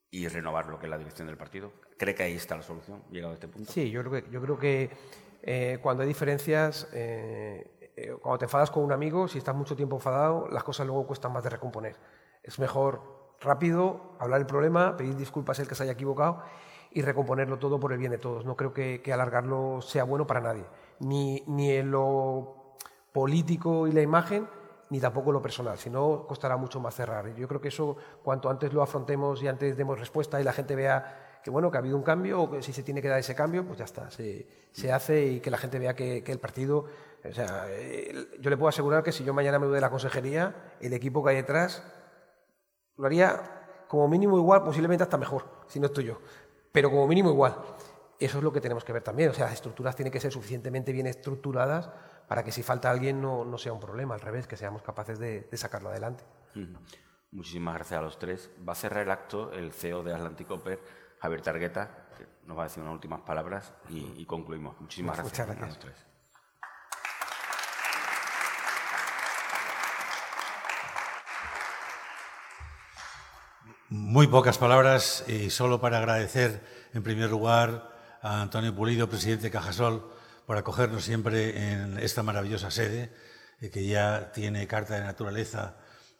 y 0.09 0.27
renovar 0.27 0.67
lo 0.67 0.79
que 0.79 0.85
es 0.85 0.89
la 0.89 0.97
dirección 0.97 1.27
del 1.27 1.37
partido? 1.37 1.73
¿Cree 1.97 2.15
que 2.15 2.23
ahí 2.23 2.35
está 2.35 2.55
la 2.55 2.63
solución, 2.63 3.03
llegado 3.11 3.31
a 3.31 3.35
este 3.35 3.47
punto? 3.47 3.71
Sí, 3.71 3.91
yo 3.91 4.01
creo 4.01 4.11
que, 4.23 4.31
yo 4.31 4.41
creo 4.41 4.57
que 4.57 5.79
cuando 5.81 6.03
hay 6.03 6.07
diferencias, 6.07 6.87
cuando 8.21 8.37
te 8.39 8.45
enfadas 8.45 8.71
con 8.71 8.83
un 8.83 8.91
amigo, 8.91 9.27
si 9.27 9.37
estás 9.37 9.55
mucho 9.55 9.75
tiempo 9.75 9.97
enfadado, 9.97 10.47
las 10.49 10.63
cosas 10.63 10.87
luego 10.87 11.05
cuestan 11.05 11.33
más 11.33 11.43
de 11.43 11.49
recomponer. 11.49 11.97
Es 12.43 12.59
mejor 12.59 13.35
rápido, 13.41 14.15
hablar 14.19 14.39
el 14.39 14.47
problema, 14.47 14.95
pedir 14.95 15.15
disculpas 15.15 15.59
el 15.59 15.67
que 15.67 15.75
se 15.75 15.83
haya 15.83 15.93
equivocado 15.93 16.43
y 16.91 17.01
recomponerlo 17.01 17.57
todo 17.57 17.79
por 17.79 17.93
el 17.93 17.99
bien 17.99 18.11
de 18.11 18.17
todos. 18.17 18.45
No 18.45 18.55
creo 18.55 18.73
que, 18.73 19.01
alargarlo 19.13 19.81
sea 19.81 20.03
bueno 20.03 20.27
para 20.27 20.41
nadie, 20.41 20.65
ni, 20.99 21.43
ni 21.47 21.71
en 21.71 21.91
lo 21.91 22.75
político 23.11 23.87
y 23.87 23.91
la 23.91 24.01
imagen, 24.01 24.47
ni 24.89 24.99
tampoco 24.99 25.31
lo 25.31 25.41
personal, 25.41 25.77
si 25.77 25.89
no 25.89 26.25
costará 26.27 26.57
mucho 26.57 26.79
más 26.79 26.95
cerrar. 26.95 27.33
Yo 27.35 27.47
creo 27.47 27.61
que 27.61 27.69
eso, 27.69 27.95
cuanto 28.23 28.49
antes 28.49 28.73
lo 28.73 28.81
afrontemos 28.81 29.41
y 29.41 29.47
antes 29.47 29.77
demos 29.77 29.99
respuesta 29.99 30.39
y 30.41 30.43
la 30.43 30.53
gente 30.53 30.75
vea 30.75 31.39
que 31.43 31.49
bueno, 31.49 31.71
que 31.71 31.77
ha 31.77 31.79
habido 31.79 31.97
un 31.97 32.03
cambio 32.03 32.41
o 32.41 32.51
que 32.51 32.61
si 32.61 32.73
se 32.73 32.83
tiene 32.83 33.01
que 33.01 33.07
dar 33.07 33.19
ese 33.19 33.33
cambio, 33.33 33.65
pues 33.65 33.79
ya 33.79 33.85
está, 33.85 34.11
se, 34.11 34.47
se 34.71 34.91
hace 34.91 35.25
y 35.25 35.39
que 35.39 35.49
la 35.49 35.57
gente 35.57 35.79
vea 35.79 35.95
que, 35.95 36.23
el 36.25 36.39
partido, 36.39 36.85
o 37.23 37.33
sea, 37.33 37.67
yo 38.39 38.49
le 38.49 38.57
puedo 38.57 38.69
asegurar 38.69 39.01
que 39.03 39.11
si 39.11 39.23
yo 39.23 39.33
mañana 39.33 39.57
me 39.59 39.65
voy 39.65 39.75
de 39.75 39.81
la 39.81 39.89
consejería, 39.89 40.73
el 40.79 40.93
equipo 40.93 41.23
que 41.23 41.31
hay 41.31 41.35
detrás 41.37 41.83
lo 42.97 43.05
haría 43.05 43.85
como 43.87 44.07
mínimo 44.07 44.37
igual, 44.37 44.63
posiblemente 44.63 45.03
hasta 45.03 45.17
mejor, 45.17 45.45
si 45.67 45.79
no 45.79 45.87
estoy 45.87 46.05
yo, 46.05 46.19
pero 46.71 46.89
como 46.89 47.07
mínimo 47.07 47.29
igual. 47.29 47.55
Eso 48.19 48.37
es 48.37 48.43
lo 48.43 48.53
que 48.53 48.61
tenemos 48.61 48.83
que 48.83 48.93
ver 48.93 49.01
también. 49.01 49.29
O 49.29 49.33
sea, 49.33 49.45
las 49.45 49.55
estructuras 49.55 49.95
tienen 49.95 50.11
que 50.11 50.19
ser 50.19 50.31
suficientemente 50.31 50.91
bien 50.91 51.07
estructuradas 51.07 51.89
para 52.27 52.43
que 52.43 52.51
si 52.51 52.61
falta 52.61 52.89
alguien 52.91 53.19
no, 53.19 53.43
no 53.43 53.57
sea 53.57 53.73
un 53.73 53.79
problema, 53.79 54.13
al 54.13 54.21
revés, 54.21 54.47
que 54.47 54.57
seamos 54.57 54.83
capaces 54.83 55.17
de, 55.19 55.47
sacarlo 55.53 55.89
adelante. 55.89 56.23
Muchísimas 57.31 57.75
gracias 57.75 57.99
a 57.99 58.03
los 58.03 58.19
tres. 58.19 58.51
Va 58.67 58.73
a 58.73 58.75
cerrar 58.75 59.03
el 59.03 59.11
acto 59.11 59.51
el 59.53 59.73
CEO 59.73 60.03
de 60.03 60.13
Atlantic 60.13 60.47
Copper, 60.47 60.79
Javier 61.19 61.41
Targueta, 61.41 62.07
que 62.17 62.27
nos 62.45 62.57
va 62.57 62.63
a 62.63 62.65
decir 62.65 62.83
unas 62.83 62.93
últimas 62.93 63.21
palabras 63.21 63.73
y, 63.89 64.23
concluimos. 64.25 64.79
Muchísimas 64.79 65.17
gracias, 65.17 65.47
gracias 65.47 65.63
a 65.63 65.67
los 65.67 65.79
tres. 65.79 66.10
Muy 73.93 74.27
pocas 74.27 74.57
palabras 74.57 75.25
y 75.27 75.49
solo 75.49 75.81
para 75.81 75.97
agradecer 75.97 76.61
en 76.93 77.03
primer 77.03 77.29
lugar 77.29 77.91
a 78.21 78.41
Antonio 78.41 78.73
Pulido, 78.73 79.09
presidente 79.09 79.43
de 79.43 79.51
Cajasol, 79.51 80.09
por 80.45 80.55
acogernos 80.55 81.03
siempre 81.03 81.73
en 81.73 81.99
esta 81.99 82.23
maravillosa 82.23 82.71
sede, 82.71 83.11
eh, 83.59 83.69
que 83.69 83.85
ya 83.85 84.31
tiene 84.31 84.65
carta 84.65 84.95
de 84.95 85.01
naturaleza 85.01 85.75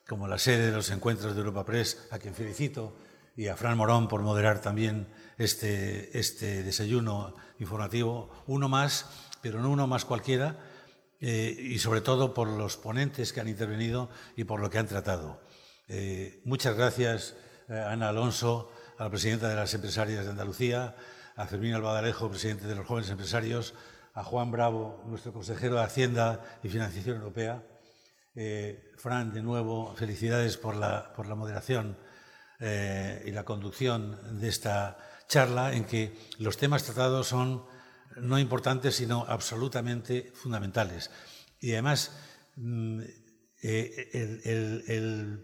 como 0.05 0.27
la 0.27 0.37
sede 0.37 0.65
de 0.65 0.71
los 0.73 0.89
encuentros 0.89 1.33
de 1.33 1.39
Europa 1.39 1.63
Press, 1.63 2.09
a 2.11 2.19
quien 2.19 2.35
felicito, 2.35 2.93
y 3.37 3.47
a 3.47 3.55
Fran 3.55 3.77
Morón 3.77 4.09
por 4.09 4.21
moderar 4.21 4.59
también 4.59 5.07
este, 5.37 6.19
este 6.19 6.63
desayuno 6.63 7.35
informativo. 7.57 8.43
Uno 8.47 8.67
más, 8.67 9.05
pero 9.41 9.61
no 9.61 9.69
uno 9.69 9.87
más 9.87 10.03
cualquiera, 10.03 10.59
eh, 11.21 11.55
y 11.57 11.79
sobre 11.79 12.01
todo 12.01 12.33
por 12.33 12.49
los 12.49 12.75
ponentes 12.75 13.31
que 13.31 13.39
han 13.39 13.47
intervenido 13.47 14.09
y 14.35 14.43
por 14.43 14.59
lo 14.59 14.69
que 14.69 14.77
han 14.77 14.87
tratado. 14.87 15.41
Eh, 15.87 16.41
muchas 16.43 16.75
gracias 16.75 17.33
Ana 17.69 18.09
Alonso, 18.09 18.71
a 18.97 19.03
la 19.03 19.09
presidenta 19.09 19.49
de 19.49 19.55
las 19.55 19.73
empresarias 19.73 20.25
de 20.25 20.31
Andalucía, 20.31 20.95
a 21.35 21.45
Fermín 21.47 21.73
Albadalejo, 21.73 22.29
presidente 22.29 22.67
de 22.67 22.75
los 22.75 22.85
jóvenes 22.85 23.09
empresarios, 23.09 23.73
a 24.13 24.23
Juan 24.23 24.51
Bravo, 24.51 25.03
nuestro 25.07 25.33
consejero 25.33 25.75
de 25.75 25.83
Hacienda 25.83 26.43
y 26.63 26.69
Financiación 26.69 27.17
Europea. 27.17 27.63
Eh, 28.35 28.91
Fran, 28.97 29.33
de 29.33 29.41
nuevo, 29.41 29.95
felicidades 29.95 30.57
por 30.57 30.75
la, 30.75 31.13
por 31.13 31.27
la 31.27 31.35
moderación 31.35 31.97
eh, 32.59 33.23
y 33.25 33.31
la 33.31 33.43
conducción 33.43 34.39
de 34.39 34.47
esta 34.47 34.97
charla 35.27 35.73
en 35.73 35.85
que 35.85 36.15
los 36.39 36.57
temas 36.57 36.83
tratados 36.83 37.27
son 37.27 37.65
no 38.17 38.37
importantes, 38.37 38.95
sino 38.95 39.25
absolutamente 39.27 40.31
fundamentales. 40.35 41.09
Y 41.59 41.71
además, 41.73 42.11
mm, 42.57 43.01
eh, 43.63 45.37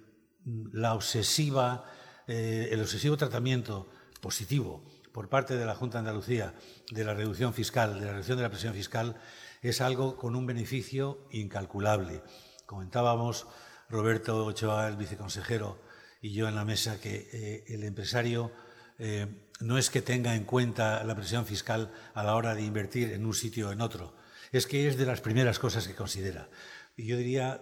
la 0.73 0.93
obsesiva, 0.93 1.85
eh, 2.27 2.69
el 2.71 2.81
obsesivo 2.81 3.17
tratamiento 3.17 3.87
positivo 4.21 4.83
por 5.11 5.29
parte 5.29 5.55
de 5.55 5.65
la 5.65 5.75
Junta 5.75 5.97
de 5.97 6.07
Andalucía 6.07 6.53
de 6.91 7.03
la 7.03 7.13
reducción 7.13 7.53
fiscal, 7.53 7.99
de 7.99 8.05
la 8.05 8.11
reducción 8.11 8.37
de 8.37 8.43
la 8.43 8.49
presión 8.49 8.73
fiscal, 8.73 9.15
es 9.61 9.81
algo 9.81 10.17
con 10.17 10.35
un 10.35 10.45
beneficio 10.45 11.27
incalculable. 11.31 12.21
Comentábamos 12.65 13.47
Roberto 13.89 14.45
Ochoa, 14.45 14.87
el 14.87 14.97
viceconsejero, 14.97 15.79
y 16.21 16.33
yo 16.33 16.47
en 16.47 16.55
la 16.55 16.65
mesa 16.65 16.99
que 16.99 17.29
eh, 17.31 17.63
el 17.67 17.83
empresario 17.83 18.51
eh, 18.99 19.27
no 19.59 19.77
es 19.77 19.89
que 19.89 20.01
tenga 20.01 20.35
en 20.35 20.43
cuenta 20.43 21.03
la 21.03 21.15
presión 21.15 21.45
fiscal 21.45 21.91
a 22.13 22.23
la 22.23 22.35
hora 22.35 22.55
de 22.55 22.63
invertir 22.63 23.13
en 23.13 23.25
un 23.25 23.33
sitio 23.33 23.69
o 23.69 23.71
en 23.71 23.81
otro, 23.81 24.15
es 24.51 24.67
que 24.67 24.87
es 24.87 24.97
de 24.97 25.05
las 25.05 25.21
primeras 25.21 25.59
cosas 25.59 25.87
que 25.87 25.95
considera. 25.95 26.49
Y 26.95 27.05
yo 27.05 27.17
diría 27.17 27.61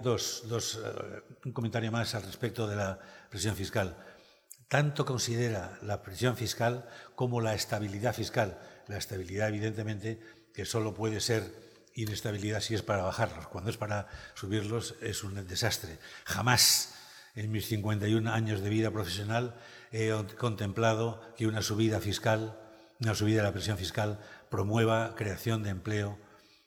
un 1.46 1.52
comentario 1.52 1.92
más 1.92 2.16
al 2.16 2.24
respecto 2.24 2.68
de 2.68 2.78
la 2.78 3.00
presión 3.30 3.56
fiscal. 3.56 3.98
Tanto 4.68 5.06
considera 5.06 5.78
la 5.82 6.02
presión 6.02 6.36
fiscal 6.36 6.90
como 7.16 7.42
la 7.42 7.54
estabilidad 7.54 8.16
fiscal. 8.16 8.60
La 8.88 8.98
estabilidad, 8.98 9.50
evidentemente, 9.50 10.20
que 10.54 10.66
solo 10.66 10.94
puede 10.94 11.20
ser 11.20 11.54
inestabilidad 11.94 12.62
si 12.62 12.76
es 12.76 12.82
para 12.82 13.04
bajarlos. 13.04 13.48
Cuando 13.48 13.70
es 13.70 13.78
para 13.78 14.08
subirlos 14.34 14.96
es 15.02 15.24
un 15.24 15.48
desastre. 15.48 16.00
Jamás 16.26 16.96
en 17.36 17.52
mis 17.52 17.68
51 17.68 18.32
años 18.32 18.62
de 18.62 18.70
vida 18.70 18.92
profesional 18.92 19.56
he 19.92 20.12
contemplado 20.38 21.22
que 21.38 21.48
una 21.48 21.62
subida 21.62 22.00
fiscal, 22.00 22.60
una 23.00 23.16
subida 23.16 23.38
de 23.38 23.44
la 23.44 23.54
presión 23.54 23.78
fiscal, 23.78 24.20
promueva 24.50 25.16
creación 25.16 25.64
de 25.64 25.70
empleo, 25.70 26.18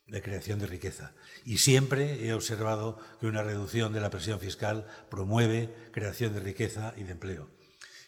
de 0.06 0.22
creación 0.22 0.58
de 0.58 0.66
riqueza. 0.66 1.12
Y 1.44 1.58
siempre 1.58 2.26
he 2.26 2.32
observado 2.32 2.98
que 3.20 3.26
una 3.26 3.42
reducción 3.42 3.92
de 3.92 4.00
la 4.00 4.10
presión 4.10 4.40
fiscal 4.40 4.86
promueve 5.10 5.74
creación 5.92 6.32
de 6.32 6.40
riqueza 6.40 6.94
y 6.96 7.02
de 7.02 7.12
empleo. 7.12 7.57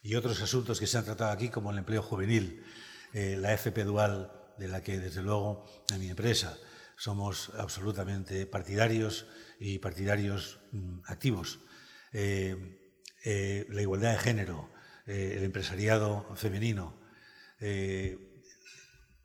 Y 0.02 0.14
otros 0.14 0.40
asuntos 0.40 0.80
que 0.80 0.86
se 0.86 0.96
han 0.98 1.04
tratado 1.04 1.30
aquí, 1.30 1.50
como 1.50 1.70
el 1.70 1.78
empleo 1.78 2.02
juvenil, 2.02 2.64
eh, 3.12 3.36
la 3.38 3.52
FP 3.52 3.84
dual, 3.84 4.32
de 4.56 4.68
la 4.68 4.82
que 4.82 4.98
desde 4.98 5.22
luego 5.22 5.64
en 5.90 6.00
mi 6.00 6.08
empresa 6.08 6.58
somos 6.96 7.50
absolutamente 7.58 8.46
partidarios 8.46 9.26
y 9.58 9.78
partidarios 9.78 10.60
mm, 10.72 11.00
activos. 11.06 11.60
Eh, 12.12 12.78
eh, 13.24 13.66
la 13.70 13.82
igualdad 13.82 14.12
de 14.12 14.18
género, 14.18 14.70
el 15.06 15.42
empresariado 15.42 16.24
femenino, 16.36 17.00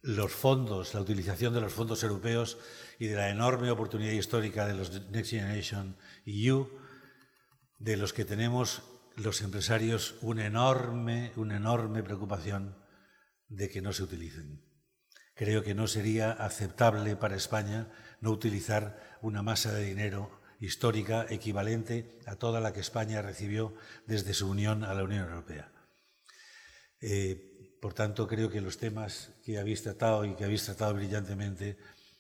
los 0.02 0.32
fondos, 0.32 0.96
la 0.96 1.02
utilización 1.02 1.54
de 1.54 1.62
los 1.62 1.74
fondos 1.74 2.02
europeos 2.02 2.58
y 2.98 3.06
de 3.06 3.16
la 3.16 3.30
enorme 3.30 3.70
oportunidad 3.70 4.14
histórica 4.14 4.66
de 4.66 4.74
los 4.74 4.92
Next 5.12 5.30
Generation 5.30 5.96
EU, 6.26 6.68
de 7.78 7.98
los 7.98 8.14
que 8.14 8.26
tenemos 8.26 8.82
los 9.16 9.42
empresarios 9.42 10.16
una 10.22 10.46
enorme, 10.46 11.32
una 11.36 11.58
enorme 11.58 12.04
preocupación 12.04 12.78
de 13.48 13.70
que 13.70 13.82
no 13.82 13.94
se 13.94 14.04
utilicen. 14.04 14.64
Creo 15.36 15.64
que 15.64 15.76
no 15.76 15.88
sería 15.88 16.32
aceptable 16.32 17.16
para 17.16 17.36
España 17.36 17.92
no 18.22 18.32
utilizar 18.32 19.18
una 19.22 19.42
masa 19.42 19.74
de 19.74 19.84
dinero 19.84 20.42
histórica 20.60 21.26
equivalente 21.30 22.20
a 22.26 22.36
toda 22.36 22.60
la 22.62 22.74
que 22.74 22.80
España 22.80 23.22
recibió 23.22 23.76
desde 24.08 24.34
su 24.34 24.50
unión 24.50 24.84
a 24.84 24.94
la 24.94 25.04
Unión 25.04 25.26
Europea. 25.26 25.72
Eh, 27.02 27.78
por 27.82 27.94
tanto, 27.94 28.28
creo 28.28 28.50
que 28.50 28.62
los 28.62 28.78
temas 28.78 29.32
que 29.44 29.60
habéis 29.60 29.84
tratado 29.84 30.26
y 30.26 30.36
que 30.36 30.46
habéis 30.46 30.66
tratado 30.66 30.94
brillantemente 30.94 31.78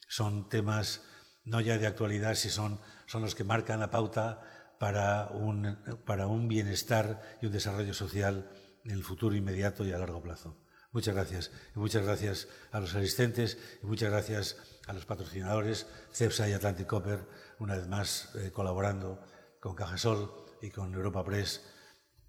son 0.07 0.49
temas 0.49 1.03
no 1.43 1.61
ya 1.61 1.77
de 1.77 1.87
actualidad, 1.87 2.35
sino 2.35 2.53
son, 2.53 2.81
son 3.05 3.21
los 3.21 3.35
que 3.35 3.43
marcan 3.43 3.79
la 3.79 3.89
pauta 3.91 4.54
para 4.85 5.29
un, 5.29 5.79
para 6.05 6.27
un 6.27 6.47
bienestar 6.47 7.19
y 7.41 7.47
un 7.47 7.51
desarrollo 7.51 7.95
social 7.95 8.47
en 8.83 8.91
el 8.91 9.03
futuro 9.03 9.35
inmediato 9.35 9.83
y 9.83 9.91
a 9.91 9.97
largo 9.97 10.21
plazo. 10.21 10.59
Muchas 10.91 11.15
gracias. 11.15 11.49
Y 11.75 11.79
muchas 11.79 12.03
gracias 12.03 12.47
a 12.71 12.79
los 12.79 12.93
asistentes 12.93 13.57
y 13.81 13.87
muchas 13.87 14.11
gracias 14.11 14.57
a 14.85 14.93
los 14.93 15.07
patrocinadores, 15.07 15.87
CEPSA 16.13 16.49
y 16.49 16.53
Atlantic 16.53 16.85
Copper, 16.85 17.27
una 17.57 17.77
vez 17.77 17.87
más 17.87 18.29
eh, 18.35 18.51
colaborando 18.51 19.19
con 19.59 19.73
Cajasol 19.73 20.31
y 20.61 20.69
con 20.69 20.93
Europa 20.93 21.23
Press 21.23 21.65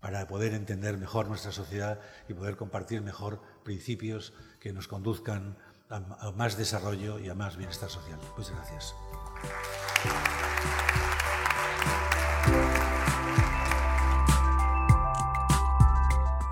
para 0.01 0.27
poder 0.27 0.55
entender 0.55 0.97
mejor 0.97 1.29
nuestra 1.29 1.53
sociedad 1.53 2.01
y 2.27 2.33
poder 2.33 2.57
compartir 2.57 3.03
mejor 3.03 3.43
principios 3.65 4.33
que 4.61 4.73
nos 4.73 4.89
conduzcan 4.89 5.59
a, 5.91 5.97
a 6.27 6.33
más 6.33 6.57
desarrollo 6.57 7.19
y 7.19 7.29
a 7.29 7.35
más 7.35 7.59
bienestar 7.59 7.91
social. 7.91 8.19
Muchas 8.35 8.53
gracias. 8.53 8.95